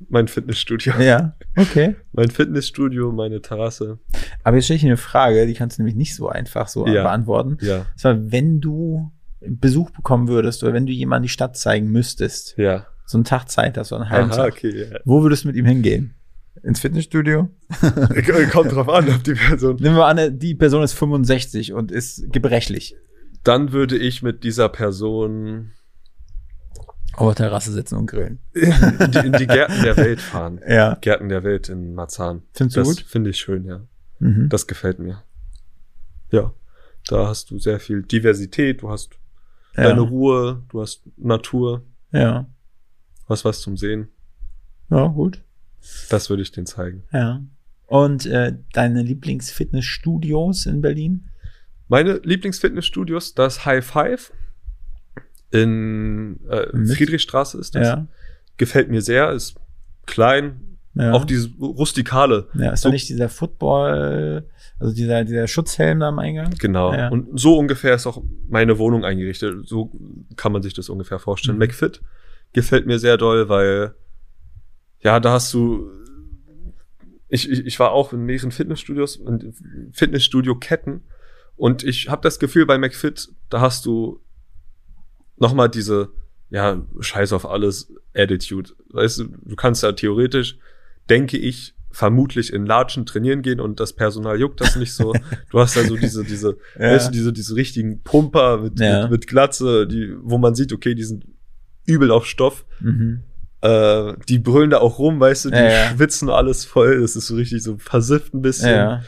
mein 0.10 0.28
Fitnessstudio. 0.28 0.94
Ja, 1.00 1.36
okay. 1.56 1.96
Mein 2.12 2.30
Fitnessstudio, 2.30 3.14
meine 3.14 3.42
Terrasse. 3.42 3.98
Aber 4.44 4.58
jetzt 4.58 4.66
stelle 4.66 4.76
ich 4.76 4.82
dir 4.82 4.88
eine 4.90 4.98
Frage, 4.98 5.48
die 5.48 5.54
kannst 5.54 5.78
du 5.78 5.84
nämlich 5.84 5.96
nicht 5.96 6.16
so 6.16 6.28
einfach 6.28 6.68
so 6.68 6.86
Ja. 6.86 7.04
beantworten. 7.04 7.58
Ja, 7.62 7.78
Und 7.80 7.86
zwar, 8.00 8.32
wenn 8.32 8.60
du 8.60 9.12
Besuch 9.40 9.92
bekommen 9.92 10.28
würdest 10.28 10.64
oder 10.64 10.74
wenn 10.74 10.86
du 10.86 10.92
jemandem 10.92 11.24
die 11.24 11.30
Stadt 11.30 11.56
zeigen 11.56 11.90
müsstest, 11.92 12.58
ja. 12.58 12.88
So 13.06 13.18
einen 13.18 13.26
Tag 13.26 13.50
Zeit 13.50 13.78
hast, 13.78 13.90
so 13.90 13.96
einen 13.96 14.10
halben 14.10 14.32
Aha, 14.32 14.38
Tag, 14.38 14.54
okay. 14.54 14.90
Ja. 14.92 15.00
wo 15.06 15.22
würdest 15.22 15.44
du 15.44 15.48
mit 15.48 15.56
ihm 15.56 15.66
hingehen? 15.66 16.16
Ins 16.64 16.80
Fitnessstudio? 16.80 17.50
Kommt 18.52 18.72
drauf 18.72 18.90
an, 18.90 19.10
ob 19.10 19.24
die 19.24 19.34
Person. 19.34 19.76
Nehmen 19.76 19.96
wir 19.96 20.06
an, 20.06 20.40
die 20.40 20.56
Person 20.56 20.84
ist 20.84 20.94
65 20.94 21.74
und 21.74 21.92
ist 21.92 22.32
gebrechlich. 22.32 22.96
Dann 23.44 23.72
würde 23.72 23.98
ich 23.98 24.24
mit 24.24 24.44
dieser 24.44 24.70
Person 24.70 25.72
Auf 27.14 27.36
der 27.36 27.48
Terrasse 27.48 27.72
sitzen 27.72 27.96
und 27.98 28.08
grillen. 28.08 28.40
in 28.54 29.12
die, 29.12 29.18
in 29.20 29.34
die 29.34 29.46
Gärten 29.46 29.84
der 29.84 29.98
Welt 29.98 30.22
fahren. 30.22 30.60
Ja. 30.68 30.96
Gärten 30.96 31.30
der 31.30 31.44
Welt 31.44 31.70
in 31.70 31.94
Marzahn. 31.94 32.42
Findest 32.54 32.78
du 32.78 32.80
das 32.82 32.88
gut? 32.88 33.06
finde 33.06 33.30
ich 33.30 33.38
schön, 33.38 33.66
ja. 33.66 33.82
Mhm. 34.20 34.50
Das 34.50 34.66
gefällt 34.66 34.98
mir. 34.98 35.22
Ja. 36.32 36.54
Da 37.08 37.28
hast 37.28 37.52
du 37.52 37.60
sehr 37.60 37.80
viel 37.80 38.02
Diversität, 38.02 38.82
du 38.82 38.90
hast 38.90 39.12
ja. 39.78 39.84
deine 39.84 40.02
Ruhe, 40.02 40.64
du 40.70 40.82
hast 40.82 41.04
Natur, 41.18 41.84
ja. 42.12 42.48
Hast 43.28 43.46
was 43.46 43.62
zum 43.62 43.78
Sehen. 43.78 44.10
Ja, 44.90 45.08
gut. 45.08 45.42
Das 46.10 46.30
würde 46.30 46.42
ich 46.44 46.52
denen 46.52 46.66
zeigen. 46.66 47.04
Ja. 47.12 47.42
Und 47.88 48.26
äh, 48.26 48.54
deine 48.74 49.04
Lieblingsfitnessstudios 49.04 50.66
in 50.66 50.82
Berlin? 50.82 51.30
Meine 51.88 52.20
Lieblingsfitnessstudios, 52.24 53.36
das 53.36 53.66
High 53.66 53.86
Five 53.86 54.32
in 55.52 56.40
äh? 56.50 56.86
Friedrichstraße 56.96 57.60
ist 57.60 57.76
das. 57.76 57.88
Ja. 57.88 58.08
Gefällt 58.58 58.90
mir 58.90 59.02
sehr, 59.02 59.32
ist 59.32 59.56
klein, 60.06 60.78
ja. 60.96 61.12
auch 61.14 61.26
dieses 61.26 61.50
rustikale. 61.60 62.48
ja, 62.56 62.72
ist 62.72 62.82
so- 62.82 62.90
da 62.90 62.94
nicht 62.94 63.10
dieser 63.10 63.30
Football, 63.30 64.46
also 64.80 64.94
dieser, 64.94 65.24
dieser 65.24 65.48
Schutzhelm 65.48 66.00
da 66.00 66.08
am 66.10 66.20
Eingang? 66.20 66.52
Genau. 66.58 66.94
Ja. 66.94 67.10
Und 67.10 67.40
so 67.40 67.58
ungefähr 67.58 67.96
ist 67.96 68.08
auch 68.08 68.24
meine 68.50 68.78
Wohnung 68.80 69.06
eingerichtet. 69.06 69.68
So 69.68 69.92
kann 70.36 70.52
man 70.52 70.64
sich 70.64 70.74
das 70.74 70.90
ungefähr 70.90 71.20
vorstellen. 71.20 71.58
Mhm. 71.58 71.66
McFit 71.66 72.02
gefällt 72.56 72.88
mir 72.88 72.98
sehr 72.98 73.18
doll, 73.18 73.48
weil 73.50 73.94
ja, 75.02 75.20
da 75.20 75.34
hast 75.34 75.54
du 75.54 75.92
ich, 77.30 77.50
ich, 77.50 77.66
ich 77.66 77.80
war 77.80 77.92
auch 77.92 78.14
in 78.14 78.22
mehreren 78.26 78.52
Fitnessstudios 78.52 79.18
und 79.18 79.46
Fitnessstudio-Ketten 79.92 81.04
und 81.56 81.84
ich 81.84 82.10
habe 82.10 82.22
das 82.22 82.40
Gefühl 82.40 82.66
bei 82.66 82.78
McFit, 82.78 83.30
da 83.50 83.62
hast 83.62 83.86
du 83.86 84.22
noch 85.38 85.54
mal 85.54 85.68
diese 85.68 86.10
ja, 86.50 86.86
scheiß 87.00 87.34
auf 87.34 87.46
alles 87.50 87.92
Attitude. 88.14 88.72
Weißt 88.90 89.20
du, 89.20 89.24
du 89.44 89.56
kannst 89.56 89.84
ja 89.84 89.92
theoretisch, 89.92 90.58
denke 91.10 91.38
ich, 91.38 91.74
vermutlich 91.92 92.54
in 92.54 92.66
Latschen 92.66 93.06
trainieren 93.06 93.42
gehen 93.42 93.60
und 93.60 93.80
das 93.80 93.94
Personal 93.94 94.40
juckt 94.40 94.62
das 94.62 94.76
nicht 94.76 94.94
so. 94.94 95.14
Du 95.50 95.60
hast 95.60 95.76
ja 95.76 95.84
so 95.84 95.96
diese, 95.98 96.24
diese, 96.24 96.58
Ja. 96.80 96.92
weißt 96.92 97.08
du, 97.08 97.12
diese, 97.12 97.34
diese 97.34 97.56
richtigen 97.56 98.02
Pumper 98.04 98.58
mit, 98.60 98.80
Ja. 98.80 99.04
mit, 99.04 99.12
mit 99.12 99.28
Glatze, 99.28 99.88
die, 99.88 100.14
wo 100.22 100.38
man 100.38 100.56
sieht, 100.56 100.72
okay, 100.74 100.94
die 100.94 101.04
sind 101.04 101.26
übel 101.86 102.12
auf 102.12 102.26
Stoff. 102.26 102.66
Mhm. 102.80 103.22
Äh, 103.62 104.14
die 104.30 104.40
brüllen 104.40 104.70
da 104.70 104.78
auch 104.80 105.00
rum, 105.00 105.20
weißt 105.20 105.46
du, 105.46 105.50
die 105.50 105.58
Ja, 105.58 105.90
schwitzen 105.96 106.30
alles 106.30 106.66
voll. 106.66 107.02
Das 107.02 107.16
ist 107.16 107.28
so 107.28 107.36
richtig 107.36 107.64
so 107.64 107.78
versifft 107.78 108.34
ein 108.34 108.42
bisschen. 108.42 109.02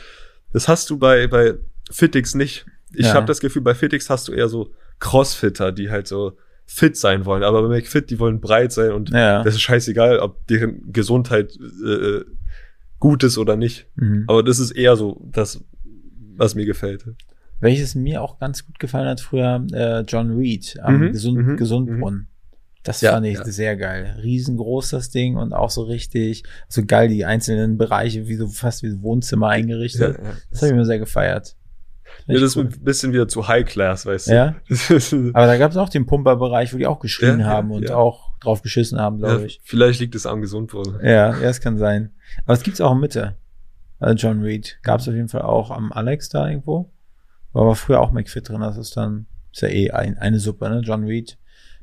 Das 0.53 0.67
hast 0.67 0.89
du 0.89 0.97
bei, 0.97 1.28
bei 1.28 1.55
Fitix 1.91 2.34
nicht. 2.36 2.65
Ich 2.93 3.07
Ja. 3.07 3.13
habe 3.15 3.25
das 3.25 3.39
Gefühl, 3.39 3.61
bei 3.61 3.75
Fitix 3.75 4.09
hast 4.09 4.28
du 4.28 4.32
eher 4.32 4.47
so 4.47 4.71
Crossfitter, 4.99 5.71
die 5.71 5.89
halt 5.91 6.07
so 6.07 6.38
fit 6.65 6.97
sein 6.97 7.25
wollen. 7.25 7.43
Aber 7.43 7.61
bei 7.67 7.67
McFit, 7.78 8.09
die 8.09 8.19
wollen 8.19 8.39
breit 8.41 8.71
sein 8.71 8.91
und 8.91 9.09
Ja. 9.11 9.43
das 9.43 9.55
ist 9.55 9.61
scheißegal, 9.61 10.19
ob 10.19 10.45
deren 10.47 10.91
Gesundheit 10.91 11.55
äh, 11.86 12.21
gut 12.99 13.23
ist 13.23 13.38
oder 13.38 13.55
nicht. 13.55 13.86
Mhm. 13.95 14.23
Aber 14.28 14.41
das 14.43 14.59
ist 14.59 14.71
eher 14.71 14.95
so 14.95 15.21
das, 15.32 15.63
was 16.36 16.55
mir 16.55 16.65
gefällt. 16.65 17.05
Welches 17.59 17.95
mir 17.95 18.21
auch 18.21 18.39
ganz 18.39 18.65
gut 18.65 18.80
gefallen 18.80 19.07
hat 19.07 19.21
früher, 19.21 19.65
äh, 19.71 20.01
John 20.01 20.36
Reed 20.38 20.78
am 20.82 20.99
Mhm, 20.99 21.11
Gesund, 21.11 21.38
mhm, 21.38 21.57
Gesundbrunnen. 21.57 22.28
Das 22.88 23.01
Ja, 23.01 23.11
fand 23.11 23.25
ich 23.25 23.38
ja. 23.38 23.43
sehr 23.45 23.75
geil. 23.75 24.17
Riesengroß 24.23 24.91
das 24.91 25.09
Ding 25.09 25.35
und 25.35 25.51
auch 25.53 25.69
so 25.69 25.83
richtig, 25.83 26.43
so 26.69 26.83
geil 26.85 27.09
die 27.09 27.25
einzelnen 27.25 27.77
Bereiche, 27.77 28.27
wie 28.27 28.35
so 28.35 28.47
fast 28.47 28.81
wie 28.83 29.01
Wohnzimmer 29.01 29.49
eingerichtet. 29.49 30.17
ja. 30.17 30.33
Das 30.49 30.61
habe 30.61 30.71
ich 30.71 30.77
mir 30.77 30.85
sehr 30.85 30.99
gefeiert. 30.99 31.55
Ja, 32.27 32.35
das 32.35 32.43
ist 32.43 32.57
ein 32.57 32.69
bisschen 32.81 33.11
wieder 33.11 33.27
zu 33.27 33.47
High 33.47 33.65
Class, 33.65 34.05
weißt 34.05 34.29
du. 34.29 34.33
Ja. 34.33 34.55
Aber 35.33 35.47
da 35.47 35.57
gab 35.57 35.71
es 35.71 35.77
auch 35.77 35.89
den 35.89 36.05
Pumperbereich, 36.05 36.73
wo 36.73 36.77
die 36.77 36.88
auch 36.88 36.99
geschrien 36.99 37.45
haben 37.45 37.71
und 37.71 37.91
auch 37.91 38.38
drauf 38.39 38.61
geschissen 38.61 38.99
haben, 38.99 39.17
glaube 39.17 39.45
ich. 39.45 39.59
vielleicht 39.63 39.99
liegt 39.99 40.15
es 40.15 40.25
am 40.25 40.39
Gesundbrunnen. 40.41 40.99
Ja, 41.03 41.38
ja, 41.38 41.49
es 41.49 41.59
kann 41.59 41.77
sein. 41.77 42.11
Aber 42.45 42.53
es 42.53 42.63
gibt's 42.63 42.79
auch 42.79 42.93
in 42.93 42.99
Mitte. 42.99 43.35
Also 43.99 44.15
John 44.15 44.41
Reed. 44.41 44.79
Gab 44.83 45.01
es 45.01 45.07
auf 45.07 45.13
jeden 45.13 45.27
Fall 45.27 45.41
auch 45.41 45.71
am 45.71 45.91
Alex 45.91 46.29
da 46.29 46.47
irgendwo. 46.47 46.89
War 47.51 47.63
aber 47.63 47.75
früher 47.75 47.99
auch 47.99 48.11
McFit 48.11 48.47
drin. 48.47 48.61
Das 48.61 48.77
ist 48.77 48.95
dann, 48.95 49.25
ist 49.51 49.61
ja 49.61 49.67
eh 49.69 49.91
ein, 49.91 50.17
eine 50.17 50.39
Suppe, 50.39 50.69
ne? 50.69 50.81
John 50.83 51.03
Reed, 51.03 51.38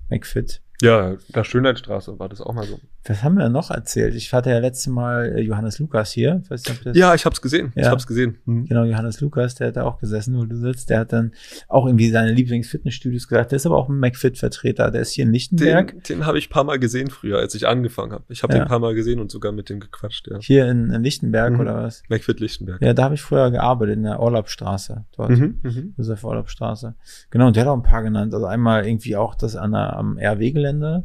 McFit. 0.09 0.63
Ja, 0.85 1.17
der 1.29 1.45
Schönheitsstraße 1.45 2.19
war 2.19 2.29
das 2.29 2.43
auch 2.43 2.53
mal 2.53 2.67
so. 2.67 2.79
Was 3.07 3.23
haben 3.23 3.37
wir 3.37 3.49
noch 3.51 3.71
erzählt? 3.71 4.15
Ich 4.15 4.33
hatte 4.33 4.49
ja 4.51 4.59
letztes 4.61 4.87
Mal 4.87 5.37
äh, 5.37 5.41
Johannes 5.43 5.79
Lukas 5.79 6.11
hier. 6.13 6.41
Ich 6.45 6.51
nicht, 6.51 6.87
das 6.87 6.97
Ja, 6.97 7.15
ich 7.15 7.27
hab's 7.27 7.43
gesehen. 7.43 7.71
Ich 7.75 7.85
Ja. 7.85 7.91
hab's 7.91 8.07
gesehen. 8.07 8.39
Hm. 8.47 8.65
Genau, 8.65 8.85
Johannes 8.85 9.21
Lukas, 9.21 9.55
der 9.57 9.69
hat 9.69 9.77
da 9.77 9.83
auch 9.85 9.99
gesessen, 9.99 10.39
wo 10.39 10.45
du 10.47 10.57
sitzt. 10.57 10.89
Der 10.89 11.01
hat 11.01 11.13
dann 11.13 11.33
auch 11.69 11.87
irgendwie 11.87 12.09
seine 12.11 12.33
Lieblingsfitnessstudios 12.33 13.29
gesagt. 13.29 13.53
Der 13.53 13.57
ist 13.57 13.67
aber 13.67 13.77
auch 13.77 13.89
ein 13.91 13.99
McFit-Vertreter. 13.99 14.91
Der 14.91 15.03
ist 15.03 15.13
hier 15.13 15.25
in 15.25 15.33
Lichtenberg. 15.33 15.93
Den, 15.93 16.03
den 16.21 16.27
habe 16.27 16.39
ich 16.39 16.49
ein 16.49 16.51
paar 16.53 16.65
Mal 16.65 16.79
gesehen 16.79 17.11
früher, 17.11 17.39
als 17.39 17.55
ich 17.55 17.67
angefangen 17.69 18.13
habe. 18.13 18.25
Ich 18.29 18.43
habe 18.43 18.55
Ja. 18.55 18.61
den 18.61 18.63
ein 18.63 18.69
paar 18.69 18.79
Mal 18.79 18.95
gesehen 18.95 19.21
und 19.21 19.31
sogar 19.31 19.53
mit 19.53 19.69
dem 19.69 19.81
gequatscht, 19.81 20.27
ja. 20.31 20.39
Hier 20.41 20.67
in, 20.69 20.91
in 20.91 21.03
Lichtenberg 21.03 21.53
Mhm. 21.55 21.61
oder 21.61 21.75
was? 21.77 22.03
McFit 22.09 22.41
Lichtenberg. 22.41 22.81
Ja, 22.81 22.95
da 22.95 23.05
habe 23.05 23.15
ich 23.17 23.23
früher 23.23 23.51
gearbeitet, 23.51 23.97
in 23.97 24.05
der 24.05 24.19
Orlaubstraße. 24.21 25.05
Dort. 25.17 25.31
Mhm, 25.31 25.61
mhm. 25.63 25.95
Josef 25.99 26.25
Orlaubstraße. 26.25 26.95
Genau, 27.31 27.49
und 27.49 27.57
der 27.57 27.65
hat 27.65 27.69
auch 27.71 27.77
ein 27.77 27.83
paar 27.83 28.03
genannt. 28.03 28.33
Also 28.33 28.47
einmal 28.47 28.87
irgendwie 28.87 29.17
auch 29.17 29.35
das 29.35 29.57
an 29.57 29.73
der, 29.73 29.95
am 29.97 30.17
RW-Gelände. 30.19 31.05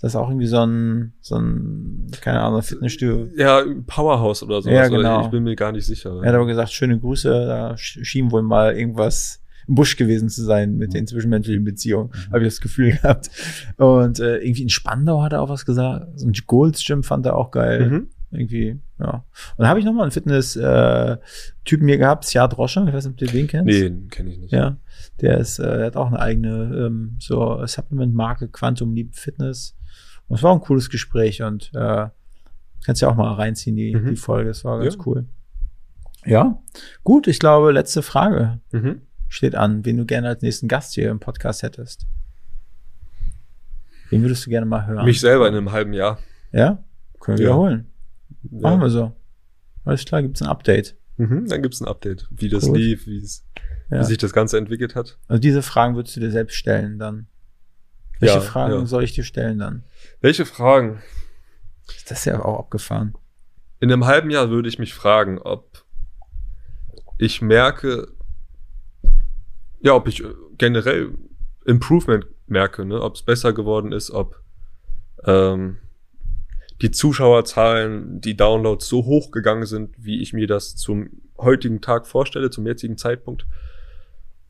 Das 0.00 0.12
ist 0.12 0.16
auch 0.16 0.28
irgendwie 0.28 0.46
so 0.46 0.58
ein, 0.60 1.14
so 1.20 1.36
ein, 1.36 2.06
keine 2.20 2.40
Ahnung, 2.42 2.62
Fitnessstudio. 2.62 3.28
Ja, 3.36 3.64
Powerhouse 3.86 4.42
oder 4.42 4.60
so. 4.60 4.68
Ja, 4.70 4.88
genau. 4.88 5.22
Ich 5.24 5.28
bin 5.28 5.42
mir 5.42 5.56
gar 5.56 5.72
nicht 5.72 5.86
sicher. 5.86 6.20
Er 6.22 6.28
hat 6.28 6.34
aber 6.34 6.46
gesagt, 6.46 6.70
schöne 6.72 6.98
Grüße, 7.00 7.30
da 7.30 7.70
sch- 7.72 8.04
schien 8.04 8.30
wohl 8.30 8.42
mal 8.42 8.76
irgendwas 8.76 9.42
im 9.66 9.74
Busch 9.74 9.96
gewesen 9.96 10.28
zu 10.28 10.44
sein 10.44 10.76
mit 10.76 10.94
den 10.94 11.06
zwischenmenschlichen 11.06 11.64
Beziehungen, 11.64 12.10
habe 12.28 12.40
ich 12.40 12.46
das 12.48 12.60
Gefühl 12.60 12.92
gehabt. 12.92 13.30
Und 13.78 14.20
äh, 14.20 14.36
irgendwie 14.36 14.62
in 14.62 14.68
Spandau 14.68 15.22
hat 15.22 15.32
er 15.32 15.40
auch 15.42 15.48
was 15.48 15.64
gesagt. 15.66 16.06
So 16.20 16.26
ein 16.28 16.32
Golds 16.46 16.84
Gym 16.86 17.02
fand 17.02 17.26
er 17.26 17.34
auch 17.36 17.50
geil. 17.50 17.88
Mhm. 17.90 18.06
Irgendwie, 18.32 18.78
ja. 18.98 19.10
Und 19.14 19.24
dann 19.58 19.68
habe 19.68 19.78
ich 19.78 19.84
noch 19.86 19.92
mal 19.94 20.02
einen 20.02 20.10
Fitness-Typen 20.10 21.88
hier 21.88 21.98
gehabt, 21.98 22.24
Siad 22.24 22.56
Roscher, 22.58 22.86
ich 22.86 22.92
weiß 22.92 23.06
nicht, 23.06 23.12
ob 23.14 23.18
du 23.18 23.26
den 23.26 23.46
kennst. 23.46 23.66
Nee, 23.66 23.90
kenne 24.10 24.30
ich 24.30 24.38
nicht. 24.38 24.52
Ja, 24.52 24.76
der 25.20 25.38
ist, 25.38 25.58
äh, 25.58 25.76
der 25.78 25.86
hat 25.86 25.96
auch 25.96 26.08
eine 26.08 26.18
eigene 26.20 26.86
ähm, 26.86 27.16
so 27.18 27.64
Supplement-Marke, 27.64 28.48
Quantum 28.48 28.94
Leap 28.94 29.14
Fitness. 29.14 29.74
Und 30.28 30.36
es 30.36 30.42
war 30.42 30.52
ein 30.54 30.60
cooles 30.60 30.90
Gespräch 30.90 31.42
und 31.42 31.70
äh, 31.74 32.08
kannst 32.84 33.02
ja 33.02 33.08
auch 33.08 33.14
mal 33.16 33.32
reinziehen, 33.34 33.76
die, 33.76 33.94
Mhm. 33.94 34.10
die 34.10 34.16
Folge. 34.16 34.48
Das 34.48 34.64
war 34.64 34.80
ganz 34.80 34.94
Ja. 34.96 35.00
cool. 35.06 35.26
Ja, 36.24 36.60
gut, 37.04 37.28
ich 37.28 37.38
glaube, 37.38 37.70
letzte 37.72 38.02
Frage 38.02 38.60
Mhm. 38.72 39.02
steht 39.28 39.54
an, 39.54 39.84
wen 39.84 39.96
du 39.96 40.04
gerne 40.04 40.28
als 40.28 40.42
nächsten 40.42 40.66
Gast 40.68 40.94
hier 40.94 41.10
im 41.10 41.20
Podcast 41.20 41.62
hättest. 41.62 42.06
Wen 44.10 44.22
würdest 44.22 44.46
du 44.46 44.50
gerne 44.50 44.66
mal 44.66 44.86
hören? 44.86 45.04
Mich 45.04 45.20
selber 45.20 45.48
in 45.48 45.54
einem 45.54 45.72
halben 45.72 45.92
Jahr. 45.92 46.18
Ja? 46.52 46.82
Können 47.20 47.38
wir 47.38 47.44
Ja. 47.46 47.50
wiederholen. 47.50 47.86
Machen 48.50 48.80
Ja. 48.80 48.86
wir 48.86 48.90
so. 48.90 49.16
Alles 49.84 50.04
klar, 50.04 50.22
gibt's 50.22 50.42
ein 50.42 50.48
Update. 50.48 50.96
Mhm. 51.16 51.46
Dann 51.48 51.62
gibt's 51.62 51.80
ein 51.80 51.88
Update, 51.88 52.28
wie 52.30 52.48
das 52.48 52.64
Gut. 52.66 52.76
lief, 52.76 53.06
wie 53.06 53.18
es, 53.18 53.44
Ja. 53.90 54.00
wie 54.00 54.04
sich 54.04 54.18
das 54.18 54.32
Ganze 54.32 54.58
entwickelt 54.58 54.94
hat. 54.94 55.18
Also 55.28 55.40
diese 55.40 55.62
Fragen 55.62 55.96
würdest 55.96 56.14
du 56.16 56.20
dir 56.20 56.30
selbst 56.30 56.54
stellen 56.56 56.98
dann. 56.98 57.26
Welche 58.18 58.40
Fragen 58.40 58.86
soll 58.86 59.04
ich 59.04 59.12
dir 59.12 59.24
stellen 59.24 59.58
dann? 59.58 59.84
Welche 60.26 60.44
Fragen? 60.44 61.04
Das 62.08 62.18
ist 62.18 62.24
ja 62.24 62.44
auch 62.44 62.58
abgefahren. 62.58 63.14
In 63.78 63.92
einem 63.92 64.06
halben 64.06 64.28
Jahr 64.28 64.50
würde 64.50 64.68
ich 64.68 64.80
mich 64.80 64.92
fragen, 64.92 65.38
ob 65.38 65.84
ich 67.16 67.42
merke, 67.42 68.08
ja, 69.78 69.94
ob 69.94 70.08
ich 70.08 70.24
äh, 70.24 70.34
generell 70.58 71.14
Improvement 71.64 72.26
merke, 72.48 72.84
ne? 72.84 73.00
ob 73.00 73.14
es 73.14 73.22
besser 73.22 73.52
geworden 73.52 73.92
ist, 73.92 74.10
ob 74.10 74.42
ähm, 75.22 75.76
die 76.82 76.90
Zuschauerzahlen, 76.90 78.20
die 78.20 78.36
Downloads 78.36 78.88
so 78.88 79.04
hoch 79.04 79.30
gegangen 79.30 79.66
sind, 79.66 79.94
wie 79.96 80.20
ich 80.20 80.32
mir 80.32 80.48
das 80.48 80.74
zum 80.74 81.22
heutigen 81.38 81.80
Tag 81.80 82.08
vorstelle, 82.08 82.50
zum 82.50 82.66
jetzigen 82.66 82.98
Zeitpunkt, 82.98 83.46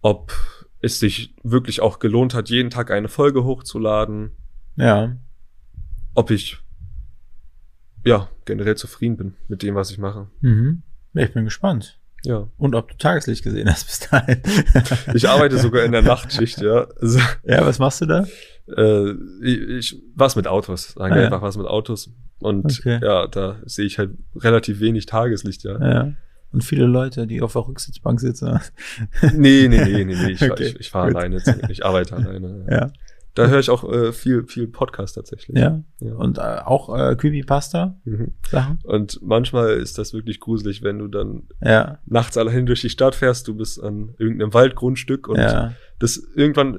ob 0.00 0.32
es 0.80 1.00
sich 1.00 1.34
wirklich 1.42 1.82
auch 1.82 1.98
gelohnt 1.98 2.32
hat, 2.32 2.48
jeden 2.48 2.70
Tag 2.70 2.90
eine 2.90 3.08
Folge 3.08 3.44
hochzuladen, 3.44 4.30
Ja. 4.76 5.18
Ob 6.16 6.30
ich 6.30 6.58
ja 8.04 8.28
generell 8.44 8.76
zufrieden 8.76 9.16
bin 9.16 9.34
mit 9.48 9.62
dem, 9.62 9.74
was 9.74 9.90
ich 9.90 9.98
mache. 9.98 10.28
Mhm. 10.40 10.82
Ja, 11.14 11.22
Ich 11.24 11.32
bin 11.32 11.44
gespannt. 11.44 11.98
Ja. 12.24 12.48
Und 12.56 12.74
ob 12.74 12.90
du 12.90 12.96
Tageslicht 12.96 13.44
gesehen 13.44 13.68
hast 13.70 13.86
bis 13.86 14.00
dahin. 14.00 14.40
Ich 15.14 15.28
arbeite 15.28 15.58
sogar 15.58 15.84
in 15.84 15.92
der 15.92 16.02
Nachtschicht, 16.12 16.60
ja. 16.60 16.86
Also, 17.00 17.20
ja, 17.44 17.64
was 17.64 17.78
machst 17.78 18.00
du 18.00 18.06
da? 18.06 18.26
äh, 18.76 19.10
ich, 19.42 19.60
ich 19.94 20.02
was 20.14 20.34
mit 20.34 20.46
Autos, 20.48 20.94
sagen 20.94 21.12
Ah, 21.12 21.14
wir 21.16 21.22
ja. 21.22 21.28
einfach 21.28 21.42
was 21.42 21.56
mit 21.56 21.66
Autos. 21.66 22.10
Und 22.38 22.64
Okay. 22.80 22.98
ja, 23.02 23.26
da 23.28 23.60
sehe 23.64 23.86
ich 23.86 23.98
halt 23.98 24.10
relativ 24.34 24.80
wenig 24.80 25.06
Tageslicht, 25.06 25.62
ja. 25.64 25.78
Ja. 25.80 26.12
Und 26.52 26.64
viele 26.64 26.86
Leute, 26.86 27.26
die 27.26 27.42
auf 27.42 27.52
der 27.52 27.66
Rücksitzbank 27.68 28.20
sitzen. 28.20 28.58
Nee, 29.34 29.68
nee, 29.68 29.84
nee, 29.84 30.04
nee, 30.04 30.14
nee. 30.14 30.30
Ich, 30.32 30.42
Okay, 30.50 30.66
ich, 30.68 30.80
ich 30.80 30.90
fahre 30.90 31.08
alleine, 31.08 31.40
ich 31.68 31.84
arbeite 31.84 32.16
alleine. 32.16 32.66
Ja. 32.70 32.90
Da 33.36 33.46
höre 33.48 33.58
ich 33.60 33.70
auch 33.70 33.84
äh, 33.90 34.12
viel, 34.12 34.44
viel 34.46 34.66
Podcast 34.66 35.14
tatsächlich. 35.14 35.56
Ja. 35.56 35.82
Ja. 36.00 36.14
Und 36.14 36.38
äh, 36.38 36.40
auch 36.64 36.94
äh, 36.96 37.14
Creepypasta 37.16 37.96
Mhm. 38.04 38.32
Sachen. 38.48 38.78
Und 38.82 39.20
manchmal 39.22 39.70
ist 39.76 39.98
das 39.98 40.12
wirklich 40.14 40.40
gruselig, 40.40 40.82
wenn 40.82 40.98
du 40.98 41.06
dann 41.08 41.44
Ja. 41.62 41.98
nachts 42.06 42.36
allein 42.36 42.66
durch 42.66 42.80
die 42.80 42.88
Stadt 42.90 43.14
fährst, 43.14 43.46
du 43.46 43.54
bist 43.54 43.80
an 43.82 44.14
irgendeinem 44.18 44.52
Waldgrundstück 44.54 45.28
und 45.28 45.36
Ja. 45.38 45.74
das 45.98 46.16
irgendwann 46.34 46.78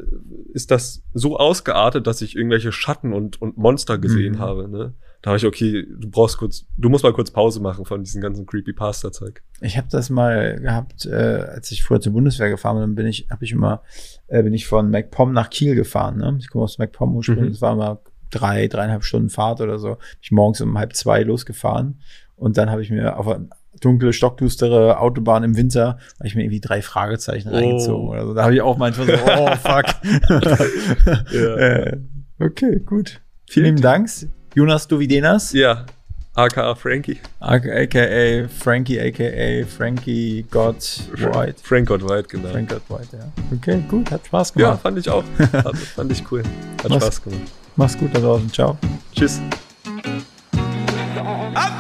ist 0.53 0.71
das 0.71 1.03
so 1.13 1.37
ausgeartet, 1.37 2.07
dass 2.07 2.21
ich 2.21 2.35
irgendwelche 2.35 2.71
Schatten 2.71 3.13
und, 3.13 3.41
und 3.41 3.57
Monster 3.57 3.97
gesehen 3.97 4.33
Mhm. 4.33 4.39
habe. 4.39 4.67
Ne? 4.67 4.93
Da 5.21 5.31
habe 5.31 5.37
ich, 5.37 5.45
okay, 5.45 5.85
du 5.99 6.09
brauchst 6.09 6.37
kurz, 6.37 6.65
du 6.77 6.89
musst 6.89 7.03
mal 7.03 7.11
kurz 7.13 7.31
Pause 7.31 7.59
machen 7.59 7.85
von 7.85 8.03
diesem 8.03 8.21
ganzen 8.21 8.45
Creepypasta-Zeug. 8.45 9.41
Ich 9.61 9.77
habe 9.77 9.87
das 9.89 10.09
mal 10.09 10.59
gehabt, 10.59 11.05
äh, 11.05 11.11
als 11.15 11.71
ich 11.71 11.83
früher 11.83 11.99
zur 11.99 12.13
Bundeswehr 12.13 12.49
gefahren 12.49 12.75
bin, 12.75 12.81
dann 12.81 12.95
bin 12.95 13.07
ich, 13.07 13.27
habe 13.31 13.43
ich 13.43 13.51
immer, 13.51 13.81
äh, 14.27 14.43
bin 14.43 14.53
ich 14.53 14.67
von 14.67 14.89
MacPom 14.91 15.33
nach 15.33 15.49
Kiel 15.49 15.75
gefahren. 15.75 16.17
Ne? 16.17 16.37
Ich 16.39 16.49
komme 16.49 16.63
aus 16.63 16.77
MacPom 16.77 17.15
ursprünglich, 17.15 17.47
Mhm. 17.47 17.51
das 17.53 17.61
war 17.61 17.75
mal 17.75 17.99
drei, 18.29 18.67
dreieinhalb 18.67 19.03
Stunden 19.03 19.29
Fahrt 19.29 19.59
oder 19.61 19.79
so. 19.79 19.89
Bin 19.95 19.97
ich 20.21 20.31
morgens 20.31 20.61
um 20.61 20.77
halb 20.77 20.93
zwei 20.95 21.23
losgefahren 21.23 21.99
und 22.35 22.57
dann 22.57 22.69
habe 22.69 22.81
ich 22.83 22.91
mir 22.91 23.17
auf 23.17 23.27
eine 23.27 23.49
dunkle, 23.81 24.11
stockdustere 24.13 24.99
Autobahn 24.99 25.43
im 25.43 25.55
Winter, 25.57 25.97
habe 26.19 26.27
ich 26.27 26.35
mir 26.35 26.43
irgendwie 26.43 26.59
drei 26.61 26.81
Fragezeichen 26.81 27.49
Oh. 27.49 27.55
reingezogen 27.55 28.07
oder 28.09 28.25
so. 28.25 28.33
Da 28.33 28.43
habe 28.43 28.53
ich 28.53 28.61
auch 28.61 28.77
manchmal 28.77 29.07
so, 29.07 29.13
oh 29.13 29.55
fuck. 29.55 29.85
Ja. 31.33 31.55
äh, 31.57 31.97
okay, 32.39 32.79
gut. 32.85 33.21
Vielen 33.49 33.65
lieben 33.65 33.81
Dank. 33.81 34.09
Jonas 34.57 34.87
Dovidenas. 34.87 35.51
Ja, 35.53 35.85
aka 36.33 36.73
Frankie. 36.73 37.19
aka 37.39 38.47
Frankie, 38.49 38.99
aka 38.99 39.63
Frankie 39.67 40.45
God 40.49 40.77
White. 41.15 41.61
Frank 41.61 41.87
God 41.87 42.01
White, 42.01 42.27
genau. 42.27 42.49
Frank 42.49 42.69
God 42.69 42.81
White, 42.89 43.15
ja. 43.17 43.27
Okay, 43.55 43.83
gut, 43.87 44.09
hat 44.09 44.25
Spaß 44.25 44.53
Ja, 44.55 44.69
gemacht. 44.69 44.81
fand 44.81 44.97
ich 44.97 45.07
auch. 45.09 45.23
Hat, 45.53 45.77
fand 45.77 46.11
ich 46.11 46.23
cool. 46.31 46.41
Hat 46.83 46.89
Was? 46.89 47.03
Spaß 47.03 47.21
gemacht. 47.23 47.41
Mach's 47.75 47.95
gut 47.99 48.09
da 48.15 48.19
draußen. 48.19 48.51
Ciao. 48.51 48.75
Tschüss. 49.15 49.39
I've 49.85 50.23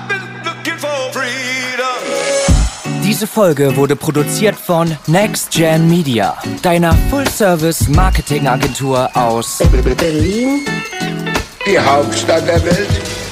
been 0.07 0.21
looking 0.45 0.77
for 0.77 1.11
freedom. 1.11 2.03
Diese 3.03 3.25
Folge 3.25 3.75
wurde 3.75 3.95
produziert 3.95 4.55
von 4.55 4.95
Next 5.07 5.49
Gen 5.51 5.89
Media, 5.89 6.37
deiner 6.61 6.93
Full-Service-Marketing-Agentur 7.09 9.09
aus 9.17 9.63
Berlin, 9.97 10.59
die 11.67 11.77
Hauptstadt 11.77 12.47
der 12.47 12.63
Welt. 12.63 13.26